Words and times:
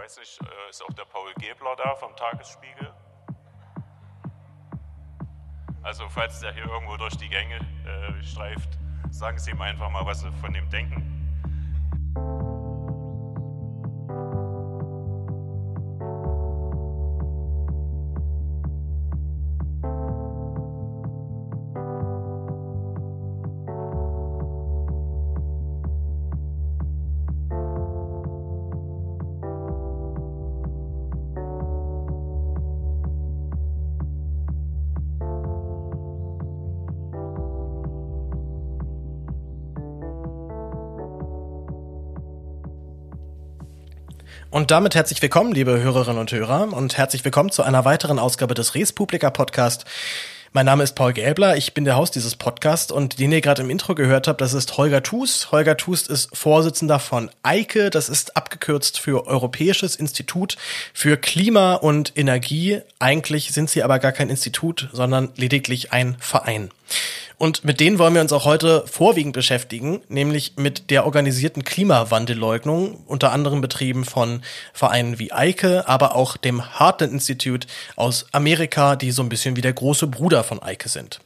weiß 0.00 0.18
nicht, 0.18 0.40
äh, 0.40 0.70
ist 0.70 0.82
auch 0.82 0.92
der 0.94 1.04
Paul 1.04 1.32
Gebler 1.34 1.76
da 1.76 1.94
vom 1.94 2.16
Tagesspiegel? 2.16 2.90
Also 5.82 6.08
falls 6.08 6.40
der 6.40 6.52
hier 6.54 6.64
irgendwo 6.64 6.96
durch 6.96 7.16
die 7.18 7.28
Gänge 7.28 7.56
äh, 7.56 8.22
streift, 8.22 8.78
sagen 9.10 9.38
Sie 9.38 9.50
ihm 9.50 9.60
einfach 9.60 9.90
mal, 9.90 10.06
was 10.06 10.20
Sie 10.20 10.32
von 10.40 10.52
dem 10.54 10.68
denken. 10.70 11.19
Und 44.52 44.72
damit 44.72 44.96
herzlich 44.96 45.22
willkommen, 45.22 45.52
liebe 45.52 45.80
Hörerinnen 45.80 46.18
und 46.18 46.32
Hörer, 46.32 46.72
und 46.72 46.98
herzlich 46.98 47.24
willkommen 47.24 47.52
zu 47.52 47.62
einer 47.62 47.84
weiteren 47.84 48.18
Ausgabe 48.18 48.54
des 48.54 48.74
Res 48.74 48.92
Publica 48.92 49.30
Podcast. 49.30 49.84
Mein 50.52 50.66
Name 50.66 50.82
ist 50.82 50.96
Paul 50.96 51.12
Gäbler, 51.12 51.56
ich 51.56 51.72
bin 51.72 51.84
der 51.84 51.96
Host 51.96 52.16
dieses 52.16 52.34
Podcasts 52.34 52.90
und 52.90 53.20
den 53.20 53.30
ihr 53.30 53.42
gerade 53.42 53.62
im 53.62 53.70
Intro 53.70 53.94
gehört 53.94 54.26
habt, 54.26 54.40
das 54.40 54.52
ist 54.52 54.76
Holger 54.76 55.04
Thus. 55.04 55.52
Holger 55.52 55.76
Thus 55.76 56.08
ist 56.08 56.36
Vorsitzender 56.36 56.98
von 56.98 57.30
EIKE, 57.44 57.90
das 57.90 58.08
ist 58.08 58.36
abgekürzt 58.36 58.98
für 58.98 59.28
Europäisches 59.28 59.94
Institut 59.94 60.56
für 60.92 61.16
Klima 61.16 61.74
und 61.74 62.18
Energie. 62.18 62.80
Eigentlich 62.98 63.52
sind 63.52 63.70
sie 63.70 63.84
aber 63.84 64.00
gar 64.00 64.10
kein 64.10 64.30
Institut, 64.30 64.88
sondern 64.92 65.28
lediglich 65.36 65.92
ein 65.92 66.16
Verein. 66.18 66.70
Und 67.38 67.64
mit 67.64 67.80
denen 67.80 67.98
wollen 67.98 68.12
wir 68.12 68.20
uns 68.20 68.32
auch 68.32 68.44
heute 68.44 68.84
vorwiegend 68.86 69.32
beschäftigen, 69.32 70.02
nämlich 70.08 70.54
mit 70.56 70.90
der 70.90 71.06
organisierten 71.06 71.64
Klimawandelleugnung, 71.64 73.02
unter 73.06 73.32
anderem 73.32 73.62
betrieben 73.62 74.04
von 74.04 74.42
Vereinen 74.74 75.18
wie 75.18 75.32
Eike, 75.32 75.88
aber 75.88 76.16
auch 76.16 76.36
dem 76.36 76.78
Heartland 76.78 77.14
Institute 77.14 77.66
aus 77.96 78.26
Amerika, 78.32 78.94
die 78.94 79.10
so 79.10 79.22
ein 79.22 79.30
bisschen 79.30 79.56
wie 79.56 79.62
der 79.62 79.72
große 79.72 80.06
Bruder 80.06 80.44
von 80.44 80.62
Eike 80.62 80.90
sind. 80.90 81.20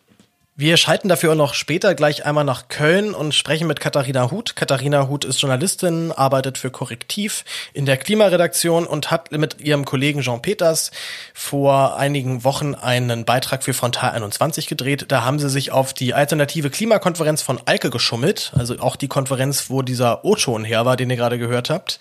Wir 0.56 0.76
schalten 0.76 1.08
dafür 1.08 1.34
noch 1.34 1.52
später 1.52 1.96
gleich 1.96 2.26
einmal 2.26 2.44
nach 2.44 2.68
Köln 2.68 3.12
und 3.12 3.34
sprechen 3.34 3.66
mit 3.66 3.80
Katharina 3.80 4.30
Huth. 4.30 4.54
Katharina 4.54 5.08
Huth 5.08 5.24
ist 5.24 5.40
Journalistin, 5.40 6.12
arbeitet 6.12 6.58
für 6.58 6.70
Korrektiv 6.70 7.44
in 7.72 7.86
der 7.86 7.96
Klimaredaktion 7.96 8.86
und 8.86 9.10
hat 9.10 9.32
mit 9.32 9.60
ihrem 9.60 9.84
Kollegen 9.84 10.20
Jean 10.20 10.42
Peters 10.42 10.92
vor 11.34 11.96
einigen 11.96 12.44
Wochen 12.44 12.76
einen 12.76 13.24
Beitrag 13.24 13.64
für 13.64 13.74
Frontal 13.74 14.12
21 14.12 14.68
gedreht. 14.68 15.06
Da 15.08 15.24
haben 15.24 15.40
sie 15.40 15.50
sich 15.50 15.72
auf 15.72 15.92
die 15.92 16.14
alternative 16.14 16.70
Klimakonferenz 16.70 17.42
von 17.42 17.60
Alke 17.66 17.90
geschummelt, 17.90 18.52
also 18.54 18.78
auch 18.78 18.94
die 18.94 19.08
Konferenz, 19.08 19.70
wo 19.70 19.82
dieser 19.82 20.24
O-Ton 20.24 20.64
her 20.64 20.86
war, 20.86 20.96
den 20.96 21.10
ihr 21.10 21.16
gerade 21.16 21.36
gehört 21.36 21.68
habt 21.68 21.98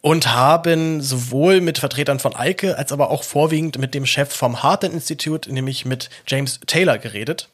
und 0.00 0.32
haben 0.34 1.00
sowohl 1.00 1.60
mit 1.60 1.78
Vertretern 1.78 2.18
von 2.18 2.34
Eike 2.34 2.78
als 2.78 2.92
aber 2.92 3.10
auch 3.10 3.22
vorwiegend 3.22 3.78
mit 3.78 3.94
dem 3.94 4.06
Chef 4.06 4.32
vom 4.32 4.62
Heartland 4.62 4.94
Institute, 4.94 5.52
nämlich 5.52 5.84
mit 5.84 6.10
James 6.26 6.60
Taylor 6.66 6.98
geredet. 6.98 7.48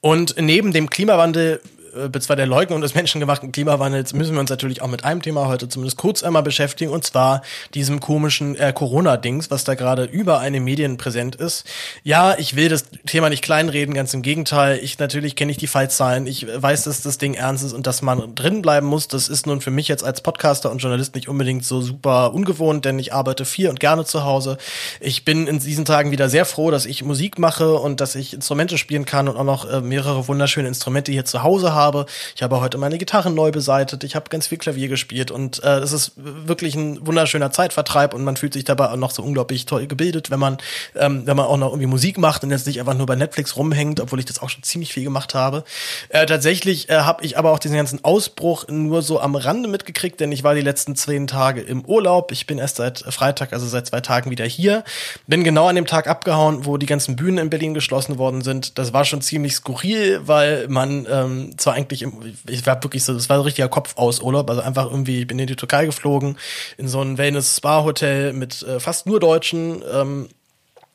Und 0.00 0.36
neben 0.38 0.72
dem 0.72 0.90
Klimawandel 0.90 1.60
äh, 1.94 2.20
zwar 2.20 2.36
der 2.36 2.46
Leugnung 2.46 2.80
des 2.80 2.94
menschengemachten 2.94 3.52
Klimawandels 3.52 4.12
müssen 4.12 4.34
wir 4.34 4.40
uns 4.40 4.50
natürlich 4.50 4.82
auch 4.82 4.88
mit 4.88 5.04
einem 5.04 5.22
Thema 5.22 5.48
heute 5.48 5.68
zumindest 5.68 5.98
kurz 5.98 6.22
einmal 6.22 6.42
beschäftigen, 6.42 6.90
und 6.90 7.04
zwar 7.04 7.42
diesem 7.74 8.00
komischen 8.00 8.56
äh, 8.56 8.72
Corona-Dings, 8.72 9.50
was 9.50 9.64
da 9.64 9.74
gerade 9.74 10.04
über 10.04 10.40
eine 10.40 10.60
Medien 10.60 10.96
präsent 10.96 11.36
ist. 11.36 11.64
Ja, 12.02 12.36
ich 12.38 12.56
will 12.56 12.68
das 12.68 12.84
Thema 13.06 13.30
nicht 13.30 13.42
kleinreden, 13.42 13.94
ganz 13.94 14.14
im 14.14 14.22
Gegenteil. 14.22 14.78
Ich 14.82 14.98
natürlich 14.98 15.36
kenne 15.36 15.52
ich 15.52 15.58
die 15.58 15.66
Fallzahlen. 15.66 16.26
Ich 16.26 16.46
weiß, 16.46 16.84
dass 16.84 17.00
das 17.00 17.18
Ding 17.18 17.34
ernst 17.34 17.64
ist 17.64 17.72
und 17.72 17.86
dass 17.86 18.02
man 18.02 18.34
drin 18.34 18.62
muss. 18.82 19.08
Das 19.08 19.28
ist 19.28 19.46
nun 19.46 19.60
für 19.60 19.70
mich 19.70 19.88
jetzt 19.88 20.04
als 20.04 20.20
Podcaster 20.20 20.70
und 20.70 20.78
Journalist 20.78 21.14
nicht 21.14 21.28
unbedingt 21.28 21.64
so 21.64 21.80
super 21.80 22.34
ungewohnt, 22.34 22.84
denn 22.84 22.98
ich 22.98 23.14
arbeite 23.14 23.44
viel 23.44 23.68
und 23.68 23.80
gerne 23.80 24.04
zu 24.04 24.24
Hause. 24.24 24.58
Ich 25.00 25.24
bin 25.24 25.46
in 25.46 25.58
diesen 25.58 25.84
Tagen 25.84 26.10
wieder 26.10 26.28
sehr 26.28 26.44
froh, 26.44 26.70
dass 26.70 26.84
ich 26.84 27.04
Musik 27.04 27.38
mache 27.38 27.74
und 27.74 28.00
dass 28.00 28.14
ich 28.14 28.34
Instrumente 28.34 28.76
spielen 28.76 29.04
kann 29.04 29.28
und 29.28 29.36
auch 29.36 29.44
noch 29.44 29.70
äh, 29.70 29.80
mehrere 29.80 30.28
wunderschöne 30.28 30.68
Instrumente 30.68 31.12
hier 31.12 31.24
zu 31.24 31.42
Hause 31.42 31.72
habe 31.72 31.87
habe. 31.88 32.06
Ich 32.36 32.42
habe 32.42 32.60
heute 32.60 32.78
meine 32.78 32.98
Gitarren 32.98 33.34
neu 33.34 33.50
beseitet. 33.50 34.04
Ich 34.04 34.14
habe 34.14 34.28
ganz 34.28 34.46
viel 34.46 34.58
Klavier 34.58 34.88
gespielt 34.88 35.30
und 35.30 35.62
äh, 35.64 35.78
es 35.78 35.92
ist 35.92 36.12
wirklich 36.16 36.74
ein 36.74 37.06
wunderschöner 37.06 37.50
Zeitvertreib 37.50 38.14
und 38.14 38.24
man 38.24 38.36
fühlt 38.36 38.52
sich 38.52 38.64
dabei 38.64 38.90
auch 38.90 38.96
noch 38.96 39.10
so 39.10 39.22
unglaublich 39.22 39.66
toll 39.66 39.86
gebildet, 39.86 40.30
wenn 40.30 40.38
man 40.38 40.58
ähm, 40.94 41.26
wenn 41.26 41.36
man 41.36 41.46
auch 41.46 41.56
noch 41.56 41.68
irgendwie 41.68 41.86
Musik 41.86 42.18
macht 42.18 42.44
und 42.44 42.50
jetzt 42.50 42.66
nicht 42.66 42.80
einfach 42.80 42.94
nur 42.94 43.06
bei 43.06 43.16
Netflix 43.16 43.56
rumhängt, 43.56 44.00
obwohl 44.00 44.18
ich 44.18 44.26
das 44.26 44.40
auch 44.40 44.50
schon 44.50 44.62
ziemlich 44.62 44.92
viel 44.92 45.04
gemacht 45.04 45.34
habe. 45.34 45.64
Äh, 46.10 46.26
tatsächlich 46.26 46.88
äh, 46.88 46.98
habe 46.98 47.24
ich 47.24 47.38
aber 47.38 47.52
auch 47.52 47.58
diesen 47.58 47.76
ganzen 47.76 48.04
Ausbruch 48.04 48.66
nur 48.68 49.02
so 49.02 49.20
am 49.20 49.34
Rande 49.34 49.68
mitgekriegt, 49.68 50.20
denn 50.20 50.32
ich 50.32 50.44
war 50.44 50.54
die 50.54 50.60
letzten 50.60 50.96
zehn 50.96 51.26
Tage 51.26 51.60
im 51.60 51.84
Urlaub. 51.84 52.32
Ich 52.32 52.46
bin 52.46 52.58
erst 52.58 52.76
seit 52.76 52.98
Freitag, 52.98 53.52
also 53.52 53.66
seit 53.66 53.86
zwei 53.86 54.00
Tagen 54.00 54.30
wieder 54.30 54.44
hier. 54.44 54.84
Bin 55.26 55.44
genau 55.44 55.68
an 55.68 55.76
dem 55.76 55.86
Tag 55.86 56.06
abgehauen, 56.06 56.66
wo 56.66 56.76
die 56.76 56.86
ganzen 56.86 57.16
Bühnen 57.16 57.38
in 57.38 57.50
Berlin 57.50 57.74
geschlossen 57.74 58.18
worden 58.18 58.42
sind. 58.42 58.78
Das 58.78 58.92
war 58.92 59.04
schon 59.04 59.20
ziemlich 59.20 59.54
skurril, 59.54 60.20
weil 60.24 60.68
man 60.68 61.06
ähm, 61.10 61.58
zwar 61.68 61.74
eigentlich, 61.74 62.06
ich 62.48 62.66
war 62.66 62.82
wirklich 62.82 63.04
so, 63.04 63.12
das 63.12 63.28
war 63.28 63.36
so 63.36 63.42
ein 63.42 63.46
richtiger 63.46 63.68
Kopf 63.68 63.96
aus 63.96 64.20
Urlaub, 64.20 64.48
also 64.48 64.62
einfach 64.62 64.90
irgendwie, 64.90 65.20
ich 65.20 65.26
bin 65.26 65.38
in 65.38 65.46
die 65.46 65.56
Türkei 65.56 65.84
geflogen, 65.84 66.38
in 66.78 66.88
so 66.88 67.02
ein 67.02 67.18
Wellness-Spa-Hotel 67.18 68.32
mit 68.32 68.62
äh, 68.62 68.80
fast 68.80 69.06
nur 69.06 69.20
Deutschen, 69.20 69.82
ähm, 69.92 70.28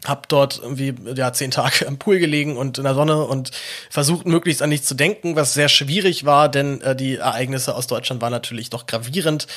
hab 0.03 0.27
dort 0.27 0.59
irgendwie 0.61 0.93
ja 1.15 1.31
zehn 1.31 1.51
Tage 1.51 1.87
am 1.87 1.97
Pool 1.97 2.19
gelegen 2.19 2.57
und 2.57 2.77
in 2.77 2.83
der 2.83 2.95
Sonne 2.95 3.23
und 3.23 3.51
versucht 3.89 4.25
möglichst 4.25 4.61
an 4.61 4.69
nichts 4.69 4.87
zu 4.87 4.95
denken, 4.95 5.35
was 5.35 5.53
sehr 5.53 5.69
schwierig 5.69 6.25
war, 6.25 6.49
denn 6.49 6.81
äh, 6.81 6.95
die 6.95 7.17
Ereignisse 7.17 7.75
aus 7.75 7.87
Deutschland 7.87 8.21
waren 8.21 8.31
natürlich 8.31 8.69
doch 8.69 8.85
gravierend. 8.85 9.47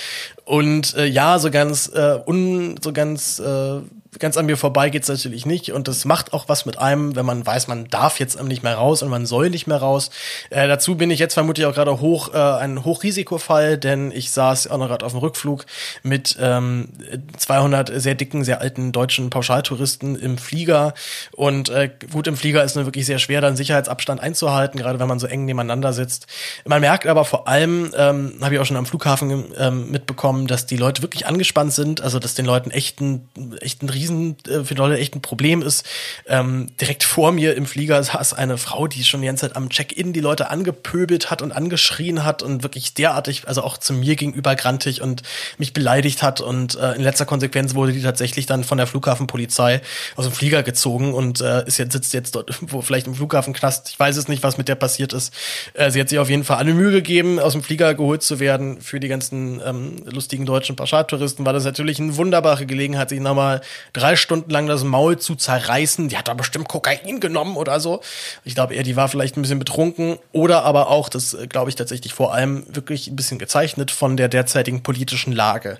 Und 0.44 0.94
äh, 0.94 1.06
ja 1.06 1.38
so 1.38 1.50
ganz 1.50 1.88
äh, 1.88 2.20
un 2.26 2.76
so 2.80 2.92
ganz 2.92 3.40
äh, 3.40 3.80
ganz 4.18 4.36
an 4.36 4.46
mir 4.46 4.56
vorbei 4.56 4.90
geht's 4.90 5.08
natürlich 5.08 5.46
nicht 5.46 5.72
und 5.72 5.88
das 5.88 6.04
macht 6.04 6.32
auch 6.32 6.48
was 6.48 6.66
mit 6.66 6.78
einem, 6.78 7.16
wenn 7.16 7.26
man 7.26 7.44
weiß, 7.44 7.68
man 7.68 7.88
darf 7.88 8.20
jetzt 8.20 8.42
nicht 8.42 8.62
mehr 8.62 8.74
raus 8.74 9.02
und 9.02 9.10
man 9.10 9.26
soll 9.26 9.50
nicht 9.50 9.66
mehr 9.66 9.78
raus. 9.78 10.10
Äh, 10.50 10.68
dazu 10.68 10.96
bin 10.96 11.10
ich 11.10 11.18
jetzt 11.18 11.34
vermutlich 11.34 11.66
auch 11.66 11.74
gerade 11.74 12.00
hoch 12.00 12.32
äh, 12.34 12.38
ein 12.38 12.84
Hochrisikofall, 12.84 13.78
denn 13.78 14.10
ich 14.10 14.30
saß 14.30 14.68
auch 14.68 14.78
noch 14.78 14.88
gerade 14.88 15.04
auf 15.04 15.12
dem 15.12 15.20
Rückflug 15.20 15.66
mit 16.02 16.36
ähm, 16.40 16.88
200 17.36 17.90
sehr 18.00 18.14
dicken, 18.14 18.44
sehr 18.44 18.60
alten 18.60 18.92
deutschen 18.92 19.30
Pauschaltouristen 19.30 20.16
im 20.16 20.38
Flieger 20.38 20.94
und 21.32 21.68
äh, 21.68 21.90
gut 22.12 22.26
im 22.26 22.36
Flieger 22.36 22.64
ist 22.64 22.76
nur 22.76 22.86
wirklich 22.86 23.06
sehr 23.06 23.18
schwer, 23.18 23.40
dann 23.40 23.56
Sicherheitsabstand 23.56 24.20
einzuhalten, 24.20 24.78
gerade 24.78 24.98
wenn 24.98 25.08
man 25.08 25.18
so 25.18 25.26
eng 25.26 25.44
nebeneinander 25.44 25.92
sitzt. 25.92 26.26
Man 26.64 26.80
merkt 26.80 27.06
aber 27.06 27.24
vor 27.24 27.48
allem, 27.48 27.92
ähm, 27.96 28.34
habe 28.40 28.54
ich 28.54 28.60
auch 28.60 28.66
schon 28.66 28.76
am 28.76 28.86
Flughafen 28.86 29.44
ähm, 29.58 29.90
mitbekommen, 29.90 30.46
dass 30.46 30.66
die 30.66 30.76
Leute 30.76 31.02
wirklich 31.02 31.26
angespannt 31.26 31.72
sind, 31.72 32.00
also 32.00 32.18
dass 32.18 32.34
den 32.34 32.46
Leuten 32.46 32.70
echten 32.70 33.28
echten 33.60 33.88
Riesen 33.88 34.05
riesen, 34.06 34.36
äh, 34.48 34.64
für 34.64 34.74
Leute 34.74 34.98
echt 34.98 35.14
ein 35.14 35.22
Problem 35.22 35.62
ist. 35.62 35.84
Ähm, 36.26 36.68
direkt 36.80 37.04
vor 37.04 37.32
mir 37.32 37.54
im 37.54 37.66
Flieger 37.66 38.02
saß 38.02 38.34
eine 38.34 38.58
Frau, 38.58 38.86
die 38.86 39.04
schon 39.04 39.20
die 39.20 39.26
ganze 39.26 39.48
Zeit 39.48 39.56
am 39.56 39.68
Check-in 39.68 40.12
die 40.12 40.20
Leute 40.20 40.50
angepöbelt 40.50 41.30
hat 41.30 41.42
und 41.42 41.52
angeschrien 41.52 42.24
hat 42.24 42.42
und 42.42 42.62
wirklich 42.62 42.94
derartig, 42.94 43.46
also 43.46 43.62
auch 43.62 43.78
zu 43.78 43.92
mir 43.92 44.16
gegenüber 44.16 44.54
grantig 44.54 45.02
und 45.02 45.22
mich 45.58 45.72
beleidigt 45.72 46.22
hat 46.22 46.40
und 46.40 46.76
äh, 46.76 46.92
in 46.94 47.02
letzter 47.02 47.26
Konsequenz 47.26 47.74
wurde 47.74 47.92
die 47.92 48.02
tatsächlich 48.02 48.46
dann 48.46 48.64
von 48.64 48.78
der 48.78 48.86
Flughafenpolizei 48.86 49.80
aus 50.16 50.24
dem 50.24 50.32
Flieger 50.32 50.62
gezogen 50.62 51.14
und 51.14 51.40
äh, 51.40 51.66
ist 51.66 51.78
jetzt 51.78 51.92
sitzt 51.92 52.14
jetzt 52.14 52.34
dort 52.34 52.50
wo 52.72 52.82
vielleicht 52.82 53.06
im 53.06 53.14
Flughafenknast. 53.14 53.90
Ich 53.90 53.98
weiß 53.98 54.16
es 54.16 54.28
nicht, 54.28 54.42
was 54.42 54.58
mit 54.58 54.68
der 54.68 54.74
passiert 54.74 55.12
ist. 55.12 55.32
Äh, 55.74 55.90
sie 55.90 56.00
hat 56.00 56.08
sich 56.08 56.18
auf 56.18 56.30
jeden 56.30 56.44
Fall 56.44 56.58
alle 56.58 56.74
Mühe 56.74 56.92
gegeben, 56.92 57.38
aus 57.38 57.52
dem 57.52 57.62
Flieger 57.62 57.94
geholt 57.94 58.22
zu 58.22 58.40
werden. 58.40 58.80
Für 58.80 59.00
die 59.00 59.08
ganzen 59.08 59.60
ähm, 59.64 59.96
lustigen 60.04 60.46
deutschen 60.46 60.76
Pauschaltouristen 60.76 61.44
war 61.44 61.52
das 61.52 61.64
natürlich 61.64 62.00
eine 62.00 62.16
wunderbare 62.16 62.66
Gelegenheit, 62.66 63.08
sich 63.08 63.20
nochmal 63.20 63.60
drei 63.96 64.16
Stunden 64.16 64.50
lang 64.50 64.66
das 64.66 64.84
Maul 64.84 65.18
zu 65.18 65.36
zerreißen. 65.36 66.08
Die 66.08 66.18
hat 66.18 66.28
da 66.28 66.34
bestimmt 66.34 66.68
Kokain 66.68 67.18
genommen 67.20 67.56
oder 67.56 67.80
so. 67.80 68.00
Ich 68.44 68.54
glaube 68.54 68.74
eher, 68.74 68.82
die 68.82 68.96
war 68.96 69.08
vielleicht 69.08 69.36
ein 69.36 69.42
bisschen 69.42 69.58
betrunken 69.58 70.18
oder 70.32 70.64
aber 70.64 70.88
auch, 70.88 71.08
das 71.08 71.32
äh, 71.34 71.46
glaube 71.46 71.70
ich 71.70 71.76
tatsächlich 71.76 72.12
vor 72.12 72.34
allem 72.34 72.64
wirklich 72.68 73.08
ein 73.08 73.16
bisschen 73.16 73.38
gezeichnet 73.38 73.90
von 73.90 74.16
der 74.16 74.28
derzeitigen 74.28 74.82
politischen 74.82 75.32
Lage. 75.32 75.78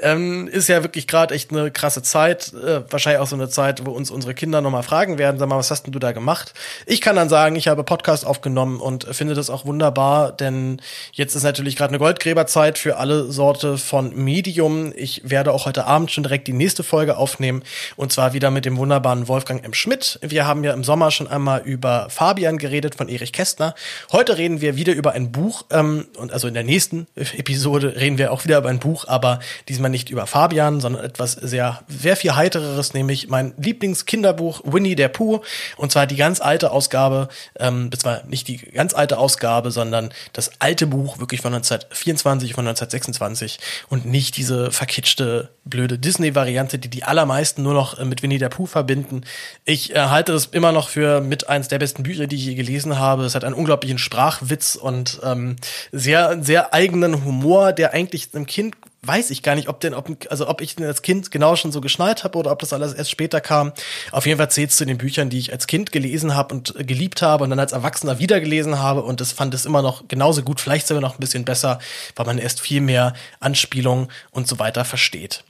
Ähm, 0.00 0.46
ist 0.48 0.68
ja 0.68 0.82
wirklich 0.82 1.06
gerade 1.06 1.34
echt 1.34 1.50
eine 1.50 1.70
krasse 1.70 2.02
Zeit. 2.02 2.52
Äh, 2.52 2.82
wahrscheinlich 2.90 3.20
auch 3.20 3.26
so 3.26 3.36
eine 3.36 3.48
Zeit, 3.48 3.86
wo 3.86 3.92
uns 3.92 4.10
unsere 4.10 4.34
Kinder 4.34 4.60
nochmal 4.60 4.82
fragen 4.82 5.16
werden, 5.18 5.38
sag 5.38 5.48
mal, 5.48 5.56
was 5.56 5.70
hast 5.70 5.84
denn 5.84 5.92
du 5.92 5.98
da 5.98 6.12
gemacht? 6.12 6.52
Ich 6.86 7.00
kann 7.00 7.16
dann 7.16 7.30
sagen, 7.30 7.56
ich 7.56 7.68
habe 7.68 7.82
Podcast 7.82 8.26
aufgenommen 8.26 8.80
und 8.80 9.04
finde 9.12 9.34
das 9.34 9.48
auch 9.48 9.64
wunderbar, 9.64 10.32
denn 10.32 10.80
jetzt 11.12 11.34
ist 11.34 11.44
natürlich 11.44 11.76
gerade 11.76 11.90
eine 11.90 11.98
Goldgräberzeit 11.98 12.78
für 12.78 12.98
alle 12.98 13.32
Sorte 13.32 13.78
von 13.78 14.14
Medium. 14.14 14.92
Ich 14.94 15.22
werde 15.24 15.52
auch 15.52 15.64
heute 15.64 15.86
Abend 15.86 16.10
schon 16.10 16.24
direkt 16.24 16.46
die 16.46 16.52
nächste 16.52 16.82
Folge 16.82 17.16
aufnehmen 17.16 17.43
aufnehmen. 17.44 17.62
Und 17.96 18.12
zwar 18.12 18.32
wieder 18.32 18.50
mit 18.50 18.64
dem 18.64 18.76
wunderbaren 18.76 19.28
Wolfgang 19.28 19.64
M. 19.64 19.74
Schmidt. 19.74 20.18
Wir 20.22 20.46
haben 20.46 20.64
ja 20.64 20.72
im 20.72 20.84
Sommer 20.84 21.10
schon 21.10 21.28
einmal 21.28 21.62
über 21.62 22.08
Fabian 22.08 22.58
geredet 22.58 22.94
von 22.94 23.08
Erich 23.08 23.32
Kästner. 23.32 23.74
Heute 24.12 24.38
reden 24.38 24.60
wir 24.60 24.76
wieder 24.76 24.94
über 24.94 25.12
ein 25.12 25.30
Buch. 25.32 25.64
Ähm, 25.70 26.06
und 26.16 26.32
also 26.32 26.48
in 26.48 26.54
der 26.54 26.64
nächsten 26.64 27.06
Episode 27.14 27.96
reden 27.96 28.18
wir 28.18 28.32
auch 28.32 28.44
wieder 28.44 28.58
über 28.58 28.68
ein 28.68 28.78
Buch, 28.78 29.06
aber 29.08 29.40
diesmal 29.68 29.90
nicht 29.90 30.10
über 30.10 30.26
Fabian, 30.26 30.80
sondern 30.80 31.04
etwas 31.04 31.32
sehr, 31.32 31.82
sehr 31.88 32.16
viel 32.16 32.34
heitereres, 32.34 32.94
nämlich 32.94 33.28
mein 33.28 33.54
Lieblingskinderbuch 33.58 34.62
Winnie 34.64 34.96
der 34.96 35.08
Pooh. 35.08 35.40
Und 35.76 35.92
zwar 35.92 36.06
die 36.06 36.16
ganz 36.16 36.40
alte 36.40 36.70
Ausgabe, 36.70 37.28
ähm, 37.58 37.90
zwar 37.96 38.24
nicht 38.26 38.48
die 38.48 38.56
ganz 38.56 38.94
alte 38.94 39.18
Ausgabe, 39.18 39.70
sondern 39.70 40.12
das 40.32 40.50
alte 40.60 40.86
Buch 40.86 41.18
wirklich 41.18 41.40
von 41.40 41.54
1924, 41.54 42.54
von 42.54 42.66
1926 42.66 43.60
und 43.88 44.06
nicht 44.06 44.36
diese 44.36 44.70
verkitschte, 44.70 45.50
blöde 45.64 45.98
Disney-Variante, 45.98 46.78
die 46.78 46.88
die 46.88 47.04
allermeisten 47.04 47.33
nur 47.58 47.74
noch 47.74 47.98
äh, 47.98 48.04
mit 48.04 48.22
Winnie 48.22 48.38
der 48.38 48.48
Pooh 48.48 48.66
verbinden. 48.66 49.22
Ich 49.64 49.94
äh, 49.94 49.98
halte 49.98 50.32
das 50.32 50.46
immer 50.46 50.72
noch 50.72 50.88
für 50.88 51.20
mit 51.20 51.48
eins 51.48 51.68
der 51.68 51.78
besten 51.78 52.02
Bücher, 52.02 52.26
die 52.26 52.36
ich 52.36 52.44
je 52.44 52.54
gelesen 52.54 52.98
habe. 52.98 53.24
Es 53.24 53.34
hat 53.34 53.44
einen 53.44 53.54
unglaublichen 53.54 53.98
Sprachwitz 53.98 54.74
und 54.74 55.20
ähm, 55.22 55.56
sehr, 55.92 56.42
sehr 56.42 56.74
eigenen 56.74 57.24
Humor, 57.24 57.72
der 57.72 57.92
eigentlich 57.94 58.28
einem 58.32 58.46
Kind 58.46 58.76
weiß 59.06 59.30
ich 59.30 59.42
gar 59.42 59.54
nicht, 59.54 59.68
ob 59.68 59.80
denn, 59.80 59.94
ob, 59.94 60.10
also 60.30 60.48
ob 60.48 60.60
ich 60.60 60.76
den 60.76 60.86
als 60.86 61.02
Kind 61.02 61.30
genau 61.30 61.56
schon 61.56 61.72
so 61.72 61.80
geschnallt 61.80 62.24
habe 62.24 62.38
oder 62.38 62.50
ob 62.50 62.58
das 62.58 62.72
alles 62.72 62.94
erst 62.94 63.10
später 63.10 63.40
kam. 63.40 63.72
Auf 64.12 64.26
jeden 64.26 64.38
Fall 64.38 64.50
zählt 64.50 64.70
es 64.70 64.76
zu 64.76 64.86
den 64.86 64.98
Büchern, 64.98 65.30
die 65.30 65.38
ich 65.38 65.52
als 65.52 65.66
Kind 65.66 65.92
gelesen 65.92 66.34
habe 66.34 66.54
und 66.54 66.74
äh, 66.78 66.84
geliebt 66.84 67.22
habe 67.22 67.44
und 67.44 67.50
dann 67.50 67.58
als 67.58 67.72
Erwachsener 67.72 68.18
wieder 68.18 68.40
gelesen 68.40 68.78
habe 68.78 69.02
und 69.02 69.20
das 69.20 69.32
fand 69.32 69.54
es 69.54 69.66
immer 69.66 69.82
noch 69.82 70.08
genauso 70.08 70.42
gut, 70.42 70.60
vielleicht 70.60 70.86
sogar 70.86 71.00
noch 71.00 71.14
ein 71.14 71.20
bisschen 71.20 71.44
besser, 71.44 71.78
weil 72.16 72.26
man 72.26 72.38
erst 72.38 72.60
viel 72.60 72.80
mehr 72.80 73.14
Anspielungen 73.40 74.08
und 74.30 74.48
so 74.48 74.58
weiter 74.58 74.84
versteht. 74.84 75.44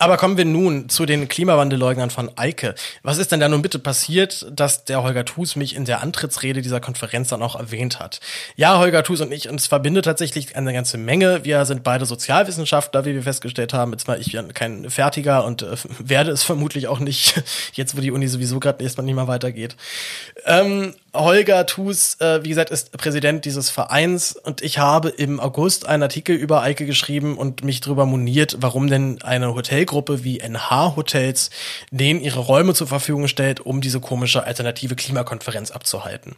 Aber 0.00 0.16
kommen 0.16 0.38
wir 0.38 0.46
nun 0.46 0.88
zu 0.88 1.04
den 1.04 1.28
Klimawandelleugnern 1.28 2.08
von 2.08 2.30
Eike. 2.36 2.74
Was 3.02 3.18
ist 3.18 3.32
denn 3.32 3.40
da 3.40 3.50
nun 3.50 3.60
bitte 3.60 3.78
passiert, 3.78 4.46
dass 4.50 4.86
der 4.86 5.02
Holger 5.02 5.26
Thus 5.26 5.56
mich 5.56 5.76
in 5.76 5.84
der 5.84 6.00
Antrittsrede 6.00 6.62
dieser 6.62 6.80
Konferenz 6.80 7.28
dann 7.28 7.42
auch 7.42 7.54
erwähnt 7.54 8.00
hat? 8.00 8.20
Ja, 8.56 8.78
Holger 8.78 9.02
Thus 9.02 9.20
und 9.20 9.30
ich, 9.30 9.50
uns 9.50 9.66
verbindet 9.66 10.06
tatsächlich 10.06 10.56
eine 10.56 10.72
ganze 10.72 10.96
Menge. 10.96 11.44
Wir 11.44 11.66
sind 11.66 11.82
beide 11.82 12.06
Sozialwissenschaftler, 12.06 13.04
wie 13.04 13.12
wir 13.12 13.22
festgestellt 13.22 13.74
haben. 13.74 13.92
Jetzt 13.92 14.08
war 14.08 14.16
ich 14.16 14.34
kein 14.54 14.88
Fertiger 14.88 15.44
und 15.44 15.60
äh, 15.60 15.76
werde 15.98 16.30
es 16.30 16.44
vermutlich 16.44 16.88
auch 16.88 16.98
nicht, 16.98 17.42
jetzt 17.74 17.94
wo 17.94 18.00
die 18.00 18.10
Uni 18.10 18.26
sowieso 18.26 18.58
gerade 18.58 18.82
erstmal 18.82 19.04
nicht 19.04 19.16
mehr 19.16 19.28
weitergeht. 19.28 19.76
Ähm, 20.46 20.94
Holger 21.12 21.66
Thus, 21.66 22.18
äh, 22.20 22.44
wie 22.44 22.50
gesagt, 22.50 22.70
ist 22.70 22.92
Präsident 22.92 23.44
dieses 23.44 23.68
Vereins 23.68 24.32
und 24.32 24.62
ich 24.62 24.78
habe 24.78 25.08
im 25.08 25.40
August 25.40 25.86
einen 25.86 26.04
Artikel 26.04 26.36
über 26.36 26.62
Eike 26.62 26.86
geschrieben 26.86 27.36
und 27.36 27.64
mich 27.64 27.80
darüber 27.80 28.06
moniert, 28.06 28.58
warum 28.60 28.86
denn 28.86 29.20
eine 29.22 29.48
Hotelgruppe 29.90 30.24
wie 30.24 30.40
NH 30.40 30.96
Hotels 30.96 31.50
denen 31.90 32.20
ihre 32.20 32.40
Räume 32.40 32.74
zur 32.74 32.86
Verfügung 32.86 33.28
stellt, 33.28 33.60
um 33.60 33.80
diese 33.80 34.00
komische 34.00 34.44
alternative 34.44 34.94
Klimakonferenz 34.94 35.70
abzuhalten. 35.70 36.36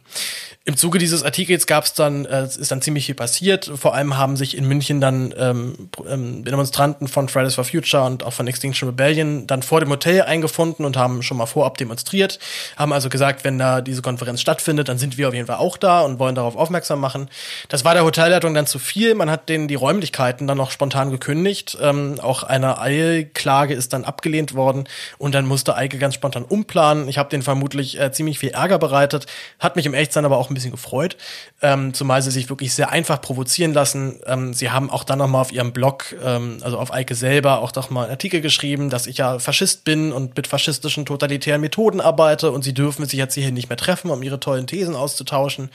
Im 0.65 0.77
Zuge 0.77 0.97
dieses 0.97 1.23
Artikels 1.23 1.67
gab 1.67 1.83
es 1.83 1.93
dann, 1.93 2.25
äh, 2.25 2.45
ist 2.45 2.71
dann 2.71 2.81
ziemlich 2.81 3.05
viel 3.05 3.15
passiert. 3.15 3.71
Vor 3.75 3.93
allem 3.93 4.17
haben 4.17 4.37
sich 4.37 4.57
in 4.57 4.67
München 4.67 5.01
dann 5.01 5.33
ähm, 5.37 5.89
ähm, 6.09 6.43
Demonstranten 6.43 7.07
von 7.07 7.29
Fridays 7.29 7.55
for 7.55 7.63
Future 7.63 8.03
und 8.03 8.23
auch 8.23 8.33
von 8.33 8.47
Extinction 8.47 8.89
Rebellion 8.89 9.45
dann 9.45 9.61
vor 9.61 9.79
dem 9.79 9.89
Hotel 9.89 10.23
eingefunden 10.23 10.85
und 10.85 10.97
haben 10.97 11.21
schon 11.21 11.37
mal 11.37 11.45
vorab 11.45 11.77
demonstriert, 11.77 12.39
haben 12.77 12.93
also 12.93 13.09
gesagt, 13.09 13.43
wenn 13.43 13.59
da 13.59 13.81
diese 13.81 14.01
Konferenz 14.01 14.41
stattfindet, 14.41 14.89
dann 14.89 14.97
sind 14.97 15.17
wir 15.17 15.27
auf 15.27 15.33
jeden 15.33 15.47
Fall 15.47 15.57
auch 15.57 15.77
da 15.77 16.01
und 16.01 16.19
wollen 16.19 16.35
darauf 16.35 16.55
aufmerksam 16.55 16.99
machen. 16.99 17.29
Das 17.69 17.83
war 17.83 17.93
der 17.93 18.05
Hotelleitung 18.05 18.53
dann 18.53 18.65
zu 18.65 18.79
viel. 18.79 19.15
Man 19.15 19.29
hat 19.29 19.49
denen 19.49 19.67
die 19.67 19.75
Räumlichkeiten 19.75 20.47
dann 20.47 20.57
noch 20.57 20.71
spontan 20.71 21.11
gekündigt. 21.11 21.77
Ähm, 21.81 22.19
auch 22.21 22.43
eine 22.43 22.79
Eilklage 22.79 23.42
ist 23.73 23.93
dann 23.93 24.03
abgelehnt 24.03 24.53
worden 24.53 24.85
und 25.17 25.35
dann 25.35 25.45
musste 25.45 25.75
Eike 25.75 25.97
ganz 25.97 26.15
spontan 26.15 26.43
umplanen. 26.43 27.07
Ich 27.07 27.17
habe 27.17 27.29
den 27.29 27.41
vermutlich 27.41 27.99
äh, 27.99 28.11
ziemlich 28.11 28.39
viel 28.39 28.49
Ärger 28.49 28.79
bereitet, 28.79 29.25
hat 29.59 29.75
mich 29.75 29.85
im 29.85 29.93
Echtsein 29.93 30.25
aber 30.25 30.37
auch 30.37 30.49
ein 30.49 30.53
bisschen 30.53 30.71
gefreut, 30.71 31.17
ähm, 31.61 31.93
zumal 31.93 32.21
sie 32.21 32.31
sich 32.31 32.49
wirklich 32.49 32.73
sehr 32.73 32.91
einfach 32.91 33.21
provozieren 33.21 33.73
lassen. 33.73 34.19
Ähm, 34.25 34.53
sie 34.53 34.71
haben 34.71 34.89
auch 34.89 35.03
dann 35.03 35.19
noch 35.19 35.27
mal 35.27 35.41
auf 35.41 35.51
ihrem 35.51 35.73
Blog, 35.73 36.15
ähm, 36.23 36.57
also 36.61 36.77
auf 36.77 36.93
Eike 36.93 37.15
selber, 37.15 37.61
auch 37.61 37.71
doch 37.71 37.89
mal 37.89 38.03
einen 38.03 38.11
Artikel 38.11 38.41
geschrieben, 38.41 38.89
dass 38.89 39.07
ich 39.07 39.17
ja 39.17 39.39
Faschist 39.39 39.83
bin 39.83 40.11
und 40.11 40.35
mit 40.35 40.47
faschistischen 40.47 41.05
totalitären 41.05 41.61
Methoden 41.61 42.01
arbeite 42.01 42.51
und 42.51 42.63
sie 42.63 42.73
dürfen 42.73 43.05
sich 43.05 43.19
jetzt 43.19 43.33
hier 43.33 43.51
nicht 43.51 43.69
mehr 43.69 43.77
treffen, 43.77 44.11
um 44.11 44.23
ihre 44.23 44.39
tollen 44.39 44.67
Thesen 44.67 44.95
auszutauschen. 44.95 45.69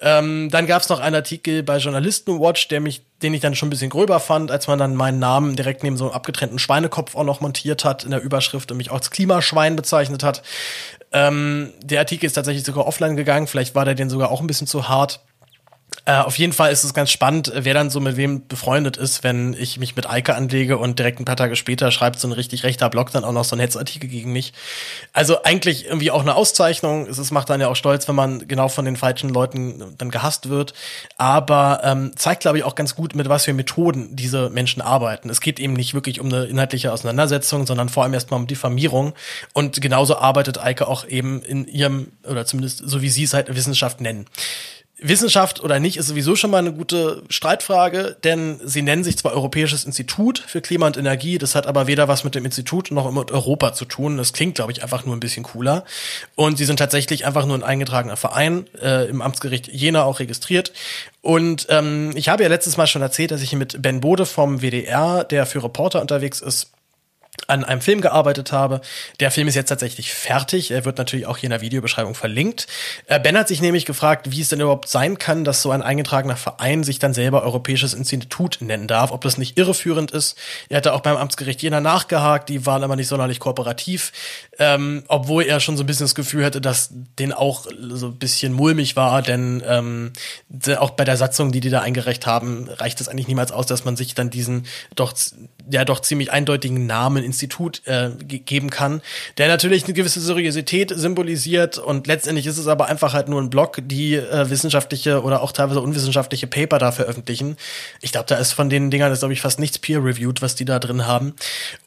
Ähm, 0.00 0.48
dann 0.50 0.66
gab 0.66 0.82
es 0.82 0.88
noch 0.88 1.00
einen 1.00 1.16
Artikel 1.16 1.62
bei 1.62 1.78
Journalistenwatch, 1.78 2.68
der 2.68 2.80
mich, 2.80 3.02
den 3.22 3.34
ich 3.34 3.40
dann 3.40 3.54
schon 3.54 3.68
ein 3.68 3.70
bisschen 3.70 3.90
gröber 3.90 4.20
fand, 4.20 4.50
als 4.50 4.68
man 4.68 4.78
dann 4.78 4.94
meinen 4.94 5.18
Namen 5.18 5.56
direkt 5.56 5.82
neben 5.82 5.96
so 5.96 6.04
einem 6.04 6.14
abgetrennten 6.14 6.58
Schweinekopf 6.58 7.16
auch 7.16 7.24
noch 7.24 7.40
montiert 7.40 7.84
hat 7.84 8.04
in 8.04 8.10
der 8.10 8.22
Überschrift 8.22 8.70
und 8.70 8.76
mich 8.76 8.90
auch 8.90 8.96
als 8.96 9.10
Klimaschwein 9.10 9.76
bezeichnet 9.76 10.22
hat. 10.22 10.42
Ähm, 11.12 11.72
der 11.82 12.00
Artikel 12.00 12.26
ist 12.26 12.34
tatsächlich 12.34 12.64
sogar 12.64 12.86
offline 12.86 13.16
gegangen, 13.16 13.46
vielleicht 13.46 13.74
war 13.74 13.84
der 13.84 13.94
den 13.94 14.10
sogar 14.10 14.30
auch 14.30 14.40
ein 14.40 14.46
bisschen 14.46 14.66
zu 14.66 14.88
hart. 14.88 15.20
Äh, 16.04 16.20
auf 16.20 16.38
jeden 16.38 16.52
Fall 16.52 16.72
ist 16.72 16.84
es 16.84 16.94
ganz 16.94 17.10
spannend, 17.10 17.52
wer 17.54 17.74
dann 17.74 17.90
so 17.90 18.00
mit 18.00 18.16
wem 18.16 18.46
befreundet 18.46 18.96
ist, 18.96 19.24
wenn 19.24 19.54
ich 19.54 19.78
mich 19.78 19.96
mit 19.96 20.08
Eike 20.08 20.34
anlege 20.34 20.78
und 20.78 20.98
direkt 20.98 21.20
ein 21.20 21.24
paar 21.24 21.36
Tage 21.36 21.56
später 21.56 21.90
schreibt 21.90 22.18
so 22.18 22.28
ein 22.28 22.32
richtig 22.32 22.64
rechter 22.64 22.88
Blog 22.88 23.10
dann 23.12 23.24
auch 23.24 23.32
noch 23.32 23.44
so 23.44 23.56
ein 23.56 23.60
Hetzartikel 23.60 24.08
gegen 24.08 24.32
mich. 24.32 24.52
Also 25.12 25.42
eigentlich 25.42 25.86
irgendwie 25.86 26.10
auch 26.10 26.22
eine 26.22 26.34
Auszeichnung. 26.34 27.06
Es 27.06 27.30
macht 27.30 27.50
dann 27.50 27.60
ja 27.60 27.68
auch 27.68 27.76
stolz, 27.76 28.08
wenn 28.08 28.14
man 28.14 28.48
genau 28.48 28.68
von 28.68 28.84
den 28.84 28.96
falschen 28.96 29.30
Leuten 29.30 29.94
dann 29.98 30.10
gehasst 30.10 30.48
wird. 30.48 30.72
Aber 31.16 31.80
ähm, 31.84 32.12
zeigt, 32.16 32.40
glaube 32.40 32.58
ich, 32.58 32.64
auch 32.64 32.74
ganz 32.74 32.94
gut, 32.94 33.14
mit 33.14 33.28
was 33.28 33.44
für 33.44 33.52
Methoden 33.52 34.16
diese 34.16 34.50
Menschen 34.50 34.82
arbeiten. 34.82 35.28
Es 35.30 35.40
geht 35.40 35.60
eben 35.60 35.74
nicht 35.74 35.94
wirklich 35.94 36.20
um 36.20 36.26
eine 36.26 36.44
inhaltliche 36.44 36.92
Auseinandersetzung, 36.92 37.66
sondern 37.66 37.88
vor 37.88 38.04
allem 38.04 38.14
erstmal 38.14 38.40
um 38.40 38.46
Diffamierung. 38.46 39.14
Und 39.52 39.80
genauso 39.80 40.16
arbeitet 40.16 40.58
Eike 40.58 40.86
auch 40.86 41.06
eben 41.06 41.42
in 41.42 41.66
ihrem, 41.66 42.12
oder 42.24 42.46
zumindest 42.46 42.82
so 42.84 43.02
wie 43.02 43.08
sie 43.08 43.24
es 43.24 43.34
halt 43.34 43.54
Wissenschaft 43.54 44.00
nennen. 44.00 44.26
Wissenschaft 45.00 45.62
oder 45.62 45.78
nicht 45.78 45.96
ist 45.96 46.08
sowieso 46.08 46.34
schon 46.34 46.50
mal 46.50 46.58
eine 46.58 46.72
gute 46.72 47.22
Streitfrage, 47.30 48.16
denn 48.24 48.60
sie 48.64 48.82
nennen 48.82 49.04
sich 49.04 49.16
zwar 49.16 49.32
Europäisches 49.32 49.84
Institut 49.84 50.38
für 50.38 50.60
Klima 50.60 50.86
und 50.86 50.96
Energie, 50.96 51.38
das 51.38 51.54
hat 51.54 51.66
aber 51.66 51.86
weder 51.86 52.08
was 52.08 52.24
mit 52.24 52.34
dem 52.34 52.44
Institut 52.44 52.90
noch 52.90 53.10
mit 53.12 53.30
Europa 53.30 53.72
zu 53.72 53.84
tun. 53.84 54.16
Das 54.16 54.32
klingt, 54.32 54.56
glaube 54.56 54.72
ich, 54.72 54.82
einfach 54.82 55.04
nur 55.04 55.14
ein 55.14 55.20
bisschen 55.20 55.44
cooler. 55.44 55.84
Und 56.34 56.58
sie 56.58 56.64
sind 56.64 56.78
tatsächlich 56.78 57.26
einfach 57.26 57.46
nur 57.46 57.56
ein 57.56 57.62
eingetragener 57.62 58.16
Verein, 58.16 58.66
äh, 58.82 59.08
im 59.08 59.22
Amtsgericht 59.22 59.68
Jena 59.68 60.02
auch 60.02 60.18
registriert. 60.18 60.72
Und 61.22 61.66
ähm, 61.70 62.12
ich 62.14 62.28
habe 62.28 62.42
ja 62.42 62.48
letztes 62.48 62.76
Mal 62.76 62.86
schon 62.86 63.02
erzählt, 63.02 63.30
dass 63.30 63.42
ich 63.42 63.52
mit 63.52 63.80
Ben 63.80 64.00
Bode 64.00 64.26
vom 64.26 64.62
WDR, 64.62 65.24
der 65.24 65.46
für 65.46 65.62
Reporter 65.62 66.00
unterwegs 66.00 66.40
ist, 66.40 66.72
an 67.46 67.64
einem 67.64 67.80
Film 67.80 68.00
gearbeitet 68.00 68.52
habe. 68.52 68.80
Der 69.20 69.30
Film 69.30 69.48
ist 69.48 69.54
jetzt 69.54 69.68
tatsächlich 69.68 70.12
fertig. 70.12 70.70
Er 70.70 70.84
wird 70.84 70.98
natürlich 70.98 71.26
auch 71.26 71.36
hier 71.36 71.46
in 71.46 71.50
der 71.50 71.60
Videobeschreibung 71.60 72.14
verlinkt. 72.14 72.66
Äh, 73.06 73.20
ben 73.20 73.36
hat 73.38 73.48
sich 73.48 73.60
nämlich 73.60 73.86
gefragt, 73.86 74.30
wie 74.30 74.40
es 74.40 74.48
denn 74.48 74.60
überhaupt 74.60 74.88
sein 74.88 75.18
kann, 75.18 75.44
dass 75.44 75.62
so 75.62 75.70
ein 75.70 75.82
eingetragener 75.82 76.36
Verein 76.36 76.84
sich 76.84 76.98
dann 76.98 77.14
selber 77.14 77.42
Europäisches 77.42 77.94
Institut 77.94 78.58
nennen 78.60 78.88
darf, 78.88 79.10
ob 79.10 79.20
das 79.22 79.38
nicht 79.38 79.58
irreführend 79.58 80.10
ist. 80.10 80.36
Er 80.68 80.78
hatte 80.78 80.92
auch 80.92 81.00
beim 81.00 81.16
Amtsgericht 81.16 81.62
Jena 81.62 81.80
nachgehakt, 81.80 82.48
die 82.48 82.66
waren 82.66 82.82
aber 82.82 82.96
nicht 82.96 83.08
sonderlich 83.08 83.40
kooperativ, 83.40 84.12
ähm, 84.58 85.04
obwohl 85.08 85.44
er 85.44 85.60
schon 85.60 85.76
so 85.76 85.84
ein 85.84 85.86
bisschen 85.86 86.04
das 86.04 86.14
Gefühl 86.14 86.44
hatte, 86.44 86.60
dass 86.60 86.90
den 87.18 87.32
auch 87.32 87.66
so 87.90 88.08
ein 88.08 88.18
bisschen 88.18 88.52
mulmig 88.52 88.96
war, 88.96 89.22
denn 89.22 89.62
ähm, 89.66 90.12
auch 90.78 90.90
bei 90.90 91.04
der 91.04 91.16
Satzung, 91.16 91.52
die 91.52 91.60
die 91.60 91.70
da 91.70 91.80
eingereicht 91.80 92.26
haben, 92.26 92.68
reicht 92.68 93.00
es 93.00 93.08
eigentlich 93.08 93.28
niemals 93.28 93.52
aus, 93.52 93.66
dass 93.66 93.84
man 93.84 93.96
sich 93.96 94.14
dann 94.14 94.30
diesen 94.30 94.66
doch 94.94 95.12
ja 95.70 95.84
doch 95.84 96.00
ziemlich 96.00 96.32
eindeutigen 96.32 96.86
Namen 96.86 97.24
Institut 97.24 97.82
äh, 97.86 98.10
geben 98.24 98.70
kann, 98.70 99.02
der 99.36 99.48
natürlich 99.48 99.84
eine 99.84 99.94
gewisse 99.94 100.20
Seriosität 100.20 100.92
symbolisiert 100.94 101.78
und 101.78 102.06
letztendlich 102.06 102.46
ist 102.46 102.58
es 102.58 102.66
aber 102.66 102.86
einfach 102.86 103.14
halt 103.14 103.28
nur 103.28 103.40
ein 103.40 103.50
Blog, 103.50 103.78
die 103.82 104.14
äh, 104.14 104.50
wissenschaftliche 104.50 105.22
oder 105.22 105.42
auch 105.42 105.52
teilweise 105.52 105.80
unwissenschaftliche 105.80 106.46
Paper 106.46 106.78
da 106.78 106.92
veröffentlichen. 106.92 107.56
Ich 108.00 108.12
glaube, 108.12 108.26
da 108.26 108.36
ist 108.36 108.52
von 108.52 108.70
den 108.70 108.90
Dingern 108.90 109.12
ist 109.12 109.20
glaube 109.20 109.34
ich 109.34 109.40
fast 109.40 109.58
nichts 109.58 109.78
peer-reviewed, 109.78 110.42
was 110.42 110.54
die 110.54 110.64
da 110.64 110.78
drin 110.78 111.06
haben. 111.06 111.34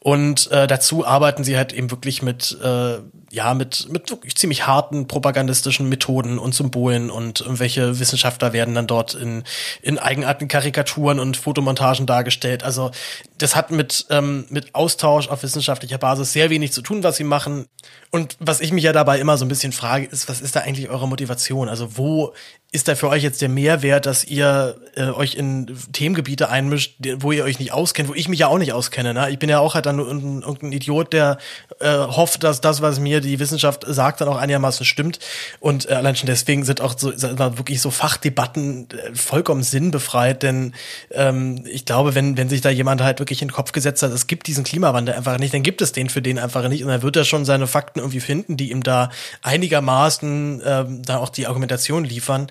Und 0.00 0.50
äh, 0.50 0.66
dazu 0.66 1.06
arbeiten 1.06 1.44
sie 1.44 1.56
halt 1.56 1.72
eben 1.72 1.90
wirklich 1.90 2.22
mit 2.22 2.56
äh, 2.62 2.98
ja, 3.32 3.54
mit, 3.54 3.88
mit 3.90 4.10
wirklich 4.10 4.36
ziemlich 4.36 4.66
harten 4.66 5.08
propagandistischen 5.08 5.88
Methoden 5.88 6.38
und 6.38 6.54
Symbolen 6.54 7.10
und 7.10 7.40
irgendwelche 7.40 7.98
Wissenschaftler 7.98 8.52
werden 8.52 8.74
dann 8.74 8.86
dort 8.86 9.14
in, 9.14 9.44
in 9.80 9.98
eigenartigen 9.98 10.48
Karikaturen 10.48 11.18
und 11.18 11.38
Fotomontagen 11.38 12.04
dargestellt. 12.04 12.62
Also 12.62 12.90
das 13.38 13.56
hat 13.56 13.70
mit, 13.72 14.06
ähm, 14.10 14.46
mit 14.48 14.74
Austausch 14.74 15.28
auf 15.28 15.42
wissenschaftlicher 15.42 15.98
Basis 15.98 16.32
sehr 16.32 16.50
wenig 16.50 16.72
zu 16.72 16.82
tun, 16.82 17.02
was 17.02 17.16
sie 17.16 17.24
machen. 17.24 17.66
Und 18.10 18.36
was 18.38 18.60
ich 18.60 18.72
mich 18.72 18.84
ja 18.84 18.92
dabei 18.92 19.18
immer 19.18 19.36
so 19.36 19.44
ein 19.44 19.48
bisschen 19.48 19.72
frage, 19.72 20.06
ist, 20.06 20.28
was 20.28 20.40
ist 20.40 20.54
da 20.54 20.60
eigentlich 20.60 20.88
eure 20.88 21.08
Motivation? 21.08 21.68
Also 21.68 21.96
wo 21.96 22.32
ist 22.74 22.88
da 22.88 22.94
für 22.94 23.08
euch 23.10 23.22
jetzt 23.22 23.42
der 23.42 23.50
Mehrwert, 23.50 24.06
dass 24.06 24.24
ihr 24.24 24.76
äh, 24.94 25.04
euch 25.04 25.34
in 25.34 25.76
Themengebiete 25.92 26.48
einmischt, 26.48 26.96
wo 27.18 27.30
ihr 27.30 27.44
euch 27.44 27.58
nicht 27.58 27.72
auskennt, 27.72 28.08
wo 28.08 28.14
ich 28.14 28.28
mich 28.28 28.38
ja 28.38 28.46
auch 28.46 28.56
nicht 28.56 28.72
auskenne? 28.72 29.12
Ne? 29.12 29.28
Ich 29.30 29.38
bin 29.38 29.50
ja 29.50 29.58
auch 29.58 29.74
halt 29.74 29.84
dann 29.84 29.98
irgendein 29.98 30.72
Idiot, 30.72 31.12
der 31.12 31.36
äh, 31.80 31.90
hofft, 31.90 32.42
dass 32.44 32.62
das, 32.62 32.80
was 32.80 32.98
mir 32.98 33.20
die 33.20 33.38
Wissenschaft 33.38 33.84
sagt, 33.86 34.22
dann 34.22 34.28
auch 34.28 34.38
einigermaßen 34.38 34.86
stimmt. 34.86 35.18
Und 35.60 35.90
äh, 35.90 35.92
allein 35.92 36.16
schon 36.16 36.28
deswegen 36.28 36.64
sind 36.64 36.80
auch 36.80 36.98
so 36.98 37.12
mal, 37.36 37.58
wirklich 37.58 37.82
so 37.82 37.90
Fachdebatten 37.90 38.88
äh, 38.90 39.14
vollkommen 39.14 39.62
sinnbefreit, 39.62 40.42
denn 40.42 40.72
ähm, 41.10 41.64
ich 41.70 41.84
glaube, 41.84 42.14
wenn 42.14 42.38
wenn 42.38 42.48
sich 42.48 42.62
da 42.62 42.70
jemand 42.70 43.02
halt 43.02 43.18
wirklich 43.18 43.42
in 43.42 43.51
Kopf 43.52 43.72
gesetzt 43.72 44.02
hat, 44.02 44.12
es 44.12 44.26
gibt 44.26 44.46
diesen 44.46 44.64
Klimawandel 44.64 45.14
einfach 45.14 45.38
nicht, 45.38 45.54
dann 45.54 45.62
gibt 45.62 45.82
es 45.82 45.92
den 45.92 46.08
für 46.08 46.22
den 46.22 46.38
einfach 46.38 46.68
nicht 46.68 46.82
und 46.82 46.88
dann 46.88 47.02
wird 47.02 47.16
er 47.16 47.24
schon 47.24 47.44
seine 47.44 47.66
Fakten 47.66 48.00
irgendwie 48.00 48.20
finden, 48.20 48.56
die 48.56 48.70
ihm 48.70 48.82
da 48.82 49.10
einigermaßen 49.42 50.62
ähm, 50.64 51.02
da 51.02 51.18
auch 51.18 51.28
die 51.28 51.46
Argumentation 51.46 52.04
liefern. 52.04 52.48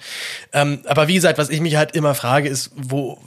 Ähm, 0.53 0.81
aber 0.85 1.07
wie 1.07 1.15
gesagt, 1.15 1.37
was 1.37 1.49
ich 1.49 1.61
mich 1.61 1.75
halt 1.75 1.95
immer 1.95 2.15
frage, 2.15 2.49
ist, 2.49 2.71
wo 2.75 3.17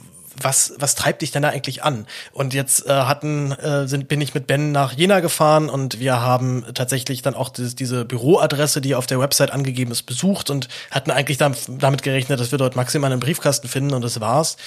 was, 0.41 0.73
was 0.77 0.95
treibt 0.95 1.21
dich 1.21 1.31
denn 1.31 1.41
da 1.41 1.49
eigentlich 1.49 1.83
an? 1.83 2.07
Und 2.31 2.53
jetzt 2.53 2.85
äh, 2.87 2.91
hatten, 2.91 3.51
äh, 3.53 3.87
sind, 3.87 4.07
bin 4.07 4.21
ich 4.21 4.33
mit 4.33 4.47
Ben 4.47 4.71
nach 4.71 4.93
Jena 4.93 5.19
gefahren 5.19 5.69
und 5.69 5.99
wir 5.99 6.21
haben 6.21 6.65
tatsächlich 6.73 7.21
dann 7.21 7.35
auch 7.35 7.49
dieses, 7.49 7.75
diese 7.75 8.05
Büroadresse, 8.05 8.81
die 8.81 8.95
auf 8.95 9.05
der 9.05 9.19
Website 9.19 9.51
angegeben 9.51 9.91
ist, 9.91 10.03
besucht 10.03 10.49
und 10.49 10.67
hatten 10.91 11.11
eigentlich 11.11 11.37
dann, 11.37 11.55
damit 11.67 12.03
gerechnet, 12.03 12.39
dass 12.39 12.51
wir 12.51 12.57
dort 12.57 12.75
maximal 12.75 13.11
einen 13.11 13.21
Briefkasten 13.21 13.67
finden 13.67 13.93
und 13.93 14.03
das 14.03 14.19
war's. 14.19 14.57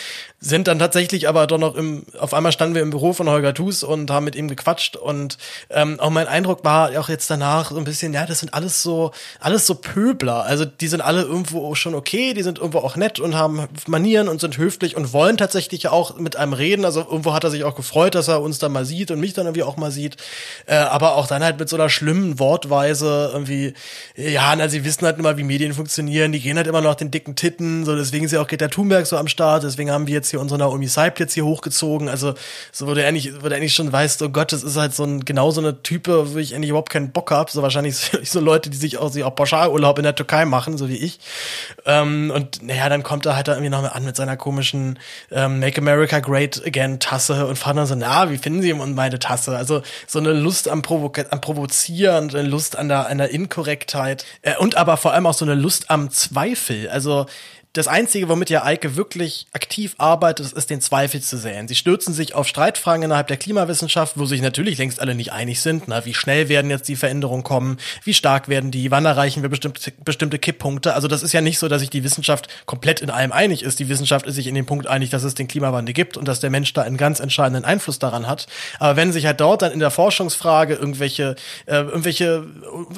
Sind 0.41 0.69
dann 0.69 0.79
tatsächlich 0.79 1.29
aber 1.29 1.47
doch 1.47 1.59
noch 1.59 1.75
im, 1.75 2.05
auf 2.19 2.35
einmal 2.35 2.53
standen 2.53 2.75
wir 2.75 2.83
im 2.83 2.91
Büro 2.91 3.13
von 3.13 3.29
Holger 3.29 3.55
Thus 3.55 3.83
und 3.83 4.11
haben 4.11 4.25
mit 4.25 4.37
ihm 4.37 4.49
gequatscht 4.49 4.97
und 4.97 5.39
ähm, 5.71 6.01
auch 6.01 6.11
mein 6.11 6.29
Eindruck 6.29 6.65
war 6.65 6.99
auch 6.99 7.09
jetzt 7.09 7.31
danach 7.31 7.71
so 7.71 7.77
ein 7.77 7.85
bisschen, 7.85 8.15
ja, 8.15 8.27
das 8.27 8.41
sind 8.41 8.55
alles 8.55 8.83
so, 8.83 9.13
alles 9.41 9.67
so 9.67 9.75
Pöbler. 9.75 10.45
Also 10.45 10.65
die 10.65 10.89
sind 10.89 11.01
alle 11.01 11.23
irgendwo 11.23 11.75
schon 11.75 11.95
okay, 11.95 12.35
die 12.35 12.43
sind 12.43 12.59
irgendwo 12.59 12.79
auch 12.79 12.97
nett 12.97 13.21
und 13.21 13.35
haben 13.35 13.69
Manieren 13.87 14.29
und 14.29 14.41
sind 14.41 14.57
höflich 14.57 14.97
und 14.97 15.13
wollen 15.13 15.37
tatsächlich 15.37 15.58
tatsächlich 15.59 15.89
auch 15.89 16.17
mit 16.17 16.37
einem 16.37 16.53
reden. 16.53 16.85
Also 16.85 17.01
irgendwo 17.01 17.33
hat 17.33 17.43
er 17.43 17.51
sich 17.51 17.65
auch 17.65 17.75
gefreut, 17.75 18.15
dass 18.15 18.29
er 18.29 18.41
uns 18.41 18.59
dann 18.59 18.71
mal 18.71 18.85
sieht 18.85 19.11
und 19.11 19.19
mich 19.19 19.35
dann 19.35 19.47
irgendwie 19.47 19.65
auch 19.65 19.77
mal 19.77 19.91
sieht. 19.91 20.17
Äh, 20.67 20.77
aber 20.77 21.17
auch 21.17 21.27
dann 21.27 21.43
halt 21.43 21.59
mit 21.59 21.69
so 21.69 21.77
einer 21.77 21.89
schlimmen 21.89 22.39
Wortweise 22.39 23.31
irgendwie, 23.33 23.75
ja, 24.15 24.55
na, 24.55 24.69
sie 24.69 24.85
wissen 24.85 25.05
halt 25.05 25.19
immer, 25.19 25.37
wie 25.37 25.43
Medien 25.43 25.75
funktionieren. 25.75 26.31
Die 26.31 26.41
gehen 26.41 26.57
halt 26.57 26.69
immer 26.69 26.81
noch 26.81 26.95
den 26.95 27.11
dicken 27.11 27.35
Titten. 27.35 27.85
So, 27.85 27.97
deswegen 27.97 28.25
ist 28.25 28.33
ja 28.33 28.41
auch 28.41 28.47
Greta 28.47 28.69
Thunberg 28.69 29.07
so 29.07 29.17
am 29.17 29.27
Start. 29.27 29.65
Deswegen 29.65 29.91
haben 29.91 30.07
wir 30.07 30.15
jetzt 30.15 30.31
hier 30.31 30.41
unsere 30.41 30.59
Naomi 30.59 30.87
Seib 30.87 31.19
jetzt 31.19 31.35
hier 31.35 31.45
hochgezogen. 31.45 32.09
Also, 32.09 32.35
so, 32.71 32.87
wo 32.87 32.95
du 32.95 33.05
eigentlich, 33.05 33.33
wo 33.43 33.49
du 33.49 33.55
eigentlich 33.57 33.75
schon 33.75 33.93
weißt, 33.93 34.23
oh 34.23 34.29
Gott, 34.29 34.53
das 34.53 34.63
ist 34.63 34.77
halt 34.77 34.95
so 34.95 35.03
ein, 35.03 35.25
genau 35.25 35.51
so 35.51 35.61
eine 35.61 35.83
Type, 35.83 36.35
wo 36.35 36.39
ich 36.39 36.55
eigentlich 36.55 36.71
überhaupt 36.71 36.91
keinen 36.91 37.11
Bock 37.11 37.33
hab. 37.33 37.51
So 37.51 37.63
wahrscheinlich 37.63 37.97
so, 37.97 38.19
so 38.23 38.41
Leute, 38.41 38.71
die 38.71 38.77
sich 38.77 38.99
auch, 38.99 39.11
sich 39.11 39.25
auch 39.25 39.35
Pauschalurlaub 39.35 39.99
in 39.99 40.05
der 40.05 40.15
Türkei 40.15 40.45
machen, 40.45 40.79
so 40.79 40.89
wie 40.89 40.97
ich. 40.97 41.19
Ähm, 41.85 42.31
und 42.33 42.63
naja, 42.63 42.89
dann 42.89 43.03
kommt 43.03 43.27
er 43.27 43.35
halt 43.35 43.49
da 43.49 43.53
irgendwie 43.55 43.71
noch 43.71 43.83
mal 43.83 43.89
an 43.89 44.05
mit 44.05 44.15
seiner 44.15 44.37
komischen, 44.37 45.01
ähm, 45.33 45.48
ähm, 45.49 45.61
Make 45.61 45.81
America 45.81 46.21
Great 46.21 46.65
Again 46.67 47.01
Tasse 47.01 47.47
und 47.47 47.57
fand 47.57 47.79
dann 47.79 47.87
so, 47.87 47.95
na, 47.95 48.31
wie 48.31 48.39
finden 48.39 48.63
Sie 48.63 48.73
meine 48.73 49.19
Tasse? 49.19 49.57
Also 49.57 49.83
so 50.07 50.19
eine 50.19 50.33
Lust 50.33 50.69
am, 50.69 50.83
Provo 50.83 51.13
am 51.31 51.41
Provozieren, 51.41 52.31
eine 52.31 52.49
Lust 52.49 52.77
an 52.77 52.89
der, 52.89 53.09
an 53.09 53.19
der 53.19 53.31
Inkorrektheit 53.31 54.25
äh, 54.43 54.57
und 54.57 54.77
aber 54.77 54.97
vor 54.97 55.13
allem 55.13 55.27
auch 55.27 55.35
so 55.35 55.45
eine 55.45 55.55
Lust 55.55 55.91
am 55.91 56.11
Zweifel. 56.11 56.89
Also 56.89 57.27
das 57.75 57.87
Einzige, 57.87 58.29
womit 58.29 58.51
ja 58.51 58.65
Eike 58.65 58.97
wirklich 58.97 59.47
aktiv 59.53 59.95
arbeitet, 59.99 60.53
ist 60.53 60.71
den 60.71 60.81
Zweifel 60.81 61.21
zu 61.21 61.37
säen. 61.37 61.69
Sie 61.69 61.75
stürzen 61.75 62.15
sich 62.15 62.35
auf 62.35 62.49
Streitfragen 62.49 63.03
innerhalb 63.03 63.29
der 63.29 63.37
Klimawissenschaft, 63.37 64.19
wo 64.19 64.25
sich 64.25 64.41
natürlich 64.41 64.79
längst 64.79 65.01
alle 65.01 65.15
nicht 65.15 65.33
einig 65.33 65.61
sind. 65.61 65.85
Na, 65.87 66.05
wie 66.07 66.15
schnell 66.15 66.49
werden 66.49 66.71
jetzt 66.71 66.89
die 66.89 66.97
Veränderungen 66.97 67.43
kommen? 67.43 67.77
Wie 68.05 68.15
stark 68.15 68.49
werden 68.49 68.71
die? 68.71 68.91
Wann 68.91 69.05
erreichen 69.05 69.43
wir 69.43 69.51
bestimmte, 69.51 69.93
bestimmte 70.03 70.39
Kipppunkte? 70.39 70.95
Also 70.95 71.09
das 71.09 71.23
ist 71.23 71.33
ja 71.33 71.43
nicht 71.43 71.59
so, 71.59 71.69
dass 71.69 71.81
sich 71.81 71.91
die 71.91 72.05
Wissenschaft 72.05 72.49
komplett 72.65 73.01
in 73.01 73.11
allem 73.11 73.33
einig 73.33 73.63
ist. 73.63 73.79
Die 73.79 73.89
Wissenschaft 73.89 74.27
ist 74.27 74.37
sich 74.37 74.47
in 74.47 74.55
dem 74.55 74.67
Punkt 74.67 74.87
einig, 74.87 75.11
dass 75.11 75.23
es 75.23 75.35
den 75.35 75.47
Klimawandel 75.47 75.93
gibt 75.93 76.17
und 76.17 76.27
dass 76.27 76.41
der 76.41 76.51
Mensch 76.51 76.73
da 76.73 76.83
einen 76.83 76.97
ganz 76.97 77.21
entscheidenden 77.21 77.65
Einfluss 77.65 77.99
daran 77.99 78.27
hat. 78.27 78.47
Aber 78.79 78.97
wenn 78.97 79.13
sich 79.13 79.27
halt 79.27 79.41
dort 79.41 79.61
dann 79.61 79.73
in 79.73 79.81
der 79.81 79.91
Forschungsfrage 79.91 80.75
irgendwelche, 80.75 81.37
äh, 81.67 81.77
irgendwelche 81.77 82.47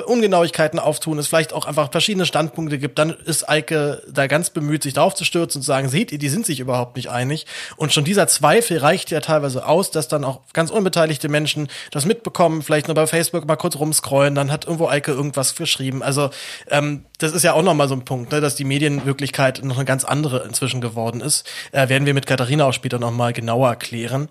Ungenauigkeiten 0.06 0.78
auftun, 0.78 1.18
es 1.18 1.26
vielleicht 1.26 1.52
auch 1.52 1.66
einfach 1.66 1.90
verschiedene 1.90 2.24
Standpunkte 2.24 2.78
gibt, 2.78 2.98
dann 2.98 3.10
ist 3.10 3.48
Eike 3.48 4.02
da 4.08 4.28
ganz 4.28 4.50
bemüht, 4.60 4.82
sich 4.82 4.94
darauf 4.94 5.14
zu 5.14 5.24
stürzen 5.24 5.58
und 5.58 5.62
zu 5.62 5.66
sagen, 5.66 5.88
seht 5.88 6.12
ihr, 6.12 6.18
die 6.18 6.28
sind 6.28 6.46
sich 6.46 6.60
überhaupt 6.60 6.96
nicht 6.96 7.10
einig. 7.10 7.46
Und 7.76 7.92
schon 7.92 8.04
dieser 8.04 8.28
Zweifel 8.28 8.78
reicht 8.78 9.10
ja 9.10 9.20
teilweise 9.20 9.66
aus, 9.66 9.90
dass 9.90 10.08
dann 10.08 10.24
auch 10.24 10.40
ganz 10.52 10.70
unbeteiligte 10.70 11.28
Menschen 11.28 11.68
das 11.90 12.04
mitbekommen, 12.04 12.62
vielleicht 12.62 12.88
nur 12.88 12.94
bei 12.94 13.06
Facebook 13.06 13.46
mal 13.46 13.56
kurz 13.56 13.76
rumscrollen, 13.76 14.34
dann 14.34 14.52
hat 14.52 14.64
irgendwo 14.66 14.88
Eike 14.88 15.12
irgendwas 15.12 15.54
geschrieben. 15.54 16.02
Also 16.02 16.30
ähm, 16.70 17.04
das 17.18 17.32
ist 17.32 17.42
ja 17.42 17.52
auch 17.52 17.62
nochmal 17.62 17.88
so 17.88 17.94
ein 17.94 18.04
Punkt, 18.04 18.32
ne, 18.32 18.40
dass 18.40 18.54
die 18.54 18.64
Medienwirklichkeit 18.64 19.62
noch 19.64 19.76
eine 19.76 19.84
ganz 19.84 20.04
andere 20.04 20.44
inzwischen 20.44 20.80
geworden 20.80 21.20
ist. 21.20 21.48
Äh, 21.72 21.88
werden 21.88 22.06
wir 22.06 22.14
mit 22.14 22.26
Katharina 22.26 22.66
auch 22.66 22.72
später 22.72 22.98
nochmal 22.98 23.32
genauer 23.32 23.68
erklären. 23.68 24.28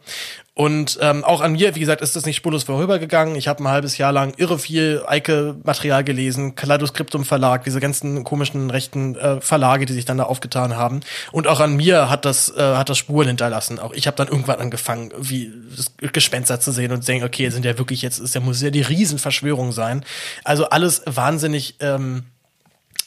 Und 0.59 0.97
ähm, 0.99 1.23
auch 1.23 1.39
an 1.39 1.53
mir, 1.53 1.73
wie 1.75 1.79
gesagt, 1.79 2.01
ist 2.01 2.17
das 2.17 2.25
nicht 2.25 2.35
spurlos 2.35 2.63
vorübergegangen. 2.63 3.33
Ich 3.35 3.47
habe 3.47 3.63
ein 3.63 3.69
halbes 3.69 3.97
Jahr 3.97 4.11
lang 4.11 4.33
irre 4.35 4.59
viel 4.59 5.01
Eike-Material 5.07 6.03
gelesen, 6.03 6.55
Kaleidoskriptum 6.55 7.23
Verlag, 7.23 7.63
diese 7.63 7.79
ganzen 7.79 8.25
komischen 8.25 8.69
rechten 8.69 9.15
äh, 9.15 9.39
Verlage, 9.39 9.85
die 9.85 9.93
sich 9.93 10.03
dann 10.03 10.17
da 10.17 10.25
aufgetan 10.25 10.75
haben. 10.75 10.99
Und 11.31 11.47
auch 11.47 11.61
an 11.61 11.77
mir 11.77 12.09
hat 12.09 12.25
das 12.25 12.53
äh, 12.53 12.75
hat 12.75 12.89
das 12.89 12.97
Spuren 12.97 13.27
hinterlassen. 13.27 13.79
Auch 13.79 13.93
ich 13.93 14.05
habe 14.05 14.17
dann 14.17 14.27
irgendwann 14.27 14.59
angefangen, 14.59 15.13
wie 15.17 15.49
das 15.77 15.93
Gespenster 16.11 16.59
zu 16.59 16.73
sehen 16.73 16.91
und 16.91 17.03
zu 17.03 17.07
denken, 17.07 17.25
okay, 17.25 17.49
sind 17.51 17.63
ja 17.63 17.77
wirklich 17.77 18.01
jetzt 18.01 18.19
ist 18.19 18.35
ja 18.35 18.41
muss 18.41 18.61
ja 18.61 18.69
die 18.69 18.81
Riesenverschwörung 18.81 19.71
sein. 19.71 20.03
Also 20.43 20.67
alles 20.67 21.03
wahnsinnig 21.05 21.75
ähm, 21.79 22.25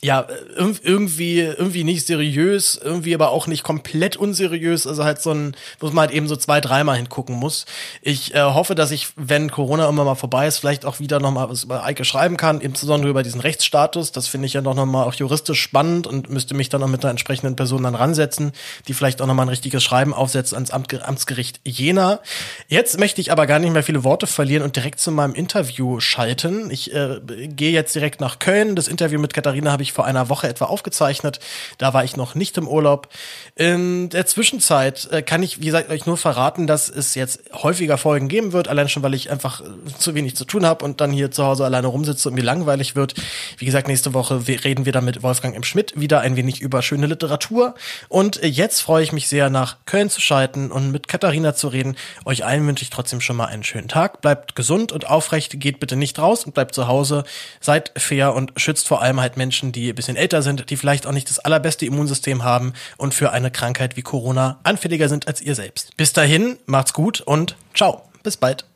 ja, 0.04 0.26
irgendwie, 0.56 1.38
irgendwie 1.38 1.84
nicht 1.84 2.08
seriös, 2.08 2.74
irgendwie 2.82 3.14
aber 3.14 3.30
auch 3.30 3.46
nicht 3.46 3.62
komplett 3.62 4.16
unseriös. 4.16 4.84
Also 4.84 5.04
halt 5.04 5.22
so 5.22 5.30
ein, 5.30 5.54
wo 5.78 5.86
man 5.90 6.08
halt 6.08 6.10
eben 6.10 6.26
so 6.26 6.34
zwei, 6.34 6.60
dreimal 6.60 6.96
hingucken 6.96 7.36
muss. 7.36 7.66
Ich 8.00 8.34
äh, 8.34 8.40
hoffe, 8.40 8.74
dass 8.74 8.90
ich, 8.90 9.10
wenn 9.14 9.52
Corona 9.52 9.88
immer 9.88 10.04
mal 10.04 10.16
vorbei 10.16 10.48
ist, 10.48 10.58
vielleicht 10.58 10.84
auch 10.86 10.98
wieder 10.98 11.20
nochmal 11.20 11.48
was 11.48 11.62
über 11.62 11.84
Eike 11.84 12.04
schreiben 12.04 12.36
kann, 12.36 12.60
insbesondere 12.60 13.10
über 13.10 13.22
diesen 13.22 13.40
Rechtsstatus. 13.40 14.10
Das 14.10 14.26
finde 14.26 14.46
ich 14.46 14.54
ja 14.54 14.60
noch 14.60 14.74
mal 14.74 15.04
auch 15.04 15.14
juristisch 15.14 15.60
spannend 15.60 16.08
und 16.08 16.28
müsste 16.30 16.54
mich 16.54 16.68
dann 16.68 16.82
auch 16.82 16.88
mit 16.88 17.04
einer 17.04 17.12
entsprechenden 17.12 17.54
Person 17.54 17.84
dann 17.84 17.94
ransetzen, 17.94 18.50
die 18.88 18.94
vielleicht 18.94 19.22
auch 19.22 19.28
nochmal 19.28 19.46
ein 19.46 19.50
richtiges 19.50 19.84
Schreiben 19.84 20.14
aufsetzt 20.14 20.52
ans 20.52 20.72
Amt, 20.72 21.00
Amtsgericht 21.00 21.60
Jena. 21.64 22.18
Jetzt 22.66 22.98
möchte 22.98 23.20
ich 23.20 23.30
aber 23.30 23.46
gar 23.46 23.60
nicht 23.60 23.72
mehr 23.72 23.84
viele 23.84 24.02
Worte 24.02 24.26
verlieren 24.26 24.64
und 24.64 24.74
direkt 24.74 24.98
zu 24.98 25.12
meinem 25.12 25.34
Interview 25.34 26.00
schalten. 26.00 26.72
Ich 26.72 26.92
äh, 26.92 27.20
gehe 27.46 27.70
jetzt 27.70 27.94
direkt 27.94 28.20
nach 28.20 28.40
Köln. 28.40 28.74
Das 28.74 28.88
Interview 28.88 29.20
mit 29.20 29.32
Katharina 29.32 29.70
habe 29.70 29.84
ich 29.84 29.91
vor 29.92 30.04
einer 30.04 30.28
Woche 30.28 30.48
etwa 30.48 30.66
aufgezeichnet. 30.66 31.40
Da 31.78 31.94
war 31.94 32.04
ich 32.04 32.16
noch 32.16 32.34
nicht 32.34 32.56
im 32.58 32.66
Urlaub. 32.66 33.08
In 33.54 34.08
der 34.08 34.26
Zwischenzeit 34.26 35.08
äh, 35.10 35.22
kann 35.22 35.42
ich, 35.42 35.60
wie 35.60 35.66
gesagt, 35.66 35.90
euch 35.90 36.06
nur 36.06 36.16
verraten, 36.16 36.66
dass 36.66 36.88
es 36.88 37.14
jetzt 37.14 37.42
häufiger 37.52 37.98
Folgen 37.98 38.28
geben 38.28 38.52
wird, 38.52 38.68
allein 38.68 38.88
schon, 38.88 39.02
weil 39.02 39.14
ich 39.14 39.30
einfach 39.30 39.60
äh, 39.60 39.64
zu 39.98 40.14
wenig 40.14 40.36
zu 40.36 40.44
tun 40.44 40.66
habe 40.66 40.84
und 40.84 41.00
dann 41.00 41.12
hier 41.12 41.30
zu 41.30 41.44
Hause 41.44 41.64
alleine 41.64 41.86
rumsitze 41.86 42.28
und 42.28 42.34
mir 42.34 42.42
langweilig 42.42 42.96
wird. 42.96 43.14
Wie 43.58 43.66
gesagt, 43.66 43.88
nächste 43.88 44.14
Woche 44.14 44.46
reden 44.46 44.84
wir 44.84 44.92
dann 44.92 45.04
mit 45.04 45.22
Wolfgang 45.22 45.54
M. 45.54 45.62
Schmidt 45.62 45.92
wieder 45.98 46.20
ein 46.20 46.36
wenig 46.36 46.60
über 46.60 46.82
schöne 46.82 47.06
Literatur. 47.06 47.74
Und 48.08 48.42
äh, 48.42 48.46
jetzt 48.46 48.80
freue 48.80 49.02
ich 49.02 49.12
mich 49.12 49.28
sehr, 49.28 49.50
nach 49.50 49.76
Köln 49.86 50.10
zu 50.10 50.20
schalten 50.20 50.70
und 50.70 50.90
mit 50.90 51.08
Katharina 51.08 51.54
zu 51.54 51.68
reden. 51.68 51.96
Euch 52.24 52.44
allen 52.44 52.66
wünsche 52.66 52.82
ich 52.82 52.90
trotzdem 52.90 53.20
schon 53.20 53.36
mal 53.36 53.46
einen 53.46 53.64
schönen 53.64 53.88
Tag. 53.88 54.20
Bleibt 54.20 54.54
gesund 54.54 54.92
und 54.92 55.08
aufrecht, 55.08 55.60
geht 55.60 55.80
bitte 55.80 55.96
nicht 55.96 56.18
raus 56.18 56.44
und 56.44 56.54
bleibt 56.54 56.74
zu 56.74 56.88
Hause. 56.88 57.24
Seid 57.60 57.92
fair 57.96 58.34
und 58.34 58.52
schützt 58.56 58.88
vor 58.88 59.02
allem 59.02 59.20
halt 59.20 59.36
Menschen, 59.36 59.72
die 59.72 59.81
ein 59.90 59.94
bisschen 59.94 60.16
älter 60.16 60.42
sind, 60.42 60.70
die 60.70 60.76
vielleicht 60.76 61.06
auch 61.06 61.12
nicht 61.12 61.28
das 61.28 61.38
allerbeste 61.38 61.86
Immunsystem 61.86 62.44
haben 62.44 62.72
und 62.96 63.14
für 63.14 63.32
eine 63.32 63.50
Krankheit 63.50 63.96
wie 63.96 64.02
Corona 64.02 64.60
anfälliger 64.62 65.08
sind 65.08 65.28
als 65.28 65.40
ihr 65.40 65.54
selbst. 65.54 65.96
Bis 65.96 66.12
dahin, 66.12 66.58
macht's 66.66 66.92
gut 66.92 67.20
und 67.20 67.56
ciao. 67.74 68.02
Bis 68.22 68.36
bald. 68.36 68.66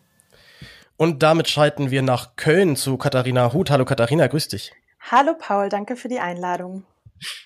Und 0.97 1.23
damit 1.23 1.49
schalten 1.49 1.91
wir 1.91 2.03
nach 2.03 2.37
Köln 2.37 2.75
zu 2.75 2.97
Katharina 2.97 3.53
Huth. 3.53 3.71
Hallo 3.71 3.85
Katharina, 3.85 4.27
grüß 4.27 4.49
dich. 4.49 4.73
Hallo 5.11 5.35
Paul, 5.39 5.69
danke 5.69 5.95
für 5.95 6.09
die 6.09 6.19
Einladung. 6.19 6.85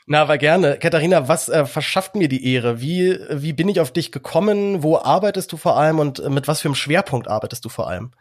Na, 0.07 0.23
aber 0.23 0.39
gerne. 0.39 0.79
Katharina, 0.79 1.29
was 1.29 1.49
äh, 1.49 1.67
verschafft 1.67 2.15
mir 2.15 2.29
die 2.29 2.53
Ehre? 2.53 2.81
Wie, 2.81 3.19
wie 3.31 3.53
bin 3.53 3.69
ich 3.69 3.81
auf 3.81 3.93
dich 3.93 4.13
gekommen? 4.13 4.83
Wo 4.83 4.99
arbeitest 4.99 5.53
du 5.53 5.57
vor 5.57 5.77
allem 5.77 5.99
und 5.99 6.27
mit 6.29 6.49
was 6.49 6.61
für 6.61 6.69
einem 6.69 6.75
Schwerpunkt 6.75 7.29
arbeitest 7.29 7.65
du 7.65 7.69
vor 7.69 7.89
allem? 7.89 8.13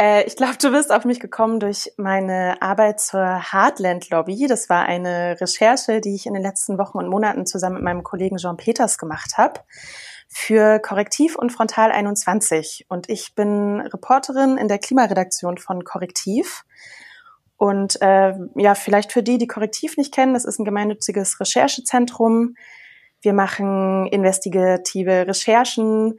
Äh, 0.00 0.24
ich 0.24 0.36
glaube, 0.36 0.56
du 0.60 0.70
bist 0.70 0.92
auf 0.92 1.04
mich 1.04 1.20
gekommen 1.20 1.60
durch 1.60 1.92
meine 1.96 2.62
Arbeit 2.62 3.00
zur 3.00 3.52
Heartland 3.52 4.10
Lobby. 4.10 4.46
Das 4.46 4.68
war 4.68 4.84
eine 4.84 5.40
Recherche, 5.40 6.00
die 6.00 6.14
ich 6.14 6.26
in 6.26 6.34
den 6.34 6.42
letzten 6.42 6.78
Wochen 6.78 6.98
und 6.98 7.08
Monaten 7.08 7.46
zusammen 7.46 7.76
mit 7.76 7.84
meinem 7.84 8.04
Kollegen 8.04 8.38
Jean 8.38 8.56
Peters 8.56 8.98
gemacht 8.98 9.36
habe 9.36 9.60
für 10.28 10.78
Korrektiv 10.78 11.36
und 11.36 11.50
Frontal 11.50 11.90
21. 11.90 12.86
Und 12.88 13.08
ich 13.08 13.34
bin 13.34 13.80
Reporterin 13.80 14.56
in 14.58 14.68
der 14.68 14.78
Klimaredaktion 14.78 15.58
von 15.58 15.84
Korrektiv. 15.84 16.64
Und 17.56 18.00
äh, 18.02 18.34
ja, 18.54 18.74
vielleicht 18.74 19.12
für 19.12 19.22
die, 19.22 19.38
die 19.38 19.48
Korrektiv 19.48 19.96
nicht 19.96 20.14
kennen, 20.14 20.34
das 20.34 20.44
ist 20.44 20.60
ein 20.60 20.64
gemeinnütziges 20.64 21.40
Recherchezentrum. 21.40 22.54
Wir 23.20 23.32
machen 23.32 24.06
investigative 24.06 25.26
Recherchen, 25.26 26.18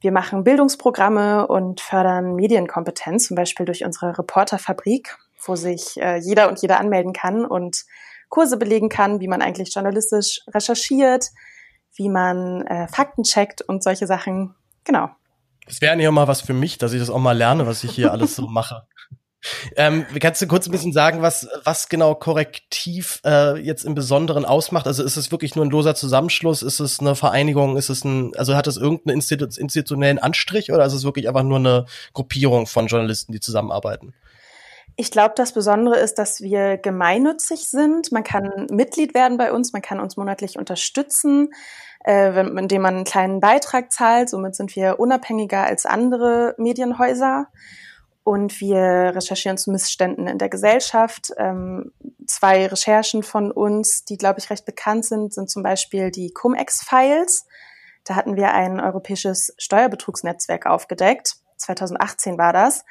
wir 0.00 0.12
machen 0.12 0.44
Bildungsprogramme 0.44 1.46
und 1.48 1.80
fördern 1.80 2.34
Medienkompetenz, 2.34 3.28
zum 3.28 3.34
Beispiel 3.34 3.66
durch 3.66 3.84
unsere 3.84 4.16
Reporterfabrik, 4.18 5.16
wo 5.44 5.56
sich 5.56 5.96
äh, 6.00 6.18
jeder 6.18 6.48
und 6.48 6.60
jede 6.62 6.78
anmelden 6.78 7.12
kann 7.12 7.44
und 7.44 7.84
Kurse 8.28 8.56
belegen 8.58 8.88
kann, 8.88 9.20
wie 9.20 9.28
man 9.28 9.42
eigentlich 9.42 9.74
journalistisch 9.74 10.40
recherchiert, 10.48 11.30
wie 11.94 12.08
man 12.08 12.66
äh, 12.66 12.86
Fakten 12.88 13.24
checkt 13.24 13.62
und 13.62 13.82
solche 13.82 14.06
Sachen. 14.06 14.54
Genau. 14.84 15.10
Das 15.66 15.80
wäre 15.80 15.92
eigentlich 15.92 16.08
auch 16.08 16.12
mal 16.12 16.28
was 16.28 16.40
für 16.40 16.54
mich, 16.54 16.78
dass 16.78 16.92
ich 16.92 17.00
das 17.00 17.10
auch 17.10 17.18
mal 17.18 17.36
lerne, 17.36 17.66
was 17.66 17.84
ich 17.84 17.90
hier 17.90 18.12
alles 18.12 18.36
so 18.36 18.46
mache. 18.46 18.86
Ähm, 19.76 20.04
kannst 20.20 20.42
du 20.42 20.46
kurz 20.46 20.66
ein 20.66 20.72
bisschen 20.72 20.92
sagen, 20.92 21.22
was, 21.22 21.48
was 21.64 21.88
genau 21.88 22.14
Korrektiv 22.14 23.20
äh, 23.24 23.56
jetzt 23.58 23.84
im 23.84 23.94
Besonderen 23.94 24.44
ausmacht? 24.44 24.86
Also 24.86 25.04
ist 25.04 25.16
es 25.16 25.30
wirklich 25.30 25.54
nur 25.54 25.64
ein 25.64 25.70
loser 25.70 25.94
Zusammenschluss? 25.94 26.62
Ist 26.62 26.80
es 26.80 27.00
eine 27.00 27.14
Vereinigung? 27.14 27.76
Ist 27.76 27.88
es 27.88 28.04
ein, 28.04 28.34
also 28.36 28.56
hat 28.56 28.66
es 28.66 28.76
irgendeinen 28.76 29.16
Institu 29.16 29.44
institutionellen 29.44 30.18
Anstrich 30.18 30.72
oder 30.72 30.84
ist 30.84 30.92
es 30.92 31.04
wirklich 31.04 31.28
einfach 31.28 31.44
nur 31.44 31.58
eine 31.58 31.86
Gruppierung 32.14 32.66
von 32.66 32.86
Journalisten, 32.88 33.32
die 33.32 33.40
zusammenarbeiten? 33.40 34.12
Ich 34.96 35.12
glaube, 35.12 35.34
das 35.36 35.52
Besondere 35.52 35.98
ist, 35.98 36.18
dass 36.18 36.40
wir 36.40 36.76
gemeinnützig 36.76 37.68
sind. 37.68 38.10
Man 38.10 38.24
kann 38.24 38.66
Mitglied 38.70 39.14
werden 39.14 39.38
bei 39.38 39.52
uns, 39.52 39.72
man 39.72 39.82
kann 39.82 40.00
uns 40.00 40.16
monatlich 40.16 40.58
unterstützen, 40.58 41.50
äh, 42.04 42.34
wenn, 42.34 42.58
indem 42.58 42.82
man 42.82 42.96
einen 42.96 43.04
kleinen 43.04 43.38
Beitrag 43.38 43.92
zahlt. 43.92 44.28
Somit 44.28 44.56
sind 44.56 44.74
wir 44.74 44.98
unabhängiger 44.98 45.62
als 45.62 45.86
andere 45.86 46.56
Medienhäuser. 46.58 47.46
Und 48.28 48.60
wir 48.60 49.14
recherchieren 49.14 49.56
zu 49.56 49.70
Missständen 49.70 50.26
in 50.26 50.36
der 50.36 50.50
Gesellschaft. 50.50 51.30
Ähm, 51.38 51.92
zwei 52.26 52.66
Recherchen 52.66 53.22
von 53.22 53.50
uns, 53.50 54.04
die, 54.04 54.18
glaube 54.18 54.38
ich, 54.38 54.50
recht 54.50 54.66
bekannt 54.66 55.06
sind, 55.06 55.32
sind 55.32 55.48
zum 55.48 55.62
Beispiel 55.62 56.10
die 56.10 56.30
Cum-Ex-Files. 56.34 57.46
Da 58.04 58.16
hatten 58.16 58.36
wir 58.36 58.52
ein 58.52 58.80
europäisches 58.80 59.54
Steuerbetrugsnetzwerk 59.56 60.66
aufgedeckt. 60.66 61.36
2018 61.56 62.36
war 62.36 62.52
das. 62.52 62.84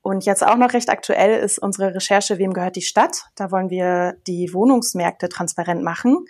Und 0.00 0.24
jetzt 0.24 0.44
auch 0.44 0.56
noch 0.56 0.72
recht 0.72 0.90
aktuell 0.90 1.38
ist 1.38 1.60
unsere 1.60 1.94
Recherche 1.94 2.38
Wem 2.38 2.52
gehört 2.52 2.74
die 2.74 2.82
Stadt? 2.82 3.26
Da 3.36 3.52
wollen 3.52 3.70
wir 3.70 4.16
die 4.26 4.52
Wohnungsmärkte 4.52 5.28
transparent 5.28 5.84
machen. 5.84 6.26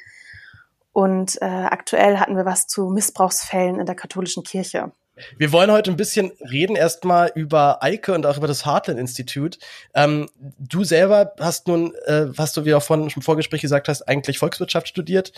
Und 0.92 1.40
äh, 1.40 1.46
aktuell 1.46 2.18
hatten 2.18 2.36
wir 2.36 2.44
was 2.44 2.66
zu 2.66 2.90
Missbrauchsfällen 2.90 3.80
in 3.80 3.86
der 3.86 3.94
katholischen 3.94 4.42
Kirche. 4.42 4.92
Wir 5.36 5.52
wollen 5.52 5.70
heute 5.70 5.90
ein 5.90 5.96
bisschen 5.96 6.32
reden 6.40 6.74
erstmal 6.74 7.30
über 7.34 7.82
Eike 7.82 8.14
und 8.14 8.24
auch 8.24 8.38
über 8.38 8.46
das 8.46 8.64
Heartland 8.64 8.98
Institut. 8.98 9.58
Ähm, 9.94 10.30
du 10.58 10.84
selber 10.84 11.34
hast 11.38 11.68
nun, 11.68 11.94
äh, 12.06 12.26
hast 12.38 12.56
du 12.56 12.64
wie 12.64 12.74
auch 12.74 12.82
vorhin 12.82 13.12
im 13.14 13.22
Vorgespräch 13.22 13.60
gesagt 13.60 13.88
hast, 13.88 14.02
eigentlich 14.08 14.38
Volkswirtschaft 14.38 14.88
studiert 14.88 15.32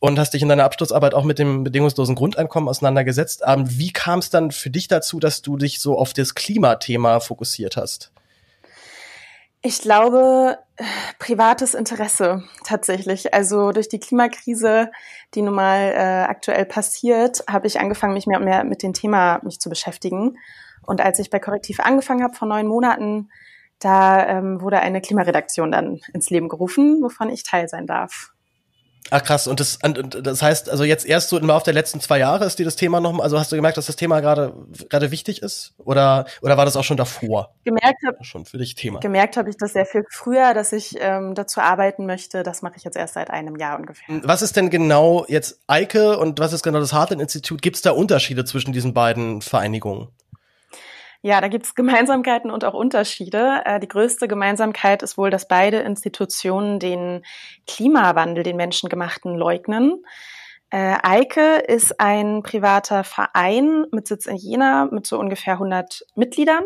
und 0.00 0.18
hast 0.18 0.34
dich 0.34 0.42
in 0.42 0.48
deiner 0.48 0.64
Abschlussarbeit 0.64 1.14
auch 1.14 1.24
mit 1.24 1.38
dem 1.38 1.62
bedingungslosen 1.62 2.16
Grundeinkommen 2.16 2.68
auseinandergesetzt. 2.68 3.42
Ähm, 3.46 3.66
wie 3.68 3.92
kam 3.92 4.18
es 4.18 4.30
dann 4.30 4.50
für 4.50 4.70
dich 4.70 4.88
dazu, 4.88 5.20
dass 5.20 5.42
du 5.42 5.56
dich 5.56 5.80
so 5.80 5.96
auf 5.96 6.12
das 6.12 6.34
Klimathema 6.34 7.20
fokussiert 7.20 7.76
hast? 7.76 8.10
Ich 9.62 9.82
glaube, 9.82 10.58
privates 11.18 11.74
Interesse 11.74 12.44
tatsächlich. 12.64 13.34
Also 13.34 13.72
durch 13.72 13.88
die 13.88 14.00
Klimakrise, 14.00 14.90
die 15.34 15.42
nun 15.42 15.54
mal 15.54 15.92
äh, 15.94 16.24
aktuell 16.28 16.64
passiert, 16.64 17.44
habe 17.48 17.66
ich 17.66 17.78
angefangen, 17.78 18.14
mich 18.14 18.26
mehr 18.26 18.38
und 18.38 18.46
mehr 18.46 18.64
mit 18.64 18.82
dem 18.82 18.94
Thema 18.94 19.40
mich 19.42 19.60
zu 19.60 19.68
beschäftigen. 19.68 20.38
Und 20.86 21.02
als 21.02 21.18
ich 21.18 21.28
bei 21.28 21.38
Korrektiv 21.38 21.80
angefangen 21.80 22.22
habe 22.22 22.34
vor 22.34 22.48
neun 22.48 22.66
Monaten, 22.66 23.28
da 23.80 24.26
ähm, 24.26 24.62
wurde 24.62 24.80
eine 24.80 25.00
Klimaredaktion 25.02 25.70
dann 25.70 26.00
ins 26.14 26.30
Leben 26.30 26.48
gerufen, 26.48 27.02
wovon 27.02 27.28
ich 27.28 27.42
Teil 27.42 27.68
sein 27.68 27.86
darf. 27.86 28.32
Ach 29.10 29.22
krass, 29.22 29.46
und 29.46 29.60
das, 29.60 29.78
und 29.82 30.26
das 30.26 30.42
heißt, 30.42 30.70
also 30.70 30.84
jetzt 30.84 31.04
erst 31.04 31.28
so 31.28 31.38
im 31.38 31.46
Laufe 31.46 31.64
der 31.64 31.74
letzten 31.74 32.00
zwei 32.00 32.18
Jahre 32.18 32.44
ist 32.44 32.58
dir 32.58 32.64
das 32.64 32.76
Thema 32.76 33.00
noch, 33.00 33.18
also 33.18 33.38
hast 33.38 33.50
du 33.52 33.56
gemerkt, 33.56 33.76
dass 33.76 33.86
das 33.86 33.96
Thema 33.96 34.20
gerade 34.20 34.54
gerade 34.88 35.10
wichtig 35.10 35.42
ist? 35.42 35.74
Oder, 35.78 36.26
oder 36.42 36.56
war 36.56 36.64
das 36.64 36.76
auch 36.76 36.84
schon 36.84 36.96
davor? 36.96 37.54
Gemerkt 37.64 38.02
habe 38.06 38.24
schon 38.24 38.44
für 38.44 38.58
dich 38.58 38.74
Thema. 38.74 39.00
Gemerkt 39.00 39.36
habe 39.36 39.50
ich 39.50 39.56
das 39.56 39.72
sehr 39.72 39.86
viel 39.86 40.04
früher, 40.08 40.54
dass 40.54 40.72
ich 40.72 40.96
ähm, 40.98 41.34
dazu 41.34 41.60
arbeiten 41.60 42.06
möchte. 42.06 42.42
Das 42.42 42.62
mache 42.62 42.74
ich 42.76 42.84
jetzt 42.84 42.96
erst 42.96 43.14
seit 43.14 43.30
einem 43.30 43.56
Jahr 43.56 43.78
ungefähr. 43.78 44.20
Was 44.22 44.42
ist 44.42 44.56
denn 44.56 44.70
genau 44.70 45.24
jetzt 45.28 45.60
Eike 45.66 46.18
und 46.18 46.38
was 46.38 46.52
ist 46.52 46.62
genau 46.62 46.80
das 46.80 46.92
Heartland-Institut? 46.92 47.62
Gibt 47.62 47.76
es 47.76 47.82
da 47.82 47.90
Unterschiede 47.92 48.44
zwischen 48.44 48.72
diesen 48.72 48.94
beiden 48.94 49.42
Vereinigungen? 49.42 50.08
Ja, 51.22 51.42
da 51.42 51.48
gibt 51.48 51.66
es 51.66 51.74
Gemeinsamkeiten 51.74 52.50
und 52.50 52.64
auch 52.64 52.72
Unterschiede. 52.72 53.60
Äh, 53.66 53.78
die 53.78 53.88
größte 53.88 54.26
Gemeinsamkeit 54.26 55.02
ist 55.02 55.18
wohl, 55.18 55.30
dass 55.30 55.46
beide 55.46 55.80
Institutionen 55.80 56.78
den 56.78 57.22
Klimawandel, 57.66 58.42
den 58.42 58.56
menschengemachten, 58.56 59.36
leugnen. 59.36 60.02
Äh, 60.70 60.96
Eike 61.02 61.56
ist 61.58 62.00
ein 62.00 62.42
privater 62.42 63.04
Verein 63.04 63.84
mit 63.92 64.06
Sitz 64.06 64.26
in 64.26 64.36
Jena 64.36 64.88
mit 64.90 65.06
so 65.06 65.18
ungefähr 65.18 65.54
100 65.54 66.06
Mitgliedern. 66.14 66.64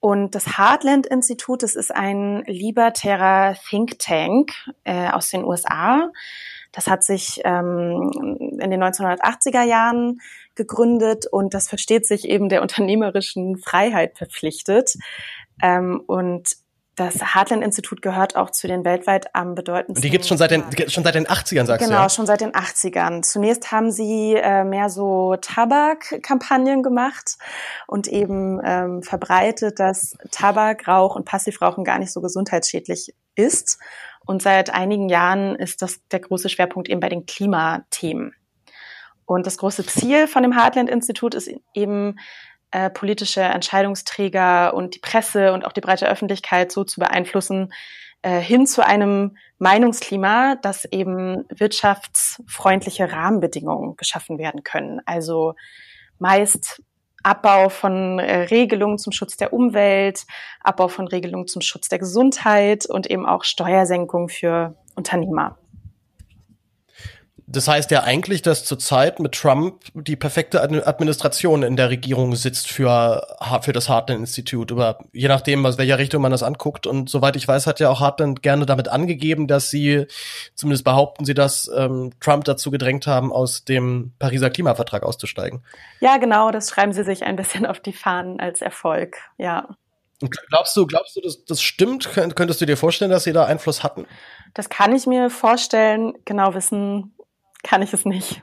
Und 0.00 0.36
das 0.36 0.56
Heartland 0.56 1.06
Institut, 1.06 1.62
das 1.62 1.74
ist 1.74 1.94
ein 1.94 2.44
libertärer 2.46 3.56
Think 3.68 3.98
Tank 3.98 4.52
äh, 4.84 5.10
aus 5.10 5.30
den 5.30 5.44
USA. 5.44 6.10
Das 6.70 6.86
hat 6.86 7.02
sich 7.02 7.40
ähm, 7.44 8.10
in 8.60 8.70
den 8.70 8.82
1980er 8.82 9.62
Jahren 9.62 10.20
gegründet 10.58 11.24
und 11.26 11.54
das 11.54 11.68
versteht 11.68 12.06
sich 12.06 12.28
eben 12.28 12.50
der 12.50 12.60
unternehmerischen 12.60 13.56
Freiheit 13.56 14.18
verpflichtet. 14.18 14.94
Ähm, 15.62 16.02
und 16.06 16.56
das 16.98 17.34
Heartland-Institut 17.34 18.02
gehört 18.02 18.34
auch 18.34 18.50
zu 18.50 18.66
den 18.66 18.84
weltweit 18.84 19.34
am 19.34 19.54
bedeutendsten. 19.54 19.96
Und 19.96 20.04
die 20.04 20.10
gibt's 20.10 20.26
schon 20.26 20.36
seit 20.36 20.50
den 20.50 20.64
schon 20.88 21.04
seit 21.04 21.14
den 21.14 21.26
80ern, 21.26 21.64
sagst 21.64 21.78
genau, 21.78 21.78
du? 21.78 21.86
Genau, 21.86 22.08
schon 22.08 22.26
seit 22.26 22.40
den 22.40 22.52
80ern. 22.52 23.22
Zunächst 23.22 23.70
haben 23.70 23.92
sie 23.92 24.34
äh, 24.34 24.64
mehr 24.64 24.90
so 24.90 25.36
Tabakkampagnen 25.40 26.82
gemacht 26.82 27.38
und 27.86 28.08
eben 28.08 28.60
ähm, 28.64 29.02
verbreitet, 29.02 29.78
dass 29.78 30.16
Tabak, 30.32 30.88
Rauch 30.88 31.14
und 31.14 31.24
Passivrauchen 31.24 31.84
gar 31.84 31.98
nicht 31.98 32.12
so 32.12 32.20
gesundheitsschädlich 32.20 33.14
ist. 33.36 33.78
Und 34.26 34.42
seit 34.42 34.70
einigen 34.70 35.08
Jahren 35.08 35.54
ist 35.54 35.80
das 35.82 36.00
der 36.10 36.20
große 36.20 36.48
Schwerpunkt 36.48 36.88
eben 36.88 37.00
bei 37.00 37.08
den 37.08 37.26
Klimathemen. 37.26 38.34
Und 39.28 39.46
das 39.46 39.58
große 39.58 39.84
Ziel 39.84 40.26
von 40.26 40.42
dem 40.42 40.58
Heartland-Institut 40.58 41.34
ist 41.34 41.50
eben, 41.74 42.18
äh, 42.70 42.88
politische 42.88 43.42
Entscheidungsträger 43.42 44.72
und 44.72 44.94
die 44.94 45.00
Presse 45.00 45.52
und 45.52 45.66
auch 45.66 45.72
die 45.72 45.82
breite 45.82 46.08
Öffentlichkeit 46.08 46.72
so 46.72 46.82
zu 46.82 46.98
beeinflussen, 46.98 47.70
äh, 48.22 48.40
hin 48.40 48.66
zu 48.66 48.84
einem 48.84 49.36
Meinungsklima, 49.58 50.56
dass 50.56 50.86
eben 50.86 51.44
wirtschaftsfreundliche 51.50 53.12
Rahmenbedingungen 53.12 53.96
geschaffen 53.96 54.38
werden 54.38 54.64
können. 54.64 55.02
Also 55.04 55.54
meist 56.18 56.82
Abbau 57.22 57.68
von 57.68 58.18
äh, 58.18 58.44
Regelungen 58.44 58.96
zum 58.96 59.12
Schutz 59.12 59.36
der 59.36 59.52
Umwelt, 59.52 60.24
Abbau 60.60 60.88
von 60.88 61.06
Regelungen 61.06 61.48
zum 61.48 61.60
Schutz 61.60 61.90
der 61.90 61.98
Gesundheit 61.98 62.86
und 62.86 63.10
eben 63.10 63.26
auch 63.26 63.44
Steuersenkung 63.44 64.30
für 64.30 64.74
Unternehmer. 64.94 65.58
Das 67.50 67.66
heißt 67.66 67.90
ja 67.90 68.02
eigentlich, 68.02 68.42
dass 68.42 68.66
zurzeit 68.66 69.20
mit 69.20 69.32
Trump 69.32 69.80
die 69.94 70.16
perfekte 70.16 70.62
Administration 70.62 71.62
in 71.62 71.76
der 71.76 71.88
Regierung 71.88 72.36
sitzt 72.36 72.68
für, 72.68 73.26
für 73.62 73.72
das 73.72 73.88
Heartland-Institut. 73.88 74.70
Aber 74.70 74.98
je 75.12 75.28
nachdem, 75.28 75.64
aus 75.64 75.78
welcher 75.78 75.96
Richtung 75.96 76.20
man 76.20 76.30
das 76.30 76.42
anguckt. 76.42 76.86
Und 76.86 77.08
soweit 77.08 77.36
ich 77.36 77.48
weiß, 77.48 77.66
hat 77.66 77.80
ja 77.80 77.88
auch 77.88 78.02
Heartland 78.02 78.42
gerne 78.42 78.66
damit 78.66 78.88
angegeben, 78.88 79.46
dass 79.46 79.70
sie, 79.70 80.04
zumindest 80.56 80.84
behaupten 80.84 81.24
sie 81.24 81.32
das, 81.32 81.70
ähm, 81.74 82.12
Trump 82.20 82.44
dazu 82.44 82.70
gedrängt 82.70 83.06
haben, 83.06 83.32
aus 83.32 83.64
dem 83.64 84.12
Pariser 84.18 84.50
Klimavertrag 84.50 85.02
auszusteigen. 85.02 85.64
Ja, 86.00 86.18
genau, 86.18 86.50
das 86.50 86.68
schreiben 86.68 86.92
sie 86.92 87.02
sich 87.02 87.24
ein 87.24 87.36
bisschen 87.36 87.64
auf 87.64 87.80
die 87.80 87.94
Fahnen 87.94 88.40
als 88.40 88.60
Erfolg, 88.60 89.16
ja. 89.38 89.68
Glaubst 90.50 90.76
du, 90.76 90.84
glaubst 90.84 91.16
du, 91.16 91.20
das, 91.22 91.44
das 91.44 91.62
stimmt? 91.62 92.10
Könntest 92.12 92.60
du 92.60 92.66
dir 92.66 92.76
vorstellen, 92.76 93.10
dass 93.10 93.24
sie 93.24 93.32
da 93.32 93.44
Einfluss 93.44 93.84
hatten? 93.84 94.04
Das 94.52 94.68
kann 94.68 94.94
ich 94.94 95.06
mir 95.06 95.30
vorstellen. 95.30 96.12
Genau 96.24 96.54
wissen 96.54 97.14
kann 97.62 97.82
ich 97.82 97.92
es 97.92 98.04
nicht. 98.04 98.42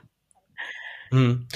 Hm. 1.10 1.46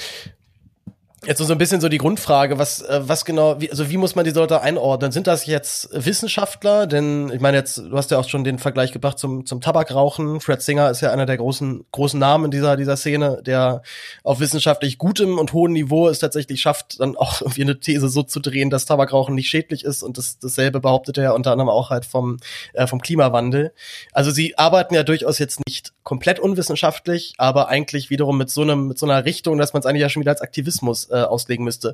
Jetzt 1.23 1.37
so 1.37 1.53
ein 1.53 1.59
bisschen 1.59 1.81
so 1.81 1.87
die 1.87 1.99
Grundfrage, 1.99 2.57
was, 2.57 2.81
äh, 2.81 2.99
was 3.03 3.25
genau, 3.25 3.61
wie, 3.61 3.69
also 3.69 3.91
wie 3.91 3.97
muss 3.97 4.15
man 4.15 4.25
die 4.25 4.31
Leute 4.31 4.61
einordnen? 4.61 5.11
Sind 5.11 5.27
das 5.27 5.45
jetzt 5.45 5.87
Wissenschaftler? 5.93 6.87
Denn 6.87 7.31
ich 7.31 7.39
meine 7.39 7.57
jetzt, 7.57 7.77
du 7.77 7.95
hast 7.95 8.09
ja 8.09 8.17
auch 8.17 8.27
schon 8.27 8.43
den 8.43 8.57
Vergleich 8.57 8.91
gebracht 8.91 9.19
zum, 9.19 9.45
zum 9.45 9.61
Tabakrauchen. 9.61 10.39
Fred 10.39 10.63
Singer 10.63 10.89
ist 10.89 11.01
ja 11.01 11.11
einer 11.11 11.27
der 11.27 11.37
großen, 11.37 11.85
großen 11.91 12.19
Namen 12.19 12.45
in 12.45 12.51
dieser, 12.51 12.75
dieser 12.75 12.97
Szene, 12.97 13.39
der 13.45 13.83
auf 14.23 14.39
wissenschaftlich 14.39 14.97
gutem 14.97 15.37
und 15.37 15.53
hohem 15.53 15.73
Niveau 15.73 16.07
es 16.07 16.17
tatsächlich 16.17 16.59
schafft, 16.59 16.99
dann 16.99 17.15
auch 17.15 17.41
irgendwie 17.41 17.61
eine 17.61 17.79
These 17.79 18.09
so 18.09 18.23
zu 18.23 18.39
drehen, 18.39 18.71
dass 18.71 18.87
Tabakrauchen 18.87 19.35
nicht 19.35 19.47
schädlich 19.47 19.85
ist 19.85 20.01
und 20.01 20.17
das, 20.17 20.39
dasselbe 20.39 20.79
behauptet 20.79 21.19
er 21.19 21.35
unter 21.35 21.51
anderem 21.51 21.69
auch 21.69 21.91
halt 21.91 22.05
vom, 22.05 22.37
äh, 22.73 22.87
vom 22.87 22.99
Klimawandel. 22.99 23.73
Also 24.11 24.31
sie 24.31 24.57
arbeiten 24.57 24.95
ja 24.95 25.03
durchaus 25.03 25.37
jetzt 25.37 25.59
nicht 25.67 25.93
komplett 26.01 26.39
unwissenschaftlich, 26.39 27.35
aber 27.37 27.67
eigentlich 27.67 28.09
wiederum 28.09 28.39
mit 28.39 28.49
so 28.49 28.63
einem, 28.63 28.87
mit 28.87 28.97
so 28.97 29.05
einer 29.05 29.23
Richtung, 29.23 29.59
dass 29.59 29.73
man 29.73 29.81
es 29.81 29.85
eigentlich 29.85 30.01
ja 30.01 30.09
schon 30.09 30.21
wieder 30.21 30.31
als 30.31 30.41
Aktivismus 30.41 31.10
äh, 31.11 31.23
auslegen 31.23 31.65
müsste. 31.65 31.93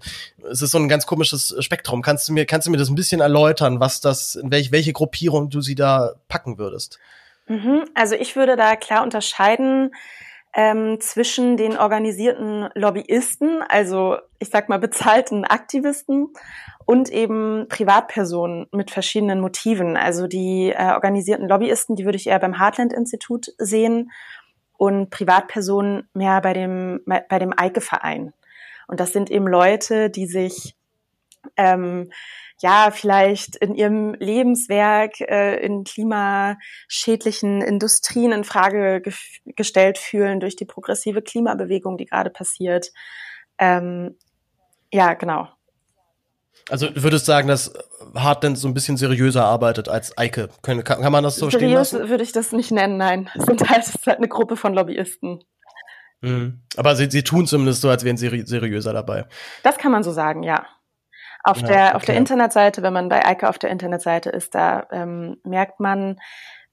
Es 0.50 0.62
ist 0.62 0.72
so 0.72 0.78
ein 0.78 0.90
ganz 0.90 1.06
komisches 1.06 1.56
Spektrum. 1.60 2.02
Kannst 2.02 2.30
du 2.30 2.34
mir, 2.34 2.46
kannst 2.46 2.68
du 2.68 2.72
mir 2.72 2.78
das 2.78 2.90
ein 2.90 2.96
bisschen 2.96 3.22
erläutern, 3.22 3.80
was 3.80 4.02
das, 4.02 4.36
in 4.36 4.52
welch, 4.52 4.72
welche 4.72 4.94
Gruppierung 4.94 5.50
du 5.50 5.62
sie 5.62 5.76
da 5.76 6.14
packen 6.28 6.58
würdest? 6.58 7.00
Mhm. 7.48 7.86
Also 7.94 8.16
ich 8.16 8.36
würde 8.36 8.56
da 8.56 8.76
klar 8.76 9.04
unterscheiden 9.04 9.92
ähm, 10.54 11.00
zwischen 11.00 11.58
den 11.58 11.78
organisierten 11.78 12.70
Lobbyisten, 12.74 13.62
also 13.68 14.18
ich 14.40 14.50
sag 14.50 14.70
mal 14.70 14.80
bezahlten 14.80 15.46
Aktivisten 15.46 16.30
und 16.86 17.10
eben 17.10 17.68
Privatpersonen 17.70 18.68
mit 18.72 18.92
verschiedenen 18.92 19.40
Motiven. 19.40 19.98
Also 19.98 20.28
die 20.28 20.74
äh, 20.76 20.94
organisierten 20.94 21.48
Lobbyisten, 21.48 21.96
die 21.96 22.06
würde 22.06 22.18
ich 22.18 22.28
eher 22.28 22.40
beim 22.40 22.60
Heartland-Institut 22.60 23.48
sehen 23.58 24.12
und 24.78 25.10
Privatpersonen 25.10 26.08
mehr 26.14 26.42
bei 26.42 26.54
dem, 26.54 27.02
bei 27.06 27.40
dem 27.40 27.54
Eike-Verein. 27.56 28.34
Und 28.88 29.00
das 29.00 29.14
sind 29.14 29.30
eben 29.30 29.48
Leute, 29.48 30.10
die 30.10 30.28
sich 30.28 30.76
ähm, 31.56 32.10
ja, 32.60 32.90
vielleicht 32.92 33.56
in 33.58 33.76
ihrem 33.76 34.16
Lebenswerk 34.16 35.22
äh, 35.22 35.58
in 35.64 35.84
klimaschädlichen 35.84 37.62
Industrien 37.62 38.32
in 38.32 38.44
Frage 38.44 39.02
ge 39.02 39.14
gestellt 39.56 39.98
fühlen 39.98 40.40
durch 40.40 40.56
die 40.56 40.66
progressive 40.66 41.22
Klimabewegung, 41.22 41.98
die 41.98 42.06
gerade 42.06 42.32
passiert. 42.32 42.92
Ähm, 43.60 44.18
ja, 44.92 45.14
genau. 45.14 45.50
Also 46.70 46.90
du 46.90 47.04
würdest 47.04 47.26
sagen, 47.26 47.48
dass 47.48 47.74
Heartland 48.16 48.58
so 48.58 48.68
ein 48.68 48.74
bisschen 48.74 48.98
seriöser 48.98 49.46
arbeitet 49.46 49.88
als 49.88 50.18
Eike. 50.18 50.50
Kann, 50.64 50.84
kann 50.84 51.12
man 51.12 51.24
das 51.24 51.36
so 51.36 51.50
Seriös 51.50 51.90
stehen 51.90 52.00
lassen? 52.00 52.10
würde 52.10 52.24
ich 52.24 52.32
das 52.32 52.52
nicht 52.52 52.72
nennen, 52.72 52.98
nein. 52.98 53.30
Es 53.36 53.46
sind 53.46 53.70
halt, 53.70 53.84
es 53.84 53.96
ist 53.96 54.08
halt 54.08 54.18
eine 54.18 54.28
Gruppe 54.28 54.58
von 54.58 54.74
Lobbyisten. 54.74 55.44
Mhm. 56.22 56.62
Aber 56.76 56.96
sie, 56.96 57.10
sie 57.10 57.24
tun 57.24 57.46
zumindest 57.46 57.82
so, 57.82 57.90
als 57.90 58.04
wären 58.04 58.18
sie 58.18 58.44
seriöser 58.46 58.94
dabei. 58.94 59.26
Das 59.64 59.78
kann 59.78 59.92
man 59.92 60.04
so 60.04 60.12
sagen, 60.12 60.44
ja. 60.44 60.66
Auf, 61.44 61.62
Ja, 61.62 61.68
der, 61.68 61.86
okay. 61.88 61.96
auf 61.96 62.06
der 62.06 62.18
Internetseite, 62.18 62.82
wenn 62.82 62.94
man 62.94 63.10
bei 63.10 63.26
Eike 63.26 63.48
auf 63.48 63.60
der 63.60 63.70
Internetseite 63.70 64.30
ist, 64.30 64.56
da 64.56 64.88
ähm, 64.92 65.38
merkt 65.44 65.80
man 65.80 66.20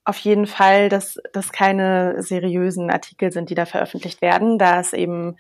auf 0.05 0.19
jeden 0.19 0.47
Fall, 0.47 0.89
dass 0.89 1.19
das 1.33 1.53
keine 1.53 2.23
seriösen 2.23 2.91
Artikel 2.91 3.33
sind, 3.33 3.51
die 3.51 3.55
da 3.55 3.67
veröffentlicht 3.67 4.21
werden, 4.21 4.59
da 4.59 4.81
es 4.81 4.93
eben 4.93 5.37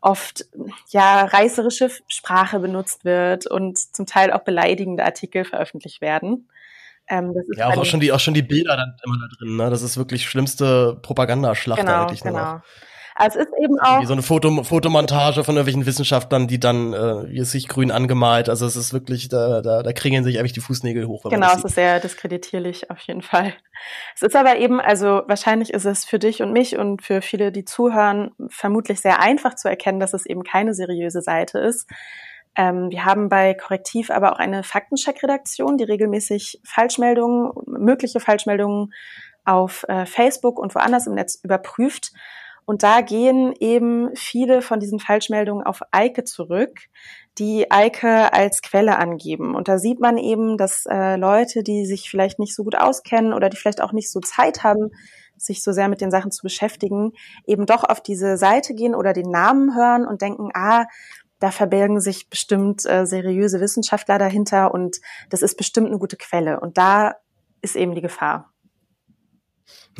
oft 0.00 0.46
ja 0.90 1.24
reißerische 1.24 1.90
Sprache 2.06 2.60
benutzt 2.60 3.04
wird 3.04 3.46
und 3.46 3.78
zum 3.78 4.06
Teil 4.06 4.32
auch 4.32 4.44
beleidigende 4.44 5.04
Artikel 5.04 5.44
veröffentlicht 5.44 6.00
werden. 6.00 6.48
Ähm, 7.08 7.34
Ja, 7.56 7.68
auch, 7.68 7.84
schon 7.84 8.00
die, 8.00 8.12
auch 8.12 8.20
schon 8.20 8.34
die 8.34 8.42
Bilder 8.42 8.76
dann 8.76 8.96
immer 9.04 9.16
da 9.18 9.26
drin, 9.36 9.56
ne? 9.56 9.70
Das 9.70 9.82
ist 9.82 9.96
wirklich 9.96 10.28
schlimmste 10.28 10.98
Propagandaschlacht 11.02 11.80
genau, 11.80 12.02
eigentlich 12.02 12.24
nur 12.24 12.34
noch. 12.34 12.60
Also 13.18 13.40
es 13.40 13.46
ist 13.46 13.54
eben 13.60 13.80
auch 13.80 14.00
Wie 14.00 14.06
so 14.06 14.12
eine 14.12 14.22
Foto, 14.22 14.62
Fotomontage 14.62 15.42
von 15.42 15.56
irgendwelchen 15.56 15.86
Wissenschaftlern, 15.86 16.46
die 16.46 16.60
dann, 16.60 16.92
äh, 16.92 17.44
sich 17.44 17.66
grün 17.66 17.90
angemalt. 17.90 18.48
Also 18.48 18.64
es 18.64 18.76
ist 18.76 18.92
wirklich, 18.92 19.28
da, 19.28 19.60
da, 19.60 19.82
da 19.82 19.92
kriegen 19.92 20.22
sich 20.22 20.38
eigentlich 20.38 20.52
die 20.52 20.60
Fußnägel 20.60 21.08
hoch. 21.08 21.24
Genau, 21.28 21.52
es 21.52 21.64
ist 21.64 21.74
sehr 21.74 21.98
diskreditierlich 21.98 22.92
auf 22.92 23.00
jeden 23.00 23.22
Fall. 23.22 23.54
Es 24.14 24.22
ist 24.22 24.36
aber 24.36 24.58
eben, 24.58 24.80
also 24.80 25.22
wahrscheinlich 25.26 25.74
ist 25.74 25.84
es 25.84 26.04
für 26.04 26.20
dich 26.20 26.42
und 26.42 26.52
mich 26.52 26.78
und 26.78 27.02
für 27.02 27.20
viele, 27.20 27.50
die 27.50 27.64
zuhören, 27.64 28.30
vermutlich 28.50 29.00
sehr 29.00 29.20
einfach 29.20 29.56
zu 29.56 29.68
erkennen, 29.68 29.98
dass 29.98 30.14
es 30.14 30.24
eben 30.24 30.44
keine 30.44 30.72
seriöse 30.72 31.20
Seite 31.20 31.58
ist. 31.58 31.88
Ähm, 32.54 32.88
wir 32.90 33.04
haben 33.04 33.28
bei 33.28 33.54
Korrektiv 33.54 34.10
aber 34.10 34.32
auch 34.32 34.38
eine 34.38 34.62
Faktencheck-Redaktion, 34.62 35.76
die 35.76 35.84
regelmäßig 35.84 36.60
Falschmeldungen, 36.64 37.50
mögliche 37.66 38.20
Falschmeldungen 38.20 38.92
auf 39.44 39.84
äh, 39.88 40.06
Facebook 40.06 40.60
und 40.60 40.74
woanders 40.76 41.08
im 41.08 41.14
Netz 41.14 41.40
überprüft. 41.42 42.12
Und 42.68 42.82
da 42.82 43.00
gehen 43.00 43.54
eben 43.60 44.14
viele 44.14 44.60
von 44.60 44.78
diesen 44.78 45.00
Falschmeldungen 45.00 45.64
auf 45.64 45.80
Eike 45.90 46.24
zurück, 46.24 46.80
die 47.38 47.70
Eike 47.70 48.34
als 48.34 48.60
Quelle 48.60 48.98
angeben. 48.98 49.54
Und 49.54 49.68
da 49.68 49.78
sieht 49.78 50.00
man 50.00 50.18
eben, 50.18 50.58
dass 50.58 50.84
äh, 50.84 51.16
Leute, 51.16 51.62
die 51.62 51.86
sich 51.86 52.10
vielleicht 52.10 52.38
nicht 52.38 52.54
so 52.54 52.64
gut 52.64 52.76
auskennen 52.76 53.32
oder 53.32 53.48
die 53.48 53.56
vielleicht 53.56 53.80
auch 53.80 53.92
nicht 53.92 54.12
so 54.12 54.20
Zeit 54.20 54.64
haben, 54.64 54.90
sich 55.38 55.64
so 55.64 55.72
sehr 55.72 55.88
mit 55.88 56.02
den 56.02 56.10
Sachen 56.10 56.30
zu 56.30 56.42
beschäftigen, 56.42 57.12
eben 57.46 57.64
doch 57.64 57.84
auf 57.84 58.02
diese 58.02 58.36
Seite 58.36 58.74
gehen 58.74 58.94
oder 58.94 59.14
den 59.14 59.30
Namen 59.30 59.74
hören 59.74 60.06
und 60.06 60.20
denken, 60.20 60.50
ah, 60.52 60.84
da 61.38 61.50
verbergen 61.50 62.02
sich 62.02 62.28
bestimmt 62.28 62.84
äh, 62.84 63.06
seriöse 63.06 63.60
Wissenschaftler 63.60 64.18
dahinter 64.18 64.74
und 64.74 64.98
das 65.30 65.40
ist 65.40 65.56
bestimmt 65.56 65.86
eine 65.86 65.98
gute 65.98 66.18
Quelle. 66.18 66.60
Und 66.60 66.76
da 66.76 67.14
ist 67.62 67.76
eben 67.76 67.94
die 67.94 68.02
Gefahr. 68.02 68.52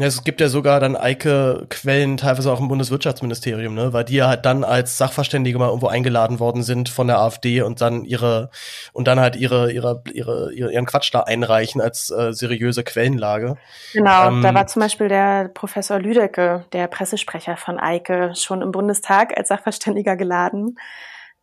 Es 0.01 0.23
gibt 0.23 0.41
ja 0.41 0.49
sogar 0.49 0.79
dann 0.79 0.95
Eike-Quellen 0.97 2.17
teilweise 2.19 2.53
auch 2.53 2.61
im 2.61 2.69
Bundeswirtschaftsministerium, 2.69 3.75
ne? 3.75 3.93
Weil 3.93 4.05
die 4.05 4.15
ja 4.15 4.29
halt 4.29 4.47
dann 4.47 4.63
als 4.63 4.97
Sachverständige 4.97 5.59
mal 5.59 5.67
irgendwo 5.69 5.89
eingeladen 5.89 6.39
worden 6.39 6.63
sind 6.63 6.89
von 6.89 7.09
der 7.09 7.19
AfD 7.19 7.63
und 7.63 7.81
dann 7.81 8.05
ihre 8.05 8.51
und 8.93 9.09
dann 9.09 9.19
halt 9.19 9.35
ihre 9.35 9.73
ihre 9.73 10.03
ihre, 10.13 10.53
ihre 10.53 10.73
ihren 10.73 10.87
Quatsch 10.87 11.13
da 11.13 11.21
einreichen 11.23 11.81
als 11.81 12.11
äh, 12.11 12.33
seriöse 12.33 12.85
Quellenlage. 12.85 13.57
Genau, 13.93 14.29
Ähm, 14.29 14.43
da 14.43 14.55
war 14.55 14.67
zum 14.69 14.81
Beispiel 14.83 15.09
der 15.09 15.49
Professor 15.49 15.99
Lüdecke, 15.99 16.65
der 16.73 16.87
Pressesprecher 16.87 17.57
von 17.57 17.79
Eike, 17.81 18.33
schon 18.37 18.63
im 18.63 18.71
Bundestag 18.71 19.37
als 19.37 19.49
Sachverständiger 19.49 20.17
geladen. 20.17 20.79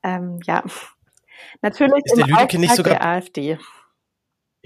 Ähm, 0.01 0.39
ja, 0.45 0.63
natürlich 1.61 2.05
Ist 2.05 2.15
der 2.17 2.25
im 2.25 2.31
Lüdecke 2.31 2.57
nicht 2.59 2.71
Auftrag 2.71 2.85
sogar- 2.85 2.99
der 2.99 3.05
AfD. 3.05 3.57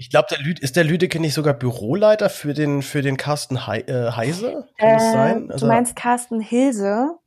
Ich 0.00 0.08
glaube, 0.08 0.28
der 0.30 0.38
Lüd 0.38 0.58
ist 0.60 0.76
der 0.76 0.84
Lüdecke 0.84 1.20
nicht 1.20 1.34
sogar 1.34 1.52
Büroleiter 1.52 2.30
für 2.30 2.54
den 2.54 2.80
für 2.80 3.02
den 3.02 3.18
Carsten 3.18 3.66
Hei, 3.66 3.80
äh, 3.80 4.12
Heise? 4.12 4.66
Kann 4.78 4.94
das 4.94 5.08
Äh, 5.08 5.12
sein? 5.12 5.52
du 5.54 5.66
meinst 5.66 5.94
Carsten 5.94 6.40
Hilse? 6.40 7.18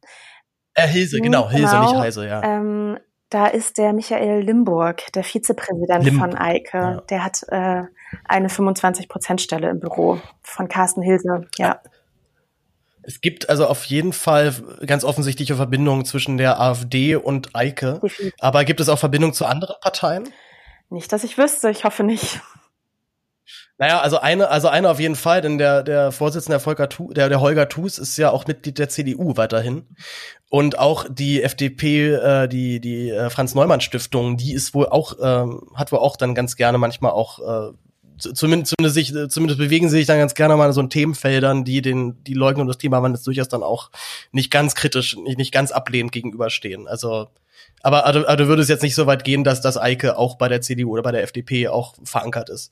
äh, 0.74 0.88
Hilse, 0.88 1.20
Mhm, 1.20 1.22
genau, 1.22 1.52
Hilse, 1.52 1.76
genau. 1.76 1.82
nicht 1.92 1.96
Heise, 2.02 2.28
ja. 2.28 2.42
Ähm, 2.44 2.98
da 3.30 3.46
ist 3.46 3.78
der 3.78 3.94
Michael 3.94 4.42
Limburg, 4.42 5.04
der 5.14 5.24
Vizepräsident 5.24 6.04
Limb- 6.04 6.18
von 6.20 6.36
Eike. 6.36 6.78
ja. 6.78 7.02
Der 7.12 7.24
hat 7.24 7.44
äh, 7.50 7.84
eine 8.26 8.48
25-Prozent-Stelle 8.48 9.70
im 9.70 9.80
Büro 9.80 10.20
von 10.42 10.68
Carsten 10.68 11.04
Hilse. 11.04 11.46
Ja. 11.60 11.80
Es 13.04 13.22
gibt 13.22 13.50
also 13.52 13.68
auf 13.68 13.84
jeden 13.86 14.14
Fall 14.14 14.52
ganz 14.88 15.04
offensichtliche 15.04 15.56
Verbindungen 15.56 16.06
zwischen 16.06 16.38
der 16.38 16.60
AfD 16.60 17.18
und 17.18 17.56
Eike. 17.56 18.02
Aber 18.40 18.66
gibt 18.66 18.80
es 18.80 18.90
auch 18.90 18.98
Verbindungen 18.98 19.36
zu 19.36 19.46
anderen 19.46 19.76
Parteien? 19.80 20.28
Nicht, 20.90 21.12
dass 21.14 21.24
ich 21.24 21.38
wüsste, 21.38 21.70
ich 21.70 21.84
hoffe 21.86 22.04
nicht. 22.04 22.42
Naja, 23.80 24.02
also 24.02 24.20
eine, 24.20 24.50
also 24.50 24.68
eine 24.68 24.90
auf 24.90 25.00
jeden 25.00 25.16
Fall, 25.16 25.42
denn 25.42 25.58
der, 25.58 25.82
der 25.82 26.12
Vorsitzende 26.12 26.56
der, 26.56 26.60
Volker 26.60 26.90
tu, 26.90 27.12
der, 27.12 27.28
der 27.28 27.42
Holger 27.42 27.68
Thus 27.70 27.98
ist 27.98 28.18
ja 28.18 28.30
auch 28.30 28.46
Mitglied 28.46 28.78
der 28.78 28.90
CDU 28.90 29.36
weiterhin. 29.36 29.88
Und 30.50 30.78
auch 30.78 31.08
die 31.10 31.42
FDP, 31.42 32.14
äh, 32.14 32.48
die, 32.48 32.80
die 32.80 33.10
äh, 33.10 33.32
Franz-Neumann-Stiftung, 33.32 34.38
die 34.38 34.54
ist 34.54 34.76
wohl 34.76 34.88
auch, 34.88 35.18
ähm, 35.22 35.64
hat 35.74 35.92
wohl 35.92 36.00
auch 36.00 36.18
dann 36.18 36.36
ganz 36.36 36.56
gerne 36.56 36.78
manchmal 36.78 37.12
auch, 37.12 37.40
äh, 37.40 37.74
zumindest, 38.20 38.76
zumindest, 38.78 38.94
sich, 38.94 39.14
zumindest 39.30 39.58
bewegen 39.58 39.90
sie 39.90 39.98
sich 39.98 40.06
dann 40.06 40.20
ganz 40.20 40.36
gerne 40.36 40.56
mal 40.56 40.68
in 40.68 40.74
so 40.74 40.82
in 40.82 40.92
Themenfeldern, 40.92 41.64
die 41.64 41.82
den, 41.82 42.24
die 42.26 42.36
Leugnung 42.36 42.68
des 42.68 42.78
Klimawandels 42.78 43.24
durchaus 43.24 43.50
dann 43.50 43.64
auch 43.64 43.90
nicht 44.32 44.52
ganz 44.52 44.76
kritisch, 44.76 45.18
nicht, 45.18 45.40
nicht 45.40 45.52
ganz 45.52 45.72
ablehnend 45.72 46.12
gegenüberstehen. 46.12 46.88
Also, 46.88 47.30
aber, 47.82 48.06
aber, 48.06 48.30
aber 48.30 48.38
du 48.38 48.48
würdest 48.48 48.70
jetzt 48.70 48.84
nicht 48.84 48.96
so 48.96 49.08
weit 49.08 49.24
gehen, 49.24 49.44
dass 49.44 49.62
das 49.62 49.78
Eike 49.78 50.18
auch 50.18 50.36
bei 50.38 50.48
der 50.48 50.62
CDU 50.62 50.92
oder 50.92 51.02
bei 51.02 51.12
der 51.12 51.24
FDP 51.24 51.70
auch 51.70 51.96
verankert 52.04 52.50
ist. 52.50 52.72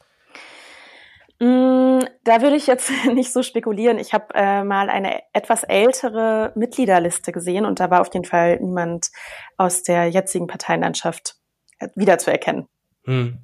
Mm, 1.41 2.01
Da 2.23 2.43
würde 2.43 2.55
ich 2.55 2.67
jetzt 2.67 2.91
nicht 3.13 3.33
so 3.33 3.41
spekulieren. 3.41 3.97
Ich 3.97 4.13
habe 4.13 4.27
äh, 4.35 4.63
mal 4.63 4.89
eine 4.89 5.21
etwas 5.33 5.63
ältere 5.63 6.51
Mitgliederliste 6.55 7.31
gesehen 7.31 7.65
und 7.65 7.79
da 7.79 7.89
war 7.89 8.01
auf 8.01 8.13
jeden 8.13 8.25
Fall 8.25 8.59
niemand 8.59 9.09
aus 9.57 9.81
der 9.81 10.07
jetzigen 10.07 10.45
Parteienlandschaft 10.45 11.35
äh, 11.79 11.87
wiederzuerkennen. 11.95 12.67
Hm. 13.05 13.39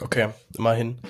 Okay, 0.00 0.28
immerhin. 0.56 1.00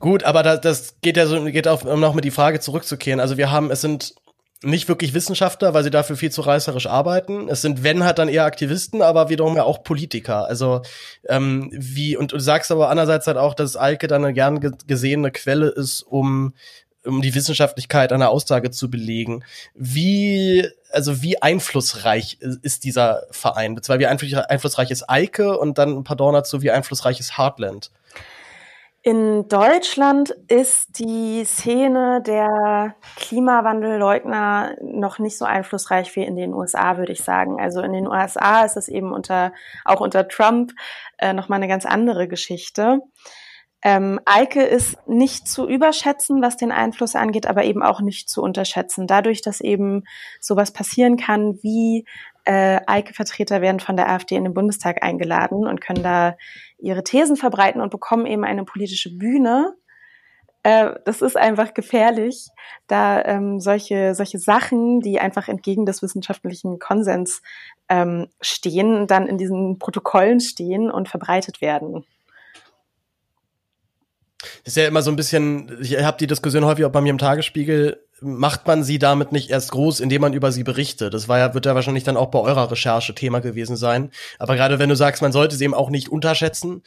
Gut, 0.00 0.24
aber 0.24 0.42
das, 0.42 0.60
das 0.60 1.00
geht 1.00 1.16
ja 1.16 1.26
so, 1.26 1.42
geht 1.44 1.68
auf, 1.68 1.84
um 1.84 2.00
noch 2.00 2.14
mit 2.14 2.24
die 2.24 2.32
Frage 2.32 2.58
zurückzukehren. 2.58 3.20
Also 3.20 3.36
wir 3.36 3.50
haben, 3.50 3.70
es 3.70 3.80
sind 3.80 4.14
nicht 4.62 4.88
wirklich 4.88 5.12
Wissenschaftler, 5.12 5.74
weil 5.74 5.84
sie 5.84 5.90
dafür 5.90 6.16
viel 6.16 6.32
zu 6.32 6.40
reißerisch 6.40 6.86
arbeiten. 6.86 7.48
Es 7.48 7.62
sind, 7.62 7.82
wenn 7.82 8.04
halt 8.04 8.18
dann 8.18 8.28
eher 8.28 8.44
Aktivisten, 8.44 9.02
aber 9.02 9.28
wiederum 9.28 9.56
ja 9.56 9.64
auch 9.64 9.82
Politiker. 9.82 10.46
Also 10.46 10.82
ähm, 11.28 11.70
wie, 11.72 12.16
und 12.16 12.32
du 12.32 12.38
sagst 12.38 12.72
aber 12.72 12.88
andererseits 12.88 13.26
halt 13.26 13.36
auch, 13.36 13.54
dass 13.54 13.76
Alke 13.76 14.06
dann 14.06 14.24
eine 14.24 14.32
gern 14.32 14.60
ge- 14.60 14.72
gesehene 14.86 15.30
Quelle 15.30 15.68
ist, 15.68 16.02
um 16.02 16.54
um 17.04 17.22
die 17.22 17.36
Wissenschaftlichkeit 17.36 18.12
einer 18.12 18.30
Aussage 18.30 18.72
zu 18.72 18.90
belegen. 18.90 19.44
Wie, 19.74 20.68
also 20.90 21.22
wie 21.22 21.40
einflussreich 21.40 22.38
ist 22.40 22.82
dieser 22.82 23.22
Verein? 23.30 23.76
Beziehungsweise 23.76 24.00
wie 24.00 24.06
einfluss- 24.08 24.34
einflussreich 24.48 24.90
ist 24.90 25.08
Eike 25.08 25.56
und 25.56 25.78
dann 25.78 25.96
ein 25.98 26.02
Pardon 26.02 26.34
dazu, 26.34 26.62
wie 26.62 26.72
einflussreich 26.72 27.20
ist 27.20 27.38
Heartland? 27.38 27.92
In 29.06 29.46
Deutschland 29.46 30.30
ist 30.48 30.98
die 30.98 31.44
Szene 31.44 32.24
der 32.26 32.96
Klimawandelleugner 33.14 34.74
noch 34.82 35.20
nicht 35.20 35.38
so 35.38 35.44
einflussreich 35.44 36.16
wie 36.16 36.24
in 36.24 36.34
den 36.34 36.52
USA, 36.52 36.98
würde 36.98 37.12
ich 37.12 37.22
sagen. 37.22 37.60
Also 37.60 37.82
in 37.82 37.92
den 37.92 38.08
USA 38.08 38.64
ist 38.64 38.76
es 38.76 38.88
eben 38.88 39.12
unter, 39.12 39.52
auch 39.84 40.00
unter 40.00 40.26
Trump 40.26 40.72
äh, 41.18 41.32
nochmal 41.32 41.58
eine 41.58 41.68
ganz 41.68 41.86
andere 41.86 42.26
Geschichte. 42.26 42.98
Ähm, 43.86 44.18
Eike 44.24 44.64
ist 44.64 44.98
nicht 45.06 45.46
zu 45.46 45.68
überschätzen, 45.68 46.42
was 46.42 46.56
den 46.56 46.72
Einfluss 46.72 47.14
angeht, 47.14 47.46
aber 47.46 47.62
eben 47.62 47.84
auch 47.84 48.00
nicht 48.00 48.28
zu 48.28 48.42
unterschätzen. 48.42 49.06
Dadurch, 49.06 49.42
dass 49.42 49.60
eben 49.60 50.02
sowas 50.40 50.72
passieren 50.72 51.16
kann, 51.16 51.62
wie 51.62 52.04
äh, 52.46 52.80
Eike-Vertreter 52.84 53.60
werden 53.60 53.78
von 53.78 53.94
der 53.94 54.08
AfD 54.10 54.34
in 54.34 54.42
den 54.42 54.54
Bundestag 54.54 55.04
eingeladen 55.04 55.68
und 55.68 55.80
können 55.80 56.02
da 56.02 56.36
ihre 56.78 57.04
Thesen 57.04 57.36
verbreiten 57.36 57.80
und 57.80 57.90
bekommen 57.90 58.26
eben 58.26 58.42
eine 58.44 58.64
politische 58.64 59.16
Bühne. 59.16 59.76
Äh, 60.64 60.94
das 61.04 61.22
ist 61.22 61.36
einfach 61.36 61.72
gefährlich, 61.72 62.48
da 62.88 63.24
ähm, 63.24 63.60
solche, 63.60 64.16
solche 64.16 64.40
Sachen, 64.40 64.98
die 64.98 65.20
einfach 65.20 65.46
entgegen 65.46 65.86
des 65.86 66.02
wissenschaftlichen 66.02 66.80
Konsens 66.80 67.40
ähm, 67.88 68.26
stehen, 68.40 69.06
dann 69.06 69.28
in 69.28 69.38
diesen 69.38 69.78
Protokollen 69.78 70.40
stehen 70.40 70.90
und 70.90 71.08
verbreitet 71.08 71.60
werden. 71.60 72.04
Das 74.64 74.72
ist 74.72 74.76
ja 74.76 74.88
immer 74.88 75.02
so 75.02 75.10
ein 75.10 75.16
bisschen, 75.16 75.78
ich 75.80 76.02
habe 76.02 76.18
die 76.18 76.26
Diskussion 76.26 76.64
häufig 76.64 76.84
auch 76.84 76.92
bei 76.92 77.00
mir 77.00 77.10
im 77.10 77.18
Tagesspiegel 77.18 77.98
macht 78.20 78.66
man 78.66 78.82
sie 78.82 78.98
damit 78.98 79.32
nicht 79.32 79.50
erst 79.50 79.72
groß, 79.72 80.00
indem 80.00 80.22
man 80.22 80.32
über 80.32 80.50
sie 80.50 80.64
berichtet? 80.64 81.12
Das 81.12 81.28
war 81.28 81.38
ja, 81.38 81.54
wird 81.54 81.66
ja 81.66 81.74
wahrscheinlich 81.74 82.04
dann 82.04 82.16
auch 82.16 82.30
bei 82.30 82.38
eurer 82.38 82.70
Recherche 82.70 83.14
Thema 83.14 83.40
gewesen 83.40 83.76
sein. 83.76 84.10
Aber 84.38 84.56
gerade 84.56 84.78
wenn 84.78 84.88
du 84.88 84.96
sagst, 84.96 85.20
man 85.22 85.32
sollte 85.32 85.56
sie 85.56 85.64
eben 85.64 85.74
auch 85.74 85.90
nicht 85.90 86.08
unterschätzen, 86.08 86.82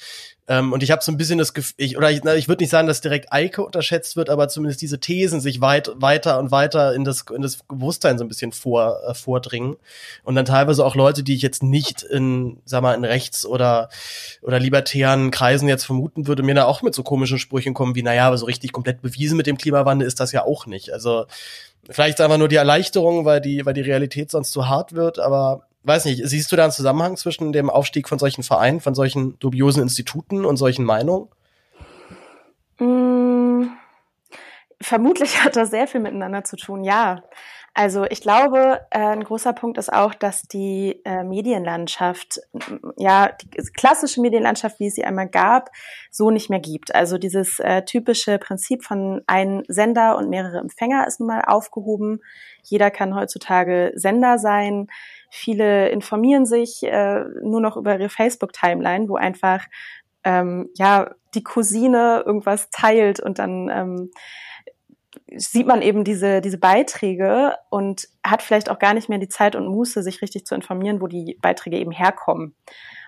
ähm, 0.50 0.74
und 0.74 0.82
ich 0.82 0.90
habe 0.90 1.04
so 1.04 1.12
ein 1.12 1.18
bisschen 1.18 1.38
das 1.38 1.54
Gefühl, 1.54 1.76
ich, 1.78 1.96
oder 1.96 2.10
ich, 2.10 2.26
ich 2.26 2.48
würde 2.48 2.64
nicht 2.64 2.72
sagen, 2.72 2.88
dass 2.88 3.02
direkt 3.02 3.32
Eike 3.32 3.64
unterschätzt 3.64 4.16
wird, 4.16 4.32
aber 4.32 4.48
zumindest 4.48 4.82
diese 4.82 5.00
Thesen 5.00 5.42
sich 5.42 5.62
weit, 5.62 5.92
weiter 5.94 6.40
und 6.40 6.50
weiter 6.50 6.96
in 6.96 7.04
das, 7.04 7.24
in 7.34 7.44
das 7.44 7.58
Bewusstsein 7.58 8.18
so 8.18 8.26
ein 8.26 8.28
bisschen 8.28 8.52
vor, 8.52 9.00
äh, 9.08 9.14
vordringen. 9.14 9.78
Und 10.24 10.34
dann 10.34 10.46
teilweise 10.46 10.84
auch 10.84 10.96
Leute, 10.96 11.22
die 11.22 11.36
ich 11.36 11.44
jetzt 11.44 11.62
nicht 11.62 12.02
in, 12.02 12.58
sag 12.66 12.82
mal, 12.82 12.96
in 12.96 13.06
rechts- 13.06 13.46
oder, 13.46 13.90
oder 14.42 14.60
libertären 14.60 15.30
Kreisen 15.30 15.70
jetzt 15.70 15.84
vermuten 15.84 16.26
würde, 16.26 16.42
mir 16.42 16.56
da 16.56 16.66
auch 16.66 16.82
mit 16.82 16.96
so 16.96 17.04
komischen 17.04 17.38
Sprüchen 17.38 17.76
kommen 17.76 17.94
wie, 17.94 18.02
naja, 18.02 18.26
aber 18.26 18.38
so 18.40 18.48
richtig 18.48 18.72
komplett 18.72 19.04
bewiesen 19.04 19.38
mit 19.38 19.46
dem 19.46 19.60
Klimawandel 19.60 20.08
ist 20.08 20.20
das 20.20 20.32
ja 20.32 20.46
auch 20.46 20.66
nicht. 20.66 20.92
Also, 20.92 21.28
vielleicht 21.88 22.22
einfach 22.22 22.40
nur 22.40 22.48
die 22.48 22.56
Erleichterung, 22.56 23.24
weil 23.24 23.40
die, 23.40 23.68
weil 23.68 23.76
die 23.76 23.82
Realität 23.82 24.32
sonst 24.32 24.50
zu 24.50 24.68
hart 24.68 24.94
wird, 24.94 25.20
aber 25.20 25.69
weiß 25.90 26.06
nicht, 26.06 26.22
siehst 26.26 26.52
du 26.52 26.56
da 26.56 26.64
einen 26.64 26.72
Zusammenhang 26.72 27.18
zwischen 27.18 27.52
dem 27.52 27.70
Aufstieg 27.70 28.08
von 28.08 28.20
solchen 28.20 28.44
Vereinen, 28.44 28.80
von 28.80 28.96
solchen 28.96 29.38
dubiosen 29.40 29.82
Instituten 29.82 30.46
und 30.46 30.56
solchen 30.56 30.86
Meinungen? 30.86 31.28
Mm, 32.80 33.64
vermutlich 34.80 35.44
hat 35.44 35.56
das 35.56 35.72
sehr 35.72 35.88
viel 35.88 36.00
miteinander 36.00 36.44
zu 36.44 36.56
tun, 36.56 36.84
ja. 36.84 37.24
Also 37.74 38.06
ich 38.10 38.22
glaube, 38.22 38.82
äh, 38.90 39.00
ein 39.00 39.24
großer 39.24 39.54
Punkt 39.54 39.78
ist 39.78 39.94
auch, 39.94 40.14
dass 40.14 40.42
die 40.44 41.00
äh, 41.06 41.24
Medienlandschaft, 41.24 42.42
ja, 42.98 43.32
die 43.42 43.48
klassische 43.74 44.22
Medienlandschaft, 44.22 44.80
wie 44.80 44.88
es 44.88 44.96
sie 44.96 45.06
einmal 45.06 45.30
gab, 45.30 45.70
so 46.12 46.32
nicht 46.32 46.50
mehr 46.50 46.60
gibt. 46.60 46.94
Also 46.94 47.18
dieses 47.18 47.60
äh, 47.60 47.84
typische 47.84 48.38
Prinzip 48.38 48.84
von 48.84 49.22
ein 49.28 49.64
Sender 49.68 50.18
und 50.18 50.30
mehrere 50.30 50.58
Empfänger 50.58 51.08
ist 51.08 51.20
nun 51.20 51.28
mal 51.28 51.44
aufgehoben. 51.46 52.22
Jeder 52.64 52.92
kann 52.92 53.16
heutzutage 53.16 53.92
Sender 53.96 54.40
sein. 54.40 54.88
Viele 55.30 55.90
informieren 55.90 56.46
sich 56.46 56.84
äh, 56.84 57.24
nur 57.44 57.62
noch 57.62 57.78
über 57.78 58.00
ihre 58.00 58.10
Facebook-Timeline, 58.10 59.10
wo 59.10 59.16
einfach 59.16 59.66
ähm, 60.24 60.70
ja 60.76 61.12
die 61.34 61.44
Cousine 61.44 62.24
irgendwas 62.26 62.70
teilt 62.72 63.20
und 63.20 63.40
dann 63.40 63.70
ähm, 63.70 64.12
sieht 65.36 65.68
man 65.68 65.82
eben 65.82 66.04
diese, 66.04 66.42
diese 66.42 66.58
Beiträge 66.58 67.56
und 67.70 68.08
hat 68.26 68.42
vielleicht 68.42 68.70
auch 68.70 68.80
gar 68.80 68.94
nicht 68.94 69.10
mehr 69.10 69.20
die 69.20 69.30
Zeit 69.30 69.56
und 69.56 69.68
Muße, 69.68 70.02
sich 70.04 70.22
richtig 70.22 70.46
zu 70.46 70.56
informieren, 70.56 71.02
wo 71.02 71.08
die 71.08 71.38
Beiträge 71.42 71.78
eben 71.78 71.92
herkommen. 71.92 72.56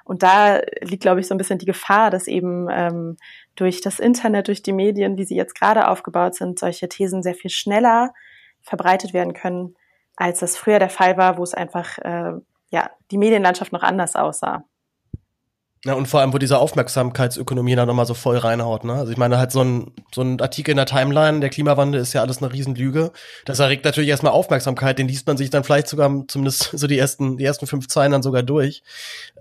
Und 0.04 0.24
da 0.24 0.62
liegt, 0.82 1.04
glaube 1.04 1.20
ich, 1.20 1.28
so 1.28 1.34
ein 1.34 1.38
bisschen 1.38 1.60
die 1.60 1.66
Gefahr, 1.66 2.10
dass 2.10 2.28
eben 2.28 2.68
ähm, 2.72 3.18
durch 3.56 3.82
das 3.82 4.00
Internet, 4.00 4.48
durch 4.48 4.64
die 4.64 4.74
Medien, 4.74 5.18
wie 5.18 5.26
sie 5.26 5.36
jetzt 5.36 5.56
gerade 5.56 5.88
aufgebaut 5.88 6.36
sind, 6.36 6.60
solche 6.60 6.90
Thesen 6.90 7.24
sehr 7.24 7.36
viel 7.36 7.52
schneller 7.52 8.14
verbreitet 8.62 9.14
werden 9.14 9.34
können, 9.34 9.76
als 10.22 10.40
das 10.40 10.56
früher 10.56 10.78
der 10.78 10.90
Fall 10.90 11.18
war, 11.18 11.38
wo 11.38 11.44
es 11.44 11.54
einfach 11.54 11.98
äh, 11.98 12.34
ja 12.70 12.90
die 13.10 13.18
Medienlandschaft 13.18 13.74
noch 13.74 13.82
anders 13.82 14.16
aussah. 14.16 14.64
Ja, 15.84 15.96
und 15.96 16.06
vor 16.06 16.20
allem, 16.20 16.32
wo 16.32 16.38
diese 16.38 16.60
Aufmerksamkeitsökonomie 16.60 17.74
dann 17.74 17.88
nochmal 17.88 18.06
so 18.06 18.14
voll 18.14 18.38
reinhaut, 18.38 18.84
ne? 18.84 18.94
Also 18.94 19.12
ich 19.12 19.18
meine, 19.18 19.40
halt 19.40 19.52
so 19.52 19.64
ein, 19.64 19.94
so 20.14 20.22
ein 20.22 20.40
Artikel 20.40 20.70
in 20.70 20.78
der 20.78 20.86
Timeline, 20.86 21.40
der 21.40 21.50
Klimawandel 21.50 22.00
ist 22.00 22.14
ja 22.14 22.22
alles 22.22 22.38
eine 22.38 22.54
Riesenlüge. 22.54 23.12
Das 23.46 23.58
erregt 23.58 23.84
natürlich 23.84 24.12
erstmal 24.12 24.34
Aufmerksamkeit, 24.34 25.00
den 25.00 25.08
liest 25.08 25.26
man 25.26 25.38
sich 25.38 25.50
dann 25.50 25.64
vielleicht 25.64 25.88
sogar 25.88 26.12
zumindest 26.28 26.70
so 26.72 26.86
die 26.86 27.00
ersten, 27.00 27.38
die 27.38 27.46
ersten 27.46 27.66
fünf 27.66 27.88
Zeilen 27.88 28.12
dann 28.12 28.22
sogar 28.22 28.44
durch. 28.44 28.84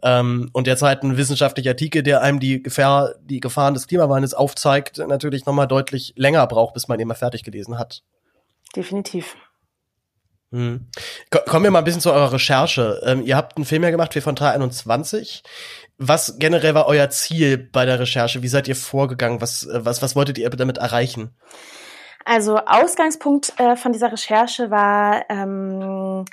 Ähm, 0.03 0.49
und 0.55 0.67
jetzt 0.67 0.81
halt 0.81 1.03
ein 1.03 1.19
wissenschaftlicher 1.19 1.73
Artikel, 1.73 2.03
der 2.03 2.23
einem 2.23 2.41
die 2.41 2.63
Gefahr, 2.63 3.17
die 3.21 3.41
Gefahren 3.41 3.75
des 3.75 3.87
Klimawandels 3.87 4.33
aufzeigt, 4.33 4.97
natürlich 4.97 5.45
nochmal 5.45 5.69
deutlich 5.69 6.15
länger 6.17 6.47
braucht, 6.47 6.73
bis 6.73 6.89
man 6.89 6.99
ihn 6.99 7.09
mal 7.09 7.15
fertig 7.15 7.45
gelesen 7.45 7.79
hat. 7.79 8.03
Definitiv. 8.75 9.37
Hm. 10.53 10.89
Kommen 11.47 11.65
wir 11.65 11.71
mal 11.71 11.79
ein 11.79 11.85
bisschen 11.85 12.01
zu 12.01 12.13
eurer 12.13 12.33
Recherche. 12.33 13.01
Ähm, 13.05 13.23
ihr 13.23 13.37
habt 13.37 13.57
einen 13.57 13.65
Film 13.65 13.85
ja 13.85 13.91
gemacht, 13.91 14.15
V 14.15 14.33
321. 14.33 15.45
Was 15.99 16.39
generell 16.39 16.75
war 16.75 16.87
euer 16.87 17.09
Ziel 17.11 17.57
bei 17.59 17.85
der 17.85 18.01
Recherche? 18.01 18.43
Wie 18.43 18.49
seid 18.49 18.67
ihr 18.67 18.77
vorgegangen? 18.77 19.41
Was, 19.41 19.67
äh, 19.67 19.85
was, 19.85 20.03
was 20.03 20.17
wolltet 20.17 20.39
ihr 20.39 20.51
damit 20.51 20.79
erreichen? 20.79 21.37
Also 22.25 22.59
Ausgangspunkt 22.59 23.53
äh, 23.59 23.77
von 23.77 23.93
dieser 23.93 24.13
Recherche 24.13 24.71
war 24.71 25.25
ähm, 25.31 26.25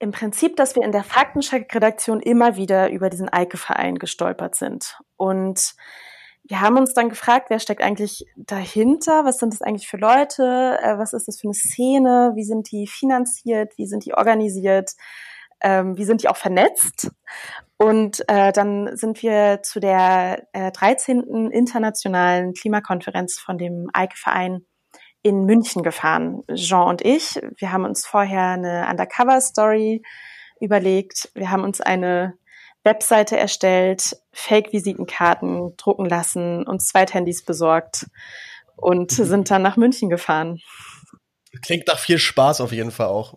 im 0.00 0.12
Prinzip, 0.12 0.56
dass 0.56 0.74
wir 0.74 0.84
in 0.84 0.92
der 0.92 1.04
Faktencheck-Redaktion 1.04 2.20
immer 2.20 2.56
wieder 2.56 2.90
über 2.90 3.10
diesen 3.10 3.28
Eike-Verein 3.28 3.96
gestolpert 3.96 4.54
sind. 4.54 4.96
Und 5.16 5.74
wir 6.48 6.60
haben 6.62 6.78
uns 6.78 6.94
dann 6.94 7.10
gefragt, 7.10 7.50
wer 7.50 7.58
steckt 7.58 7.82
eigentlich 7.82 8.26
dahinter? 8.36 9.24
Was 9.24 9.38
sind 9.38 9.52
das 9.52 9.60
eigentlich 9.60 9.86
für 9.86 9.98
Leute? 9.98 10.78
Äh, 10.82 10.98
was 10.98 11.12
ist 11.12 11.28
das 11.28 11.40
für 11.40 11.46
eine 11.46 11.54
Szene? 11.54 12.32
Wie 12.34 12.44
sind 12.44 12.70
die 12.72 12.86
finanziert? 12.86 13.76
Wie 13.76 13.86
sind 13.86 14.06
die 14.06 14.14
organisiert? 14.14 14.92
Ähm, 15.60 15.98
wie 15.98 16.04
sind 16.04 16.22
die 16.22 16.28
auch 16.28 16.36
vernetzt? 16.36 17.10
Und 17.76 18.24
äh, 18.28 18.52
dann 18.52 18.96
sind 18.96 19.22
wir 19.22 19.60
zu 19.62 19.78
der 19.78 20.46
äh, 20.52 20.72
13. 20.72 21.50
internationalen 21.50 22.54
Klimakonferenz 22.54 23.38
von 23.38 23.58
dem 23.58 23.90
EIKE-Verein 23.92 24.64
in 25.22 25.44
München 25.44 25.82
gefahren. 25.82 26.42
Jean 26.54 26.88
und 26.88 27.02
ich, 27.02 27.40
wir 27.56 27.72
haben 27.72 27.84
uns 27.84 28.06
vorher 28.06 28.52
eine 28.52 28.88
Undercover-Story 28.90 30.02
überlegt. 30.60 31.30
Wir 31.34 31.50
haben 31.50 31.62
uns 31.62 31.80
eine 31.80 32.38
Webseite 32.84 33.36
erstellt, 33.36 34.16
Fake-Visitenkarten 34.32 35.76
drucken 35.76 36.06
lassen, 36.06 36.66
uns 36.66 36.86
Zweithandys 36.86 37.44
besorgt 37.44 38.06
und 38.76 39.18
mhm. 39.18 39.24
sind 39.24 39.50
dann 39.50 39.62
nach 39.62 39.76
München 39.76 40.08
gefahren. 40.08 40.60
Klingt 41.62 41.86
nach 41.88 41.98
viel 41.98 42.18
Spaß 42.18 42.60
auf 42.60 42.72
jeden 42.72 42.90
Fall 42.90 43.06
auch. 43.06 43.34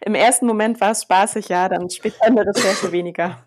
Im 0.00 0.14
ersten 0.14 0.46
Moment 0.46 0.80
war 0.80 0.92
es 0.92 1.02
spaßig, 1.02 1.48
ja, 1.48 1.68
dann 1.68 1.90
später 1.90 2.26
in 2.26 2.36
der 2.36 2.46
Recherche 2.46 2.92
weniger. 2.92 3.46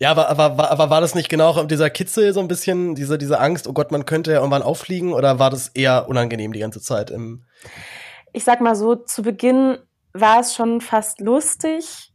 Ja, 0.00 0.10
aber, 0.12 0.28
aber, 0.28 0.70
aber 0.70 0.90
war 0.90 1.00
das 1.00 1.14
nicht 1.14 1.28
genau 1.28 1.64
dieser 1.64 1.90
Kitzel 1.90 2.32
so 2.32 2.40
ein 2.40 2.48
bisschen, 2.48 2.94
diese, 2.94 3.18
diese 3.18 3.40
Angst, 3.40 3.66
oh 3.66 3.72
Gott, 3.72 3.90
man 3.90 4.06
könnte 4.06 4.30
ja 4.30 4.38
irgendwann 4.38 4.62
auffliegen 4.62 5.12
oder 5.12 5.38
war 5.38 5.50
das 5.50 5.68
eher 5.68 6.08
unangenehm 6.08 6.52
die 6.52 6.60
ganze 6.60 6.80
Zeit 6.80 7.10
im 7.10 7.44
Ich 8.32 8.44
sag 8.44 8.60
mal 8.60 8.76
so, 8.76 8.94
zu 8.94 9.22
Beginn 9.22 9.78
war 10.12 10.40
es 10.40 10.54
schon 10.54 10.80
fast 10.80 11.20
lustig, 11.20 12.12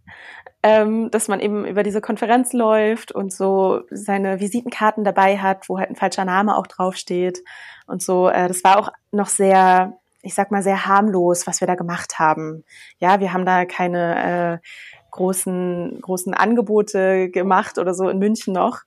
ähm, 0.63 1.11
dass 1.11 1.27
man 1.27 1.41
eben 1.41 1.65
über 1.65 1.83
diese 1.83 1.99
Konferenz 1.99 2.53
läuft 2.53 3.11
und 3.11 3.33
so 3.33 3.81
seine 3.91 4.39
Visitenkarten 4.39 5.03
dabei 5.03 5.37
hat, 5.37 5.67
wo 5.67 5.77
halt 5.77 5.89
ein 5.89 5.97
falscher 5.97 6.23
Name 6.23 6.57
auch 6.57 6.67
draufsteht 6.67 7.43
und 7.85 8.01
so. 8.01 8.29
Äh, 8.29 8.47
das 8.47 8.63
war 8.63 8.79
auch 8.79 8.89
noch 9.11 9.27
sehr, 9.27 9.97
ich 10.21 10.33
sag 10.33 10.51
mal, 10.51 10.63
sehr 10.63 10.85
harmlos, 10.85 11.45
was 11.47 11.59
wir 11.59 11.67
da 11.67 11.75
gemacht 11.75 12.17
haben. 12.17 12.63
Ja, 12.99 13.19
wir 13.19 13.33
haben 13.33 13.45
da 13.45 13.65
keine 13.65 14.61
äh, 14.61 14.67
großen, 15.11 15.99
großen 16.01 16.33
Angebote 16.33 17.29
gemacht 17.29 17.77
oder 17.77 17.93
so 17.93 18.07
in 18.07 18.17
München 18.17 18.53
noch. 18.53 18.79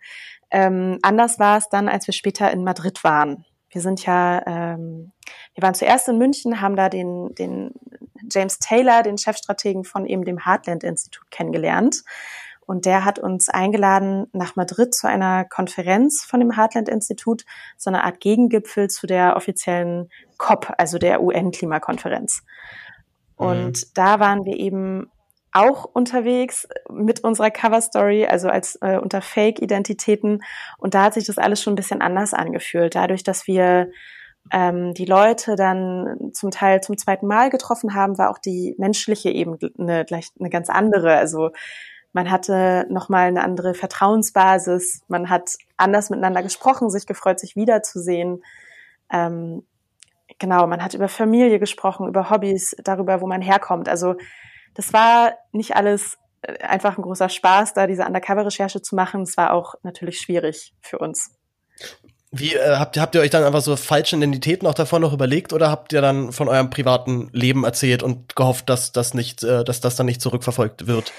Ähm, 0.51 0.99
anders 1.03 1.39
war 1.39 1.59
es 1.59 1.69
dann, 1.69 1.89
als 1.89 2.07
wir 2.07 2.15
später 2.15 2.51
in 2.51 2.65
Madrid 2.65 3.05
waren. 3.05 3.45
Wir 3.71 3.83
sind 3.83 4.07
ja, 4.07 4.43
ähm, 4.47 5.13
wir 5.57 5.63
waren 5.63 5.75
zuerst 5.75 6.07
in 6.09 6.19
München, 6.19 6.61
haben 6.61 6.77
da 6.77 6.91
den, 6.91 7.35
den 7.35 7.73
James 8.31 8.59
Taylor, 8.59 9.03
den 9.03 9.17
Chefstrategen 9.17 9.85
von 9.85 10.05
eben 10.05 10.25
dem 10.25 10.45
Heartland-Institut 10.45 11.31
kennengelernt. 11.31 12.05
Und 12.67 12.85
der 12.85 13.07
hat 13.07 13.19
uns 13.19 13.49
eingeladen 13.49 14.27
nach 14.33 14.55
Madrid 14.57 14.95
zu 14.95 15.09
einer 15.09 15.47
Konferenz 15.47 16.25
von 16.25 16.41
dem 16.41 16.57
Heartland-Institut, 16.57 17.47
so 17.79 17.89
eine 17.89 18.05
Art 18.05 18.21
Gegengipfel 18.21 18.91
zu 18.91 19.07
der 19.07 19.37
offiziellen 19.37 20.11
COP, 20.37 20.75
also 20.77 20.99
der 20.99 21.23
UN-Klimakonferenz. 21.23 22.43
Und 23.37 23.79
mhm. 23.79 23.91
da 23.95 24.21
waren 24.21 24.45
wir 24.45 24.59
eben 24.59 25.11
auch 25.53 25.87
unterwegs 25.87 26.69
mit 26.91 27.25
unserer 27.25 27.51
Cover 27.51 27.81
Story, 27.81 28.27
also 28.27 28.49
als 28.49 28.77
äh, 28.83 28.99
unter 28.99 29.23
Fake-Identitäten. 29.23 30.43
Und 30.77 30.93
da 30.93 31.05
hat 31.05 31.15
sich 31.15 31.25
das 31.25 31.39
alles 31.39 31.63
schon 31.63 31.73
ein 31.73 31.77
bisschen 31.77 32.03
anders 32.03 32.35
angefühlt, 32.35 32.95
dadurch, 32.95 33.23
dass 33.23 33.47
wir 33.47 33.91
ähm, 34.53 34.95
die 34.95 35.05
Leute 35.05 35.57
dann 35.57 36.31
zum 36.33 36.51
Teil 36.51 36.81
zum 36.81 36.97
zweiten 36.97 37.27
Mal 37.27 37.51
getroffen 37.51 37.95
haben, 37.95 38.19
war 38.19 38.31
auch 38.31 38.39
die 38.39 38.75
menschliche 38.79 39.31
Ebene 39.31 39.59
eine, 39.79 40.05
gleich 40.05 40.31
eine 40.39 40.51
ganz 40.51 40.71
andere. 40.71 41.17
Also 41.17 41.51
man 42.13 42.31
hatte 42.31 42.87
nochmal 42.89 43.29
eine 43.29 43.45
andere 43.45 43.75
Vertrauensbasis, 43.75 45.03
man 45.09 45.29
hat 45.29 45.57
anders 45.77 46.11
miteinander 46.11 46.43
gesprochen, 46.43 46.91
sich 46.91 47.07
gefreut, 47.07 47.39
sich 47.39 47.57
wiederzusehen. 47.57 48.43
Ähm, 49.13 49.67
genau, 50.39 50.67
man 50.67 50.83
hat 50.83 50.95
über 50.95 51.09
Familie 51.09 51.59
gesprochen, 51.59 52.09
über 52.09 52.31
Hobbys, 52.31 52.75
darüber, 52.83 53.21
wo 53.21 53.27
man 53.27 53.43
herkommt. 53.43 53.89
Also 53.89 54.15
das 54.75 54.93
war 54.93 55.35
nicht 55.53 55.77
alles 55.77 56.19
äh, 56.43 56.59
einfach 56.65 56.97
ein 56.97 57.03
großer 57.03 57.29
Spaß, 57.29 57.75
da 57.75 57.87
diese 57.87 58.07
Undercover-Recherche 58.07 58.81
zu 58.81 58.95
machen. 58.95 59.23
Es 59.23 59.37
war 59.37 59.53
auch 59.53 59.75
natürlich 59.83 60.19
schwierig 60.19 60.75
für 60.81 60.99
uns. 60.99 61.36
Wie 62.39 62.55
äh, 62.55 62.77
habt, 62.77 62.97
ihr, 62.97 63.03
habt 63.03 63.15
ihr 63.15 63.21
euch 63.21 63.31
dann 63.31 63.45
einfach 63.45 63.61
so 63.61 63.77
falsche 63.77 64.17
Identitäten 64.17 64.67
auch 64.67 64.75
davon 64.75 65.03
noch 65.03 65.13
überlegt 65.13 65.53
oder 65.53 65.71
habt 65.71 65.93
ihr 65.93 66.01
dann 66.01 66.33
von 66.33 66.49
eurem 66.49 66.71
privaten 66.71 67.29
Leben 67.33 67.65
erzählt 67.65 68.03
und 68.03 68.37
gehofft, 68.37 68.69
dass 68.69 68.93
das 68.93 69.15
nicht, 69.15 69.43
äh, 69.43 69.65
dass 69.65 69.81
das 69.81 69.97
dann 69.97 70.07
nicht 70.07 70.21
zurückverfolgt 70.21 70.87
wird? 70.87 71.13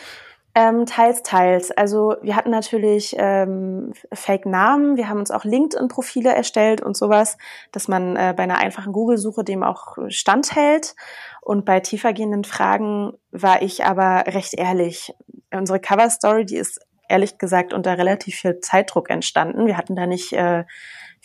Ähm, 0.56 0.88
teils, 0.88 1.21
teils. 1.21 1.69
Also 1.69 2.15
wir 2.23 2.36
hatten 2.36 2.49
natürlich 2.49 3.15
ähm, 3.19 3.93
Fake-Namen, 4.12 4.97
wir 4.97 5.08
haben 5.08 5.19
uns 5.19 5.30
auch 5.30 5.43
LinkedIn-Profile 5.43 6.34
erstellt 6.34 6.82
und 6.82 6.97
sowas, 6.97 7.38
dass 7.71 7.88
man 7.88 8.15
äh, 8.15 8.34
bei 8.36 8.41
einer 8.41 8.58
einfachen 8.58 8.91
Google-Suche 8.91 9.43
dem 9.43 9.62
auch 9.62 9.97
standhält. 10.08 10.95
Und 11.41 11.63
bei 11.63 11.80
tiefergehenden 11.80 12.43
Fragen 12.43 13.13
war 13.32 13.62
ich 13.62 13.86
aber 13.86 14.23
recht 14.34 14.56
ehrlich. 14.56 15.13
Unsere 15.53 15.80
Cover-Story, 15.80 16.45
die 16.45 16.58
ist 16.58 16.82
ehrlich 17.08 17.38
gesagt 17.38 17.71
unter 17.71 17.97
relativ 17.97 18.38
viel 18.38 18.60
Zeitdruck 18.60 19.12
entstanden. 19.12 19.67
Wir 19.67 19.77
hatten 19.77 19.95
da 19.95 20.08
nicht 20.08 20.34
äh, 20.34 20.63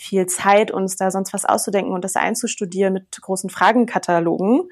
viel 0.02 0.26
Zeit, 0.26 0.70
uns 0.70 0.96
da 0.96 1.10
sonst 1.10 1.32
was 1.32 1.44
auszudenken 1.44 1.92
und 1.92 2.04
das 2.04 2.16
einzustudieren 2.16 2.92
mit 2.92 3.20
großen 3.20 3.50
Fragenkatalogen. 3.50 4.68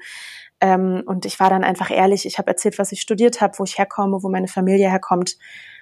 Ähm, 0.59 1.03
und 1.05 1.25
ich 1.25 1.39
war 1.39 1.49
dann 1.49 1.63
einfach 1.63 1.89
ehrlich, 1.89 2.25
ich 2.25 2.37
habe 2.37 2.49
erzählt, 2.49 2.77
was 2.77 2.91
ich 2.91 3.01
studiert 3.01 3.41
habe, 3.41 3.57
wo 3.57 3.63
ich 3.63 3.77
herkomme, 3.77 4.21
wo 4.21 4.29
meine 4.29 4.47
Familie 4.47 4.89
herkommt 4.89 5.37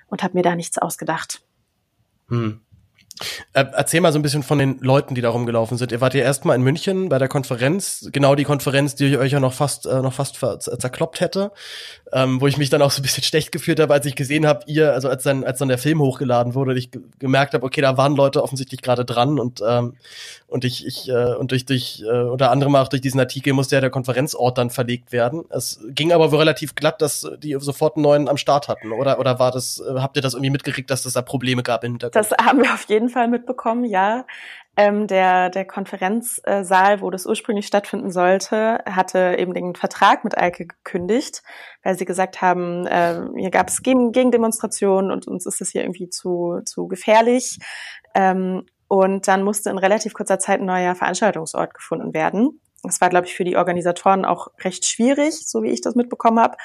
und 0.08 0.24
habe 0.24 0.38
mir 0.38 0.44
da 0.44 0.56
nichts 0.56 0.78
ausgedacht. 0.78 1.44
Hm. 2.30 2.62
Äh, 3.54 3.66
erzähl 3.74 4.02
mal 4.02 4.12
so 4.12 4.20
ein 4.20 4.22
bisschen 4.22 4.44
von 4.44 4.60
den 4.60 4.80
Leuten, 4.80 5.16
die 5.16 5.22
da 5.22 5.30
rumgelaufen 5.30 5.78
sind. 5.78 5.92
Ihr 5.92 6.02
wart 6.02 6.14
ja 6.14 6.22
erstmal 6.22 6.56
in 6.56 6.62
München 6.62 7.10
bei 7.10 7.18
der 7.18 7.28
Konferenz, 7.28 8.10
genau 8.12 8.36
die 8.36 8.44
Konferenz, 8.44 8.96
die 8.96 9.18
euch 9.18 9.32
ja 9.32 9.40
noch 9.40 9.54
fast 9.54 9.86
äh, 9.86 10.02
noch 10.02 10.14
fast 10.14 10.40
zerkloppt 10.60 11.20
hätte, 11.20 11.52
ähm, 12.14 12.40
wo 12.42 12.48
ich 12.48 12.58
mich 12.58 12.70
dann 12.70 12.82
auch 12.82 12.92
so 12.92 13.00
ein 13.00 13.04
bisschen 13.04 13.24
schlecht 13.30 13.52
gefühlt 13.52 13.80
habe, 13.80 13.94
als 13.94 14.06
ich 14.06 14.16
gesehen 14.16 14.46
habe, 14.46 14.64
ihr, 14.68 14.94
also 14.94 15.10
als 15.10 15.24
dann 15.24 15.44
als 15.44 15.60
dann 15.60 15.68
der 15.68 15.78
Film 15.78 16.00
hochgeladen 16.00 16.54
wurde, 16.54 16.78
ich 16.78 16.92
gemerkt 17.20 17.54
habe, 17.54 17.66
okay, 17.66 17.82
da 17.82 17.98
waren 17.98 18.16
Leute 18.16 18.44
offensichtlich 18.44 18.82
gerade 18.82 19.06
dran 19.06 19.40
und 19.40 19.62
ähm, 19.68 19.96
und 20.48 20.66
ich 20.66 20.86
ich 20.86 21.10
äh, 21.10 21.36
und 21.36 21.52
durch 21.52 21.66
durch 21.66 22.04
äh, 22.06 22.22
unter 22.24 22.52
anderem 22.52 22.76
auch 22.76 22.88
durch 22.88 23.02
diesen 23.02 23.20
Artikel 23.20 23.54
musste 23.54 23.76
ja 23.76 23.82
der 23.82 23.90
Konferenzort 23.90 24.58
dann 24.58 24.70
verlegt 24.70 25.12
werden. 25.12 25.44
Es 25.50 25.80
ging 25.90 26.12
aber 26.12 26.32
wohl 26.32 26.40
relativ 26.40 26.76
glatt, 26.76 27.02
dass 27.02 27.28
die 27.44 27.58
sofort 27.60 27.96
einen 27.96 28.04
neuen 28.04 28.30
am 28.30 28.38
Start 28.38 28.68
hatten, 28.68 28.92
oder 28.92 29.20
oder 29.20 29.40
war 29.40 29.52
das 29.52 29.80
äh, 29.80 30.00
habt 30.00 30.16
ihr 30.16 30.22
das 30.22 30.34
irgendwie 30.34 30.52
mitgekriegt, 30.52 30.90
dass 30.90 31.06
es 31.06 31.14
da 31.14 31.22
Probleme 31.22 31.64
gab 31.64 31.84
im 31.84 31.94
Hintergrund? 31.94 32.16
Das 32.16 32.32
haben 32.46 32.62
wir 32.62 32.74
auf 32.74 32.86
jeden 32.90 33.09
Fall 33.10 33.28
mitbekommen, 33.28 33.86
ja. 33.86 34.26
Ähm, 34.78 35.08
der, 35.08 35.50
der 35.50 35.66
Konferenzsaal, 35.66 37.02
wo 37.02 37.10
das 37.10 37.26
ursprünglich 37.26 37.68
stattfinden 37.68 38.12
sollte, 38.12 38.82
hatte 38.86 39.36
eben 39.38 39.54
den 39.54 39.76
Vertrag 39.76 40.24
mit 40.24 40.38
Eike 40.38 40.68
gekündigt, 40.68 41.44
weil 41.84 41.98
sie 41.98 42.06
gesagt 42.06 42.42
haben, 42.42 42.88
äh, 42.88 43.22
hier 43.36 43.52
gab 43.52 43.68
es 43.68 43.84
Gegendemonstrationen 43.84 45.12
und 45.12 45.28
uns 45.28 45.46
ist 45.46 45.60
das 45.60 45.72
hier 45.72 45.82
irgendwie 45.82 46.10
zu, 46.10 46.62
zu 46.66 46.88
gefährlich. 46.88 47.60
Ähm, 48.16 48.66
und 48.88 49.28
dann 49.28 49.44
musste 49.44 49.70
in 49.70 49.78
relativ 49.78 50.14
kurzer 50.14 50.40
Zeit 50.40 50.62
ein 50.62 50.66
neuer 50.66 50.96
Veranstaltungsort 50.96 51.74
gefunden 51.74 52.14
werden. 52.14 52.62
Das 52.84 53.02
war, 53.02 53.10
glaube 53.10 53.28
ich, 53.28 53.36
für 53.36 53.44
die 53.44 53.58
Organisatoren 53.58 54.26
auch 54.26 54.48
recht 54.64 54.86
schwierig, 54.86 55.48
so 55.48 55.62
wie 55.62 55.70
ich 55.70 55.82
das 55.82 55.96
mitbekommen 55.96 56.40
habe. 56.40 56.58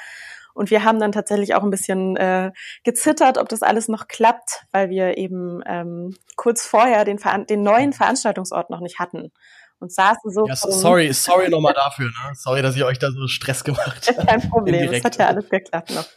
Und 0.55 0.71
wir 0.71 0.83
haben 0.83 0.99
dann 0.99 1.11
tatsächlich 1.11 1.53
auch 1.53 1.63
ein 1.63 1.69
bisschen 1.69 2.15
äh, 2.15 2.51
gezittert, 2.83 3.37
ob 3.37 3.49
das 3.49 3.61
alles 3.61 3.87
noch 3.87 4.07
klappt, 4.07 4.65
weil 4.71 4.89
wir 4.89 5.17
eben 5.17 5.61
ähm, 5.67 6.15
kurz 6.35 6.65
vorher 6.65 7.05
den, 7.05 7.19
den 7.47 7.61
neuen 7.61 7.93
Veranstaltungsort 7.93 8.69
noch 8.69 8.79
nicht 8.79 8.97
hatten 8.97 9.31
und 9.79 9.91
saßen 9.91 10.31
so. 10.31 10.47
Ja, 10.47 10.55
sorry, 10.55 11.13
sorry 11.13 11.49
nochmal 11.49 11.73
dafür, 11.73 12.05
ne? 12.05 12.33
Sorry, 12.33 12.61
dass 12.61 12.75
ich 12.75 12.83
euch 12.83 12.99
da 12.99 13.11
so 13.11 13.27
Stress 13.27 13.63
gemacht 13.63 14.07
habe. 14.07 14.25
Kein 14.27 14.49
Problem, 14.49 14.91
es 14.91 15.03
hat 15.03 15.17
ja 15.17 15.27
alles 15.27 15.49
geklappt 15.49 15.91
noch. 15.91 16.07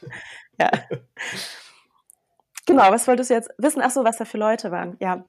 Ja. 0.58 0.70
genau, 2.66 2.90
was 2.90 3.06
wolltest 3.08 3.30
du 3.30 3.34
jetzt 3.34 3.50
wissen? 3.58 3.82
Ach 3.82 3.90
so, 3.90 4.04
was 4.04 4.18
da 4.18 4.24
für 4.24 4.38
Leute 4.38 4.70
waren. 4.70 4.96
Ja. 5.00 5.24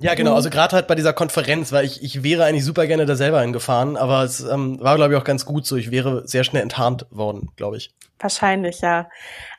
Ja, 0.00 0.14
genau. 0.14 0.34
Also 0.34 0.48
gerade 0.48 0.76
halt 0.76 0.86
bei 0.86 0.94
dieser 0.94 1.12
Konferenz, 1.12 1.72
weil 1.72 1.84
ich, 1.84 2.02
ich 2.02 2.22
wäre 2.22 2.44
eigentlich 2.44 2.64
super 2.64 2.86
gerne 2.86 3.04
da 3.04 3.16
selber 3.16 3.40
hingefahren, 3.40 3.96
aber 3.96 4.22
es 4.22 4.40
ähm, 4.40 4.78
war, 4.80 4.96
glaube 4.96 5.14
ich, 5.14 5.20
auch 5.20 5.24
ganz 5.24 5.44
gut 5.44 5.66
so. 5.66 5.76
Ich 5.76 5.90
wäre 5.90 6.26
sehr 6.26 6.44
schnell 6.44 6.62
enttarnt 6.62 7.06
worden, 7.10 7.50
glaube 7.56 7.76
ich. 7.76 7.92
Wahrscheinlich, 8.20 8.80
ja. 8.80 9.08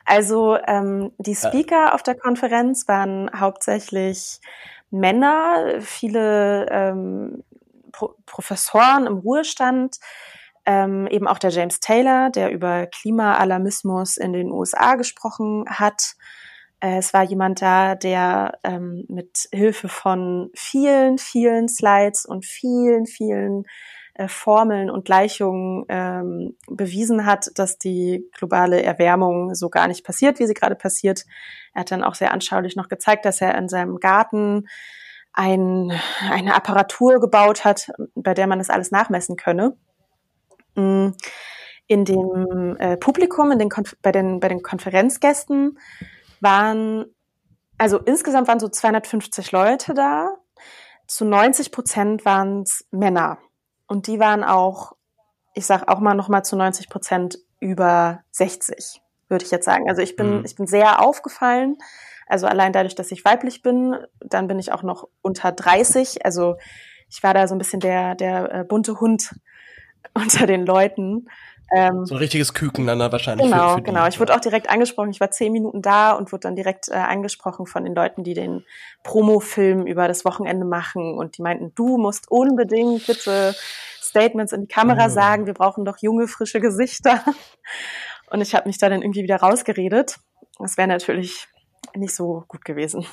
Also 0.06 0.56
ähm, 0.66 1.12
die 1.18 1.34
Speaker 1.34 1.86
ja. 1.86 1.94
auf 1.94 2.02
der 2.02 2.14
Konferenz 2.14 2.88
waren 2.88 3.30
hauptsächlich 3.38 4.40
Männer, 4.90 5.80
viele 5.80 6.66
ähm, 6.70 7.44
Pro 7.92 8.14
Professoren 8.24 9.06
im 9.06 9.18
Ruhestand, 9.18 9.96
ähm, 10.64 11.06
eben 11.08 11.26
auch 11.26 11.38
der 11.38 11.50
James 11.50 11.80
Taylor, 11.80 12.30
der 12.30 12.50
über 12.50 12.86
Klimaalarmismus 12.86 14.16
in 14.16 14.32
den 14.32 14.50
USA 14.50 14.94
gesprochen 14.94 15.64
hat. 15.68 16.14
Äh, 16.80 16.98
es 16.98 17.12
war 17.14 17.22
jemand 17.22 17.62
da, 17.62 17.94
der 17.94 18.58
ähm, 18.64 19.04
mit 19.08 19.48
Hilfe 19.52 19.88
von 19.88 20.50
vielen, 20.54 21.18
vielen 21.18 21.68
Slides 21.68 22.24
und 22.24 22.44
vielen, 22.44 23.06
vielen 23.06 23.64
äh, 24.14 24.28
Formeln 24.28 24.90
und 24.90 25.04
Gleichungen 25.04 25.84
ähm, 25.88 26.56
bewiesen 26.68 27.26
hat, 27.26 27.50
dass 27.54 27.78
die 27.78 28.28
globale 28.32 28.82
Erwärmung 28.82 29.54
so 29.54 29.68
gar 29.68 29.88
nicht 29.88 30.04
passiert, 30.04 30.38
wie 30.38 30.46
sie 30.46 30.54
gerade 30.54 30.74
passiert. 30.74 31.24
Er 31.74 31.80
hat 31.80 31.90
dann 31.90 32.02
auch 32.02 32.14
sehr 32.14 32.32
anschaulich 32.32 32.76
noch 32.76 32.88
gezeigt, 32.88 33.24
dass 33.24 33.40
er 33.40 33.56
in 33.56 33.68
seinem 33.68 34.00
Garten 34.00 34.66
ein, 35.32 35.92
eine 36.28 36.54
Apparatur 36.54 37.20
gebaut 37.20 37.64
hat, 37.64 37.90
bei 38.14 38.34
der 38.34 38.46
man 38.46 38.58
das 38.58 38.70
alles 38.70 38.90
nachmessen 38.90 39.36
könne. 39.36 39.76
Mm, 40.74 41.10
in 41.86 42.04
dem 42.04 42.76
äh, 42.78 42.96
Publikum, 42.96 43.52
in 43.52 43.58
den 43.58 43.68
bei, 44.02 44.12
den, 44.12 44.40
bei 44.40 44.48
den 44.48 44.62
Konferenzgästen 44.62 45.78
waren, 46.40 47.06
also 47.78 47.98
insgesamt 47.98 48.48
waren 48.48 48.60
so 48.60 48.68
250 48.68 49.52
Leute 49.52 49.94
da. 49.94 50.36
Zu 51.06 51.24
90 51.24 51.72
Prozent 51.72 52.24
waren 52.24 52.62
es 52.62 52.86
Männer. 52.90 53.38
Und 53.86 54.06
die 54.06 54.20
waren 54.20 54.44
auch, 54.44 54.92
ich 55.54 55.66
sag 55.66 55.88
auch 55.88 56.00
mal 56.00 56.14
noch 56.14 56.28
mal 56.28 56.42
zu 56.42 56.56
90 56.56 56.88
Prozent 56.88 57.38
über 57.58 58.20
60, 58.30 59.02
würde 59.28 59.44
ich 59.44 59.50
jetzt 59.50 59.64
sagen. 59.64 59.88
Also 59.88 60.02
ich 60.02 60.16
bin, 60.16 60.38
mhm. 60.38 60.44
ich 60.44 60.54
bin 60.54 60.66
sehr 60.66 61.02
aufgefallen. 61.02 61.76
Also 62.26 62.46
allein 62.46 62.72
dadurch, 62.72 62.94
dass 62.94 63.10
ich 63.10 63.24
weiblich 63.24 63.62
bin, 63.62 63.96
dann 64.20 64.46
bin 64.46 64.60
ich 64.60 64.72
auch 64.72 64.84
noch 64.84 65.08
unter 65.20 65.50
30. 65.50 66.24
Also 66.24 66.56
ich 67.08 67.22
war 67.24 67.34
da 67.34 67.48
so 67.48 67.56
ein 67.56 67.58
bisschen 67.58 67.80
der, 67.80 68.14
der 68.14 68.54
äh, 68.54 68.64
bunte 68.64 69.00
Hund 69.00 69.34
unter 70.14 70.46
den 70.46 70.64
Leuten. 70.64 71.26
Ähm, 71.72 72.04
so 72.04 72.14
ein 72.14 72.18
richtiges 72.18 72.52
Küken 72.52 72.86
dann 72.86 72.98
wahrscheinlich. 72.98 73.46
Genau, 73.46 73.70
für, 73.70 73.76
für 73.76 73.82
genau. 73.82 74.06
Ich 74.06 74.18
wurde 74.18 74.34
auch 74.34 74.40
direkt 74.40 74.68
angesprochen. 74.68 75.10
Ich 75.10 75.20
war 75.20 75.30
zehn 75.30 75.52
Minuten 75.52 75.82
da 75.82 76.12
und 76.12 76.32
wurde 76.32 76.40
dann 76.40 76.56
direkt 76.56 76.88
äh, 76.88 76.94
angesprochen 76.94 77.66
von 77.66 77.84
den 77.84 77.94
Leuten, 77.94 78.24
die 78.24 78.34
den 78.34 78.64
Promofilm 79.04 79.86
über 79.86 80.08
das 80.08 80.24
Wochenende 80.24 80.66
machen 80.66 81.16
und 81.16 81.38
die 81.38 81.42
meinten, 81.42 81.72
du 81.74 81.96
musst 81.96 82.30
unbedingt 82.30 83.06
bitte 83.06 83.54
Statements 84.02 84.52
in 84.52 84.62
die 84.62 84.68
Kamera 84.68 85.08
mhm. 85.08 85.12
sagen. 85.12 85.46
Wir 85.46 85.54
brauchen 85.54 85.84
doch 85.84 85.98
junge, 86.00 86.28
frische 86.28 86.60
Gesichter. 86.60 87.24
Und 88.30 88.40
ich 88.40 88.54
habe 88.54 88.68
mich 88.68 88.78
da 88.78 88.88
dann 88.88 89.02
irgendwie 89.02 89.24
wieder 89.24 89.36
rausgeredet. 89.36 90.18
Das 90.58 90.76
wäre 90.76 90.86
natürlich 90.86 91.48
nicht 91.96 92.14
so 92.14 92.44
gut 92.46 92.64
gewesen. 92.64 93.04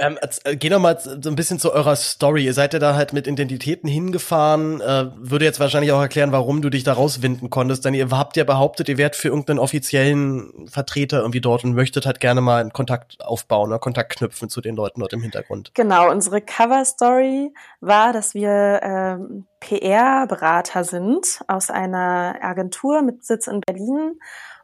Ähm, 0.00 0.18
äh, 0.44 0.56
geh 0.56 0.70
doch 0.70 0.80
mal 0.80 0.98
so 0.98 1.28
ein 1.28 1.36
bisschen 1.36 1.58
zu 1.58 1.72
eurer 1.72 1.94
Story. 1.94 2.44
Ihr 2.44 2.54
seid 2.54 2.72
ja 2.72 2.78
da 2.78 2.94
halt 2.94 3.12
mit 3.12 3.26
Identitäten 3.26 3.88
hingefahren. 3.88 4.80
Äh, 4.80 5.10
würde 5.16 5.44
jetzt 5.44 5.60
wahrscheinlich 5.60 5.92
auch 5.92 6.00
erklären, 6.00 6.32
warum 6.32 6.62
du 6.62 6.70
dich 6.70 6.84
da 6.84 6.94
rauswinden 6.94 7.50
konntest. 7.50 7.84
Denn 7.84 7.92
ihr 7.92 8.10
habt 8.10 8.36
ja 8.36 8.44
behauptet, 8.44 8.88
ihr 8.88 8.96
wärt 8.96 9.14
für 9.14 9.28
irgendeinen 9.28 9.58
offiziellen 9.58 10.68
Vertreter 10.68 11.20
irgendwie 11.20 11.42
dort 11.42 11.64
und 11.64 11.74
möchtet 11.74 12.06
halt 12.06 12.18
gerne 12.18 12.40
mal 12.40 12.62
einen 12.62 12.72
Kontakt 12.72 13.22
aufbauen 13.22 13.68
oder 13.68 13.78
Kontakt 13.78 14.16
knüpfen 14.16 14.48
zu 14.48 14.62
den 14.62 14.74
Leuten 14.74 15.00
dort 15.00 15.12
im 15.12 15.20
Hintergrund. 15.20 15.72
Genau, 15.74 16.10
unsere 16.10 16.40
Cover-Story 16.40 17.52
war, 17.80 18.14
dass 18.14 18.32
wir 18.32 18.80
ähm, 18.82 19.46
PR-Berater 19.60 20.84
sind 20.84 21.40
aus 21.46 21.70
einer 21.70 22.36
Agentur 22.40 23.02
mit 23.02 23.24
Sitz 23.24 23.46
in 23.46 23.60
Berlin 23.60 24.18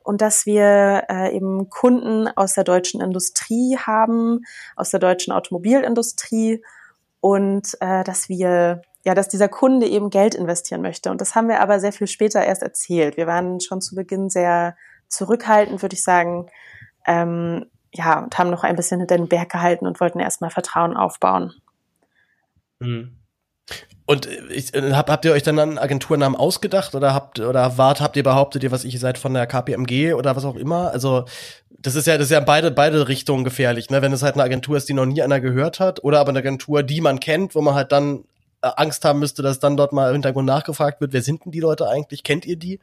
und 0.07 0.21
dass 0.21 0.47
wir 0.47 1.05
äh, 1.11 1.35
eben 1.35 1.69
Kunden 1.69 2.29
aus 2.29 2.55
der 2.55 2.63
deutschen 2.63 3.01
Industrie 3.01 3.77
haben, 3.77 4.45
aus 4.77 4.91
der 4.91 5.01
deutschen 5.01 5.33
Automobilindustrie 5.33 6.63
und 7.21 7.77
äh, 7.81 8.05
dass 8.05 8.29
wir 8.29 8.83
ja, 9.05 9.15
dass 9.15 9.29
dieser 9.29 9.49
Kunde 9.49 9.87
eben 9.87 10.11
Geld 10.11 10.35
investieren 10.35 10.83
möchte. 10.83 11.11
Und 11.11 11.21
das 11.21 11.35
haben 11.35 11.49
wir 11.49 11.61
aber 11.61 11.79
sehr 11.81 11.93
viel 11.93 12.07
später 12.07 12.45
erst 12.45 12.63
erzählt. 12.63 13.17
Wir 13.17 13.27
waren 13.27 13.61
schon 13.61 13.81
zu 13.81 13.95
Beginn 13.95 14.31
sehr 14.31 14.77
zurückhaltend, 15.09 15.83
würde 15.83 15.95
ich 15.95 16.03
sagen. 16.03 16.47
Ähm, 17.07 17.67
ja, 17.93 18.21
und 18.21 18.37
haben 18.37 18.51
noch 18.51 18.65
ein 18.65 18.75
bisschen 18.75 19.01
hinter 19.01 19.17
den 19.17 19.29
Berg 19.29 19.51
gehalten 19.51 19.87
und 19.87 20.01
wollten 20.01 20.19
erstmal 20.21 20.51
Vertrauen 20.51 20.97
aufbauen. 20.97 21.53
Mhm. 22.81 23.17
Und 24.07 24.29
ich, 24.51 24.73
äh, 24.75 24.93
hab, 24.93 25.11
habt 25.11 25.25
ihr 25.25 25.33
euch 25.33 25.43
dann 25.43 25.59
einen 25.59 25.79
Agenturnamen 25.79 26.39
ausgedacht 26.39 26.95
oder 26.95 27.13
habt 27.13 27.41
oder 27.41 27.77
wart 27.77 28.01
habt 28.01 28.17
ihr 28.17 28.23
behauptet 28.23 28.63
ihr 28.63 28.71
was 28.71 28.85
ich 28.85 29.01
seid 29.01 29.19
von 29.19 29.35
der 29.35 29.47
KPMG 29.49 30.15
oder 30.15 30.37
was 30.37 30.45
auch 30.45 30.55
immer? 30.55 30.93
Also 30.93 31.25
das 31.81 31.97
ist 31.97 32.07
ja 32.07 32.17
das 32.17 32.27
ist 32.27 32.33
ja 32.33 32.41
beide 32.41 32.71
beide 32.71 33.09
Richtungen 33.09 33.43
gefährlich, 33.43 33.91
ne? 33.91 34.03
Wenn 34.03 34.13
es 34.13 34.23
halt 34.23 34.35
eine 34.35 34.45
Agentur 34.45 34.77
ist, 34.77 34.89
die 34.89 34.95
noch 34.95 35.07
nie 35.07 35.23
einer 35.23 35.41
gehört 35.41 35.81
hat 35.81 36.05
oder 36.05 36.21
aber 36.21 36.31
eine 36.31 36.39
Agentur, 36.39 36.85
die 36.85 37.01
man 37.01 37.19
kennt, 37.19 37.57
wo 37.57 37.61
man 37.63 37.75
halt 37.75 37.91
dann 37.91 38.25
äh, 38.63 38.71
Angst 38.77 39.05
haben 39.05 39.19
müsste, 39.19 39.43
dass 39.43 39.59
dann 39.59 39.77
dort 39.77 39.93
mal 39.93 40.09
im 40.09 40.15
Hintergrund 40.15 40.47
nachgefragt 40.47 41.01
wird, 41.01 41.13
wer 41.13 41.23
sind 41.23 41.45
denn 41.45 41.53
die 41.53 41.61
Leute 41.61 41.89
eigentlich? 41.89 42.23
Kennt 42.23 42.47
ihr 42.47 42.57
die? 42.57 42.79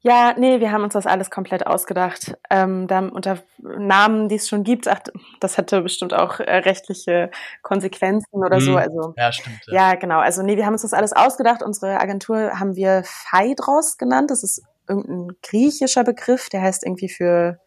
Ja, 0.00 0.34
nee, 0.36 0.60
wir 0.60 0.70
haben 0.70 0.84
uns 0.84 0.92
das 0.92 1.06
alles 1.06 1.30
komplett 1.30 1.66
ausgedacht. 1.66 2.36
Ähm, 2.50 2.86
da 2.86 3.00
unter 3.00 3.38
Namen, 3.58 4.28
die 4.28 4.36
es 4.36 4.48
schon 4.48 4.62
gibt, 4.62 4.86
ach, 4.86 5.00
das 5.40 5.56
hätte 5.56 5.82
bestimmt 5.82 6.14
auch 6.14 6.38
äh, 6.38 6.58
rechtliche 6.58 7.30
Konsequenzen 7.62 8.36
oder 8.44 8.58
hm. 8.58 8.64
so. 8.64 8.76
Also 8.76 9.14
ja, 9.16 9.32
stimmt. 9.32 9.60
Ja. 9.66 9.74
ja. 9.74 9.94
genau. 9.96 10.20
Also 10.20 10.42
nee, 10.42 10.56
wir 10.56 10.66
haben 10.66 10.74
uns 10.74 10.82
das 10.82 10.94
alles 10.94 11.12
ausgedacht. 11.12 11.62
Unsere 11.62 12.00
Agentur 12.00 12.60
haben 12.60 12.76
wir 12.76 13.02
Phaedros 13.04 13.98
genannt. 13.98 14.30
Das 14.30 14.44
ist 14.44 14.62
irgendein 14.88 15.36
griechischer 15.42 16.04
Begriff, 16.04 16.48
der 16.48 16.62
heißt 16.62 16.84
irgendwie 16.84 17.08
für 17.08 17.58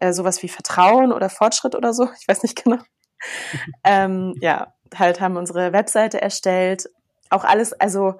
äh, 0.00 0.12
sowas 0.12 0.42
wie 0.42 0.48
Vertrauen 0.48 1.12
oder 1.12 1.28
Fortschritt 1.28 1.74
oder 1.74 1.92
so, 1.92 2.08
ich 2.20 2.28
weiß 2.28 2.42
nicht 2.42 2.62
genau. 2.62 2.78
ähm, 3.84 4.34
ja, 4.40 4.74
halt 4.94 5.20
haben 5.20 5.36
unsere 5.36 5.72
Webseite 5.72 6.20
erstellt. 6.20 6.88
Auch 7.30 7.44
alles, 7.44 7.72
also 7.72 8.14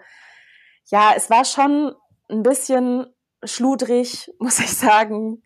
ja, 0.86 1.12
es 1.16 1.30
war 1.30 1.44
schon 1.44 1.94
ein 2.30 2.42
bisschen 2.42 3.06
schludrig, 3.45 4.30
muss 4.39 4.59
ich 4.59 4.76
sagen. 4.76 5.43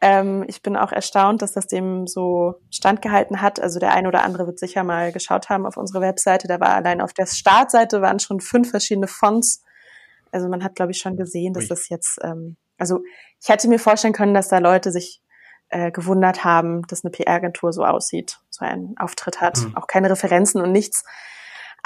Ähm, 0.00 0.44
ich 0.48 0.62
bin 0.62 0.76
auch 0.76 0.92
erstaunt, 0.92 1.40
dass 1.40 1.52
das 1.52 1.66
dem 1.66 2.06
so 2.06 2.56
standgehalten 2.70 3.40
hat. 3.40 3.60
Also 3.60 3.78
der 3.78 3.92
eine 3.92 4.08
oder 4.08 4.22
andere 4.22 4.46
wird 4.46 4.58
sicher 4.58 4.84
mal 4.84 5.12
geschaut 5.12 5.48
haben 5.48 5.66
auf 5.66 5.76
unsere 5.76 6.00
Webseite. 6.00 6.46
Da 6.48 6.60
war 6.60 6.74
allein 6.74 7.00
auf 7.00 7.12
der 7.12 7.26
Startseite 7.26 8.02
waren 8.02 8.18
schon 8.18 8.40
fünf 8.40 8.70
verschiedene 8.70 9.06
Fonts. 9.06 9.62
Also 10.30 10.48
man 10.48 10.64
hat, 10.64 10.74
glaube 10.74 10.92
ich, 10.92 10.98
schon 10.98 11.16
gesehen, 11.16 11.54
dass 11.54 11.68
das 11.68 11.88
jetzt, 11.88 12.18
ähm, 12.22 12.56
also 12.76 13.02
ich 13.40 13.48
hätte 13.48 13.68
mir 13.68 13.78
vorstellen 13.78 14.12
können, 14.12 14.34
dass 14.34 14.48
da 14.48 14.58
Leute 14.58 14.90
sich 14.90 15.22
äh, 15.68 15.90
gewundert 15.90 16.44
haben, 16.44 16.82
dass 16.88 17.04
eine 17.04 17.10
PR-Agentur 17.10 17.72
so 17.72 17.84
aussieht, 17.84 18.40
so 18.50 18.64
einen 18.64 18.96
Auftritt 18.98 19.40
hat. 19.40 19.58
Mhm. 19.58 19.76
Auch 19.76 19.86
keine 19.86 20.10
Referenzen 20.10 20.60
und 20.60 20.72
nichts. 20.72 21.04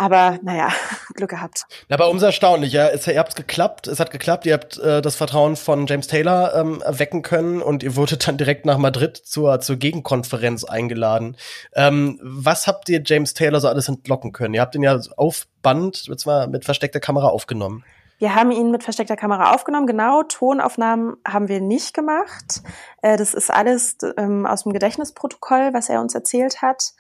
Aber 0.01 0.39
naja, 0.43 0.69
Glück 1.15 1.31
gehabt. 1.31 1.67
Aber 1.91 2.09
umso 2.09 2.27
erstaunlicher. 2.27 2.95
Es, 2.95 3.07
ihr 3.09 3.19
habt 3.19 3.35
geklappt, 3.35 3.89
es 3.89 3.99
hat 3.99 4.13
geklappt, 4.13 4.47
ihr 4.47 4.55
habt 4.55 4.79
äh, 4.79 5.03
das 5.03 5.17
Vertrauen 5.17 5.57
von 5.57 5.87
James 5.89 6.07
Taylor 6.07 6.55
ähm, 6.55 6.81
erwecken 6.83 7.23
können 7.23 7.61
und 7.61 7.83
ihr 7.83 7.97
wurdet 7.97 8.29
dann 8.29 8.39
direkt 8.39 8.65
nach 8.65 8.79
Madrid 8.79 9.17
zur, 9.17 9.61
zur 9.61 9.75
Gegenkonferenz 9.75 10.63
eingeladen. 10.63 11.37
Ähm, 11.75 12.21
was 12.23 12.69
habt 12.69 12.89
ihr 12.89 13.03
James 13.05 13.35
Taylor 13.35 13.61
so 13.61 13.67
alles 13.67 13.89
entlocken 13.89 14.31
können? 14.31 14.55
Ihr 14.55 14.61
habt 14.61 14.77
ihn 14.77 14.85
ja 14.85 14.99
auf 15.17 15.49
Band, 15.63 15.97
zwar 15.97 16.47
mit 16.47 16.65
versteckter 16.65 17.01
Kamera 17.01 17.27
aufgenommen. 17.27 17.85
Wir 18.21 18.37
haben 18.37 18.53
ihn 18.53 18.71
mit 18.71 18.85
versteckter 18.85 19.17
Kamera 19.17 19.53
aufgenommen, 19.53 19.89
genau. 19.89 20.23
Tonaufnahmen 20.23 21.17
haben 21.27 21.49
wir 21.49 21.61
nicht 21.61 21.93
gemacht. 21.93 22.63
Äh, 23.03 23.17
das 23.17 23.35
ist 23.35 23.53
alles 23.53 23.97
ähm, 24.17 24.47
aus 24.47 24.63
dem 24.63 24.73
Gedächtnisprotokoll, 24.73 25.71
was 25.73 25.89
er 25.89 26.01
uns 26.01 26.15
erzählt 26.15 26.63
hat. 26.63 26.93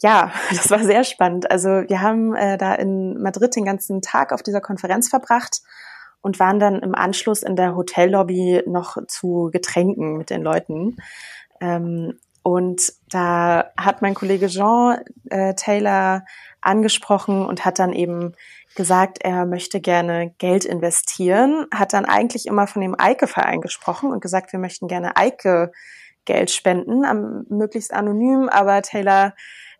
Ja, 0.00 0.32
das 0.50 0.70
war 0.70 0.80
sehr 0.80 1.04
spannend. 1.04 1.50
Also 1.50 1.68
wir 1.68 2.00
haben 2.00 2.34
äh, 2.34 2.58
da 2.58 2.74
in 2.74 3.20
Madrid 3.20 3.54
den 3.56 3.64
ganzen 3.64 4.02
Tag 4.02 4.32
auf 4.32 4.42
dieser 4.42 4.60
Konferenz 4.60 5.08
verbracht 5.08 5.62
und 6.20 6.40
waren 6.40 6.58
dann 6.58 6.80
im 6.80 6.94
Anschluss 6.94 7.42
in 7.42 7.56
der 7.56 7.76
Hotellobby 7.76 8.62
noch 8.66 8.96
zu 9.06 9.50
Getränken 9.52 10.16
mit 10.16 10.30
den 10.30 10.42
Leuten. 10.42 10.96
Ähm, 11.60 12.18
und 12.42 12.92
da 13.10 13.72
hat 13.76 14.00
mein 14.00 14.14
Kollege 14.14 14.46
Jean 14.46 15.00
äh, 15.28 15.54
Taylor 15.54 16.24
angesprochen 16.60 17.44
und 17.44 17.64
hat 17.64 17.78
dann 17.78 17.92
eben 17.92 18.34
gesagt, 18.74 19.18
er 19.22 19.44
möchte 19.44 19.80
gerne 19.80 20.34
Geld 20.38 20.64
investieren, 20.64 21.66
hat 21.74 21.92
dann 21.92 22.04
eigentlich 22.04 22.46
immer 22.46 22.66
von 22.66 22.80
dem 22.80 22.98
Eike-Verein 22.98 23.60
gesprochen 23.60 24.12
und 24.12 24.20
gesagt, 24.20 24.52
wir 24.52 24.60
möchten 24.60 24.88
gerne 24.88 25.16
Eike 25.16 25.72
Geld 26.24 26.50
spenden, 26.50 27.04
am, 27.04 27.44
möglichst 27.48 27.92
anonym, 27.92 28.48
aber 28.48 28.82
Taylor 28.82 29.34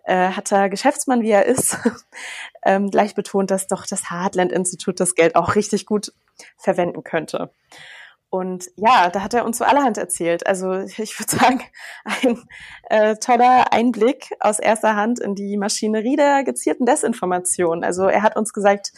äh, 0.08 0.30
hat 0.30 0.50
er 0.50 0.70
Geschäftsmann, 0.70 1.20
wie 1.20 1.30
er 1.30 1.46
ist, 1.46 1.76
ähm, 2.64 2.90
gleich 2.90 3.14
betont, 3.14 3.50
dass 3.50 3.66
doch 3.66 3.86
das 3.86 4.10
Heartland-Institut 4.10 4.98
das 5.00 5.14
Geld 5.14 5.36
auch 5.36 5.54
richtig 5.54 5.84
gut 5.84 6.12
verwenden 6.56 7.04
könnte. 7.04 7.52
Und 8.30 8.66
ja, 8.76 9.08
da 9.08 9.22
hat 9.22 9.32
er 9.32 9.44
uns 9.44 9.58
so 9.58 9.64
allerhand 9.64 9.96
erzählt. 9.98 10.46
Also 10.46 10.72
ich 10.96 11.18
würde 11.18 11.36
sagen, 11.36 11.60
ein 12.04 12.42
äh, 12.88 13.16
toller 13.16 13.72
Einblick 13.72 14.30
aus 14.40 14.58
erster 14.58 14.96
Hand 14.96 15.20
in 15.20 15.34
die 15.34 15.56
Maschinerie 15.58 16.16
der 16.16 16.42
gezielten 16.42 16.86
Desinformation. 16.86 17.84
Also 17.84 18.06
er 18.06 18.22
hat 18.22 18.36
uns 18.36 18.52
gesagt, 18.54 18.92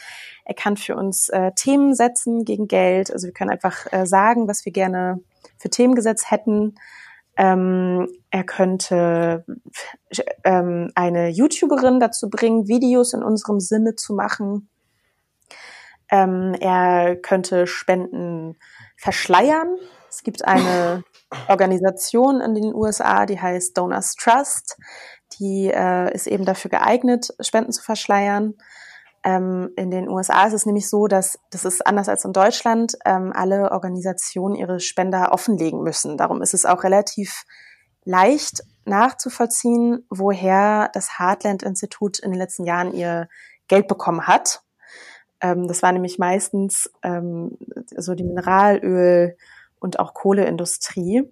er 0.45 0.55
kann 0.55 0.77
für 0.77 0.95
uns 0.95 1.29
äh, 1.29 1.51
Themen 1.57 1.95
setzen 1.95 2.45
gegen 2.45 2.69
Geld. 2.69 3.13
Also 3.13 3.27
wir 3.27 3.35
können 3.35 3.51
einfach 3.51 3.93
äh, 3.93 4.07
sagen, 4.07 4.47
was 4.47 4.65
wir 4.65 4.73
gerne 4.73 5.21
für 5.59 5.71
Themen 5.71 5.95
gesetzt 5.97 6.31
hätten. 6.31 6.77
Ähm, 7.41 8.07
er 8.31 8.45
könnte 8.45 9.47
ähm, 10.45 10.91
eine 10.95 11.31
YouTuberin 11.31 11.99
dazu 11.99 12.29
bringen, 12.29 12.69
Videos 12.69 13.15
in 13.15 13.23
unserem 13.23 13.61
Sinne 13.61 13.97
zu 13.97 14.13
machen. 14.13 14.69
Ähm, 16.11 16.55
er 16.61 17.17
könnte 17.17 17.67
Spenden 17.67 18.59
verschleiern. 18.99 19.75
Es 20.11 20.23
gibt 20.23 20.45
eine 20.45 21.03
Organisation 21.49 22.43
in 22.43 22.55
den 22.55 22.75
USA, 22.75 23.25
die 23.25 23.41
heißt 23.41 23.75
Donors 23.79 24.17
Trust. 24.17 24.77
Die 25.41 25.73
äh, 25.73 26.13
ist 26.15 26.27
eben 26.27 26.45
dafür 26.45 26.71
geeignet, 26.71 27.33
Spenden 27.41 27.73
zu 27.73 27.83
verschleiern. 27.83 28.53
Ähm, 29.23 29.71
in 29.77 29.91
den 29.91 30.09
USA 30.09 30.47
ist 30.47 30.55
es 30.55 30.67
nämlich 30.67 30.89
so, 30.89 31.07
dass 31.07 31.39
das 31.51 31.65
ist 31.65 31.87
anders 31.87 32.09
als 32.09 32.25
in 32.25 32.33
Deutschland, 32.33 32.97
ähm, 33.05 33.33
alle 33.35 33.71
Organisationen 33.71 34.55
ihre 34.55 34.81
Spender 34.81 35.33
offenlegen 35.33 35.83
müssen. 35.83 36.17
Darum 36.17 36.41
ist 36.41 36.55
es 36.55 36.65
auch 36.65 36.85
relativ 36.85 37.45
leicht 38.05 38.63
nachzuvollziehen, 38.87 40.07
woher 40.09 40.91
das 40.95 41.19
Heartland 41.19 41.63
Institut 41.63 42.19
in 42.19 42.31
den 42.31 42.39
letzten 42.39 42.65
Jahren 42.65 42.93
ihr 42.93 43.29
Geld 43.69 43.89
bekommen 43.89 44.27
hat. 44.27 44.63
Ähm, 45.41 45.69
das 45.69 45.83
war 45.83 45.93
nämlich 45.93 46.19
meistens 46.19 46.91
ähm, 47.03 47.59
so 47.97 48.15
die 48.15 48.25
Mineralöl 48.25 49.37
und 49.81 49.99
auch 49.99 50.15
Kohleindustrie. 50.15 51.31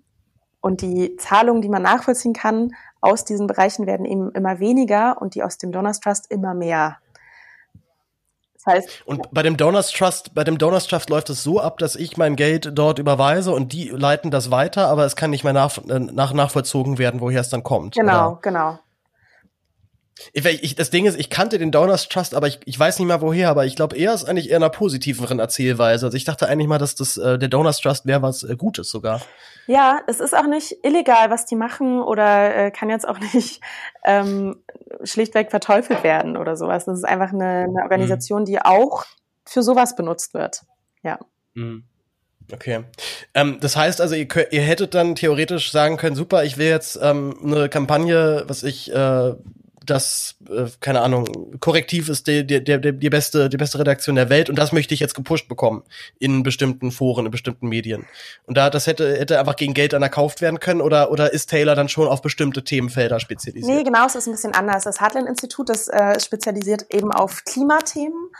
Und 0.60 0.82
die 0.82 1.16
Zahlungen, 1.16 1.62
die 1.62 1.68
man 1.68 1.82
nachvollziehen 1.82 2.32
kann 2.32 2.72
aus 3.00 3.24
diesen 3.24 3.46
Bereichen, 3.46 3.86
werden 3.86 4.04
eben 4.04 4.32
immer 4.32 4.58
weniger 4.58 5.22
und 5.22 5.34
die 5.34 5.42
aus 5.42 5.56
dem 5.56 5.72
Donors 5.72 6.00
Trust 6.00 6.30
immer 6.30 6.52
mehr. 6.52 6.98
Das 8.64 8.74
heißt, 8.74 9.02
und 9.06 9.30
bei 9.30 9.42
dem 9.42 9.56
Donors 9.56 9.92
Trust, 9.92 10.34
bei 10.34 10.42
dem 10.42 10.58
Donors 10.58 10.88
Trust 10.88 11.10
läuft 11.10 11.30
es 11.30 11.42
so 11.42 11.60
ab, 11.60 11.78
dass 11.78 11.94
ich 11.94 12.16
mein 12.16 12.34
Geld 12.34 12.70
dort 12.74 12.98
überweise 12.98 13.52
und 13.52 13.72
die 13.72 13.88
leiten 13.88 14.30
das 14.30 14.50
weiter, 14.50 14.88
aber 14.88 15.04
es 15.04 15.14
kann 15.14 15.30
nicht 15.30 15.44
mehr 15.44 15.52
nach, 15.52 15.78
äh, 15.78 16.00
nach 16.00 16.32
nachvollzogen 16.32 16.98
werden, 16.98 17.20
woher 17.20 17.40
es 17.40 17.50
dann 17.50 17.62
kommt. 17.62 17.94
Genau, 17.94 18.32
oder? 18.32 18.38
genau. 18.42 18.78
Ich, 20.32 20.44
ich, 20.44 20.74
das 20.74 20.90
Ding 20.90 21.06
ist, 21.06 21.18
ich 21.18 21.30
kannte 21.30 21.58
den 21.58 21.70
Donors 21.70 22.08
Trust, 22.08 22.34
aber 22.34 22.46
ich, 22.46 22.60
ich 22.64 22.78
weiß 22.78 22.98
nicht 22.98 23.08
mehr 23.08 23.20
woher, 23.20 23.50
aber 23.50 23.66
ich 23.66 23.76
glaube, 23.76 23.96
er 23.96 24.14
ist 24.14 24.24
eigentlich 24.24 24.50
eher 24.50 24.56
einer 24.56 24.70
positiveren 24.70 25.38
Erzählweise. 25.38 26.06
Also 26.06 26.16
ich 26.16 26.24
dachte 26.24 26.48
eigentlich 26.48 26.68
mal, 26.68 26.78
dass 26.78 26.94
das 26.94 27.16
äh, 27.16 27.38
der 27.38 27.48
Donors 27.48 27.80
Trust 27.80 28.06
wäre 28.06 28.22
was 28.22 28.42
äh, 28.42 28.56
Gutes 28.56 28.90
sogar. 28.90 29.20
Ja, 29.66 30.00
es 30.06 30.20
ist 30.20 30.34
auch 30.34 30.46
nicht 30.46 30.76
illegal, 30.82 31.30
was 31.30 31.44
die 31.44 31.56
machen 31.56 32.00
oder 32.00 32.54
äh, 32.54 32.70
kann 32.70 32.90
jetzt 32.90 33.06
auch 33.06 33.18
nicht 33.34 33.60
ähm, 34.04 34.56
schlichtweg 35.04 35.50
verteufelt 35.50 36.02
werden 36.02 36.36
oder 36.36 36.56
sowas. 36.56 36.86
Das 36.86 36.98
ist 36.98 37.04
einfach 37.04 37.32
eine, 37.32 37.66
eine 37.68 37.82
Organisation, 37.82 38.42
mhm. 38.42 38.46
die 38.46 38.60
auch 38.60 39.04
für 39.44 39.62
sowas 39.62 39.96
benutzt 39.96 40.34
wird. 40.34 40.62
Ja. 41.02 41.18
Mhm. 41.54 41.84
Okay. 42.52 42.84
Ähm, 43.34 43.58
das 43.60 43.76
heißt 43.76 44.00
also, 44.00 44.14
ihr, 44.14 44.26
ihr 44.52 44.62
hättet 44.62 44.94
dann 44.94 45.14
theoretisch 45.14 45.70
sagen 45.70 45.98
können, 45.98 46.16
super, 46.16 46.44
ich 46.44 46.56
will 46.56 46.68
jetzt 46.68 46.98
ähm, 47.02 47.36
eine 47.44 47.68
Kampagne, 47.68 48.44
was 48.46 48.62
ich 48.62 48.92
äh, 48.92 49.34
das, 49.90 50.36
äh, 50.48 50.66
keine 50.80 51.00
Ahnung, 51.00 51.58
Korrektiv 51.60 52.08
ist 52.08 52.26
die, 52.26 52.46
die, 52.46 52.62
die, 52.62 52.80
die, 52.80 53.10
beste, 53.10 53.48
die 53.48 53.56
beste 53.56 53.78
Redaktion 53.78 54.16
der 54.16 54.28
Welt 54.30 54.50
und 54.50 54.58
das 54.58 54.72
möchte 54.72 54.94
ich 54.94 55.00
jetzt 55.00 55.14
gepusht 55.14 55.48
bekommen 55.48 55.82
in 56.18 56.42
bestimmten 56.42 56.90
Foren, 56.90 57.26
in 57.26 57.30
bestimmten 57.30 57.68
Medien. 57.68 58.06
Und 58.46 58.56
da, 58.56 58.70
das 58.70 58.86
hätte, 58.86 59.18
hätte 59.18 59.38
einfach 59.38 59.56
gegen 59.56 59.74
Geld 59.74 59.92
dann 59.92 60.02
erkauft 60.02 60.40
werden 60.40 60.60
können 60.60 60.80
oder, 60.80 61.10
oder 61.10 61.32
ist 61.32 61.50
Taylor 61.50 61.74
dann 61.74 61.88
schon 61.88 62.08
auf 62.08 62.22
bestimmte 62.22 62.64
Themenfelder 62.64 63.20
spezialisiert? 63.20 63.76
Nee, 63.76 63.82
genau, 63.82 64.06
es 64.06 64.14
ist 64.14 64.26
ein 64.26 64.32
bisschen 64.32 64.54
anders. 64.54 64.84
Das 64.84 65.00
Heartland-Institut, 65.00 65.68
das 65.68 65.88
äh, 65.88 66.18
spezialisiert 66.20 66.86
eben 66.90 67.12
auf 67.12 67.44
Klimathemen 67.44 68.30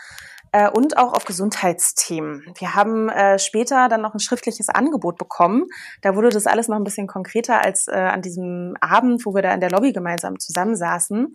äh, 0.51 0.69
und 0.69 0.97
auch 0.97 1.13
auf 1.13 1.25
Gesundheitsthemen. 1.25 2.53
Wir 2.57 2.75
haben 2.75 3.09
äh, 3.09 3.39
später 3.39 3.89
dann 3.89 4.01
noch 4.01 4.13
ein 4.13 4.19
schriftliches 4.19 4.69
Angebot 4.69 5.17
bekommen. 5.17 5.65
Da 6.01 6.15
wurde 6.15 6.29
das 6.29 6.47
alles 6.47 6.67
noch 6.67 6.77
ein 6.77 6.83
bisschen 6.83 7.07
konkreter 7.07 7.63
als 7.63 7.87
äh, 7.87 7.95
an 7.95 8.21
diesem 8.21 8.75
Abend, 8.81 9.25
wo 9.25 9.33
wir 9.33 9.41
da 9.41 9.53
in 9.53 9.59
der 9.59 9.71
Lobby 9.71 9.93
gemeinsam 9.93 10.39
zusammensaßen. 10.39 11.33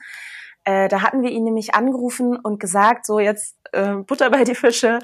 Äh, 0.64 0.88
da 0.88 1.02
hatten 1.02 1.22
wir 1.22 1.30
ihn 1.30 1.44
nämlich 1.44 1.74
angerufen 1.74 2.36
und 2.36 2.58
gesagt, 2.58 3.04
so 3.04 3.18
jetzt 3.18 3.56
äh, 3.72 3.96
Butter 3.96 4.30
bei 4.30 4.44
die 4.44 4.54
Fische. 4.54 4.98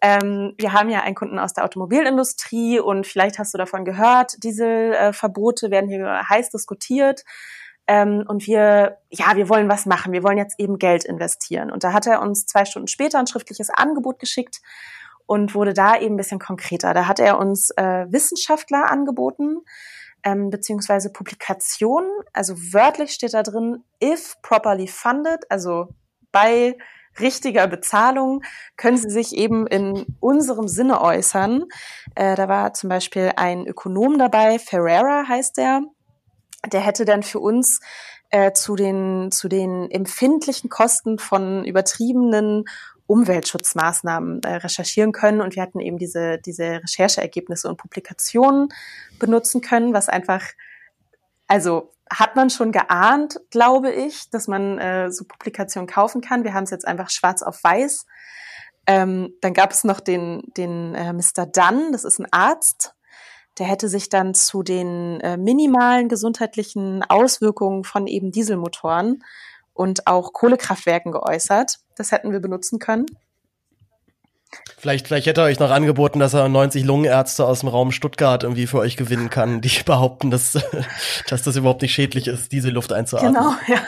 Ähm, 0.00 0.54
wir 0.56 0.72
haben 0.72 0.88
ja 0.88 1.00
einen 1.00 1.16
Kunden 1.16 1.38
aus 1.38 1.52
der 1.52 1.64
Automobilindustrie 1.64 2.78
und 2.78 3.06
vielleicht 3.06 3.38
hast 3.38 3.52
du 3.52 3.58
davon 3.58 3.84
gehört, 3.84 4.42
Dieselverbote 4.44 5.66
äh, 5.66 5.70
werden 5.70 5.90
hier 5.90 6.22
heiß 6.28 6.50
diskutiert. 6.50 7.24
Ähm, 7.90 8.22
und 8.28 8.46
wir, 8.46 8.98
ja, 9.10 9.34
wir 9.34 9.48
wollen 9.48 9.68
was 9.68 9.84
machen. 9.84 10.12
Wir 10.12 10.22
wollen 10.22 10.38
jetzt 10.38 10.60
eben 10.60 10.78
Geld 10.78 11.04
investieren. 11.04 11.72
Und 11.72 11.82
da 11.82 11.92
hat 11.92 12.06
er 12.06 12.22
uns 12.22 12.46
zwei 12.46 12.64
Stunden 12.64 12.86
später 12.86 13.18
ein 13.18 13.26
schriftliches 13.26 13.68
Angebot 13.68 14.20
geschickt 14.20 14.60
und 15.26 15.56
wurde 15.56 15.74
da 15.74 15.98
eben 15.98 16.14
ein 16.14 16.16
bisschen 16.16 16.38
konkreter. 16.38 16.94
Da 16.94 17.08
hat 17.08 17.18
er 17.18 17.36
uns 17.36 17.70
äh, 17.70 18.06
Wissenschaftler 18.08 18.88
angeboten, 18.92 19.56
ähm, 20.22 20.50
beziehungsweise 20.50 21.10
Publikationen. 21.10 22.08
Also 22.32 22.54
wörtlich 22.72 23.10
steht 23.10 23.34
da 23.34 23.42
drin, 23.42 23.82
if 24.00 24.36
properly 24.40 24.86
funded, 24.86 25.50
also 25.50 25.88
bei 26.30 26.78
richtiger 27.18 27.66
Bezahlung 27.66 28.44
können 28.76 28.98
sie 28.98 29.10
sich 29.10 29.34
eben 29.34 29.66
in 29.66 30.06
unserem 30.20 30.68
Sinne 30.68 31.00
äußern. 31.00 31.64
Äh, 32.14 32.36
da 32.36 32.48
war 32.48 32.72
zum 32.72 32.88
Beispiel 32.88 33.32
ein 33.34 33.66
Ökonom 33.66 34.16
dabei, 34.16 34.60
Ferreira 34.60 35.26
heißt 35.26 35.58
er, 35.58 35.82
der 36.72 36.80
hätte 36.80 37.04
dann 37.04 37.22
für 37.22 37.40
uns 37.40 37.80
äh, 38.30 38.52
zu 38.52 38.76
den 38.76 39.30
zu 39.32 39.48
den 39.48 39.90
empfindlichen 39.90 40.70
Kosten 40.70 41.18
von 41.18 41.64
übertriebenen 41.64 42.64
Umweltschutzmaßnahmen 43.10 44.40
äh, 44.44 44.54
recherchieren 44.54 45.10
können. 45.10 45.40
Und 45.40 45.56
wir 45.56 45.62
hatten 45.62 45.80
eben 45.80 45.98
diese, 45.98 46.38
diese 46.38 46.80
Rechercheergebnisse 46.84 47.68
und 47.68 47.76
Publikationen 47.76 48.68
benutzen 49.18 49.60
können, 49.60 49.92
was 49.92 50.08
einfach, 50.08 50.44
also 51.48 51.90
hat 52.08 52.36
man 52.36 52.50
schon 52.50 52.70
geahnt, 52.70 53.40
glaube 53.50 53.90
ich, 53.90 54.30
dass 54.30 54.46
man 54.46 54.78
äh, 54.78 55.10
so 55.10 55.24
Publikationen 55.24 55.88
kaufen 55.88 56.20
kann. 56.20 56.44
Wir 56.44 56.54
haben 56.54 56.64
es 56.64 56.70
jetzt 56.70 56.86
einfach 56.86 57.10
schwarz 57.10 57.42
auf 57.42 57.62
weiß. 57.64 58.06
Ähm, 58.86 59.34
dann 59.40 59.54
gab 59.54 59.72
es 59.72 59.82
noch 59.82 59.98
den, 59.98 60.42
den 60.56 60.94
äh, 60.94 61.12
Mr. 61.12 61.46
Dunn, 61.46 61.90
das 61.90 62.04
ist 62.04 62.20
ein 62.20 62.32
Arzt, 62.32 62.94
der 63.58 63.66
hätte 63.66 63.88
sich 63.88 64.08
dann 64.08 64.34
zu 64.34 64.62
den 64.62 65.20
äh, 65.20 65.36
minimalen 65.36 66.08
gesundheitlichen 66.08 67.02
Auswirkungen 67.02 67.84
von 67.84 68.06
eben 68.06 68.32
Dieselmotoren 68.32 69.22
und 69.72 70.06
auch 70.06 70.32
Kohlekraftwerken 70.32 71.12
geäußert. 71.12 71.78
Das 71.96 72.12
hätten 72.12 72.32
wir 72.32 72.40
benutzen 72.40 72.78
können. 72.78 73.06
Vielleicht, 74.78 75.06
vielleicht 75.06 75.26
hätte 75.26 75.42
er 75.42 75.46
euch 75.46 75.60
noch 75.60 75.70
angeboten, 75.70 76.18
dass 76.18 76.34
er 76.34 76.48
90 76.48 76.84
Lungenärzte 76.84 77.44
aus 77.44 77.60
dem 77.60 77.68
Raum 77.68 77.92
Stuttgart 77.92 78.42
irgendwie 78.42 78.66
für 78.66 78.78
euch 78.78 78.96
gewinnen 78.96 79.30
kann, 79.30 79.60
die 79.60 79.70
behaupten, 79.84 80.30
dass, 80.30 80.58
dass 81.28 81.42
das 81.42 81.56
überhaupt 81.56 81.82
nicht 81.82 81.92
schädlich 81.92 82.26
ist, 82.26 82.50
diese 82.50 82.70
Luft 82.70 82.92
einzuatmen. 82.92 83.34
Genau, 83.34 83.54
ja. 83.68 83.80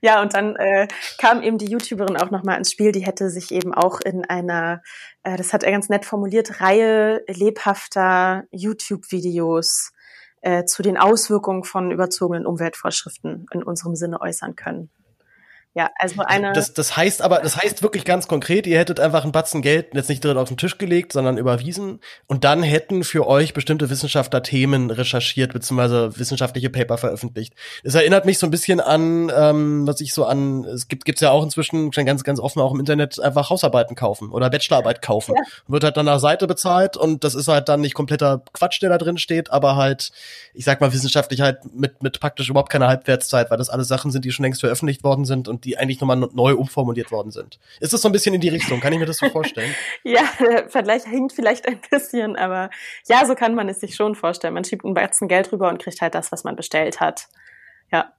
Ja, 0.00 0.22
und 0.22 0.34
dann 0.34 0.56
äh, 0.56 0.88
kam 1.18 1.42
eben 1.42 1.58
die 1.58 1.70
YouTuberin 1.70 2.16
auch 2.16 2.30
nochmal 2.30 2.58
ins 2.58 2.72
Spiel, 2.72 2.92
die 2.92 3.06
hätte 3.06 3.30
sich 3.30 3.50
eben 3.50 3.74
auch 3.74 4.00
in 4.00 4.24
einer, 4.24 4.82
äh, 5.22 5.36
das 5.36 5.52
hat 5.52 5.62
er 5.62 5.72
ganz 5.72 5.88
nett 5.88 6.04
formuliert, 6.04 6.60
Reihe 6.60 7.22
lebhafter 7.28 8.44
YouTube-Videos 8.50 9.92
äh, 10.42 10.64
zu 10.64 10.82
den 10.82 10.96
Auswirkungen 10.96 11.64
von 11.64 11.90
überzogenen 11.90 12.46
Umweltvorschriften 12.46 13.46
in 13.52 13.62
unserem 13.62 13.96
Sinne 13.96 14.20
äußern 14.20 14.54
können. 14.54 14.90
Ja, 15.76 15.90
also 15.98 16.22
eine. 16.22 16.54
Das, 16.54 16.72
das 16.72 16.96
heißt 16.96 17.20
aber, 17.20 17.40
das 17.40 17.58
heißt 17.58 17.82
wirklich 17.82 18.06
ganz 18.06 18.28
konkret, 18.28 18.66
ihr 18.66 18.78
hättet 18.78 18.98
einfach 18.98 19.24
einen 19.24 19.32
Batzen 19.32 19.60
Geld 19.60 19.92
jetzt 19.92 20.08
nicht 20.08 20.24
direkt 20.24 20.40
auf 20.40 20.48
den 20.48 20.56
Tisch 20.56 20.78
gelegt, 20.78 21.12
sondern 21.12 21.36
überwiesen 21.36 22.00
und 22.26 22.44
dann 22.44 22.62
hätten 22.62 23.04
für 23.04 23.26
euch 23.26 23.52
bestimmte 23.52 23.90
Wissenschaftler 23.90 24.42
Themen 24.42 24.90
recherchiert 24.90 25.52
bzw. 25.52 26.18
wissenschaftliche 26.18 26.70
Paper 26.70 26.96
veröffentlicht. 26.96 27.52
Es 27.84 27.94
erinnert 27.94 28.24
mich 28.24 28.38
so 28.38 28.46
ein 28.46 28.50
bisschen 28.50 28.80
an, 28.80 29.30
ähm, 29.36 29.86
was 29.86 30.00
ich 30.00 30.14
so 30.14 30.24
an, 30.24 30.64
es 30.64 30.88
gibt 30.88 31.04
gibt's 31.04 31.20
ja 31.20 31.30
auch 31.30 31.42
inzwischen 31.42 31.92
schon 31.92 32.06
ganz 32.06 32.24
ganz 32.24 32.40
offen 32.40 32.62
auch 32.62 32.72
im 32.72 32.80
Internet 32.80 33.20
einfach 33.20 33.50
Hausarbeiten 33.50 33.94
kaufen 33.94 34.30
oder 34.30 34.48
Bachelorarbeit 34.48 35.02
kaufen. 35.02 35.34
Ja. 35.36 35.42
Wird 35.68 35.84
halt 35.84 35.98
dann 35.98 36.06
nach 36.06 36.20
Seite 36.20 36.46
bezahlt 36.46 36.96
und 36.96 37.22
das 37.22 37.34
ist 37.34 37.48
halt 37.48 37.68
dann 37.68 37.82
nicht 37.82 37.92
kompletter 37.92 38.42
Quatsch, 38.54 38.80
der 38.80 38.88
da 38.88 38.96
drin 38.96 39.18
steht, 39.18 39.50
aber 39.50 39.76
halt, 39.76 40.10
ich 40.54 40.64
sag 40.64 40.80
mal 40.80 40.94
wissenschaftlich 40.94 41.42
halt 41.42 41.58
mit 41.74 42.02
mit 42.02 42.18
praktisch 42.18 42.48
überhaupt 42.48 42.72
keiner 42.72 42.88
Halbwertszeit, 42.88 43.50
weil 43.50 43.58
das 43.58 43.68
alles 43.68 43.88
Sachen 43.88 44.10
sind, 44.10 44.24
die 44.24 44.32
schon 44.32 44.44
längst 44.44 44.60
veröffentlicht 44.60 45.04
worden 45.04 45.26
sind 45.26 45.48
und 45.48 45.65
die 45.66 45.76
eigentlich 45.76 46.00
nochmal 46.00 46.16
neu 46.32 46.54
umformuliert 46.54 47.10
worden 47.10 47.30
sind. 47.30 47.58
Ist 47.80 47.92
das 47.92 48.00
so 48.00 48.08
ein 48.08 48.12
bisschen 48.12 48.34
in 48.34 48.40
die 48.40 48.48
Richtung? 48.48 48.80
Kann 48.80 48.92
ich 48.92 48.98
mir 48.98 49.06
das 49.06 49.18
so 49.18 49.28
vorstellen? 49.30 49.74
ja, 50.04 50.22
der 50.40 50.68
Vergleich 50.70 51.04
hinkt 51.04 51.32
vielleicht 51.32 51.66
ein 51.68 51.80
bisschen, 51.90 52.36
aber 52.36 52.70
ja, 53.06 53.26
so 53.26 53.34
kann 53.34 53.54
man 53.54 53.68
es 53.68 53.80
sich 53.80 53.94
schon 53.94 54.14
vorstellen. 54.14 54.54
Man 54.54 54.64
schiebt 54.64 54.84
ein 54.84 54.94
Batzen 54.94 55.28
Geld 55.28 55.52
rüber 55.52 55.68
und 55.68 55.82
kriegt 55.82 56.00
halt 56.00 56.14
das, 56.14 56.32
was 56.32 56.44
man 56.44 56.56
bestellt 56.56 57.00
hat. 57.00 57.26
Ja 57.92 58.12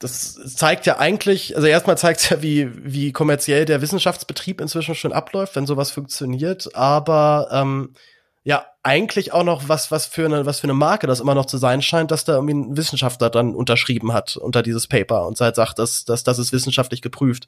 das 0.00 0.56
zeigt 0.56 0.86
ja 0.86 0.98
eigentlich, 0.98 1.54
also 1.56 1.68
erstmal 1.68 1.98
zeigt 1.98 2.20
es 2.20 2.30
ja, 2.30 2.42
wie, 2.42 2.70
wie 2.74 3.12
kommerziell 3.12 3.66
der 3.66 3.82
Wissenschaftsbetrieb 3.82 4.60
inzwischen 4.60 4.94
schon 4.94 5.12
abläuft, 5.12 5.56
wenn 5.56 5.66
sowas 5.66 5.90
funktioniert, 5.90 6.74
aber 6.74 7.48
ähm, 7.52 7.94
ja 8.42 8.66
eigentlich 8.82 9.32
auch 9.32 9.44
noch 9.44 9.68
was, 9.68 9.90
was 9.90 10.06
für 10.06 10.24
eine, 10.24 10.46
was 10.46 10.60
für 10.60 10.64
eine 10.64 10.74
Marke 10.74 11.06
das 11.06 11.20
immer 11.20 11.34
noch 11.34 11.46
zu 11.46 11.58
sein 11.58 11.82
scheint, 11.82 12.10
dass 12.10 12.24
da 12.24 12.34
irgendwie 12.34 12.54
ein 12.54 12.76
Wissenschaftler 12.76 13.28
dann 13.28 13.54
unterschrieben 13.54 14.12
hat 14.12 14.36
unter 14.36 14.62
dieses 14.62 14.86
Paper 14.86 15.26
und 15.26 15.38
halt 15.40 15.56
sagt, 15.56 15.78
dass, 15.78 16.04
dass 16.04 16.24
das 16.24 16.38
ist 16.38 16.52
wissenschaftlich 16.52 17.02
geprüft. 17.02 17.46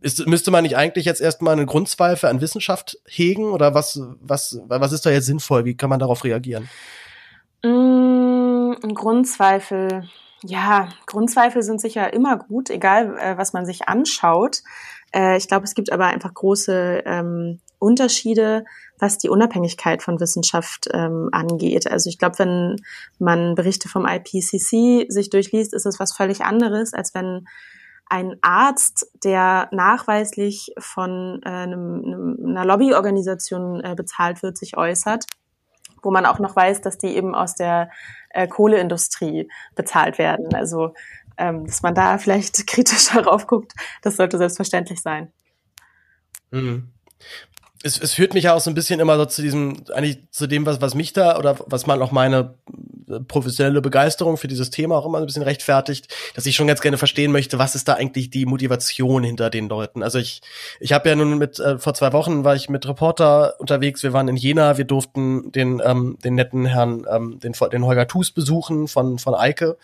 Ist, 0.00 0.26
müsste 0.26 0.50
man 0.50 0.62
nicht 0.62 0.76
eigentlich 0.76 1.04
jetzt 1.04 1.20
erstmal 1.20 1.52
eine 1.52 1.66
Grundzweifel 1.66 2.30
an 2.30 2.40
Wissenschaft 2.40 2.98
hegen 3.06 3.52
oder 3.52 3.74
was, 3.74 4.00
was, 4.20 4.58
was 4.66 4.92
ist 4.92 5.04
da 5.04 5.10
jetzt 5.10 5.26
sinnvoll? 5.26 5.64
Wie 5.64 5.76
kann 5.76 5.90
man 5.90 5.98
darauf 5.98 6.24
reagieren? 6.24 6.70
Mm, 7.62 8.72
Grundzweifel. 8.94 10.08
Ja, 10.42 10.88
Grundzweifel 11.06 11.62
sind 11.62 11.82
sicher 11.82 12.14
immer 12.14 12.38
gut, 12.38 12.70
egal 12.70 13.18
äh, 13.18 13.36
was 13.36 13.52
man 13.52 13.66
sich 13.66 13.88
anschaut. 13.88 14.62
Äh, 15.12 15.36
ich 15.36 15.48
glaube, 15.48 15.64
es 15.64 15.74
gibt 15.74 15.92
aber 15.92 16.06
einfach 16.06 16.32
große 16.32 17.02
ähm, 17.04 17.60
Unterschiede, 17.78 18.64
was 19.00 19.18
die 19.18 19.28
Unabhängigkeit 19.28 20.02
von 20.02 20.20
Wissenschaft 20.20 20.88
ähm, 20.92 21.28
angeht. 21.32 21.90
Also 21.90 22.08
ich 22.08 22.18
glaube, 22.18 22.38
wenn 22.38 22.76
man 23.18 23.54
Berichte 23.54 23.88
vom 23.88 24.06
IPCC 24.06 25.10
sich 25.10 25.30
durchliest, 25.30 25.74
ist 25.74 25.86
es 25.86 26.00
was 26.00 26.14
völlig 26.14 26.42
anderes, 26.42 26.94
als 26.94 27.14
wenn 27.14 27.46
ein 28.08 28.36
Arzt, 28.42 29.10
der 29.22 29.68
nachweislich 29.70 30.72
von 30.78 31.40
äh, 31.44 31.48
einem, 31.48 32.36
einer 32.44 32.64
Lobbyorganisation 32.64 33.82
äh, 33.84 33.94
bezahlt 33.94 34.42
wird, 34.42 34.58
sich 34.58 34.76
äußert, 34.76 35.26
wo 36.02 36.10
man 36.10 36.26
auch 36.26 36.40
noch 36.40 36.56
weiß, 36.56 36.80
dass 36.80 36.98
die 36.98 37.14
eben 37.14 37.34
aus 37.34 37.54
der 37.54 37.90
äh, 38.30 38.48
Kohleindustrie 38.48 39.48
bezahlt 39.76 40.18
werden. 40.18 40.52
Also 40.54 40.92
ähm, 41.38 41.66
dass 41.66 41.82
man 41.82 41.94
da 41.94 42.18
vielleicht 42.18 42.66
kritischer 42.66 43.22
drauf 43.22 43.46
guckt, 43.46 43.74
das 44.02 44.16
sollte 44.16 44.38
selbstverständlich 44.38 45.00
sein. 45.00 45.32
Mhm 46.50 46.92
es, 47.82 47.98
es 47.98 48.12
führt 48.12 48.34
mich 48.34 48.44
ja 48.44 48.54
auch 48.54 48.60
so 48.60 48.70
ein 48.70 48.74
bisschen 48.74 49.00
immer 49.00 49.16
so 49.16 49.24
zu 49.24 49.40
diesem, 49.40 49.84
eigentlich 49.94 50.30
zu 50.30 50.46
dem, 50.46 50.66
was, 50.66 50.80
was 50.80 50.94
mich 50.94 51.12
da 51.12 51.38
oder 51.38 51.56
was 51.66 51.86
man 51.86 52.02
auch 52.02 52.12
meine 52.12 52.54
äh, 53.08 53.20
professionelle 53.20 53.80
Begeisterung 53.80 54.36
für 54.36 54.48
dieses 54.48 54.68
Thema 54.68 54.96
auch 54.96 55.06
immer 55.06 55.18
ein 55.18 55.26
bisschen 55.26 55.42
rechtfertigt, 55.42 56.14
dass 56.34 56.44
ich 56.44 56.56
schon 56.56 56.66
ganz 56.66 56.82
gerne 56.82 56.98
verstehen 56.98 57.32
möchte, 57.32 57.58
was 57.58 57.74
ist 57.74 57.88
da 57.88 57.94
eigentlich 57.94 58.28
die 58.28 58.44
Motivation 58.44 59.24
hinter 59.24 59.48
den 59.48 59.68
Leuten. 59.68 60.02
Also 60.02 60.18
ich, 60.18 60.42
ich 60.78 60.92
habe 60.92 61.08
ja 61.08 61.16
nun 61.16 61.38
mit, 61.38 61.58
äh, 61.58 61.78
vor 61.78 61.94
zwei 61.94 62.12
Wochen 62.12 62.44
war 62.44 62.54
ich 62.54 62.68
mit 62.68 62.86
Reporter 62.86 63.54
unterwegs, 63.58 64.02
wir 64.02 64.12
waren 64.12 64.28
in 64.28 64.36
Jena, 64.36 64.76
wir 64.76 64.84
durften 64.84 65.50
den, 65.52 65.80
ähm, 65.82 66.18
den 66.22 66.34
netten 66.34 66.66
Herrn, 66.66 67.06
ähm, 67.10 67.40
den, 67.40 67.54
den 67.72 67.84
Holger 67.86 68.06
Thus 68.06 68.30
besuchen 68.30 68.88
von, 68.88 69.18
von 69.18 69.34
Eike. 69.34 69.78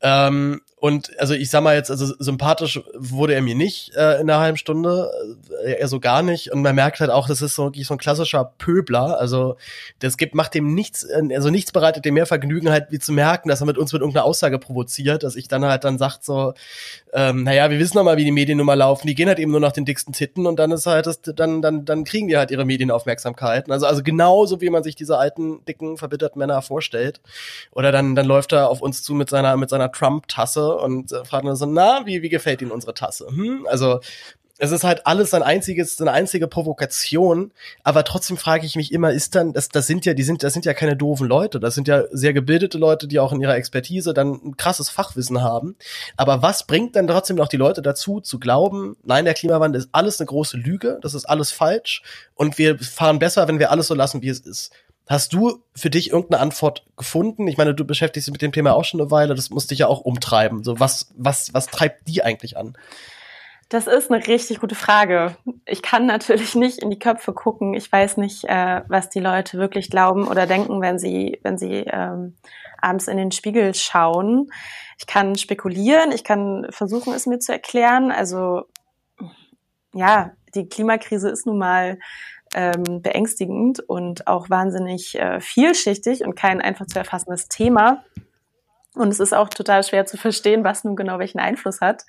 Ähm, 0.00 0.60
und 0.82 1.16
also 1.20 1.34
ich 1.34 1.48
sag 1.48 1.62
mal 1.62 1.76
jetzt, 1.76 1.92
also 1.92 2.12
sympathisch 2.18 2.80
wurde 2.92 3.34
er 3.34 3.40
mir 3.40 3.54
nicht 3.54 3.94
äh, 3.94 4.20
in 4.20 4.28
einer 4.28 4.40
halben 4.40 4.56
Stunde, 4.56 5.12
äh, 5.64 5.74
eher 5.74 5.86
so 5.86 6.00
gar 6.00 6.24
nicht. 6.24 6.50
Und 6.50 6.62
man 6.62 6.74
merkt 6.74 6.98
halt 6.98 7.08
auch, 7.08 7.28
das 7.28 7.40
ist 7.40 7.54
so 7.54 7.70
so 7.72 7.94
ein 7.94 7.98
klassischer 7.98 8.52
Pöbler. 8.58 9.16
Also 9.16 9.54
das 10.00 10.16
gibt, 10.16 10.34
macht 10.34 10.54
dem 10.54 10.74
nichts, 10.74 11.04
äh, 11.04 11.22
also 11.36 11.50
nichts 11.50 11.70
bereitet 11.70 12.04
dem 12.04 12.14
mehr 12.14 12.26
Vergnügen, 12.26 12.68
halt 12.68 12.88
wie 12.90 12.98
zu 12.98 13.12
merken, 13.12 13.48
dass 13.48 13.60
er 13.60 13.66
mit 13.66 13.78
uns 13.78 13.92
mit 13.92 14.02
irgendeiner 14.02 14.24
Aussage 14.24 14.58
provoziert, 14.58 15.22
dass 15.22 15.36
ich 15.36 15.46
dann 15.46 15.64
halt 15.64 15.84
dann 15.84 15.98
sagt 15.98 16.24
so, 16.24 16.52
ähm, 17.12 17.44
naja, 17.44 17.70
wir 17.70 17.78
wissen 17.78 17.96
doch 17.96 18.02
mal, 18.02 18.16
wie 18.16 18.24
die 18.24 18.32
Medien 18.32 18.58
nun 18.58 18.66
mal 18.66 18.74
laufen. 18.74 19.06
Die 19.06 19.14
gehen 19.14 19.28
halt 19.28 19.38
eben 19.38 19.52
nur 19.52 19.60
nach 19.60 19.70
den 19.70 19.84
dicksten 19.84 20.12
Titten 20.12 20.48
und 20.48 20.58
dann 20.58 20.72
ist 20.72 20.86
halt 20.86 21.06
das, 21.06 21.22
dann, 21.22 21.62
dann, 21.62 21.84
dann 21.84 22.02
kriegen 22.02 22.26
die 22.26 22.36
halt 22.36 22.50
ihre 22.50 22.64
Medienaufmerksamkeit. 22.64 23.70
Also, 23.70 23.86
also 23.86 24.02
genauso 24.02 24.60
wie 24.60 24.70
man 24.70 24.82
sich 24.82 24.96
diese 24.96 25.16
alten, 25.16 25.64
dicken, 25.64 25.96
verbitterten 25.96 26.40
Männer 26.40 26.60
vorstellt. 26.60 27.20
Oder 27.70 27.92
dann, 27.92 28.16
dann 28.16 28.26
läuft 28.26 28.50
er 28.52 28.68
auf 28.68 28.82
uns 28.82 29.04
zu 29.04 29.14
mit 29.14 29.30
seiner, 29.30 29.56
mit 29.56 29.70
seiner 29.70 29.92
Trump-Tasse 29.92 30.71
und 30.80 31.12
äh, 31.12 31.24
fragt 31.24 31.46
dann 31.46 31.56
so, 31.56 31.66
na, 31.66 32.02
wie, 32.06 32.22
wie 32.22 32.28
gefällt 32.28 32.62
Ihnen 32.62 32.70
unsere 32.70 32.94
Tasse? 32.94 33.26
Hm? 33.28 33.66
Also 33.68 34.00
es 34.62 34.70
ist 34.70 34.84
halt 34.84 35.08
alles 35.08 35.34
ein 35.34 35.42
einziges, 35.42 36.00
eine 36.00 36.12
einzige 36.12 36.46
Provokation, 36.46 37.50
aber 37.82 38.04
trotzdem 38.04 38.36
frage 38.36 38.64
ich 38.64 38.76
mich 38.76 38.92
immer, 38.92 39.10
ist 39.10 39.34
dann, 39.34 39.52
das, 39.52 39.68
das 39.68 39.88
sind 39.88 40.06
ja, 40.06 40.14
die 40.14 40.22
sind, 40.22 40.44
das 40.44 40.52
sind 40.52 40.64
ja 40.64 40.72
keine 40.72 40.96
doofen 40.96 41.26
Leute, 41.26 41.58
das 41.58 41.74
sind 41.74 41.88
ja 41.88 42.04
sehr 42.12 42.32
gebildete 42.32 42.78
Leute, 42.78 43.08
die 43.08 43.18
auch 43.18 43.32
in 43.32 43.40
ihrer 43.40 43.56
Expertise 43.56 44.14
dann 44.14 44.34
ein 44.34 44.56
krasses 44.56 44.88
Fachwissen 44.88 45.42
haben. 45.42 45.74
Aber 46.16 46.42
was 46.42 46.64
bringt 46.64 46.94
dann 46.94 47.08
trotzdem 47.08 47.36
noch 47.36 47.48
die 47.48 47.56
Leute 47.56 47.82
dazu, 47.82 48.20
zu 48.20 48.38
glauben, 48.38 48.96
nein, 49.02 49.24
der 49.24 49.34
Klimawandel 49.34 49.80
ist 49.80 49.88
alles 49.90 50.20
eine 50.20 50.26
große 50.26 50.58
Lüge, 50.58 51.00
das 51.02 51.14
ist 51.14 51.24
alles 51.24 51.50
falsch 51.50 52.02
und 52.36 52.56
wir 52.56 52.78
fahren 52.78 53.18
besser, 53.18 53.48
wenn 53.48 53.58
wir 53.58 53.72
alles 53.72 53.88
so 53.88 53.94
lassen, 53.94 54.22
wie 54.22 54.28
es 54.28 54.38
ist. 54.38 54.70
Hast 55.08 55.32
du 55.32 55.62
für 55.74 55.90
dich 55.90 56.10
irgendeine 56.10 56.40
Antwort 56.40 56.86
gefunden? 56.96 57.48
Ich 57.48 57.56
meine, 57.56 57.74
du 57.74 57.84
beschäftigst 57.84 58.28
dich 58.28 58.32
mit 58.32 58.42
dem 58.42 58.52
Thema 58.52 58.74
auch 58.74 58.84
schon 58.84 59.00
eine 59.00 59.10
Weile, 59.10 59.34
das 59.34 59.50
muss 59.50 59.66
dich 59.66 59.80
ja 59.80 59.88
auch 59.88 60.00
umtreiben. 60.00 60.62
So, 60.62 60.78
was, 60.78 61.12
was, 61.16 61.52
was 61.54 61.66
treibt 61.66 62.08
die 62.08 62.22
eigentlich 62.22 62.56
an? 62.56 62.76
Das 63.68 63.86
ist 63.86 64.10
eine 64.10 64.26
richtig 64.26 64.60
gute 64.60 64.74
Frage. 64.74 65.34
Ich 65.64 65.80
kann 65.80 66.04
natürlich 66.04 66.54
nicht 66.54 66.82
in 66.82 66.90
die 66.90 66.98
Köpfe 66.98 67.32
gucken. 67.32 67.72
Ich 67.72 67.90
weiß 67.90 68.18
nicht, 68.18 68.44
äh, 68.44 68.82
was 68.86 69.08
die 69.08 69.18
Leute 69.18 69.58
wirklich 69.58 69.88
glauben 69.88 70.28
oder 70.28 70.46
denken, 70.46 70.82
wenn 70.82 70.98
sie, 70.98 71.40
wenn 71.42 71.56
sie 71.56 71.84
ähm, 71.86 72.36
abends 72.82 73.08
in 73.08 73.16
den 73.16 73.32
Spiegel 73.32 73.74
schauen. 73.74 74.50
Ich 74.98 75.06
kann 75.06 75.36
spekulieren, 75.36 76.12
ich 76.12 76.22
kann 76.22 76.66
versuchen, 76.68 77.14
es 77.14 77.26
mir 77.26 77.38
zu 77.38 77.52
erklären. 77.52 78.12
Also 78.12 78.64
ja, 79.94 80.32
die 80.54 80.68
Klimakrise 80.68 81.30
ist 81.30 81.46
nun 81.46 81.58
mal 81.58 81.98
ähm, 82.54 83.02
beängstigend 83.02 83.80
und 83.80 84.26
auch 84.26 84.50
wahnsinnig 84.50 85.18
äh, 85.18 85.40
vielschichtig 85.40 86.24
und 86.24 86.34
kein 86.34 86.60
einfach 86.60 86.86
zu 86.86 86.98
erfassendes 86.98 87.48
Thema. 87.48 88.04
Und 88.94 89.08
es 89.08 89.20
ist 89.20 89.32
auch 89.32 89.48
total 89.48 89.82
schwer 89.84 90.04
zu 90.06 90.16
verstehen, 90.16 90.64
was 90.64 90.84
nun 90.84 90.96
genau 90.96 91.18
welchen 91.18 91.38
Einfluss 91.38 91.80
hat 91.80 92.04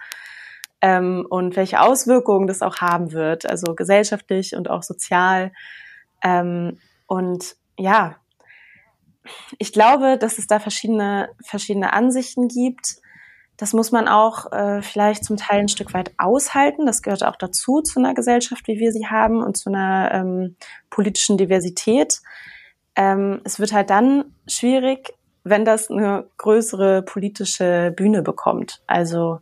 ähm, 0.81 1.25
und 1.29 1.55
welche 1.55 1.79
Auswirkungen 1.79 2.47
das 2.47 2.61
auch 2.61 2.77
haben 2.77 3.13
wird, 3.13 3.45
also 3.45 3.73
gesellschaftlich 3.73 4.55
und 4.55 4.69
auch 4.69 4.83
sozial. 4.83 5.53
Ähm, 6.23 6.77
und 7.07 7.55
ja, 7.77 8.17
ich 9.57 9.71
glaube, 9.71 10.17
dass 10.17 10.37
es 10.37 10.47
da 10.47 10.59
verschiedene, 10.59 11.29
verschiedene 11.45 11.93
Ansichten 11.93 12.49
gibt. 12.49 12.97
Das 13.57 13.73
muss 13.73 13.91
man 13.91 14.07
auch 14.07 14.51
äh, 14.51 14.81
vielleicht 14.81 15.23
zum 15.23 15.37
Teil 15.37 15.59
ein 15.59 15.69
Stück 15.69 15.93
weit 15.93 16.11
aushalten. 16.17 16.85
Das 16.85 17.01
gehört 17.01 17.23
auch 17.23 17.35
dazu, 17.35 17.81
zu 17.81 17.99
einer 17.99 18.13
Gesellschaft, 18.13 18.67
wie 18.67 18.79
wir 18.79 18.91
sie 18.91 19.07
haben 19.07 19.43
und 19.43 19.57
zu 19.57 19.69
einer 19.69 20.11
ähm, 20.11 20.55
politischen 20.89 21.37
Diversität. 21.37 22.21
Ähm, 22.95 23.41
es 23.43 23.59
wird 23.59 23.73
halt 23.73 23.89
dann 23.89 24.25
schwierig, 24.47 25.13
wenn 25.43 25.65
das 25.65 25.91
eine 25.91 26.27
größere 26.37 27.03
politische 27.03 27.93
Bühne 27.95 28.23
bekommt. 28.23 28.81
Also 28.87 29.39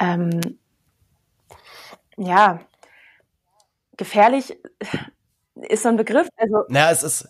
ähm, 0.00 0.40
ja, 2.16 2.60
gefährlich 3.96 4.58
ist 5.54 5.82
so 5.82 5.88
ein 5.88 5.96
Begriff. 5.96 6.28
Also 6.36 6.64
naja, 6.68 6.90
es 6.90 7.02
ist 7.02 7.28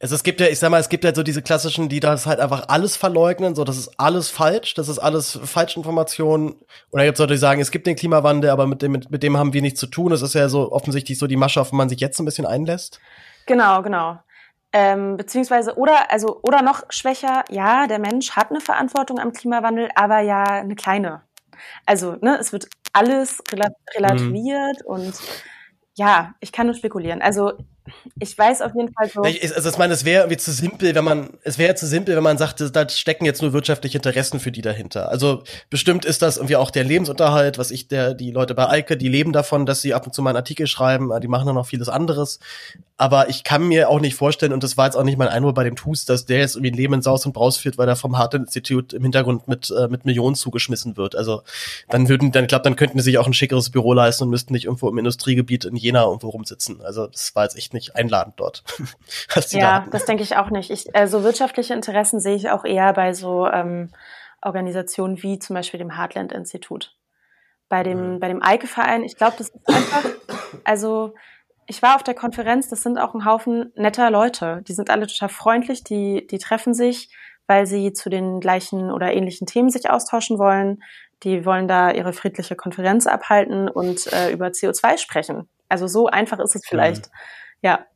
also 0.00 0.14
es 0.14 0.22
gibt 0.22 0.40
ja, 0.40 0.48
ich 0.48 0.58
sag 0.58 0.70
mal, 0.70 0.80
es 0.80 0.88
gibt 0.88 1.04
ja 1.04 1.14
so 1.14 1.22
diese 1.22 1.40
klassischen, 1.40 1.88
die 1.88 2.00
das 2.00 2.26
halt 2.26 2.40
einfach 2.40 2.68
alles 2.68 2.96
verleugnen, 2.96 3.54
so 3.54 3.64
das 3.64 3.78
ist 3.78 3.98
alles 3.98 4.28
falsch, 4.28 4.74
das 4.74 4.88
ist 4.88 4.98
alles 4.98 5.38
Falschinformation. 5.42 6.56
Oder 6.92 7.04
gibt 7.04 7.16
es 7.16 7.20
Leute, 7.20 7.34
die 7.34 7.38
sagen, 7.38 7.60
es 7.60 7.70
gibt 7.70 7.86
den 7.86 7.96
Klimawandel, 7.96 8.50
aber 8.50 8.66
mit 8.66 8.82
dem, 8.82 8.92
mit, 8.92 9.10
mit 9.10 9.22
dem 9.22 9.36
haben 9.36 9.52
wir 9.52 9.62
nichts 9.62 9.80
zu 9.80 9.86
tun. 9.86 10.12
Es 10.12 10.22
ist 10.22 10.34
ja 10.34 10.48
so 10.48 10.72
offensichtlich 10.72 11.18
so 11.18 11.26
die 11.26 11.36
Masche, 11.36 11.60
auf 11.60 11.70
die 11.70 11.76
man 11.76 11.88
sich 11.88 12.00
jetzt 12.00 12.18
ein 12.18 12.26
bisschen 12.26 12.46
einlässt. 12.46 13.00
Genau, 13.46 13.82
genau. 13.82 14.18
Ähm, 14.72 15.16
beziehungsweise, 15.16 15.76
oder, 15.76 16.10
also, 16.10 16.40
oder 16.42 16.60
noch 16.60 16.82
schwächer, 16.90 17.44
ja, 17.50 17.86
der 17.86 17.98
Mensch 17.98 18.32
hat 18.32 18.50
eine 18.50 18.60
Verantwortung 18.60 19.18
am 19.18 19.32
Klimawandel, 19.32 19.88
aber 19.94 20.20
ja 20.20 20.42
eine 20.44 20.74
kleine. 20.74 21.22
Also, 21.86 22.16
ne, 22.20 22.36
es 22.38 22.52
wird 22.52 22.68
alles 22.92 23.42
relativiert 23.94 24.82
mhm. 24.84 24.86
und 24.86 25.14
ja, 25.94 26.34
ich 26.40 26.52
kann 26.52 26.66
nur 26.66 26.74
spekulieren. 26.74 27.22
Also 27.22 27.52
ich 28.18 28.36
weiß 28.36 28.62
auf 28.62 28.72
jeden 28.74 28.92
Fall 28.92 29.08
so. 29.08 29.22
Also 29.22 29.68
ich 29.70 29.78
meine, 29.78 29.94
es 29.94 30.04
wäre 30.04 30.22
irgendwie 30.22 30.38
zu 30.38 30.52
simpel, 30.52 30.94
wenn 30.94 31.04
man, 31.04 31.30
es 31.42 31.58
wäre 31.58 31.74
zu 31.74 31.86
simpel, 31.86 32.16
wenn 32.16 32.22
man 32.22 32.38
sagt, 32.38 32.62
da 32.74 32.88
stecken 32.88 33.24
jetzt 33.24 33.42
nur 33.42 33.52
wirtschaftliche 33.52 33.98
Interessen 33.98 34.40
für 34.40 34.52
die 34.52 34.62
dahinter. 34.62 35.08
Also 35.10 35.42
bestimmt 35.70 36.04
ist 36.04 36.22
das 36.22 36.36
irgendwie 36.36 36.56
auch 36.56 36.70
der 36.70 36.84
Lebensunterhalt, 36.84 37.58
was 37.58 37.70
ich, 37.70 37.88
der, 37.88 38.14
die 38.14 38.30
Leute 38.30 38.54
bei 38.54 38.68
Eike, 38.68 38.96
die 38.96 39.08
leben 39.08 39.32
davon, 39.32 39.66
dass 39.66 39.82
sie 39.82 39.94
ab 39.94 40.06
und 40.06 40.14
zu 40.14 40.22
mal 40.22 40.30
einen 40.30 40.38
Artikel 40.38 40.66
schreiben, 40.66 41.10
die 41.20 41.28
machen 41.28 41.46
dann 41.46 41.56
noch 41.56 41.66
vieles 41.66 41.88
anderes. 41.88 42.38
Aber 42.98 43.28
ich 43.28 43.44
kann 43.44 43.68
mir 43.68 43.90
auch 43.90 44.00
nicht 44.00 44.14
vorstellen, 44.14 44.54
und 44.54 44.62
das 44.62 44.78
war 44.78 44.86
jetzt 44.86 44.96
auch 44.96 45.04
nicht 45.04 45.18
mein 45.18 45.28
Eindruck 45.28 45.54
bei 45.54 45.64
dem 45.64 45.76
Tus, 45.76 46.06
dass 46.06 46.24
der 46.24 46.38
jetzt 46.38 46.56
irgendwie 46.56 46.70
ein 46.70 46.76
Leben 46.76 46.94
in 46.94 47.02
Saus 47.02 47.26
und 47.26 47.34
Braus 47.34 47.58
führt, 47.58 47.76
weil 47.76 47.88
er 47.88 47.96
vom 47.96 48.16
Hart-Institut 48.16 48.94
im 48.94 49.02
Hintergrund 49.02 49.48
mit, 49.48 49.70
äh, 49.70 49.88
mit 49.88 50.06
Millionen 50.06 50.34
zugeschmissen 50.34 50.96
wird. 50.96 51.14
Also 51.14 51.42
dann 51.90 52.08
würden, 52.08 52.32
dann, 52.32 52.46
glaube, 52.46 52.62
dann 52.62 52.74
könnten 52.74 52.96
die 52.96 53.04
sich 53.04 53.18
auch 53.18 53.26
ein 53.26 53.34
schickeres 53.34 53.68
Büro 53.68 53.92
leisten 53.92 54.24
und 54.24 54.30
müssten 54.30 54.54
nicht 54.54 54.64
irgendwo 54.64 54.88
im 54.88 54.96
Industriegebiet 54.96 55.66
in 55.66 55.76
Jena 55.76 56.04
irgendwo 56.04 56.30
rumsitzen. 56.30 56.80
Also 56.80 57.06
das 57.06 57.34
war 57.34 57.44
jetzt 57.44 57.56
echt 57.56 57.74
nicht 57.76 57.94
einladend 57.94 58.34
dort. 58.38 58.64
ja, 59.50 59.80
da 59.80 59.90
das 59.90 60.04
denke 60.04 60.22
ich 60.22 60.36
auch 60.36 60.50
nicht. 60.50 60.70
Ich, 60.70 60.94
also 60.96 61.22
wirtschaftliche 61.22 61.74
Interessen 61.74 62.18
sehe 62.18 62.34
ich 62.34 62.50
auch 62.50 62.64
eher 62.64 62.92
bei 62.92 63.12
so 63.12 63.46
ähm, 63.46 63.90
Organisationen 64.42 65.22
wie 65.22 65.38
zum 65.38 65.54
Beispiel 65.54 65.78
dem 65.78 65.96
Heartland-Institut. 65.96 66.96
Bei 67.68 67.82
dem, 67.82 68.14
mhm. 68.14 68.20
bei 68.20 68.28
dem 68.28 68.42
Eike-Verein, 68.42 69.04
ich 69.04 69.16
glaube, 69.16 69.34
das 69.38 69.48
ist 69.48 69.68
einfach, 69.68 70.10
also 70.64 71.14
ich 71.66 71.82
war 71.82 71.96
auf 71.96 72.02
der 72.02 72.14
Konferenz, 72.14 72.68
das 72.68 72.82
sind 72.82 72.98
auch 72.98 73.14
ein 73.14 73.24
Haufen 73.24 73.72
netter 73.74 74.10
Leute. 74.10 74.62
Die 74.68 74.72
sind 74.72 74.88
alle 74.88 75.06
total 75.06 75.28
freundlich, 75.28 75.82
die, 75.82 76.26
die 76.26 76.38
treffen 76.38 76.74
sich, 76.74 77.10
weil 77.46 77.66
sie 77.66 77.92
zu 77.92 78.08
den 78.08 78.40
gleichen 78.40 78.90
oder 78.92 79.12
ähnlichen 79.12 79.46
Themen 79.46 79.70
sich 79.70 79.90
austauschen 79.90 80.38
wollen. 80.38 80.82
Die 81.22 81.44
wollen 81.44 81.66
da 81.66 81.90
ihre 81.90 82.12
friedliche 82.12 82.56
Konferenz 82.56 83.06
abhalten 83.06 83.68
und 83.68 84.12
äh, 84.12 84.30
über 84.30 84.48
CO2 84.48 84.98
sprechen. 84.98 85.48
Also 85.68 85.88
so 85.88 86.06
einfach 86.06 86.38
ist 86.38 86.54
es 86.54 86.62
vielleicht. 86.66 87.06
Mhm. 87.06 87.12
Ja, 87.62 87.86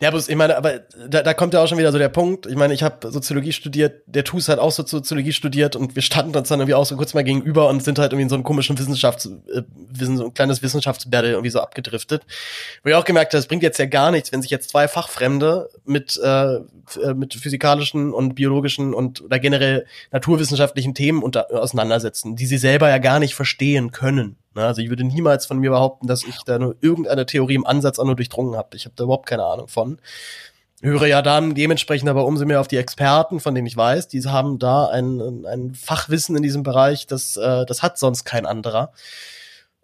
ja, 0.00 0.10
bloß, 0.10 0.28
ich 0.28 0.36
meine, 0.36 0.56
aber 0.56 0.80
da, 1.08 1.22
da 1.22 1.32
kommt 1.32 1.54
ja 1.54 1.62
auch 1.62 1.68
schon 1.68 1.78
wieder 1.78 1.92
so 1.92 1.98
der 1.98 2.08
Punkt. 2.08 2.46
Ich 2.46 2.56
meine, 2.56 2.74
ich 2.74 2.82
habe 2.82 3.10
Soziologie 3.10 3.52
studiert, 3.52 4.02
der 4.06 4.24
TUS 4.24 4.48
hat 4.48 4.58
auch 4.58 4.72
Soziologie 4.72 5.32
studiert 5.32 5.76
und 5.76 5.94
wir 5.94 6.02
standen 6.02 6.36
uns 6.36 6.48
dann 6.48 6.58
irgendwie 6.58 6.74
auch 6.74 6.84
so 6.84 6.96
kurz 6.96 7.14
mal 7.14 7.22
gegenüber 7.22 7.68
und 7.68 7.82
sind 7.82 8.00
halt 8.00 8.12
irgendwie 8.12 8.24
in 8.24 8.28
so 8.28 8.34
einem 8.34 8.42
komischen 8.42 8.76
Wissenschafts, 8.76 9.26
äh, 9.26 9.62
Wissen, 9.90 10.16
so 10.16 10.26
ein 10.26 10.34
kleines 10.34 10.62
Wissenschaftsbattle 10.62 11.30
irgendwie 11.30 11.50
so 11.50 11.60
abgedriftet. 11.60 12.22
Wo 12.82 12.90
ich 12.90 12.96
auch 12.96 13.04
gemerkt 13.04 13.32
habe, 13.32 13.38
es 13.38 13.46
bringt 13.46 13.62
jetzt 13.62 13.78
ja 13.78 13.86
gar 13.86 14.10
nichts, 14.10 14.32
wenn 14.32 14.42
sich 14.42 14.50
jetzt 14.50 14.70
zwei 14.70 14.88
Fachfremde 14.88 15.70
mit, 15.84 16.20
äh, 16.22 16.56
äh 16.56 17.14
mit 17.14 17.34
physikalischen 17.34 18.12
und 18.12 18.34
biologischen 18.34 18.92
und 18.92 19.22
oder 19.22 19.38
generell 19.38 19.86
naturwissenschaftlichen 20.10 20.94
Themen 20.94 21.22
unter, 21.22 21.46
auseinandersetzen, 21.50 22.34
die 22.34 22.46
sie 22.46 22.58
selber 22.58 22.88
ja 22.88 22.98
gar 22.98 23.20
nicht 23.20 23.34
verstehen 23.34 23.92
können. 23.92 24.36
Ne? 24.54 24.64
Also 24.64 24.82
ich 24.82 24.88
würde 24.88 25.04
niemals 25.04 25.46
von 25.46 25.58
mir 25.58 25.70
behaupten, 25.70 26.06
dass 26.06 26.24
ich 26.24 26.36
da 26.44 26.58
nur 26.58 26.76
irgendeine 26.80 27.26
Theorie 27.26 27.54
im 27.54 27.66
Ansatz 27.66 27.98
auch 27.98 28.04
nur 28.04 28.16
durchdrungen 28.16 28.56
habe. 28.56 28.76
Ich 28.76 28.84
habe 28.84 28.94
da 28.96 29.04
überhaupt 29.04 29.26
keine 29.26 29.44
Ahnung 29.44 29.68
von. 29.68 29.98
Höre 30.82 31.06
ja 31.06 31.22
dann 31.22 31.54
dementsprechend 31.54 32.10
aber 32.10 32.26
umso 32.26 32.44
mehr 32.44 32.60
auf 32.60 32.68
die 32.68 32.76
Experten, 32.76 33.40
von 33.40 33.54
denen 33.54 33.66
ich 33.66 33.76
weiß, 33.76 34.08
die 34.08 34.22
haben 34.24 34.58
da 34.58 34.86
ein, 34.88 35.46
ein 35.46 35.74
Fachwissen 35.74 36.36
in 36.36 36.42
diesem 36.42 36.62
Bereich, 36.62 37.06
das, 37.06 37.36
äh, 37.36 37.64
das 37.64 37.82
hat 37.82 37.98
sonst 37.98 38.24
kein 38.24 38.44
anderer. 38.44 38.92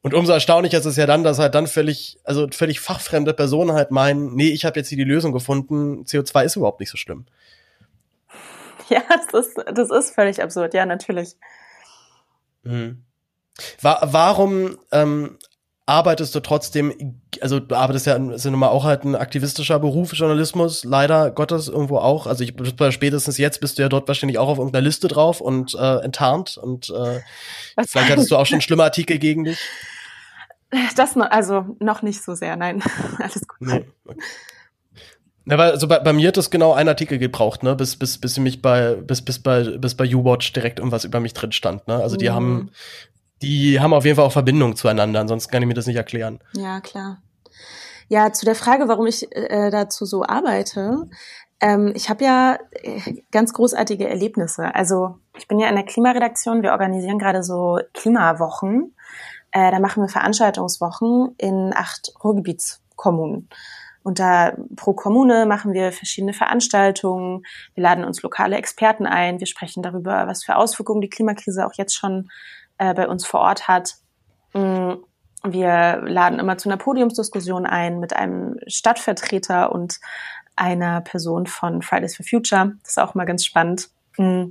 Und 0.02 0.14
umso 0.14 0.32
erstaunlicher 0.32 0.78
ist 0.78 0.86
es 0.86 0.96
ja 0.96 1.06
dann, 1.06 1.24
dass 1.24 1.38
halt 1.38 1.54
dann 1.54 1.66
völlig, 1.66 2.18
also 2.24 2.48
völlig 2.50 2.80
fachfremde 2.80 3.34
Personen 3.34 3.72
halt 3.72 3.90
meinen, 3.90 4.34
nee, 4.34 4.50
ich 4.50 4.64
habe 4.64 4.78
jetzt 4.78 4.88
hier 4.88 4.98
die 4.98 5.04
Lösung 5.04 5.32
gefunden, 5.32 6.04
CO2 6.04 6.44
ist 6.44 6.56
überhaupt 6.56 6.80
nicht 6.80 6.90
so 6.90 6.96
schlimm. 6.96 7.26
Ja, 8.88 9.02
das 9.08 9.46
ist, 9.46 9.56
das 9.72 9.90
ist 9.90 10.14
völlig 10.14 10.42
absurd, 10.42 10.74
ja, 10.74 10.84
natürlich. 10.84 11.36
Mhm. 12.64 13.04
Wa 13.80 13.98
warum 14.02 14.78
ähm, 14.92 15.38
arbeitest 15.90 16.34
du 16.36 16.40
trotzdem, 16.40 17.20
also 17.40 17.58
du 17.58 17.74
arbeitest 17.74 18.06
ja, 18.06 18.14
ist 18.14 18.44
ja 18.44 18.50
nun 18.52 18.60
mal 18.60 18.68
auch 18.68 18.84
halt 18.84 19.04
ein 19.04 19.16
aktivistischer 19.16 19.80
Beruf, 19.80 20.12
Journalismus, 20.14 20.84
leider 20.84 21.32
Gottes 21.32 21.68
irgendwo 21.68 21.98
auch. 21.98 22.28
Also 22.28 22.44
ich 22.44 22.54
spätestens 22.90 23.38
jetzt 23.38 23.60
bist 23.60 23.76
du 23.76 23.82
ja 23.82 23.88
dort 23.88 24.06
wahrscheinlich 24.06 24.38
auch 24.38 24.48
auf 24.48 24.58
irgendeiner 24.58 24.84
Liste 24.84 25.08
drauf 25.08 25.40
und 25.40 25.74
äh, 25.74 25.96
enttarnt 25.96 26.56
und 26.56 26.90
äh, 26.90 27.20
vielleicht 27.86 28.10
hattest 28.10 28.30
du 28.30 28.36
auch 28.36 28.46
schon 28.46 28.60
schlimme 28.60 28.84
Artikel 28.84 29.18
gegen 29.18 29.44
dich. 29.44 29.58
Das 30.94 31.16
noch, 31.16 31.28
also 31.30 31.76
noch 31.80 32.02
nicht 32.02 32.22
so 32.22 32.36
sehr, 32.36 32.56
nein. 32.56 32.82
Alles 33.18 33.46
gut. 33.48 33.60
Nee. 33.60 33.84
Okay. 34.04 34.20
Ja, 35.46 35.58
weil 35.58 35.72
also 35.72 35.88
bei, 35.88 35.98
bei 35.98 36.12
mir 36.12 36.28
hat 36.28 36.36
das 36.36 36.50
genau 36.50 36.74
ein 36.74 36.86
Artikel 36.86 37.18
gebraucht, 37.18 37.64
ne, 37.64 37.74
bis 37.74 37.96
bis 37.96 38.18
bis 38.18 38.38
mich 38.38 38.62
bei 38.62 38.94
bis 38.94 39.22
bis 39.22 39.40
bei 39.40 39.64
bis 39.64 39.96
bei 39.96 40.04
YouWatch 40.04 40.52
direkt 40.52 40.78
irgendwas 40.78 41.04
über 41.04 41.18
mich 41.18 41.34
drin 41.34 41.50
stand, 41.50 41.88
ne? 41.88 41.96
Also 41.96 42.16
die 42.16 42.28
mhm. 42.28 42.34
haben 42.34 42.70
die 43.42 43.80
haben 43.80 43.94
auf 43.94 44.04
jeden 44.04 44.16
Fall 44.16 44.26
auch 44.26 44.32
Verbindung 44.32 44.76
zueinander, 44.76 45.20
ansonsten 45.20 45.50
kann 45.50 45.62
ich 45.62 45.68
mir 45.68 45.74
das 45.74 45.86
nicht 45.86 45.96
erklären. 45.96 46.40
Ja, 46.52 46.80
klar. 46.80 47.22
Ja, 48.08 48.32
zu 48.32 48.44
der 48.44 48.56
Frage, 48.56 48.88
warum 48.88 49.06
ich 49.06 49.34
äh, 49.34 49.70
dazu 49.70 50.04
so 50.04 50.24
arbeite. 50.24 51.08
Ähm, 51.60 51.92
ich 51.94 52.10
habe 52.10 52.24
ja 52.24 52.58
äh, 52.72 53.22
ganz 53.30 53.52
großartige 53.52 54.08
Erlebnisse. 54.08 54.74
Also 54.74 55.18
ich 55.38 55.46
bin 55.46 55.60
ja 55.60 55.68
in 55.68 55.76
der 55.76 55.84
Klimaredaktion, 55.84 56.62
wir 56.62 56.72
organisieren 56.72 57.18
gerade 57.18 57.42
so 57.42 57.78
Klimawochen. 57.94 58.96
Äh, 59.52 59.70
da 59.70 59.78
machen 59.78 60.02
wir 60.02 60.08
Veranstaltungswochen 60.08 61.34
in 61.38 61.72
acht 61.74 62.12
Ruhrgebietskommunen. 62.24 63.48
Und 64.02 64.18
da 64.18 64.54
pro 64.76 64.94
Kommune 64.94 65.44
machen 65.44 65.74
wir 65.74 65.92
verschiedene 65.92 66.32
Veranstaltungen. 66.32 67.44
Wir 67.74 67.82
laden 67.82 68.04
uns 68.04 68.22
lokale 68.22 68.56
Experten 68.56 69.06
ein. 69.06 69.40
Wir 69.40 69.46
sprechen 69.46 69.82
darüber, 69.82 70.26
was 70.26 70.42
für 70.42 70.56
Auswirkungen 70.56 71.02
die 71.02 71.10
Klimakrise 71.10 71.66
auch 71.66 71.74
jetzt 71.74 71.94
schon 71.94 72.30
äh, 72.80 72.94
bei 72.94 73.06
uns 73.06 73.26
vor 73.26 73.40
Ort 73.40 73.68
hat. 73.68 73.94
Mm, 74.54 74.94
wir 75.44 76.02
laden 76.04 76.38
immer 76.38 76.58
zu 76.58 76.68
einer 76.68 76.78
Podiumsdiskussion 76.78 77.66
ein 77.66 78.00
mit 78.00 78.16
einem 78.16 78.58
Stadtvertreter 78.66 79.70
und 79.70 80.00
einer 80.56 81.00
Person 81.02 81.46
von 81.46 81.82
Fridays 81.82 82.16
for 82.16 82.26
Future. 82.26 82.72
Das 82.82 82.92
ist 82.92 82.98
auch 82.98 83.14
mal 83.14 83.26
ganz 83.26 83.44
spannend. 83.44 83.90
Mm, 84.16 84.46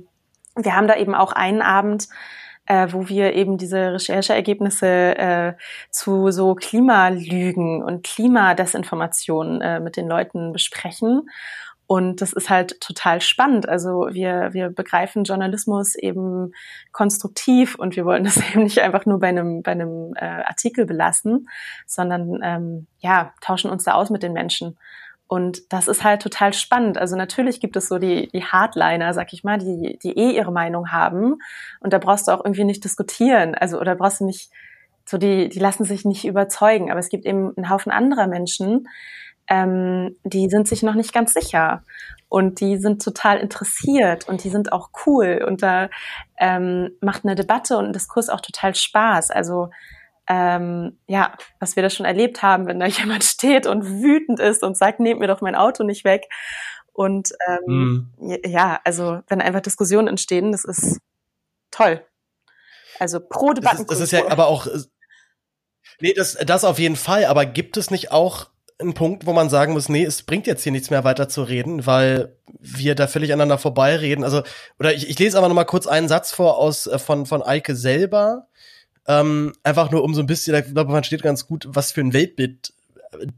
wir 0.56 0.76
haben 0.76 0.88
da 0.88 0.96
eben 0.96 1.14
auch 1.14 1.32
einen 1.32 1.60
Abend, 1.60 2.08
äh, 2.66 2.88
wo 2.90 3.08
wir 3.08 3.34
eben 3.34 3.58
diese 3.58 3.94
Rechercheergebnisse 3.94 4.86
äh, 5.18 5.52
zu 5.90 6.30
so 6.30 6.54
Klimalügen 6.54 7.82
und 7.82 8.04
Klimadesinformationen 8.04 9.60
äh, 9.60 9.80
mit 9.80 9.96
den 9.96 10.08
Leuten 10.08 10.52
besprechen. 10.52 11.28
Und 11.90 12.22
das 12.22 12.32
ist 12.32 12.48
halt 12.48 12.80
total 12.80 13.20
spannend. 13.20 13.68
Also 13.68 14.10
wir, 14.12 14.50
wir 14.52 14.70
begreifen 14.70 15.24
Journalismus 15.24 15.96
eben 15.96 16.52
konstruktiv 16.92 17.74
und 17.74 17.96
wir 17.96 18.04
wollen 18.04 18.22
das 18.22 18.36
eben 18.52 18.62
nicht 18.62 18.78
einfach 18.78 19.06
nur 19.06 19.18
bei 19.18 19.26
einem, 19.26 19.64
bei 19.64 19.72
einem 19.72 20.14
äh, 20.14 20.24
Artikel 20.24 20.86
belassen, 20.86 21.48
sondern 21.88 22.38
ähm, 22.44 22.86
ja, 23.00 23.34
tauschen 23.40 23.72
uns 23.72 23.82
da 23.82 23.94
aus 23.94 24.08
mit 24.08 24.22
den 24.22 24.32
Menschen. 24.32 24.78
Und 25.26 25.72
das 25.72 25.88
ist 25.88 26.04
halt 26.04 26.22
total 26.22 26.52
spannend. 26.52 26.96
Also 26.96 27.16
natürlich 27.16 27.58
gibt 27.58 27.74
es 27.74 27.88
so 27.88 27.98
die, 27.98 28.28
die 28.28 28.44
Hardliner, 28.44 29.12
sag 29.12 29.32
ich 29.32 29.42
mal, 29.42 29.58
die, 29.58 29.98
die 30.00 30.16
eh 30.16 30.30
ihre 30.30 30.52
Meinung 30.52 30.92
haben. 30.92 31.38
Und 31.80 31.92
da 31.92 31.98
brauchst 31.98 32.28
du 32.28 32.32
auch 32.32 32.44
irgendwie 32.44 32.62
nicht 32.62 32.84
diskutieren. 32.84 33.56
Also, 33.56 33.80
oder 33.80 33.96
brauchst 33.96 34.20
du 34.20 34.26
nicht, 34.26 34.52
so 35.06 35.18
die, 35.18 35.48
die 35.48 35.58
lassen 35.58 35.84
sich 35.84 36.04
nicht 36.04 36.24
überzeugen. 36.24 36.92
Aber 36.92 37.00
es 37.00 37.08
gibt 37.08 37.26
eben 37.26 37.52
einen 37.56 37.68
Haufen 37.68 37.90
anderer 37.90 38.28
Menschen, 38.28 38.86
ähm, 39.48 40.16
die 40.24 40.48
sind 40.48 40.68
sich 40.68 40.82
noch 40.82 40.94
nicht 40.94 41.12
ganz 41.12 41.34
sicher 41.34 41.82
und 42.28 42.60
die 42.60 42.76
sind 42.76 43.02
total 43.02 43.38
interessiert 43.38 44.28
und 44.28 44.44
die 44.44 44.50
sind 44.50 44.72
auch 44.72 44.90
cool 45.04 45.44
und 45.46 45.62
da 45.62 45.90
ähm, 46.38 46.90
macht 47.00 47.24
eine 47.24 47.34
Debatte 47.34 47.76
und 47.76 47.86
ein 47.86 47.92
Diskurs 47.92 48.28
auch 48.28 48.40
total 48.40 48.74
Spaß. 48.74 49.30
Also 49.30 49.70
ähm, 50.28 50.96
ja, 51.08 51.36
was 51.58 51.74
wir 51.74 51.82
da 51.82 51.90
schon 51.90 52.06
erlebt 52.06 52.40
haben, 52.42 52.66
wenn 52.66 52.78
da 52.78 52.86
jemand 52.86 53.24
steht 53.24 53.66
und 53.66 53.84
wütend 53.84 54.38
ist 54.38 54.62
und 54.62 54.76
sagt, 54.76 55.00
nehmt 55.00 55.20
mir 55.20 55.26
doch 55.26 55.40
mein 55.40 55.56
Auto 55.56 55.82
nicht 55.82 56.04
weg. 56.04 56.28
Und 56.92 57.32
ähm, 57.48 58.12
mhm. 58.16 58.38
ja, 58.44 58.80
also 58.84 59.20
wenn 59.26 59.40
einfach 59.40 59.60
Diskussionen 59.60 60.06
entstehen, 60.06 60.52
das 60.52 60.64
ist 60.64 61.00
toll. 61.72 62.04
Also 63.00 63.18
pro 63.20 63.52
Debatten. 63.52 63.78
Das, 63.78 63.86
das 63.86 64.00
ist, 64.00 64.12
ja 64.12 64.30
aber 64.30 64.46
auch, 64.46 64.68
nee, 66.00 66.12
das, 66.12 66.34
das 66.34 66.64
auf 66.64 66.78
jeden 66.78 66.96
Fall, 66.96 67.24
aber 67.24 67.46
gibt 67.46 67.76
es 67.76 67.90
nicht 67.90 68.12
auch 68.12 68.50
einen 68.80 68.94
Punkt, 68.94 69.26
wo 69.26 69.32
man 69.32 69.50
sagen 69.50 69.72
muss, 69.72 69.88
nee, 69.88 70.04
es 70.04 70.22
bringt 70.22 70.46
jetzt 70.46 70.62
hier 70.62 70.72
nichts 70.72 70.90
mehr 70.90 71.04
weiter 71.04 71.28
zu 71.28 71.42
reden, 71.42 71.86
weil 71.86 72.36
wir 72.58 72.94
da 72.94 73.06
völlig 73.06 73.32
aneinander 73.32 73.58
vorbeireden. 73.58 74.24
Also, 74.24 74.42
oder 74.78 74.92
ich, 74.94 75.08
ich 75.08 75.18
lese 75.18 75.38
aber 75.38 75.48
noch 75.48 75.54
mal 75.54 75.64
kurz 75.64 75.86
einen 75.86 76.08
Satz 76.08 76.32
vor 76.32 76.58
aus 76.58 76.86
äh, 76.86 76.98
von 76.98 77.26
von 77.26 77.42
Eike 77.42 77.76
selber, 77.76 78.48
ähm, 79.06 79.52
einfach 79.62 79.90
nur 79.90 80.04
um 80.04 80.14
so 80.14 80.20
ein 80.20 80.26
bisschen, 80.26 80.54
ich 80.54 80.72
glaube, 80.72 80.92
man 80.92 81.04
steht 81.04 81.22
ganz 81.22 81.46
gut, 81.46 81.66
was 81.68 81.92
für 81.92 82.00
ein 82.00 82.12
Weltbild 82.12 82.72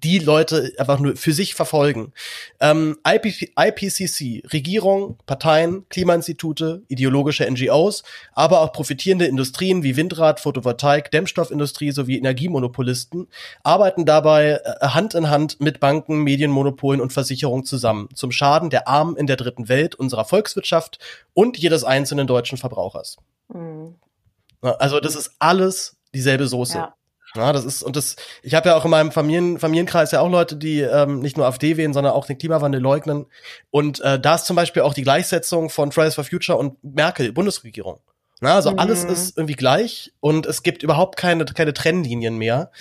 die 0.03 0.19
Leute 0.19 0.73
einfach 0.79 0.99
nur 0.99 1.17
für 1.17 1.33
sich 1.33 1.55
verfolgen. 1.55 2.13
Ähm, 2.61 2.99
IP, 3.07 3.51
IPCC, 3.59 4.43
Regierung, 4.53 5.19
Parteien, 5.27 5.89
Klimainstitute, 5.89 6.83
ideologische 6.89 7.51
NGOs, 7.51 8.03
aber 8.33 8.61
auch 8.61 8.73
profitierende 8.73 9.27
Industrien 9.27 9.83
wie 9.83 9.97
Windrad, 9.97 10.41
Photovoltaik, 10.41 11.11
Dämmstoffindustrie 11.11 11.93
sowie 11.93 12.19
Energiemonopolisten 12.19 13.29
arbeiten 13.63 14.05
dabei 14.05 14.61
äh, 14.63 14.89
Hand 14.89 15.15
in 15.15 15.31
Hand 15.31 15.61
mit 15.61 15.81
Banken, 15.81 16.19
Medienmonopolen 16.19 17.01
und 17.01 17.13
Versicherungen 17.13 17.65
zusammen, 17.65 18.09
zum 18.15 18.31
Schaden 18.31 18.71
der 18.71 18.89
Armen 18.89 19.17
in 19.17 19.27
der 19.27 19.37
dritten 19.37 19.69
Welt, 19.69 19.95
unserer 19.95 20.25
Volkswirtschaft 20.25 20.99
und 21.35 21.57
jedes 21.57 21.85
einzelnen 21.85 22.27
deutschen 22.27 22.59
Verbrauchers. 22.59 23.17
Mhm. 23.49 23.95
Also 24.61 25.01
das 25.01 25.17
ist 25.17 25.33
alles 25.39 25.97
dieselbe 26.15 26.47
Soße. 26.47 26.79
Ja. 26.79 26.95
Ja, 27.35 27.53
das 27.53 27.65
ist, 27.65 27.83
und 27.83 27.97
das, 27.97 28.17
ich 28.43 28.55
habe 28.55 28.69
ja 28.69 28.77
auch 28.77 28.85
in 28.85 28.91
meinem 28.91 29.11
Familien, 29.11 29.59
Familienkreis 29.59 30.11
ja 30.11 30.21
auch 30.21 30.29
Leute, 30.29 30.57
die 30.57 30.81
ähm, 30.81 31.21
nicht 31.21 31.37
nur 31.37 31.47
AfD 31.47 31.77
wählen, 31.77 31.95
sondern 31.95 32.13
auch 32.13 32.27
den 32.27 32.37
Klimawandel 32.37 32.81
leugnen. 32.81 33.27
Und 33.71 34.01
äh, 34.01 34.21
da 34.21 34.35
ist 34.35 34.45
zum 34.45 34.57
Beispiel 34.57 34.83
auch 34.83 34.95
die 34.95 35.03
Gleichsetzung 35.03 35.71
von 35.71 35.93
Fridays 35.93 36.15
for 36.15 36.25
Future 36.25 36.59
und 36.59 36.83
Merkel, 36.83 37.33
Bundesregierung. 37.33 38.01
Na, 38.41 38.57
also 38.57 38.73
mhm. 38.73 38.81
alles 38.81 39.05
ist 39.05 39.39
irgendwie 39.39 39.55
gleich 39.55 40.13
und 40.19 40.47
es 40.47 40.65
gibt 40.65 40.83
überhaupt 40.83 41.17
keine, 41.17 41.45
keine 41.45 41.73
Trennlinien 41.73 42.37
mehr. 42.37 42.73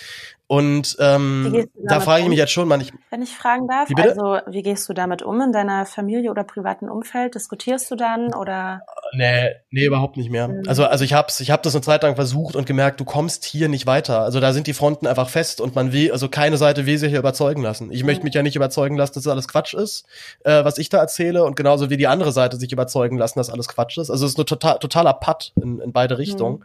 Und 0.51 0.97
ähm, 0.99 1.65
da 1.87 2.01
frage 2.01 2.23
ich 2.23 2.27
mich 2.27 2.37
jetzt 2.37 2.51
schon 2.51 2.67
manchmal. 2.67 2.99
Wenn 3.09 3.21
ich 3.21 3.33
fragen 3.33 3.69
darf, 3.69 3.87
wie 3.87 3.95
also 3.95 4.39
wie 4.47 4.61
gehst 4.61 4.89
du 4.89 4.93
damit 4.93 5.21
um 5.21 5.39
in 5.39 5.53
deiner 5.53 5.85
Familie 5.85 6.29
oder 6.29 6.43
privaten 6.43 6.89
Umfeld? 6.89 7.35
Diskutierst 7.35 7.89
du 7.89 7.95
dann 7.95 8.33
oder? 8.33 8.81
Nee, 9.13 9.51
nee, 9.69 9.85
überhaupt 9.85 10.17
nicht 10.17 10.29
mehr. 10.29 10.49
Mhm. 10.49 10.63
Also, 10.67 10.83
also 10.83 11.05
ich 11.05 11.13
hab's, 11.13 11.39
ich 11.39 11.51
hab 11.51 11.63
das 11.63 11.73
eine 11.73 11.83
Zeit 11.83 12.03
lang 12.03 12.17
versucht 12.17 12.57
und 12.57 12.65
gemerkt, 12.65 12.99
du 12.99 13.05
kommst 13.05 13.45
hier 13.45 13.69
nicht 13.69 13.87
weiter. 13.87 14.23
Also 14.23 14.41
da 14.41 14.51
sind 14.51 14.67
die 14.67 14.73
Fronten 14.73 15.07
einfach 15.07 15.29
fest 15.29 15.61
und 15.61 15.73
man 15.73 15.93
will, 15.93 16.11
also 16.11 16.27
keine 16.27 16.57
Seite 16.57 16.85
will 16.85 16.97
sich 16.97 17.11
hier 17.11 17.19
überzeugen 17.19 17.61
lassen. 17.61 17.89
Ich 17.89 18.01
mhm. 18.01 18.07
möchte 18.07 18.25
mich 18.25 18.33
ja 18.33 18.43
nicht 18.43 18.57
überzeugen 18.57 18.97
lassen, 18.97 19.13
dass 19.13 19.23
das 19.23 19.31
alles 19.31 19.47
Quatsch 19.47 19.73
ist, 19.73 20.05
äh, 20.43 20.65
was 20.65 20.79
ich 20.79 20.89
da 20.89 20.97
erzähle 20.97 21.45
und 21.45 21.55
genauso 21.55 21.89
wie 21.89 21.95
die 21.95 22.07
andere 22.07 22.33
Seite 22.33 22.57
sich 22.57 22.73
überzeugen 22.73 23.17
lassen, 23.17 23.39
dass 23.39 23.49
alles 23.49 23.69
Quatsch 23.69 23.97
ist. 23.97 24.09
Also 24.09 24.25
es 24.25 24.33
ist 24.33 24.37
ein 24.37 24.45
total, 24.45 24.79
totaler 24.79 25.13
Putt 25.13 25.53
in, 25.55 25.79
in 25.79 25.93
beide 25.93 26.17
Richtungen. 26.17 26.57
Mhm. 26.57 26.63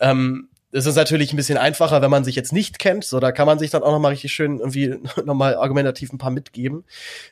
Ähm, 0.00 0.48
es 0.72 0.86
ist 0.86 0.96
natürlich 0.96 1.32
ein 1.32 1.36
bisschen 1.36 1.58
einfacher, 1.58 2.00
wenn 2.00 2.10
man 2.10 2.24
sich 2.24 2.34
jetzt 2.34 2.52
nicht 2.52 2.78
kennt. 2.78 3.04
So, 3.04 3.20
da 3.20 3.30
kann 3.30 3.46
man 3.46 3.58
sich 3.58 3.70
dann 3.70 3.82
auch 3.82 3.92
noch 3.92 3.98
mal 3.98 4.08
richtig 4.08 4.32
schön 4.32 4.58
irgendwie 4.58 4.98
noch 5.24 5.34
mal 5.34 5.54
argumentativ 5.56 6.12
ein 6.12 6.18
paar 6.18 6.30
mitgeben. 6.30 6.84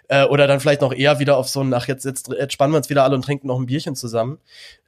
Äh, 0.09 0.25
oder 0.25 0.47
dann 0.47 0.61
vielleicht 0.61 0.83
noch 0.83 0.93
eher 0.93 1.19
wieder 1.19 1.39
auf 1.39 1.49
so 1.49 1.63
ein, 1.63 1.73
ach, 1.73 1.89
jetzt, 1.89 2.05
jetzt, 2.05 2.29
jetzt 2.29 2.53
spannen 2.53 2.75
wir 2.75 2.77
uns 2.77 2.91
wieder 2.91 3.03
alle 3.03 3.15
und 3.15 3.25
trinken 3.25 3.47
noch 3.47 3.59
ein 3.59 3.67
Bierchen 3.67 3.97
zusammen. 3.97 4.39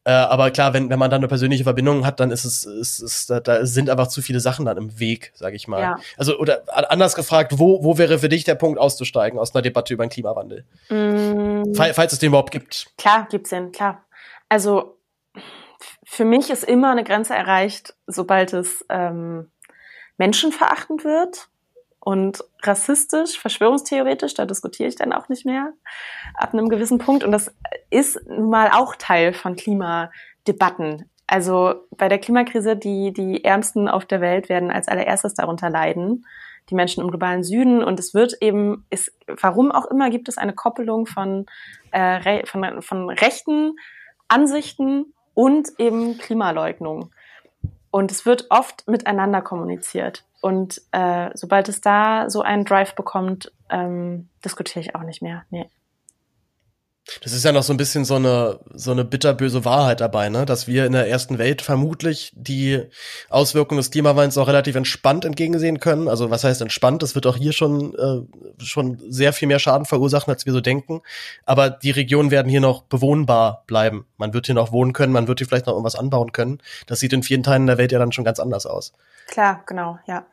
Äh, 0.04 0.10
aber 0.10 0.50
klar, 0.50 0.74
wenn, 0.74 0.90
wenn 0.90 0.98
man 0.98 1.10
dann 1.10 1.20
eine 1.20 1.28
persönliche 1.28 1.64
Verbindung 1.64 2.04
hat, 2.04 2.20
dann 2.20 2.30
ist 2.30 2.44
es, 2.44 2.64
ist, 2.64 2.98
ist, 3.00 3.30
da, 3.30 3.40
da 3.40 3.64
sind 3.64 3.88
einfach 3.88 4.08
zu 4.08 4.20
viele 4.20 4.40
Sachen 4.40 4.66
dann 4.66 4.76
im 4.76 4.98
Weg, 4.98 5.32
sage 5.34 5.56
ich 5.56 5.66
mal. 5.66 5.80
Ja. 5.80 5.98
Also, 6.18 6.38
oder 6.38 6.62
anders 6.90 7.14
gefragt, 7.14 7.54
wo, 7.56 7.82
wo 7.82 7.96
wäre 7.96 8.18
für 8.18 8.28
dich 8.28 8.44
der 8.44 8.56
Punkt 8.56 8.78
auszusteigen 8.78 9.38
aus 9.38 9.54
einer 9.54 9.62
Debatte 9.62 9.94
über 9.94 10.04
den 10.04 10.10
Klimawandel? 10.10 10.64
Mm. 10.90 11.74
Falls 11.74 12.12
es 12.12 12.18
den 12.18 12.28
überhaupt 12.28 12.50
gibt. 12.50 12.88
Klar, 12.98 13.28
gibt's 13.30 13.50
den, 13.50 13.72
klar. 13.72 14.04
Also 14.48 14.98
für 16.12 16.26
mich 16.26 16.50
ist 16.50 16.64
immer 16.64 16.90
eine 16.90 17.04
Grenze 17.04 17.34
erreicht, 17.34 17.94
sobald 18.06 18.52
es 18.52 18.84
ähm, 18.90 19.50
menschenverachtend 20.18 21.04
wird 21.04 21.48
und 22.00 22.44
rassistisch, 22.62 23.38
verschwörungstheoretisch, 23.38 24.34
da 24.34 24.44
diskutiere 24.44 24.90
ich 24.90 24.96
dann 24.96 25.14
auch 25.14 25.30
nicht 25.30 25.46
mehr 25.46 25.72
ab 26.34 26.52
einem 26.52 26.68
gewissen 26.68 26.98
Punkt. 26.98 27.24
Und 27.24 27.32
das 27.32 27.54
ist 27.88 28.20
nun 28.28 28.50
mal 28.50 28.68
auch 28.72 28.94
Teil 28.96 29.32
von 29.32 29.56
Klimadebatten. 29.56 31.08
Also 31.26 31.86
bei 31.96 32.10
der 32.10 32.18
Klimakrise, 32.18 32.76
die, 32.76 33.14
die 33.14 33.42
Ärmsten 33.42 33.88
auf 33.88 34.04
der 34.04 34.20
Welt 34.20 34.50
werden 34.50 34.70
als 34.70 34.88
allererstes 34.88 35.32
darunter 35.32 35.70
leiden, 35.70 36.26
die 36.68 36.74
Menschen 36.74 37.02
im 37.02 37.08
globalen 37.08 37.42
Süden. 37.42 37.82
Und 37.82 37.98
es 37.98 38.12
wird 38.12 38.36
eben, 38.42 38.84
ist, 38.90 39.16
warum 39.40 39.72
auch 39.72 39.86
immer, 39.86 40.10
gibt 40.10 40.28
es 40.28 40.36
eine 40.36 40.52
Koppelung 40.52 41.06
von, 41.06 41.46
äh, 41.90 42.44
von, 42.44 42.82
von 42.82 43.08
rechten 43.08 43.76
Ansichten 44.28 45.14
und 45.34 45.68
eben 45.78 46.18
Klimaleugnung. 46.18 47.10
Und 47.90 48.10
es 48.10 48.24
wird 48.24 48.46
oft 48.50 48.88
miteinander 48.88 49.42
kommuniziert. 49.42 50.24
Und 50.40 50.80
äh, 50.92 51.30
sobald 51.34 51.68
es 51.68 51.80
da 51.80 52.28
so 52.30 52.42
einen 52.42 52.64
Drive 52.64 52.94
bekommt, 52.94 53.52
ähm, 53.70 54.28
diskutiere 54.44 54.80
ich 54.80 54.94
auch 54.94 55.02
nicht 55.02 55.22
mehr. 55.22 55.44
Nee. 55.50 55.68
Das 57.20 57.32
ist 57.32 57.44
ja 57.44 57.50
noch 57.50 57.64
so 57.64 57.72
ein 57.72 57.76
bisschen 57.76 58.04
so 58.04 58.14
eine, 58.14 58.60
so 58.74 58.92
eine 58.92 59.04
bitterböse 59.04 59.64
Wahrheit 59.64 60.00
dabei, 60.00 60.28
ne? 60.28 60.46
Dass 60.46 60.68
wir 60.68 60.86
in 60.86 60.92
der 60.92 61.08
ersten 61.08 61.38
Welt 61.38 61.60
vermutlich 61.60 62.32
die 62.36 62.80
Auswirkungen 63.28 63.78
des 63.78 63.90
Klimawandels 63.90 64.38
auch 64.38 64.46
relativ 64.46 64.76
entspannt 64.76 65.24
entgegensehen 65.24 65.80
können. 65.80 66.08
Also 66.08 66.30
was 66.30 66.44
heißt 66.44 66.60
entspannt? 66.60 67.02
Das 67.02 67.16
wird 67.16 67.26
auch 67.26 67.36
hier 67.36 67.52
schon, 67.52 67.94
äh, 67.94 68.64
schon 68.64 68.98
sehr 69.08 69.32
viel 69.32 69.48
mehr 69.48 69.58
Schaden 69.58 69.84
verursachen, 69.84 70.32
als 70.32 70.46
wir 70.46 70.52
so 70.52 70.60
denken. 70.60 71.02
Aber 71.44 71.70
die 71.70 71.90
Regionen 71.90 72.30
werden 72.30 72.48
hier 72.48 72.60
noch 72.60 72.82
bewohnbar 72.82 73.64
bleiben. 73.66 74.06
Man 74.16 74.32
wird 74.32 74.46
hier 74.46 74.54
noch 74.54 74.70
wohnen 74.70 74.92
können, 74.92 75.12
man 75.12 75.26
wird 75.26 75.40
hier 75.40 75.48
vielleicht 75.48 75.66
noch 75.66 75.74
irgendwas 75.74 75.96
anbauen 75.96 76.30
können. 76.30 76.58
Das 76.86 77.00
sieht 77.00 77.12
in 77.12 77.24
vielen 77.24 77.42
Teilen 77.42 77.66
der 77.66 77.78
Welt 77.78 77.90
ja 77.90 77.98
dann 77.98 78.12
schon 78.12 78.24
ganz 78.24 78.38
anders 78.38 78.64
aus. 78.64 78.92
Klar, 79.26 79.62
genau, 79.66 79.98
ja. 80.06 80.24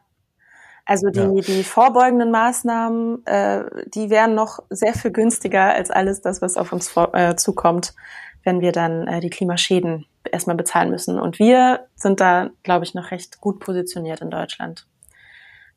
Also 0.90 1.12
die, 1.12 1.20
ja. 1.20 1.42
die 1.42 1.64
vorbeugenden 1.64 2.32
Maßnahmen, 2.32 3.24
äh, 3.28 3.64
die 3.94 4.10
wären 4.10 4.34
noch 4.34 4.58
sehr 4.72 4.96
viel 4.96 5.12
günstiger 5.12 5.72
als 5.76 5.92
alles 5.92 6.22
das, 6.22 6.42
was 6.42 6.58
auf 6.58 6.74
uns 6.74 6.90
vor, 6.90 7.14
äh, 7.14 7.36
zukommt, 7.36 7.94
wenn 8.44 8.60
wir 8.60 8.72
dann 8.72 9.08
äh, 9.08 9.20
die 9.20 9.30
Klimaschäden 9.30 10.08
erstmal 10.24 10.56
bezahlen 10.56 10.90
müssen. 10.90 11.20
Und 11.20 11.38
wir 11.38 11.86
sind 11.94 12.20
da, 12.20 12.50
glaube 12.64 12.86
ich, 12.86 12.96
noch 12.96 13.12
recht 13.12 13.40
gut 13.40 13.60
positioniert 13.60 14.22
in 14.22 14.32
Deutschland. 14.32 14.88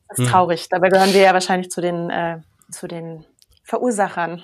Das 0.09 0.17
ist 0.17 0.25
hm. 0.25 0.31
traurig. 0.31 0.67
Dabei 0.69 0.89
gehören 0.89 1.13
wir 1.13 1.21
ja 1.21 1.33
wahrscheinlich 1.33 1.69
zu 1.69 1.79
den, 1.79 2.09
äh, 2.09 2.39
zu 2.71 2.87
den 2.87 3.23
Verursachern 3.61 4.41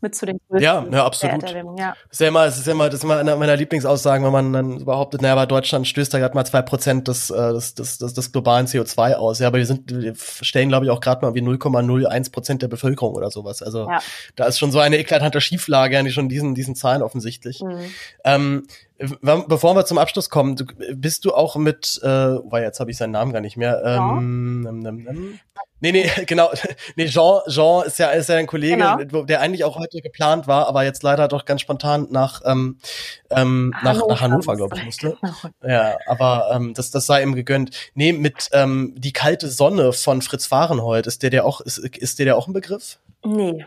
mit 0.00 0.14
zu 0.14 0.26
den 0.26 0.38
größten 0.48 0.62
ja, 0.62 0.84
ja, 0.90 1.04
absolut. 1.04 1.42
Ja. 1.78 1.94
Das 2.08 2.12
ist 2.12 2.20
ja 2.20 2.28
immer, 2.28 2.44
das 2.44 2.58
ist 2.58 2.66
ja 2.66 2.72
immer, 2.72 2.86
das 2.86 2.94
ist 2.96 3.04
immer 3.04 3.18
einer 3.18 3.36
meiner 3.36 3.56
Lieblingsaussagen, 3.56 4.24
wenn 4.24 4.32
man 4.32 4.52
dann 4.52 4.84
behauptet, 4.84 5.22
naja, 5.22 5.32
aber 5.32 5.46
Deutschland 5.46 5.88
stößt 5.88 6.12
da 6.12 6.18
gerade 6.18 6.34
mal 6.34 6.44
zwei 6.44 6.62
Prozent 6.62 7.08
des, 7.08 7.30
äh, 7.30 7.52
des, 7.52 7.74
des, 7.74 7.98
des, 7.98 8.14
des 8.14 8.32
globalen 8.32 8.66
CO2 8.66 9.14
aus. 9.14 9.38
Ja, 9.38 9.48
aber 9.48 9.58
wir 9.58 9.66
sind, 9.66 9.90
wir 9.90 10.14
stellen, 10.16 10.68
glaube 10.68 10.86
ich, 10.86 10.90
auch 10.90 11.00
gerade 11.00 11.24
mal 11.24 11.34
wie 11.34 11.40
0,01 11.40 12.32
Prozent 12.32 12.62
der 12.62 12.68
Bevölkerung 12.68 13.14
oder 13.14 13.30
sowas. 13.30 13.62
Also 13.62 13.88
ja. 13.88 14.00
da 14.36 14.44
ist 14.44 14.58
schon 14.58 14.70
so 14.70 14.78
eine 14.78 14.98
eklatante 14.98 15.40
Schieflage, 15.40 15.98
eigentlich 15.98 16.14
schon 16.14 16.28
diesen, 16.28 16.54
diesen 16.54 16.74
Zahlen 16.74 17.02
offensichtlich. 17.02 17.60
Mhm. 17.60 17.90
Ähm, 18.24 18.66
Bevor 19.20 19.74
wir 19.74 19.84
zum 19.84 19.98
Abschluss 19.98 20.30
kommen, 20.30 20.56
du, 20.56 20.64
bist 20.94 21.24
du 21.24 21.34
auch 21.34 21.56
mit, 21.56 22.00
äh, 22.02 22.06
weil 22.08 22.62
jetzt 22.62 22.80
habe 22.80 22.90
ich 22.90 22.96
seinen 22.96 23.12
Namen 23.12 23.32
gar 23.32 23.40
nicht 23.40 23.56
mehr. 23.56 23.82
Ähm, 23.84 24.66
ähm, 24.68 24.86
ähm, 24.86 25.06
ähm, 25.08 25.38
nee, 25.80 25.92
nee, 25.92 26.10
genau. 26.26 26.50
Nee, 26.96 27.06
Jean, 27.06 27.40
Jean 27.48 27.86
ist 27.86 27.98
ja, 27.98 28.10
ist 28.10 28.28
ja 28.28 28.36
ein 28.36 28.46
Kollege, 28.46 28.76
genau. 28.76 29.24
der 29.24 29.40
eigentlich 29.40 29.64
auch 29.64 29.78
heute 29.78 30.00
geplant 30.00 30.46
war, 30.46 30.68
aber 30.68 30.84
jetzt 30.84 31.02
leider 31.02 31.28
doch 31.28 31.44
ganz 31.44 31.60
spontan 31.60 32.08
nach, 32.10 32.42
ähm, 32.44 32.78
ähm, 33.30 33.74
nach, 33.82 33.94
Hannover, 33.94 34.08
nach 34.08 34.20
Hannover, 34.20 34.56
glaube 34.56 34.76
ich, 34.76 34.84
musste. 34.84 35.16
Genau. 35.20 35.34
Ja, 35.62 35.96
aber 36.06 36.50
ähm, 36.54 36.74
das, 36.74 36.90
das 36.90 37.06
sei 37.06 37.22
ihm 37.22 37.34
gegönnt. 37.34 37.70
Nee, 37.94 38.12
mit 38.12 38.50
ähm, 38.52 38.94
Die 38.96 39.12
kalte 39.12 39.48
Sonne 39.48 39.92
von 39.92 40.22
Fritz 40.22 40.46
Fahrenhold, 40.46 41.06
ist 41.06 41.22
der 41.22 41.30
der 41.30 41.44
auch, 41.44 41.60
ist, 41.60 41.78
ist 41.78 42.18
der 42.18 42.26
der 42.26 42.36
auch 42.36 42.46
ein 42.46 42.52
Begriff? 42.52 42.98
Nee. 43.24 43.64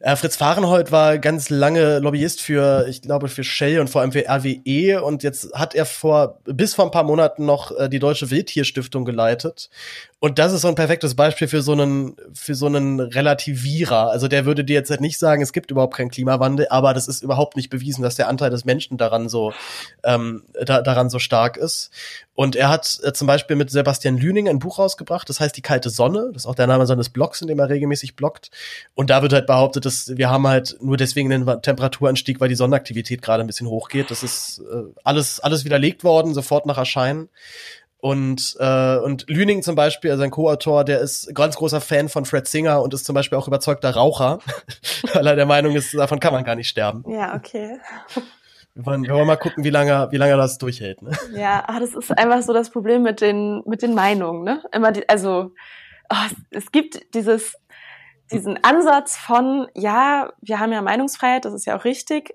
Äh, 0.00 0.16
Fritz 0.16 0.36
Fahrenhold 0.36 0.92
war 0.92 1.18
ganz 1.18 1.50
lange 1.50 1.98
Lobbyist 1.98 2.40
für, 2.40 2.86
ich 2.88 3.02
glaube, 3.02 3.28
für 3.28 3.44
Shell 3.44 3.80
und 3.80 3.88
vor 3.88 4.00
allem 4.00 4.12
für 4.12 4.24
RWE 4.28 5.02
und 5.02 5.22
jetzt 5.22 5.52
hat 5.54 5.74
er 5.74 5.86
vor, 5.86 6.38
bis 6.44 6.74
vor 6.74 6.84
ein 6.84 6.90
paar 6.90 7.04
Monaten 7.04 7.46
noch 7.46 7.76
äh, 7.78 7.88
die 7.88 7.98
Deutsche 7.98 8.30
Wildtierstiftung 8.30 9.04
geleitet 9.04 9.70
und 10.24 10.38
das 10.38 10.52
ist 10.52 10.60
so 10.60 10.68
ein 10.68 10.76
perfektes 10.76 11.16
Beispiel 11.16 11.48
für 11.48 11.62
so 11.62 11.72
einen, 11.72 12.14
für 12.32 12.54
so 12.54 12.66
einen 12.66 13.00
Relativierer. 13.00 14.08
Also 14.08 14.28
der 14.28 14.44
würde 14.44 14.62
dir 14.62 14.74
jetzt 14.74 14.88
halt 14.88 15.00
nicht 15.00 15.18
sagen, 15.18 15.42
es 15.42 15.52
gibt 15.52 15.72
überhaupt 15.72 15.96
keinen 15.96 16.12
Klimawandel, 16.12 16.68
aber 16.70 16.94
das 16.94 17.08
ist 17.08 17.24
überhaupt 17.24 17.56
nicht 17.56 17.70
bewiesen, 17.70 18.02
dass 18.02 18.14
der 18.14 18.28
Anteil 18.28 18.50
des 18.50 18.64
Menschen 18.64 18.98
daran 18.98 19.28
so, 19.28 19.52
ähm, 20.04 20.44
da, 20.64 20.80
daran 20.80 21.10
so 21.10 21.18
stark 21.18 21.56
ist. 21.56 21.90
Und 22.34 22.56
er 22.56 22.70
hat 22.70 22.98
äh, 23.02 23.12
zum 23.12 23.26
Beispiel 23.26 23.56
mit 23.56 23.70
Sebastian 23.70 24.16
Lüning 24.16 24.48
ein 24.48 24.58
Buch 24.58 24.78
rausgebracht, 24.78 25.28
das 25.28 25.40
heißt 25.40 25.56
Die 25.56 25.62
kalte 25.62 25.90
Sonne. 25.90 26.30
Das 26.32 26.42
ist 26.42 26.46
auch 26.46 26.54
der 26.54 26.66
Name 26.66 26.86
seines 26.86 27.10
Blogs, 27.10 27.42
in 27.42 27.48
dem 27.48 27.58
er 27.58 27.68
regelmäßig 27.68 28.16
bloggt. 28.16 28.50
Und 28.94 29.10
da 29.10 29.22
wird 29.22 29.32
halt 29.32 29.46
behauptet, 29.46 29.84
dass 29.84 30.16
wir 30.16 30.30
haben 30.30 30.46
halt 30.46 30.76
nur 30.80 30.96
deswegen 30.96 31.28
den 31.28 31.44
Temperaturanstieg, 31.60 32.40
weil 32.40 32.48
die 32.48 32.54
Sonnenaktivität 32.54 33.20
gerade 33.20 33.42
ein 33.42 33.46
bisschen 33.46 33.68
hochgeht. 33.68 34.10
Das 34.10 34.22
ist 34.22 34.60
äh, 34.60 34.84
alles, 35.04 35.40
alles 35.40 35.64
widerlegt 35.64 36.04
worden, 36.04 36.32
sofort 36.32 36.64
nach 36.64 36.78
Erscheinen. 36.78 37.28
Und, 37.98 38.56
äh, 38.58 38.96
und 38.96 39.26
Lüning 39.28 39.62
zum 39.62 39.76
Beispiel, 39.76 40.10
also 40.10 40.24
ein 40.24 40.32
Co-Autor, 40.32 40.84
der 40.84 40.98
ist 41.00 41.32
ganz 41.36 41.54
großer 41.54 41.80
Fan 41.80 42.08
von 42.08 42.24
Fred 42.24 42.48
Singer 42.48 42.82
und 42.82 42.92
ist 42.94 43.04
zum 43.04 43.14
Beispiel 43.14 43.38
auch 43.38 43.46
überzeugter 43.46 43.90
Raucher, 43.90 44.40
weil 45.14 45.24
er 45.24 45.36
der 45.36 45.46
Meinung 45.46 45.76
ist, 45.76 45.94
davon 45.94 46.18
kann 46.18 46.32
man 46.32 46.42
gar 46.42 46.56
nicht 46.56 46.66
sterben. 46.66 47.04
Ja, 47.08 47.36
okay. 47.36 47.78
Wir 48.74 48.86
wollen, 48.86 49.02
wir 49.02 49.14
wollen 49.14 49.26
mal 49.26 49.36
gucken, 49.36 49.64
wie 49.64 49.70
lange, 49.70 50.08
wie 50.10 50.16
lange 50.16 50.36
das 50.36 50.56
durchhält. 50.58 51.02
Ne? 51.02 51.12
Ja, 51.34 51.64
ach, 51.66 51.78
das 51.78 51.94
ist 51.94 52.16
einfach 52.16 52.42
so 52.42 52.52
das 52.52 52.70
Problem 52.70 53.02
mit 53.02 53.20
den, 53.20 53.62
mit 53.66 53.82
den 53.82 53.94
Meinungen. 53.94 54.44
Ne? 54.44 54.62
Immer 54.72 54.92
die, 54.92 55.06
also 55.08 55.52
oh, 56.10 56.34
es 56.50 56.72
gibt 56.72 57.14
dieses, 57.14 57.54
diesen 58.30 58.62
Ansatz 58.64 59.16
von, 59.16 59.68
ja, 59.74 60.32
wir 60.40 60.58
haben 60.58 60.72
ja 60.72 60.80
Meinungsfreiheit, 60.80 61.44
das 61.44 61.52
ist 61.52 61.66
ja 61.66 61.76
auch 61.76 61.84
richtig. 61.84 62.34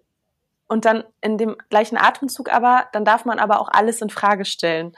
Und 0.67 0.85
dann 0.85 1.05
in 1.21 1.37
dem 1.37 1.55
gleichen 1.69 1.97
Atemzug 1.97 2.53
aber, 2.53 2.87
dann 2.91 3.05
darf 3.05 3.25
man 3.25 3.39
aber 3.39 3.59
auch 3.59 3.69
alles 3.69 4.01
in 4.01 4.09
Frage 4.09 4.45
stellen. 4.45 4.93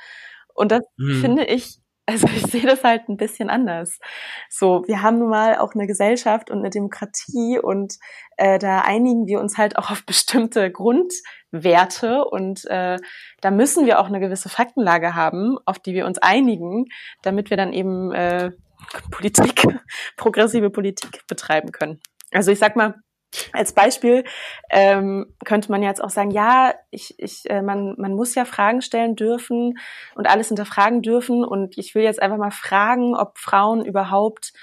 Und 0.54 0.72
das 0.72 0.82
mhm. 0.98 1.22
finde 1.22 1.46
ich 1.46 1.80
also 2.10 2.28
ich 2.36 2.44
sehe 2.48 2.66
das 2.66 2.84
halt 2.84 3.08
ein 3.08 3.18
bisschen 3.18 3.50
anders. 3.50 4.00
So, 4.50 4.84
wir 4.88 5.04
haben 5.04 5.20
nun 5.20 5.30
mal 5.30 5.58
auch 5.58 5.76
eine 5.76 5.86
Gesellschaft 5.86 6.50
und 6.50 6.60
eine 6.60 6.72
Demokratie 6.72 7.60
und 7.62 7.98
äh, 8.38 8.58
da 8.58 8.82
einigen 8.82 9.28
wir 9.28 9.40
uns 9.40 9.58
halt 9.58 9.78
auch 9.78 9.92
auf 9.92 10.06
bestimmte 10.06 10.72
Grundwerte 10.72 12.26
und 12.26 12.66
äh, 12.66 12.98
da 13.42 13.52
müssen 13.52 13.86
wir 13.86 14.00
auch 14.00 14.08
eine 14.08 14.20
gewisse 14.20 14.50
Faktenlage 14.50 15.14
haben, 15.14 15.58
auf 15.66 15.78
die 15.78 15.94
wir 15.94 16.08
uns 16.08 16.18
einigen, 16.18 16.86
damit 17.22 17.52
wir 17.52 17.58
dann 17.58 17.74
eben 17.74 18.12
äh, 18.12 18.52
Politik, 19.12 19.68
progressive 20.18 20.72
Politik 20.72 21.28
betreiben 21.28 21.72
können. 21.72 22.00
Also 22.32 22.52
ich 22.52 22.60
sag 22.60 22.76
mal, 22.76 22.96
als 23.54 23.74
Beispiel 23.74 24.24
ähm, 24.70 25.34
könnte 25.46 25.72
man 25.72 25.84
jetzt 25.84 26.04
auch 26.04 26.10
sagen, 26.10 26.32
ja, 26.32 26.74
ich, 26.90 27.16
ich, 27.18 27.50
äh, 27.50 27.62
man, 27.62 27.96
man 27.98 28.14
muss 28.14 28.36
ja 28.36 28.46
Fragen 28.46 28.82
stellen 28.82 29.16
dürfen 29.16 29.78
und 30.16 30.28
alles 30.28 30.48
hinterfragen 30.48 31.02
dürfen. 31.02 31.44
Und 31.44 31.78
ich 31.78 31.96
will 31.96 32.04
jetzt 32.04 32.22
einfach 32.22 32.38
mal 32.38 32.52
fragen, 32.52 33.16
ob 33.16 33.38
Frauen 33.38 33.86
überhaupt 33.86 34.54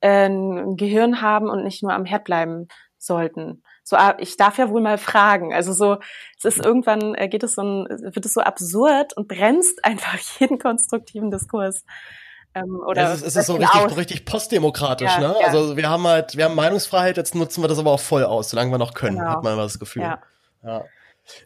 äh, 0.00 0.28
ein 0.28 0.76
Gehirn 0.76 1.22
haben 1.22 1.48
und 1.48 1.64
nicht 1.64 1.82
nur 1.82 1.92
am 1.92 2.04
Herd 2.04 2.24
bleiben 2.24 2.68
sollten. 2.98 3.62
So, 3.82 3.96
ah, 3.96 4.14
ich 4.18 4.36
darf 4.36 4.58
ja 4.58 4.70
wohl 4.70 4.82
mal 4.82 4.98
fragen. 4.98 5.52
Also 5.52 5.72
so, 5.72 5.98
es 6.38 6.44
ist 6.44 6.64
irgendwann 6.64 7.14
äh, 7.14 7.28
geht 7.28 7.42
es 7.42 7.54
so 7.54 7.62
ein, 7.62 7.86
wird 7.88 8.24
es 8.24 8.34
so 8.34 8.40
absurd 8.40 9.16
und 9.16 9.28
bremst 9.28 9.84
einfach 9.84 10.18
jeden 10.38 10.58
konstruktiven 10.58 11.30
Diskurs. 11.30 11.84
Ähm, 12.54 12.80
oder 12.80 13.02
ja, 13.02 13.12
es 13.12 13.22
ist, 13.22 13.28
es 13.28 13.36
ist 13.36 13.46
so 13.46 13.54
richtig, 13.54 13.96
richtig 13.96 14.24
postdemokratisch, 14.24 15.10
ja, 15.10 15.20
ne? 15.20 15.36
Ja. 15.40 15.46
Also 15.46 15.76
wir 15.76 15.88
haben 15.88 16.06
halt, 16.06 16.36
wir 16.36 16.46
haben 16.46 16.56
Meinungsfreiheit, 16.56 17.16
jetzt 17.16 17.34
nutzen 17.34 17.62
wir 17.62 17.68
das 17.68 17.78
aber 17.78 17.92
auch 17.92 18.00
voll 18.00 18.24
aus, 18.24 18.50
solange 18.50 18.72
wir 18.72 18.78
noch 18.78 18.94
können, 18.94 19.18
genau. 19.18 19.30
hat 19.30 19.42
man 19.44 19.52
immer 19.52 19.62
das 19.62 19.78
Gefühl. 19.78 20.02
Ja. 20.02 20.84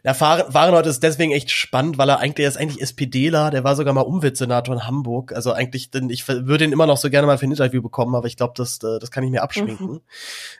Ja, 0.03 0.13
Fahrenhold 0.13 0.85
ist 0.85 1.03
deswegen 1.03 1.31
echt 1.31 1.51
spannend, 1.51 1.97
weil 1.97 2.09
er 2.09 2.19
eigentlich, 2.19 2.45
er 2.45 2.49
ist 2.49 2.57
eigentlich 2.57 2.81
SPDler, 2.81 3.49
der 3.51 3.63
war 3.63 3.75
sogar 3.75 3.93
mal 3.93 4.01
Umweltsenator 4.01 4.75
in 4.75 4.87
Hamburg. 4.87 5.33
Also 5.33 5.51
eigentlich, 5.51 5.89
denn 5.89 6.09
ich 6.09 6.27
würde 6.27 6.63
ihn 6.63 6.71
immer 6.71 6.85
noch 6.85 6.97
so 6.97 7.09
gerne 7.09 7.27
mal 7.27 7.37
für 7.37 7.45
ein 7.45 7.51
Interview 7.51 7.81
bekommen, 7.81 8.15
aber 8.15 8.27
ich 8.27 8.37
glaube, 8.37 8.53
das, 8.55 8.77
äh, 8.83 8.99
das 8.99 9.11
kann 9.11 9.23
ich 9.23 9.31
mir 9.31 9.43
abschminken. 9.43 9.87
Mhm. 9.87 10.01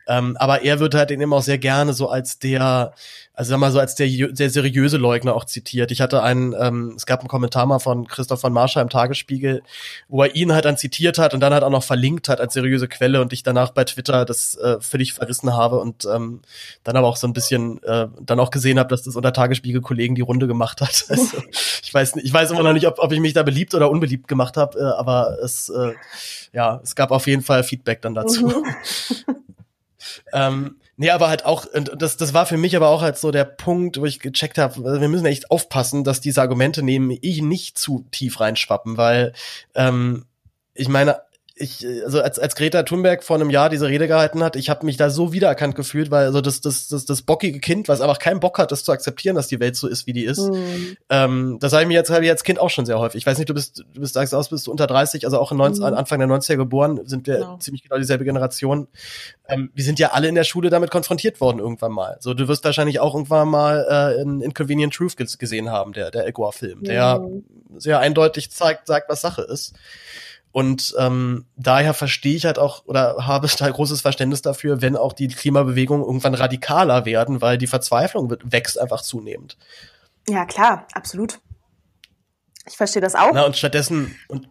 Ähm, 0.08 0.38
aber 0.38 0.64
er 0.64 0.80
wird 0.80 0.96
halt 0.96 1.12
ihn 1.12 1.22
immer 1.22 1.38
auch 1.38 1.44
sehr 1.44 1.58
gerne 1.58 1.94
so 1.94 2.10
als 2.10 2.40
der, 2.40 2.94
also 3.34 3.50
sag 3.50 3.60
mal 3.60 3.72
so 3.72 3.80
als 3.80 3.96
der, 3.96 4.08
der 4.08 4.50
seriöse 4.50 4.98
Leugner 4.98 5.36
auch 5.36 5.46
zitiert. 5.46 5.92
Ich 5.92 6.02
hatte 6.02 6.24
einen, 6.24 6.56
ähm, 6.60 6.94
es 6.96 7.06
gab 7.06 7.20
einen 7.20 7.30
Kommentar 7.30 7.66
mal 7.66 7.80
von 7.80 8.08
Christoph 8.08 8.42
von 8.42 8.54
Marscher 8.54 8.82
im 8.82 8.90
Tagesspiegel, 8.90 9.62
wo 10.08 10.24
er 10.24 10.36
ihn 10.36 10.54
halt 10.54 10.66
dann 10.66 10.78
zitiert 10.78 11.18
hat 11.18 11.34
und 11.34 11.40
dann 11.40 11.54
halt 11.54 11.64
auch 11.64 11.70
noch 11.70 11.84
verlinkt 11.84 12.30
hat 12.30 12.40
als 12.40 12.54
seriöse 12.54 12.88
Quelle 12.88 13.22
und 13.22 13.34
ich 13.34 13.44
danach 13.44 13.72
bei 13.72 13.84
Twitter 13.84 14.26
das 14.26 14.56
äh, 14.56 14.80
völlig 14.80 15.14
verrissen 15.14 15.54
habe 15.54 15.80
und 15.80 16.06
ähm, 16.06 16.42
dann 16.84 16.96
aber 16.96 17.08
auch 17.08 17.18
so 17.18 17.28
ein 17.28 17.34
bisschen 17.34 17.82
äh, 17.84 18.08
dann 18.22 18.40
auch 18.40 18.52
gesehen 18.52 18.80
habe, 18.80 18.90
dass 18.90 19.04
das 19.04 19.15
unter 19.16 19.34
Tagesspiegel-Kollegen 19.34 20.16
die 20.16 20.22
Runde 20.22 20.48
gemacht 20.48 20.82
hat. 20.82 21.06
Also, 21.16 21.38
ich 21.84 21.94
weiß 21.94 22.16
nicht, 22.16 22.26
ich 22.26 22.34
weiß 22.34 22.52
immer 22.52 22.64
noch 22.64 22.74
nicht, 22.74 22.88
ob, 22.88 23.00
ob 23.00 23.12
ich 23.12 23.20
mich 23.20 23.34
da 23.34 23.44
beliebt 23.44 23.74
oder 23.74 23.90
unbeliebt 23.90 24.28
gemacht 24.28 24.58
habe, 24.58 24.78
äh, 24.80 24.84
aber 24.84 25.38
es, 25.42 25.70
äh, 25.70 25.94
ja, 26.52 26.82
es 26.84 26.96
gab 26.96 27.12
auf 27.12 27.28
jeden 27.28 27.42
Fall 27.42 27.64
Feedback 27.64 28.02
dann 28.02 28.16
dazu. 28.16 28.48
Mhm. 28.48 29.36
ähm, 30.34 30.76
Nee, 30.98 31.10
aber 31.10 31.28
halt 31.28 31.46
auch, 31.46 31.66
und 31.66 31.92
das, 32.02 32.16
das 32.16 32.34
war 32.34 32.46
für 32.46 32.56
mich 32.56 32.76
aber 32.76 32.88
auch 32.88 33.02
halt 33.02 33.18
so 33.18 33.32
der 33.32 33.44
Punkt, 33.44 34.00
wo 34.00 34.06
ich 34.06 34.22
gecheckt 34.22 34.58
habe, 34.58 35.02
wir 35.02 35.10
müssen 35.10 35.26
echt 35.26 35.52
aufpassen, 35.52 36.06
dass 36.06 36.22
diese 36.22 36.42
Argumente 36.42 36.84
neben 36.84 37.12
ich 37.22 37.42
nicht 37.42 37.78
zu 37.78 38.06
tief 38.12 38.40
reinschwappen, 38.40 38.96
weil 38.96 39.34
ähm, 39.74 40.26
ich 40.74 40.88
meine, 40.88 41.22
ich, 41.58 41.88
also 42.04 42.22
als, 42.22 42.38
als 42.38 42.56
Greta 42.56 42.84
Thunberg 42.84 43.24
vor 43.24 43.38
einem 43.38 43.50
Jahr 43.50 43.70
diese 43.70 43.88
Rede 43.88 44.10
gehalten 44.10 44.44
hat, 44.44 44.58
ich 44.58 44.70
habe 44.70 44.86
mich 44.86 44.98
da 44.98 45.10
so 45.10 45.32
wiedererkannt 45.32 45.76
gefühlt, 45.76 46.12
weil 46.12 46.26
also 46.26 46.42
das, 46.42 46.60
das, 46.60 46.90
das, 46.90 47.06
das 47.06 47.22
bockige 47.22 47.60
Kind, 47.60 47.88
was 47.88 48.02
einfach 48.02 48.20
keinen 48.20 48.42
Bock 48.42 48.60
hat, 48.60 48.74
das 48.74 48.84
zu 48.84 48.92
akzeptieren, 48.92 49.38
dass 49.38 49.48
die 49.48 49.62
Welt 49.62 49.78
so 49.78 49.88
ist, 49.88 50.06
wie 50.06 50.12
die 50.12 50.26
ist. 50.26 50.40
Mhm. 50.40 50.98
Ähm, 51.10 51.58
das 51.62 51.72
habe 51.72 51.84
ich 51.84 51.88
mir 51.88 51.94
jetzt, 51.94 52.10
hab 52.10 52.22
ich 52.22 52.30
als 52.30 52.44
Kind 52.44 52.60
auch 52.60 52.70
schon 52.70 52.86
sehr 52.86 53.00
häufig. 53.00 53.20
Ich 53.20 53.26
weiß 53.26 53.38
nicht, 53.38 53.50
du 53.50 53.54
bist, 53.54 53.86
du 53.94 54.02
bist 54.02 54.16
sagst 54.16 54.36
aus, 54.36 54.50
bist 54.50 54.68
du 54.68 54.72
unter 54.72 54.86
30, 54.86 55.24
also 55.24 55.40
auch 55.40 55.54
in 55.54 55.58
19, 55.58 55.82
mhm. 55.82 55.94
Anfang 55.94 56.20
der 56.20 56.28
90er 56.28 56.58
geboren, 56.58 57.00
sind 57.06 57.26
wir 57.26 57.36
genau. 57.36 57.58
ziemlich 57.58 57.84
genau 57.84 57.98
dieselbe 57.98 58.26
Generation. 58.26 58.90
Ähm, 59.48 59.72
wir 59.74 59.84
sind 59.86 59.98
ja 59.98 60.12
alle 60.12 60.28
in 60.28 60.36
der 60.36 60.44
Schule 60.44 60.70
damit 60.70 60.92
konfrontiert 60.92 61.40
worden 61.40 61.60
irgendwann 61.60 61.94
mal. 61.94 62.18
So, 62.20 62.34
du 62.34 62.50
wirst 62.50 62.66
wahrscheinlich 62.66 63.00
auch 63.00 63.14
irgendwann 63.14 63.48
mal 63.48 63.86
äh, 63.90 64.22
in 64.22 64.42
Inconvenient 64.42 64.94
Truth 64.94 65.16
gesehen 65.16 65.70
haben, 65.70 65.94
der, 65.94 66.12
der 66.12 66.28
Egor-Film, 66.28 66.84
der 66.84 67.20
mhm. 67.20 67.46
sehr 67.78 68.00
eindeutig 68.00 68.52
zeigt, 68.52 68.88
sagt, 68.88 69.08
was 69.08 69.22
Sache 69.22 69.44
ist. 69.44 69.74
Und 70.56 70.96
ähm, 70.98 71.44
daher 71.58 71.94
verstehe 71.94 72.38
ich 72.38 72.46
halt 72.46 72.60
auch 72.60 72.86
oder 72.86 73.28
habe 73.28 73.46
da 73.58 73.70
großes 73.70 74.00
Verständnis 74.00 74.42
dafür, 74.42 74.82
wenn 74.82 74.96
auch 74.96 75.12
die 75.12 75.28
Klimabewegung 75.28 76.00
irgendwann 76.02 76.34
radikaler 76.34 77.04
werden, 77.04 77.42
weil 77.42 77.58
die 77.58 77.68
Verzweiflung 77.68 78.34
wächst 78.42 78.80
einfach 78.80 79.02
zunehmend. 79.02 79.58
Ja, 80.30 80.46
klar, 80.46 80.88
absolut. 80.94 81.42
Ich 82.66 82.78
verstehe 82.78 83.02
das 83.02 83.16
auch. 83.16 83.32
Na, 83.34 83.46
und 83.46 83.58
stattdessen, 83.58 84.16
und 84.30 84.48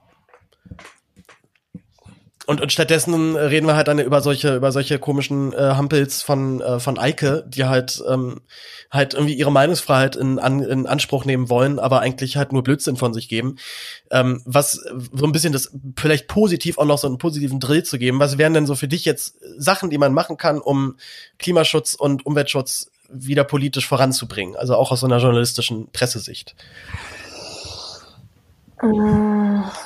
und, 2.47 2.61
und 2.61 2.73
stattdessen 2.73 3.37
reden 3.37 3.67
wir 3.67 3.75
halt 3.75 3.89
dann 3.89 3.99
über 3.99 4.21
solche 4.21 4.57
über 4.57 4.71
solche 4.71 4.99
komischen 4.99 5.53
äh, 5.53 5.57
Hampels 5.57 6.23
von 6.23 6.61
äh, 6.61 6.79
von 6.79 6.99
Eike, 6.99 7.45
die 7.49 7.65
halt 7.65 8.03
ähm, 8.09 8.43
halt 8.91 9.15
irgendwie 9.15 9.35
ihre 9.35 9.51
Meinungsfreiheit 9.51 10.15
in, 10.15 10.39
an, 10.39 10.61
in 10.61 10.87
Anspruch 10.87 11.25
nehmen 11.25 11.49
wollen, 11.49 11.79
aber 11.79 12.01
eigentlich 12.01 12.37
halt 12.37 12.53
nur 12.53 12.63
Blödsinn 12.63 12.97
von 12.97 13.15
sich 13.15 13.29
geben. 13.29 13.57
Ähm, 14.11 14.43
was 14.45 14.73
so 14.73 15.25
ein 15.25 15.33
bisschen 15.33 15.53
das 15.53 15.73
vielleicht 15.99 16.29
positiv 16.29 16.79
auch 16.79 16.85
noch 16.85 16.99
so 16.99 17.07
einen 17.07 17.19
positiven 17.19 17.61
Drill 17.61 17.83
zu 17.83 17.99
geben. 17.99 18.21
Was 18.21 18.39
wären 18.39 18.55
denn 18.55 18.67
so 18.67 18.75
für 18.75 18.89
dich 18.89 19.05
jetzt 19.05 19.37
Sachen, 19.57 19.91
die 19.91 19.99
man 19.99 20.13
machen 20.13 20.37
kann, 20.37 20.61
um 20.61 20.97
Klimaschutz 21.39 21.95
und 21.95 22.27
Umweltschutz 22.27 22.91
wieder 23.09 23.45
politisch 23.45 23.89
voranzubringen? 23.89 24.55
Also 24.55 24.77
auch 24.77 24.93
aus 24.93 25.01
so 25.01 25.07
einer 25.07 25.19
journalistischen 25.19 25.91
Pressesicht. 25.93 26.55
Äh. 28.83 29.85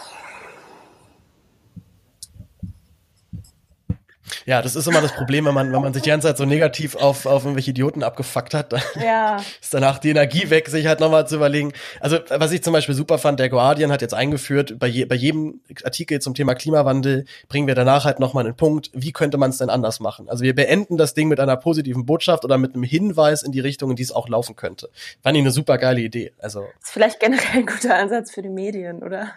Ja, 4.48 4.62
das 4.62 4.76
ist 4.76 4.88
immer 4.88 5.02
das 5.02 5.12
Problem, 5.12 5.44
wenn 5.44 5.52
man, 5.52 5.70
wenn 5.74 5.82
man 5.82 5.92
sich 5.92 6.04
die 6.04 6.08
ganze 6.08 6.26
Zeit 6.26 6.38
so 6.38 6.46
negativ 6.46 6.96
auf, 6.96 7.26
auf 7.26 7.44
irgendwelche 7.44 7.72
Idioten 7.72 8.02
abgefuckt 8.02 8.54
hat, 8.54 8.72
dann 8.72 8.80
ja. 8.98 9.36
ist 9.60 9.74
danach 9.74 9.98
die 9.98 10.08
Energie 10.08 10.48
weg, 10.48 10.70
sich 10.70 10.86
halt 10.86 11.00
nochmal 11.00 11.28
zu 11.28 11.36
überlegen. 11.36 11.74
Also, 12.00 12.18
was 12.30 12.50
ich 12.52 12.62
zum 12.62 12.72
Beispiel 12.72 12.94
super 12.94 13.18
fand, 13.18 13.40
der 13.40 13.50
Guardian 13.50 13.92
hat 13.92 14.00
jetzt 14.00 14.14
eingeführt, 14.14 14.78
bei, 14.78 14.86
je, 14.86 15.04
bei 15.04 15.16
jedem 15.16 15.60
Artikel 15.84 16.22
zum 16.22 16.32
Thema 16.32 16.54
Klimawandel 16.54 17.26
bringen 17.50 17.66
wir 17.66 17.74
danach 17.74 18.06
halt 18.06 18.20
nochmal 18.20 18.46
einen 18.46 18.56
Punkt, 18.56 18.90
wie 18.94 19.12
könnte 19.12 19.36
man 19.36 19.50
es 19.50 19.58
denn 19.58 19.68
anders 19.68 20.00
machen? 20.00 20.30
Also 20.30 20.42
wir 20.44 20.54
beenden 20.54 20.96
das 20.96 21.12
Ding 21.12 21.28
mit 21.28 21.40
einer 21.40 21.58
positiven 21.58 22.06
Botschaft 22.06 22.42
oder 22.42 22.56
mit 22.56 22.72
einem 22.72 22.84
Hinweis 22.84 23.42
in 23.42 23.52
die 23.52 23.60
Richtung, 23.60 23.90
in 23.90 23.96
die 23.96 24.02
es 24.02 24.12
auch 24.12 24.30
laufen 24.30 24.56
könnte. 24.56 24.88
Fand 25.22 25.36
ich 25.36 25.42
eine 25.42 25.50
super 25.50 25.76
geile 25.76 26.00
Idee. 26.00 26.32
Also. 26.38 26.60
Das 26.60 26.88
ist 26.88 26.92
vielleicht 26.94 27.20
generell 27.20 27.52
ein 27.52 27.66
guter 27.66 27.96
Ansatz 27.96 28.30
für 28.30 28.40
die 28.40 28.48
Medien, 28.48 29.02
oder? 29.02 29.30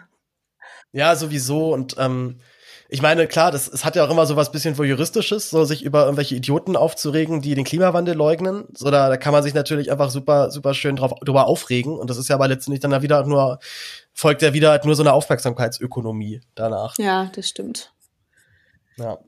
Ja, 0.93 1.17
sowieso. 1.17 1.73
Und 1.73 1.97
ähm, 1.99 2.39
ich 2.93 3.01
meine, 3.01 3.25
klar, 3.25 3.51
das, 3.51 3.69
es 3.69 3.85
hat 3.85 3.95
ja 3.95 4.05
auch 4.05 4.09
immer 4.09 4.25
so 4.25 4.35
was 4.35 4.51
bisschen 4.51 4.77
voyeuristisches, 4.77 5.49
so 5.49 5.63
sich 5.63 5.81
über 5.81 6.03
irgendwelche 6.03 6.35
Idioten 6.35 6.75
aufzuregen, 6.75 7.41
die 7.41 7.55
den 7.55 7.63
Klimawandel 7.63 8.15
leugnen. 8.15 8.65
So, 8.75 8.91
da, 8.91 9.07
da 9.07 9.15
kann 9.15 9.31
man 9.31 9.43
sich 9.43 9.53
natürlich 9.53 9.89
einfach 9.89 10.09
super, 10.09 10.51
super 10.51 10.73
schön 10.73 10.97
drauf, 10.97 11.13
drüber 11.21 11.47
aufregen. 11.47 11.97
Und 11.97 12.09
das 12.09 12.17
ist 12.17 12.27
ja 12.27 12.35
aber 12.35 12.49
letztendlich 12.49 12.81
dann 12.81 13.01
wieder 13.01 13.25
nur, 13.25 13.59
folgt 14.11 14.41
ja 14.41 14.51
wieder 14.51 14.71
halt 14.71 14.83
nur 14.83 14.95
so 14.95 15.03
eine 15.03 15.13
Aufmerksamkeitsökonomie 15.13 16.41
danach. 16.53 16.97
Ja, 16.97 17.31
das 17.33 17.47
stimmt. 17.47 17.93
Ja. 18.97 19.19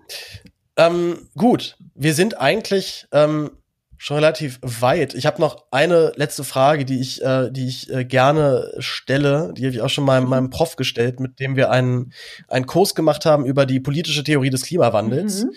Ähm, 0.75 1.29
gut, 1.37 1.77
wir 1.95 2.13
sind 2.15 2.37
eigentlich 2.41 3.07
ähm, 3.13 3.49
schon 4.03 4.15
relativ 4.15 4.59
weit. 4.61 5.13
Ich 5.13 5.25
habe 5.25 5.39
noch 5.39 5.63
eine 5.71 6.11
letzte 6.17 6.43
Frage, 6.43 6.83
die 6.83 6.99
ich, 6.99 7.21
äh, 7.23 7.49
die 7.49 7.69
ich 7.69 7.89
äh, 7.89 8.03
gerne 8.03 8.73
stelle. 8.79 9.53
Die 9.53 9.63
habe 9.63 9.73
ich 9.73 9.81
auch 9.81 9.89
schon 9.89 10.03
mal 10.03 10.19
meinem 10.19 10.49
Prof 10.49 10.75
gestellt, 10.75 11.21
mit 11.21 11.39
dem 11.39 11.55
wir 11.55 11.71
einen, 11.71 12.11
einen 12.49 12.65
Kurs 12.65 12.95
gemacht 12.95 13.25
haben 13.25 13.45
über 13.45 13.65
die 13.65 13.79
politische 13.79 14.21
Theorie 14.21 14.49
des 14.49 14.63
Klimawandels. 14.63 15.45
Mhm. 15.45 15.51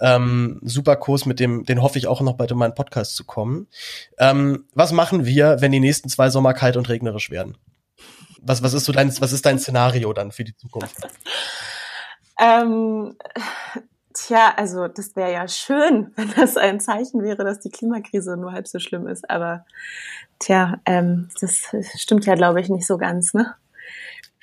Ähm, 0.00 0.60
super 0.62 0.96
Kurs, 0.96 1.24
mit 1.24 1.40
dem, 1.40 1.64
den 1.64 1.80
hoffe 1.80 1.96
ich 1.96 2.06
auch 2.08 2.20
noch 2.20 2.34
bald 2.34 2.50
in 2.50 2.58
meinen 2.58 2.74
Podcast 2.74 3.16
zu 3.16 3.24
kommen. 3.24 3.68
Ähm, 4.18 4.66
was 4.74 4.92
machen 4.92 5.24
wir, 5.24 5.62
wenn 5.62 5.72
die 5.72 5.80
nächsten 5.80 6.10
zwei 6.10 6.28
Sommer 6.28 6.52
kalt 6.52 6.76
und 6.76 6.90
regnerisch 6.90 7.30
werden? 7.30 7.56
Was, 8.42 8.62
was 8.62 8.74
ist 8.74 8.84
so 8.84 8.92
dein, 8.92 9.18
was 9.18 9.32
ist 9.32 9.46
dein 9.46 9.58
Szenario 9.58 10.12
dann 10.12 10.30
für 10.30 10.44
die 10.44 10.54
Zukunft? 10.54 10.94
ähm, 12.38 13.16
Tja, 14.18 14.52
also 14.56 14.88
das 14.88 15.14
wäre 15.14 15.32
ja 15.32 15.46
schön, 15.46 16.12
wenn 16.16 16.32
das 16.34 16.56
ein 16.56 16.80
Zeichen 16.80 17.22
wäre, 17.22 17.44
dass 17.44 17.60
die 17.60 17.70
Klimakrise 17.70 18.36
nur 18.36 18.52
halb 18.52 18.66
so 18.66 18.78
schlimm 18.78 19.06
ist. 19.06 19.28
Aber 19.30 19.64
tja, 20.40 20.78
ähm, 20.86 21.28
das 21.40 21.68
stimmt 21.96 22.26
ja, 22.26 22.34
glaube 22.34 22.60
ich, 22.60 22.68
nicht 22.68 22.86
so 22.86 22.98
ganz, 22.98 23.34
ne? 23.34 23.54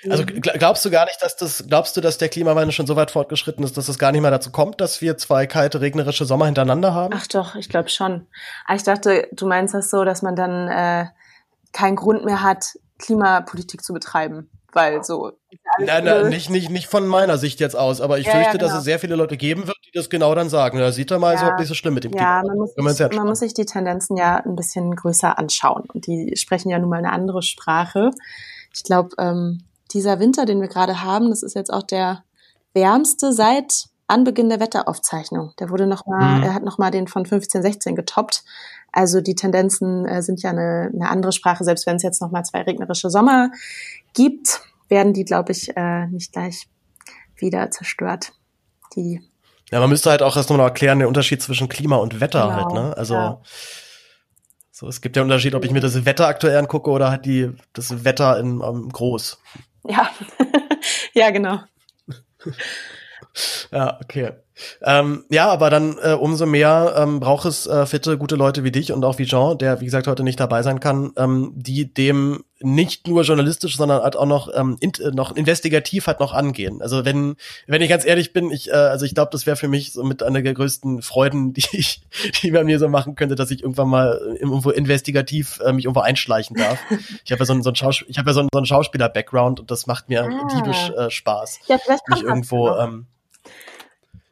Also 0.08 0.24
glaubst 0.26 0.86
du 0.86 0.92
gar 0.92 1.06
nicht, 1.06 1.20
dass 1.24 1.36
das, 1.36 1.66
glaubst 1.68 1.98
du, 1.98 2.02
dass 2.02 2.20
der 2.20 2.30
Klimawandel 2.30 2.72
schon 2.72 2.86
so 2.86 2.96
weit 2.96 3.10
fortgeschritten 3.10 3.64
ist, 3.64 3.76
dass 3.76 3.88
es 3.88 3.98
gar 3.98 4.12
nicht 4.12 4.22
mehr 4.22 4.30
dazu 4.30 4.52
kommt, 4.52 4.80
dass 4.80 5.02
wir 5.02 5.18
zwei 5.18 5.48
kalte, 5.48 5.82
regnerische 5.82 6.26
Sommer 6.26 6.46
hintereinander 6.46 6.94
haben? 6.94 7.14
Ach 7.18 7.26
doch, 7.26 7.56
ich 7.56 7.70
glaube 7.70 7.90
schon. 7.90 8.28
Aber 8.66 8.76
ich 8.76 8.84
dachte, 8.84 9.28
du 9.32 9.48
meinst 9.48 9.74
das 9.74 9.90
so, 9.90 10.04
dass 10.04 10.22
man 10.22 10.36
dann 10.36 10.68
äh, 10.68 11.08
keinen 11.72 11.96
Grund 11.96 12.24
mehr 12.24 12.44
hat, 12.44 12.78
Klimapolitik 13.00 13.84
zu 13.84 13.94
betreiben 13.94 14.50
weil 14.76 15.04
so. 15.04 15.32
Nein, 15.80 16.04
nein, 16.04 16.30
nicht, 16.30 16.50
nicht, 16.50 16.70
nicht 16.70 16.88
von 16.88 17.08
meiner 17.08 17.38
Sicht 17.38 17.60
jetzt 17.60 17.76
aus, 17.76 18.02
aber 18.02 18.20
ich 18.20 18.26
ja, 18.26 18.34
fürchte, 18.34 18.48
ja, 18.48 18.58
genau. 18.58 18.66
dass 18.66 18.78
es 18.78 18.84
sehr 18.84 19.00
viele 19.00 19.16
Leute 19.16 19.38
geben 19.38 19.68
wird, 19.68 19.78
die 19.86 19.92
das 19.94 20.10
genau 20.10 20.36
dann 20.36 20.50
sagen. 20.50 20.78
Da 20.78 20.92
sieht 20.92 21.12
er 21.12 21.20
mal, 21.20 21.30
ja. 21.30 21.36
ist 21.36 21.42
überhaupt 21.42 21.60
nicht 21.60 21.70
so 21.70 21.74
schlimm 21.74 21.94
mit 21.94 22.04
dem 22.04 22.14
Ja, 22.14 22.44
man 22.46 22.58
muss, 22.58 22.98
sich, 22.98 23.12
man 23.12 23.28
muss 23.28 23.40
sich 23.40 23.54
die 23.54 23.66
Tendenzen 23.66 24.18
ja 24.18 24.38
ein 24.38 24.56
bisschen 24.56 24.96
größer 24.96 25.40
anschauen. 25.40 25.84
Und 25.94 26.08
die 26.08 26.34
sprechen 26.36 26.70
ja 26.70 26.78
nun 26.78 26.90
mal 26.90 26.98
eine 26.98 27.12
andere 27.12 27.42
Sprache. 27.42 28.12
Ich 28.74 28.84
glaube, 28.84 29.16
ähm, 29.18 29.64
dieser 29.94 30.20
Winter, 30.20 30.46
den 30.46 30.60
wir 30.62 30.68
gerade 30.68 31.04
haben, 31.04 31.30
das 31.30 31.42
ist 31.42 31.56
jetzt 31.56 31.72
auch 31.72 31.84
der 31.84 32.24
wärmste 32.74 33.32
seit 33.32 33.86
Anbeginn 34.08 34.50
der 34.50 34.60
Wetteraufzeichnung. 34.60 35.54
Der 35.60 35.70
wurde 35.70 35.88
noch 35.88 36.06
mal, 36.06 36.38
mhm. 36.38 36.44
er 36.44 36.54
hat 36.54 36.64
noch 36.64 36.78
mal 36.78 36.92
den 36.92 37.08
von 37.08 37.26
15, 37.26 37.62
16 37.62 37.96
getoppt. 37.96 38.44
Also 38.92 39.20
die 39.22 39.36
Tendenzen 39.36 40.06
äh, 40.06 40.22
sind 40.22 40.42
ja 40.42 40.52
eine, 40.52 40.92
eine 40.94 41.10
andere 41.10 41.32
Sprache. 41.32 41.64
Selbst 41.64 41.86
wenn 41.88 41.98
es 41.98 42.04
jetzt 42.04 42.22
noch 42.22 42.32
mal 42.32 42.44
zwei 42.44 42.62
regnerische 42.62 43.10
Sommer 43.10 43.52
gibt, 44.14 44.62
werden 44.88 45.14
die, 45.14 45.26
glaube 45.26 45.52
ich, 45.52 45.76
äh, 45.76 46.08
nicht 46.08 46.32
gleich 46.32 46.68
wieder 47.38 47.72
zerstört. 47.72 48.34
Die 48.96 49.22
ja, 49.72 49.80
man 49.80 49.90
müsste 49.90 50.12
halt 50.12 50.22
auch 50.22 50.38
erst 50.38 50.50
nochmal 50.50 50.68
erklären, 50.68 51.00
den 51.00 51.08
Unterschied 51.08 51.42
zwischen 51.42 51.68
Klima 51.70 51.96
und 51.96 52.22
Wetter 52.22 52.44
genau, 52.44 52.56
halt, 52.56 52.74
ne? 52.74 52.98
Also 52.98 53.14
ja. 53.16 53.42
so, 54.72 54.88
es 54.88 55.02
gibt 55.02 55.16
ja 55.16 55.24
einen 55.24 55.32
Unterschied, 55.32 55.56
ob 55.56 55.66
ich 55.66 55.72
mir 55.72 55.80
das 55.80 56.06
Wetter 56.06 56.28
aktuell 56.28 56.58
angucke 56.58 56.90
oder 56.92 57.10
halt 57.10 57.26
die, 57.26 57.52
das 57.74 58.06
Wetter 58.06 58.40
in 58.40 58.62
um, 58.62 58.84
ähm, 58.84 58.90
groß. 58.90 59.40
Ja, 59.88 60.10
ja, 61.14 61.32
genau. 61.32 61.60
ja, 63.72 64.00
okay. 64.02 64.32
Ähm, 64.82 65.26
ja, 65.30 65.50
aber 65.50 65.70
dann 65.70 65.98
äh, 66.02 66.14
umso 66.14 66.46
mehr 66.46 66.96
ähm, 66.98 67.20
braucht 67.20 67.46
es 67.46 67.68
äh, 67.68 67.86
fitte, 67.86 68.18
gute 68.18 68.36
Leute 68.36 68.64
wie 68.64 68.72
dich 68.72 68.92
und 68.94 69.04
auch 69.04 69.18
wie 69.18 69.26
Jean, 69.26 69.58
der 69.58 69.82
wie 69.82 69.86
gesagt 69.86 70.08
heute 70.08 70.24
nicht 70.24 70.40
dabei 70.40 70.64
sein 70.64 70.80
kann, 70.80 71.12
ähm, 71.18 71.52
die 71.56 71.94
dem 71.94 72.46
nicht 72.66 73.08
nur 73.08 73.24
journalistisch, 73.24 73.78
sondern 73.78 74.02
halt 74.02 74.16
auch 74.16 74.26
noch 74.26 74.50
ähm, 74.54 74.78
in, 74.80 74.92
äh, 74.96 75.12
noch 75.12 75.36
investigativ 75.36 76.08
halt 76.08 76.20
noch 76.20 76.34
angehen. 76.34 76.82
Also 76.82 77.06
wenn 77.06 77.36
wenn 77.68 77.82
ich 77.82 77.90
ganz 77.90 78.06
ehrlich 78.06 78.34
bin, 78.34 78.52
ich 78.52 78.70
äh, 78.70 78.74
also 78.74 79.06
ich 79.06 79.14
glaube, 79.14 79.30
das 79.32 79.46
wäre 79.46 79.56
für 79.56 79.68
mich 79.68 79.94
so 79.94 80.04
mit 80.04 80.24
einer 80.24 80.42
der 80.42 80.54
größten 80.54 81.02
Freuden, 81.02 81.54
die 81.54 81.66
ich 81.72 82.02
die 82.42 82.52
man 82.52 82.66
mir 82.66 82.80
so 82.80 82.90
machen 82.90 83.16
könnte, 83.16 83.36
dass 83.36 83.52
ich 83.52 83.62
irgendwann 83.62 83.90
mal 83.90 84.20
irgendwo 84.40 84.72
investigativ 84.72 85.60
äh, 85.64 85.72
mich 85.74 85.86
irgendwo 85.86 86.02
einschleichen 86.02 86.58
darf. 86.58 86.80
Ich 87.24 87.32
habe 87.32 87.40
ja 87.40 87.46
so 87.46 87.54
einen 87.54 87.64
so 87.64 87.70
einen 87.70 87.76
Schaus 87.76 88.04
ich 88.08 88.18
habe 88.18 88.30
ja 88.30 88.34
so 88.34 88.40
einen, 88.42 88.50
so 88.52 88.60
einen 88.60 88.66
Schauspieler 88.66 89.10
Background 89.10 89.60
und 89.60 89.72
das 89.72 89.88
macht 89.88 90.10
mir 90.10 90.24
ah. 90.24 90.48
diebisch 90.54 90.90
äh, 90.98 91.10
Spaß. 91.10 91.60
Ja, 91.68 91.78
vielleicht 91.78 92.08
mich 92.10 92.24
irgendwo 92.24 92.70
ähm, 92.70 93.08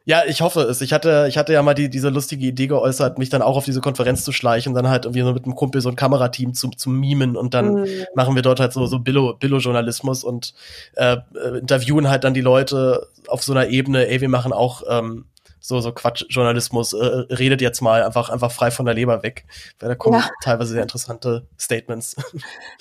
ja, 0.06 0.22
ich 0.26 0.42
hoffe 0.42 0.60
es. 0.60 0.82
Ich 0.82 0.92
hatte, 0.92 1.26
ich 1.28 1.38
hatte 1.38 1.54
ja 1.54 1.62
mal 1.62 1.74
die, 1.74 1.88
diese 1.88 2.10
lustige 2.10 2.46
Idee 2.46 2.66
geäußert, 2.66 3.18
mich 3.18 3.30
dann 3.30 3.40
auch 3.40 3.56
auf 3.56 3.64
diese 3.64 3.80
Konferenz 3.80 4.22
zu 4.22 4.32
schleichen, 4.32 4.74
dann 4.74 4.88
halt 4.88 5.06
irgendwie 5.06 5.22
so 5.22 5.32
mit 5.32 5.44
einem 5.44 5.54
Kumpel 5.54 5.80
so 5.80 5.88
ein 5.88 5.96
Kamerateam 5.96 6.52
zu, 6.52 6.68
zu 6.70 6.90
mimen 6.90 7.36
und 7.36 7.54
dann 7.54 7.74
mhm. 7.74 7.86
machen 8.14 8.34
wir 8.34 8.42
dort 8.42 8.60
halt 8.60 8.74
so, 8.74 8.86
so 8.86 8.98
Billo, 8.98 9.34
Billo-Journalismus 9.34 10.22
und 10.22 10.52
äh, 10.96 11.16
äh, 11.34 11.58
interviewen 11.58 12.10
halt 12.10 12.24
dann 12.24 12.34
die 12.34 12.42
Leute 12.42 13.08
auf 13.28 13.42
so 13.42 13.52
einer 13.52 13.68
Ebene, 13.68 14.06
ey, 14.08 14.20
wir 14.20 14.28
machen 14.28 14.52
auch 14.52 14.82
ähm, 14.88 15.24
so, 15.66 15.80
so 15.80 15.92
Quatschjournalismus, 15.92 16.92
äh, 16.92 17.06
redet 17.32 17.62
jetzt 17.62 17.80
mal 17.80 18.02
einfach, 18.02 18.28
einfach 18.28 18.52
frei 18.52 18.70
von 18.70 18.84
der 18.84 18.94
Leber 18.94 19.22
weg. 19.22 19.46
Weil 19.78 19.88
da 19.88 19.94
kommen 19.94 20.20
ja. 20.20 20.28
teilweise 20.42 20.74
sehr 20.74 20.82
interessante 20.82 21.46
Statements. 21.58 22.16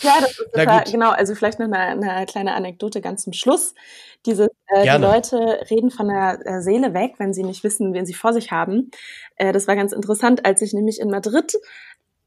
Ja, 0.01 0.15
das 0.19 0.31
ist 0.31 0.38
total, 0.53 0.84
genau. 0.84 1.11
Also 1.11 1.34
vielleicht 1.34 1.59
noch 1.59 1.67
eine, 1.67 1.77
eine 1.77 2.25
kleine 2.25 2.53
Anekdote 2.53 2.99
ganz 2.99 3.23
zum 3.23 3.31
Schluss. 3.31 3.73
Diese, 4.25 4.49
äh, 4.67 4.84
die 4.84 5.01
Leute 5.01 5.61
reden 5.71 5.91
von 5.91 6.09
der 6.09 6.61
Seele 6.61 6.93
weg, 6.93 7.13
wenn 7.19 7.34
sie 7.34 7.43
nicht 7.43 7.63
wissen, 7.63 7.93
wen 7.93 8.05
sie 8.05 8.13
vor 8.13 8.34
sich 8.34 8.51
haben. 8.51 8.91
Äh, 9.38 9.53
das 9.53 9.65
war 9.65 9.77
ganz 9.77 9.93
interessant, 9.93 10.45
als 10.45 10.61
ich 10.61 10.73
nämlich 10.73 10.99
in 10.99 11.09
Madrid 11.09 11.53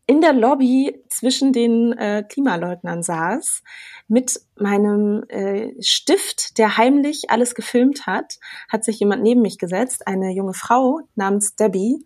in 0.07 0.23
der 0.23 0.33
Lobby 0.33 1.03
zwischen 1.11 1.53
den 1.53 1.93
äh, 1.99 2.25
Klimaleugnern 2.27 3.03
saß 3.03 3.63
mit 4.09 4.41
meinem 4.57 5.25
äh, 5.29 5.73
Stift, 5.83 6.59
der 6.59 6.77
heimlich 6.77 7.31
alles 7.31 7.55
gefilmt 7.55 8.07
hat, 8.07 8.39
hat 8.69 8.85
sich 8.85 9.01
jemand 9.01 9.23
neben 9.23 9.43
mich 9.43 9.59
gesetzt, 9.59 10.07
eine 10.07 10.33
junge 10.33 10.55
Frau 10.55 11.01
namens 11.15 11.57
Debbie, 11.57 12.05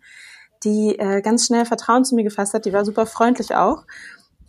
die 0.63 0.97
äh, 0.97 1.21
ganz 1.21 1.45
schnell 1.45 1.65
Vertrauen 1.65 2.05
zu 2.05 2.15
mir 2.15 2.23
gefasst 2.23 2.53
hat, 2.53 2.65
die 2.65 2.73
war 2.73 2.85
super 2.85 3.05
freundlich 3.05 3.55
auch 3.55 3.85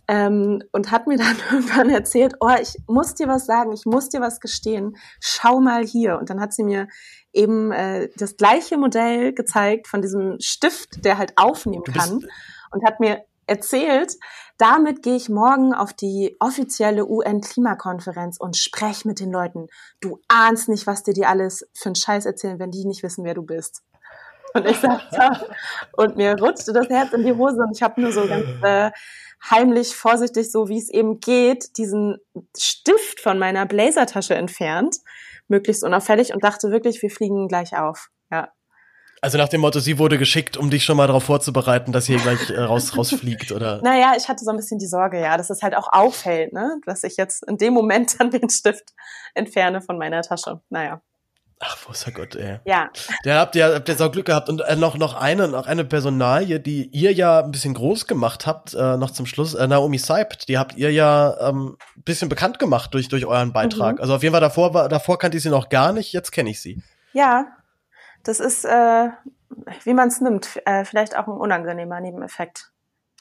ähm, 0.07 0.63
und 0.71 0.91
hat 0.91 1.07
mir 1.07 1.17
dann 1.17 1.37
irgendwann 1.51 1.89
erzählt, 1.89 2.35
oh, 2.39 2.49
ich 2.61 2.75
muss 2.87 3.15
dir 3.15 3.27
was 3.27 3.45
sagen, 3.45 3.71
ich 3.71 3.85
muss 3.85 4.09
dir 4.09 4.21
was 4.21 4.39
gestehen, 4.39 4.95
schau 5.19 5.59
mal 5.59 5.85
hier. 5.85 6.17
Und 6.17 6.29
dann 6.29 6.39
hat 6.39 6.53
sie 6.53 6.63
mir 6.63 6.87
eben 7.31 7.71
äh, 7.71 8.09
das 8.17 8.37
gleiche 8.37 8.77
Modell 8.77 9.33
gezeigt 9.33 9.87
von 9.87 10.01
diesem 10.01 10.37
Stift, 10.39 11.05
der 11.05 11.17
halt 11.17 11.33
aufnehmen 11.37 11.83
kann 11.83 12.25
und 12.71 12.85
hat 12.85 12.99
mir 12.99 13.23
erzählt, 13.47 14.15
damit 14.57 15.01
gehe 15.01 15.15
ich 15.15 15.29
morgen 15.29 15.73
auf 15.73 15.93
die 15.93 16.35
offizielle 16.39 17.07
UN-Klimakonferenz 17.07 18.37
und 18.39 18.57
spreche 18.57 19.07
mit 19.07 19.19
den 19.19 19.31
Leuten. 19.31 19.67
Du 19.99 20.19
ahnst 20.27 20.69
nicht, 20.69 20.87
was 20.87 21.03
dir 21.03 21.13
die 21.13 21.25
alles 21.25 21.67
für 21.73 21.87
einen 21.87 21.95
Scheiß 21.95 22.25
erzählen, 22.25 22.59
wenn 22.59 22.71
die 22.71 22.85
nicht 22.85 23.03
wissen, 23.03 23.25
wer 23.25 23.33
du 23.33 23.43
bist. 23.43 23.83
Und 24.53 24.67
ich 24.67 24.77
sagte, 24.77 25.47
und 25.93 26.15
mir 26.15 26.37
rutschte 26.39 26.73
das 26.73 26.87
Herz 26.89 27.11
in 27.13 27.23
die 27.23 27.33
Hose 27.33 27.57
und 27.57 27.75
ich 27.75 27.81
habe 27.81 27.99
nur 27.99 28.11
so 28.11 28.27
ganz 28.27 28.45
äh, 28.61 28.91
heimlich, 29.49 29.95
vorsichtig, 29.95 30.51
so 30.51 30.69
wie 30.69 30.77
es 30.77 30.89
eben 30.89 31.19
geht, 31.19 31.77
diesen 31.77 32.17
Stift 32.55 33.19
von 33.19 33.39
meiner 33.39 33.65
Blazertasche 33.65 34.35
entfernt, 34.35 34.97
möglichst 35.47 35.83
unauffällig 35.83 36.33
und 36.33 36.43
dachte 36.43 36.71
wirklich, 36.71 37.01
wir 37.01 37.09
fliegen 37.09 37.47
gleich 37.47 37.75
auf. 37.75 38.09
Also 39.23 39.37
nach 39.37 39.47
dem 39.47 39.61
Motto, 39.61 39.79
sie 39.79 39.99
wurde 39.99 40.17
geschickt, 40.17 40.57
um 40.57 40.69
dich 40.69 40.83
schon 40.83 40.97
mal 40.97 41.07
darauf 41.07 41.23
vorzubereiten, 41.23 41.93
dass 41.93 42.07
hier 42.07 42.17
gleich 42.17 42.49
äh, 42.49 42.59
raus, 42.59 42.97
rausfliegt, 42.97 43.53
oder? 43.53 43.81
Naja, 43.81 44.15
ich 44.17 44.27
hatte 44.27 44.43
so 44.43 44.51
ein 44.51 44.57
bisschen 44.57 44.79
die 44.79 44.85
Sorge, 44.85 45.17
ja, 45.17 45.37
dass 45.37 45.49
es 45.49 45.61
halt 45.61 45.77
auch 45.77 45.87
auffällt, 45.93 46.51
ne? 46.51 46.81
Dass 46.85 47.05
ich 47.05 47.15
jetzt 47.15 47.41
in 47.47 47.57
dem 47.57 47.73
Moment 47.73 48.19
dann 48.19 48.31
den 48.31 48.49
Stift 48.49 48.89
entferne 49.33 49.81
von 49.81 49.97
meiner 49.97 50.23
Tasche. 50.23 50.59
Naja. 50.69 50.99
Ach, 51.61 51.85
großer 51.85 52.11
Gott, 52.11 52.35
ey. 52.35 52.59
Ja. 52.65 52.89
Der 53.23 53.39
habt 53.39 53.55
ihr, 53.55 53.73
habt 53.73 53.87
ihr 53.87 53.95
so 53.95 54.11
Glück 54.11 54.25
gehabt. 54.25 54.49
Und 54.49 54.59
äh, 54.59 54.75
noch, 54.75 54.97
noch 54.97 55.13
eine, 55.13 55.47
noch 55.47 55.67
eine 55.67 55.85
Personalie, 55.85 56.59
die 56.59 56.87
ihr 56.87 57.13
ja 57.13 57.39
ein 57.39 57.51
bisschen 57.51 57.75
groß 57.75 58.07
gemacht 58.07 58.45
habt, 58.45 58.73
äh, 58.73 58.97
noch 58.97 59.11
zum 59.11 59.25
Schluss, 59.25 59.53
äh, 59.53 59.65
Naomi 59.67 59.99
Seibt, 59.99 60.49
die 60.49 60.57
habt 60.57 60.75
ihr 60.75 60.91
ja 60.91 61.37
ähm, 61.47 61.77
bisschen 61.95 62.27
bekannt 62.27 62.59
gemacht 62.59 62.93
durch, 62.93 63.07
durch 63.07 63.25
euren 63.25 63.53
Beitrag. 63.53 63.95
Mhm. 63.95 64.01
Also 64.01 64.15
auf 64.15 64.21
jeden 64.21 64.33
Fall 64.33 64.41
davor, 64.41 64.73
war, 64.73 64.89
davor 64.89 65.17
kannte 65.17 65.37
ich 65.37 65.43
sie 65.43 65.49
noch 65.49 65.69
gar 65.69 65.93
nicht, 65.93 66.11
jetzt 66.11 66.33
kenne 66.33 66.49
ich 66.49 66.61
sie. 66.61 66.83
Ja, 67.13 67.45
das 68.23 68.39
ist, 68.39 68.65
äh, 68.65 69.09
wie 69.83 69.93
man 69.93 70.07
es 70.07 70.21
nimmt, 70.21 70.61
äh, 70.65 70.85
vielleicht 70.85 71.17
auch 71.17 71.27
ein 71.27 71.37
unangenehmer 71.37 71.99
Nebeneffekt. 71.99 72.73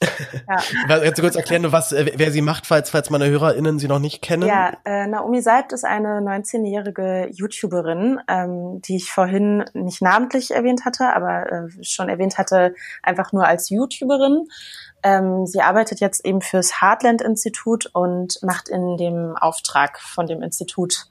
Ja. 0.49 0.61
Kannst 0.89 1.19
du 1.19 1.23
kurz 1.23 1.37
erklären, 1.37 1.71
was, 1.71 1.93
äh, 1.93 2.13
wer 2.17 2.33
sie 2.33 2.43
macht, 2.43 2.67
falls, 2.67 2.91
falls 2.91 3.11
meine 3.11 3.29
HörerInnen 3.29 3.79
sie 3.79 3.89
noch 3.89 3.99
nicht 3.99 4.23
kennen? 4.23 4.49
Ja, 4.49 4.73
äh, 4.85 5.07
Naomi 5.07 5.41
Seibt 5.41 5.73
ist 5.73 5.85
eine 5.85 6.19
19-jährige 6.19 7.29
YouTuberin, 7.31 8.21
ähm, 8.29 8.81
die 8.83 8.97
ich 8.97 9.11
vorhin 9.11 9.65
nicht 9.75 10.03
namentlich 10.03 10.51
erwähnt 10.51 10.85
hatte, 10.85 11.15
aber 11.15 11.53
äh, 11.53 11.85
schon 11.85 12.09
erwähnt 12.09 12.39
hatte, 12.39 12.75
einfach 13.03 13.33
nur 13.33 13.47
als 13.47 13.71
YouTuberin. 13.71 14.49
Ähm, 15.03 15.47
sie 15.47 15.61
arbeitet 15.61 16.01
jetzt 16.01 16.25
eben 16.25 16.41
fürs 16.41 16.83
Heartland-Institut 16.83 17.91
und 17.93 18.43
macht 18.43 18.69
in 18.69 18.97
dem 18.97 19.37
Auftrag 19.37 20.01
von 20.01 20.27
dem 20.27 20.43
Institut 20.43 21.07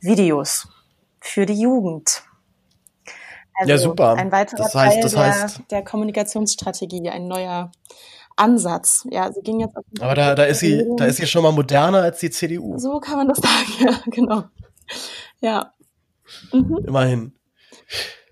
Videos 0.00 0.68
für 1.20 1.46
die 1.46 1.60
Jugend. 1.60 2.24
Also 3.54 3.70
ja, 3.70 3.78
super. 3.78 4.14
Ein 4.14 4.32
weiterer 4.32 4.64
das 4.64 4.74
heißt, 4.74 4.94
Teil 4.94 5.02
das 5.02 5.16
heißt, 5.16 5.58
der, 5.58 5.64
der 5.70 5.84
Kommunikationsstrategie, 5.84 7.08
ein 7.08 7.26
neuer 7.26 7.70
Ansatz. 8.36 9.06
Ja, 9.10 9.32
sie 9.32 9.42
ging 9.42 9.60
jetzt 9.60 9.76
auf 9.76 9.84
Aber 10.00 10.14
da, 10.14 10.34
da 10.34 10.44
ist 10.44 10.60
sie, 10.60 10.84
da 10.96 11.04
ist 11.04 11.16
sie 11.16 11.26
schon 11.26 11.42
mal 11.42 11.52
moderner 11.52 12.02
als 12.02 12.18
die 12.18 12.30
CDU. 12.30 12.78
So 12.78 12.98
kann 13.00 13.16
man 13.16 13.28
das 13.28 13.38
sagen, 13.38 13.72
ja, 13.80 14.00
genau. 14.06 14.44
Ja. 15.40 15.72
Mhm. 16.52 16.84
Immerhin. 16.86 17.32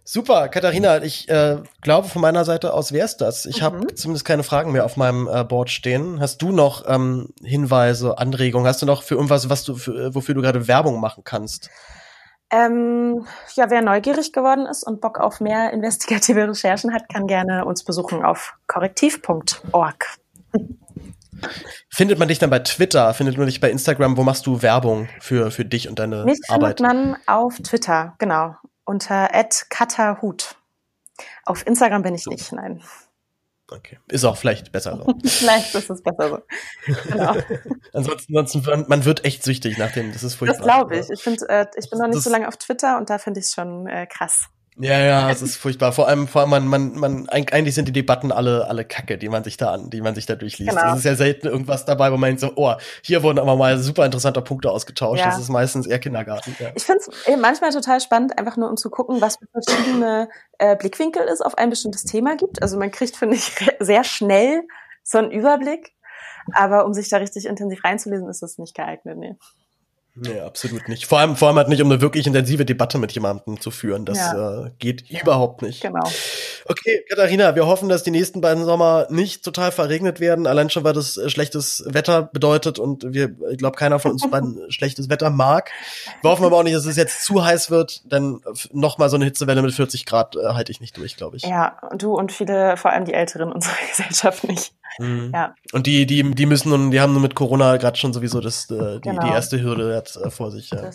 Super, 0.05 0.49
Katharina, 0.49 1.03
ich 1.03 1.27
äh, 1.31 1.57
glaube 1.81 2.09
von 2.09 2.21
meiner 2.21 2.45
Seite 2.45 2.75
aus 2.75 2.93
wär's 2.93 3.17
das. 3.17 3.47
Ich 3.47 3.61
mhm. 3.61 3.65
habe 3.65 3.95
zumindest 3.95 4.27
keine 4.27 4.43
Fragen 4.43 4.73
mehr 4.73 4.85
auf 4.85 4.97
meinem 4.97 5.27
äh, 5.27 5.45
Board 5.45 5.71
stehen. 5.71 6.21
Hast 6.21 6.43
du 6.43 6.53
noch 6.53 6.85
ähm, 6.87 7.29
Hinweise, 7.43 8.19
Anregungen? 8.19 8.67
Hast 8.67 8.83
du 8.83 8.87
noch 8.87 9.03
für 9.05 9.15
irgendwas, 9.15 9.49
was 9.49 9.65
du 9.65 9.75
für, 9.77 10.15
wofür 10.15 10.35
du 10.35 10.43
gerade 10.43 10.69
Werbung 10.69 11.01
machen 11.01 11.23
kannst? 11.25 11.71
Ähm, 12.53 13.27
ja, 13.55 13.71
wer 13.71 13.81
neugierig 13.81 14.33
geworden 14.33 14.67
ist 14.67 14.85
und 14.85 15.01
Bock 15.01 15.19
auf 15.19 15.41
mehr 15.41 15.73
investigative 15.73 16.47
Recherchen 16.49 16.93
hat, 16.93 17.09
kann 17.09 17.27
gerne 17.27 17.65
uns 17.65 17.83
besuchen 17.83 18.23
auf 18.23 18.55
korrektiv.org. 18.67 20.07
Findet 21.89 22.19
man 22.19 22.29
dich 22.29 22.39
dann 22.39 22.51
bei 22.51 22.59
Twitter? 22.59 23.15
Findet 23.15 23.39
man 23.39 23.47
dich 23.47 23.61
bei 23.61 23.71
Instagram? 23.71 24.17
Wo 24.17 24.23
machst 24.23 24.47
du 24.47 24.63
Werbung 24.63 25.09
für, 25.19 25.51
für 25.51 25.65
dich 25.65 25.89
und 25.89 25.99
deine 25.99 26.25
Mich 26.25 26.41
Arbeit? 26.49 26.81
Mich 26.81 26.89
findet 26.89 27.11
man 27.11 27.17
auf 27.27 27.57
Twitter, 27.59 28.15
genau, 28.19 28.55
unter 28.85 29.29
@katahut. 29.71 30.57
Auf 31.45 31.67
Instagram 31.67 32.03
bin 32.03 32.15
ich 32.15 32.25
so. 32.25 32.31
nicht, 32.31 32.53
nein. 32.53 32.83
Okay. 33.71 33.99
Ist 34.09 34.25
auch 34.25 34.37
vielleicht 34.37 34.73
besser 34.73 34.97
so. 34.97 35.15
vielleicht 35.29 35.75
ist 35.75 35.89
es 35.89 36.03
besser 36.03 36.29
so. 36.29 36.93
Genau. 37.11 37.35
ansonsten, 37.93 38.37
ansonsten, 38.37 38.85
man 38.89 39.05
wird 39.05 39.25
echt 39.25 39.45
süchtig 39.45 39.79
nach 39.79 39.93
dem, 39.93 40.13
das 40.13 40.23
ist 40.23 40.35
furchtbar. 40.35 40.59
Das 40.59 40.67
glaube 40.67 40.97
ich. 40.99 41.11
Ich 41.11 41.23
finde, 41.23 41.49
äh, 41.49 41.67
ich 41.77 41.89
bin 41.89 41.99
noch 41.99 42.07
nicht 42.07 42.19
das, 42.19 42.25
so 42.25 42.31
lange 42.31 42.49
auf 42.49 42.57
Twitter 42.57 42.99
und 42.99 43.09
da 43.09 43.19
finde 43.19 43.41
ich 43.41 43.47
es 43.47 43.55
schon 43.55 43.87
äh, 43.87 44.07
krass. 44.07 44.49
Ja, 44.79 44.99
ja, 44.99 45.31
es 45.31 45.43
ist 45.43 45.57
furchtbar. 45.57 45.93
Vor 45.93 46.09
allem, 46.09 46.27
vor 46.27 46.41
allem, 46.41 46.51
man, 46.51 46.67
man, 46.67 46.95
man, 46.95 47.29
eigentlich 47.29 47.75
sind 47.75 47.89
die 47.89 47.93
Debatten 47.93 48.33
alle, 48.33 48.67
alle 48.69 48.87
Kacke, 48.87 49.19
die 49.19 49.29
man 49.29 49.45
sich 49.45 49.59
da 49.59 49.73
an, 49.73 49.91
die 49.91 50.01
man 50.01 50.15
sich 50.15 50.25
da 50.25 50.35
durchliest. 50.35 50.71
Genau. 50.71 50.93
Es 50.93 51.01
ist 51.01 51.05
ja 51.05 51.15
selten 51.15 51.47
irgendwas 51.47 51.85
dabei, 51.85 52.11
wo 52.11 52.17
man 52.17 52.29
denkt 52.29 52.41
so, 52.41 52.53
oh, 52.57 52.75
hier 53.03 53.23
wurden 53.23 53.39
aber 53.39 53.55
mal 53.57 53.79
super 53.79 54.07
interessante 54.07 54.41
Punkte 54.41 54.71
ausgetauscht. 54.71 55.21
Ja. 55.21 55.27
Das 55.27 55.39
ist 55.39 55.51
meistens 55.51 55.87
eher 55.87 55.99
Kindergarten. 55.99 56.57
Ja. 56.59 56.71
Ich 56.75 56.85
finde 56.85 57.03
es 57.05 57.37
manchmal 57.39 57.71
total 57.71 58.01
spannend, 58.01 58.39
einfach 58.39 58.57
nur 58.57 58.71
um 58.71 58.79
zu 58.79 58.89
gucken, 58.89 59.21
was 59.21 59.37
für 59.37 59.47
verschiedene 59.53 60.31
äh, 60.59 60.75
Blickwinkel 60.75 61.23
es 61.29 61.43
auf 61.43 61.59
ein 61.59 61.69
bestimmtes 61.69 62.05
Thema 62.05 62.37
gibt. 62.37 62.63
Also 62.63 62.79
man 62.79 62.91
kriegt, 62.91 63.17
finde 63.17 63.37
ich, 63.37 63.53
sehr 63.79 64.05
schnell 64.05 64.63
so 65.03 65.19
einen 65.19 65.31
Überblick. 65.31 65.93
Aber 66.55 66.87
um 66.87 66.95
sich 66.95 67.09
da 67.09 67.19
richtig 67.19 67.47
intensiv 67.47 67.85
reinzulesen, 67.85 68.29
ist 68.29 68.43
das 68.43 68.59
nicht 68.59 68.75
geeignet. 68.75 69.17
Nee. 69.19 69.37
Nee, 70.15 70.41
absolut 70.41 70.89
nicht. 70.89 71.07
Vor 71.07 71.21
allem, 71.21 71.37
vor 71.37 71.49
allem 71.49 71.57
halt 71.57 71.69
nicht, 71.69 71.81
um 71.81 71.91
eine 71.91 72.03
wirklich 72.03 72.27
intensive 72.27 72.67
Debatte 72.67 72.99
mit 72.99 73.13
jemandem 73.13 73.59
zu 73.63 73.71
führen. 73.71 74.05
Das 74.05 74.19
ja. 74.19 74.67
äh, 74.67 74.71
geht 74.79 75.09
ja. 75.09 75.23
überhaupt 75.23 75.63
nicht. 75.63 75.81
Genau. 75.81 76.05
Okay, 76.67 77.03
Katharina, 77.09 77.55
wir 77.55 77.67
hoffen, 77.67 77.89
dass 77.89 78.03
die 78.03 78.11
nächsten 78.11 78.43
beiden 78.43 78.67
Sommer 78.67 79.07
nicht 79.09 79.43
total 79.43 79.73
verregnet 79.73 80.21
werden. 80.21 80.47
Allein 80.47 80.69
schon, 80.69 80.85
weil 80.85 80.93
das 80.93 81.17
äh, 81.17 81.31
schlechtes 81.31 81.85
Wetter 81.87 82.25
bedeutet 82.25 82.79
und 82.79 83.15
wir, 83.15 83.35
ich 83.51 83.57
glaube, 83.57 83.77
keiner 83.77 83.99
von 83.99 84.13
uns 84.13 84.29
beiden 84.31 84.61
schlechtes 84.71 85.09
Wetter 85.09 85.31
mag. 85.31 85.71
Wir 86.21 86.31
hoffen 86.31 86.45
aber 86.45 86.59
auch 86.59 86.63
nicht, 86.63 86.77
dass 86.77 86.85
es 86.85 86.97
jetzt 86.97 87.25
zu 87.25 87.43
heiß 87.43 87.71
wird, 87.71 88.13
denn 88.13 88.43
noch 88.71 88.99
mal 88.99 89.09
so 89.09 89.17
eine 89.17 89.25
Hitzewelle 89.25 89.63
mit 89.63 89.73
40 89.73 90.05
Grad 90.05 90.37
äh, 90.37 90.41
halte 90.49 90.73
ich 90.73 90.83
nicht 90.83 90.95
durch, 90.99 91.17
glaube 91.17 91.39
ich. 91.39 91.45
Ja, 91.45 91.79
du 91.97 92.15
und 92.15 92.33
viele, 92.33 92.77
vor 92.77 92.91
allem 92.91 93.07
die 93.07 93.15
Älteren 93.15 93.51
unserer 93.51 93.77
Gesellschaft 93.89 94.45
nicht. 94.45 94.75
Mhm. 94.99 95.31
Ja. 95.35 95.55
Und 95.73 95.87
die, 95.87 96.07
die, 96.07 96.23
die 96.35 96.47
müssen 96.47 96.71
nun, 96.71 96.91
die 96.91 97.01
haben 97.01 97.21
mit 97.21 97.35
Corona 97.35 97.77
gerade 97.77 97.99
schon 97.99 98.13
sowieso 98.13 98.41
das, 98.41 98.71
äh, 98.71 98.97
die, 98.97 99.01
genau. 99.09 99.27
die 99.27 99.33
erste 99.33 99.63
Hürde 99.63 99.95
jetzt 99.95 100.17
äh, 100.17 100.31
vor 100.31 100.51
sich. 100.51 100.71
Ja. 100.71 100.91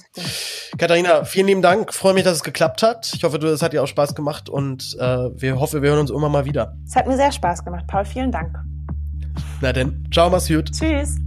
Katharina, 0.78 1.24
vielen 1.26 1.48
lieben 1.48 1.62
Dank. 1.62 1.94
Freue 1.94 2.14
mich, 2.14 2.24
dass 2.24 2.36
es 2.36 2.44
geklappt 2.44 2.84
hat. 2.84 3.12
Ich 3.14 3.24
hoffe, 3.24 3.38
es 3.38 3.62
hat 3.62 3.74
dir 3.74 3.84
auch 3.84 3.88
Spaß 3.88 4.16
gemacht 4.16 4.50
und 4.50 4.96
äh, 5.00 5.06
wir 5.06 5.60
hoffen, 5.60 5.82
wir 5.82 5.90
hören 5.90 6.00
uns 6.00 6.12
immer 6.12 6.30
mal 6.30 6.46
wieder. 6.46 6.76
Es 6.86 6.96
hat 6.96 7.08
mir 7.08 7.16
sehr 7.16 7.32
Spaß 7.32 7.64
gemacht, 7.64 7.86
Paul. 7.88 8.06
Vielen 8.06 8.32
Dank. 8.32 8.56
Na 9.62 9.74
denn, 9.74 10.08
ciao, 10.12 10.30
mach's 10.30 10.48
gut. 10.48 10.72
Tschüss. 10.72 11.18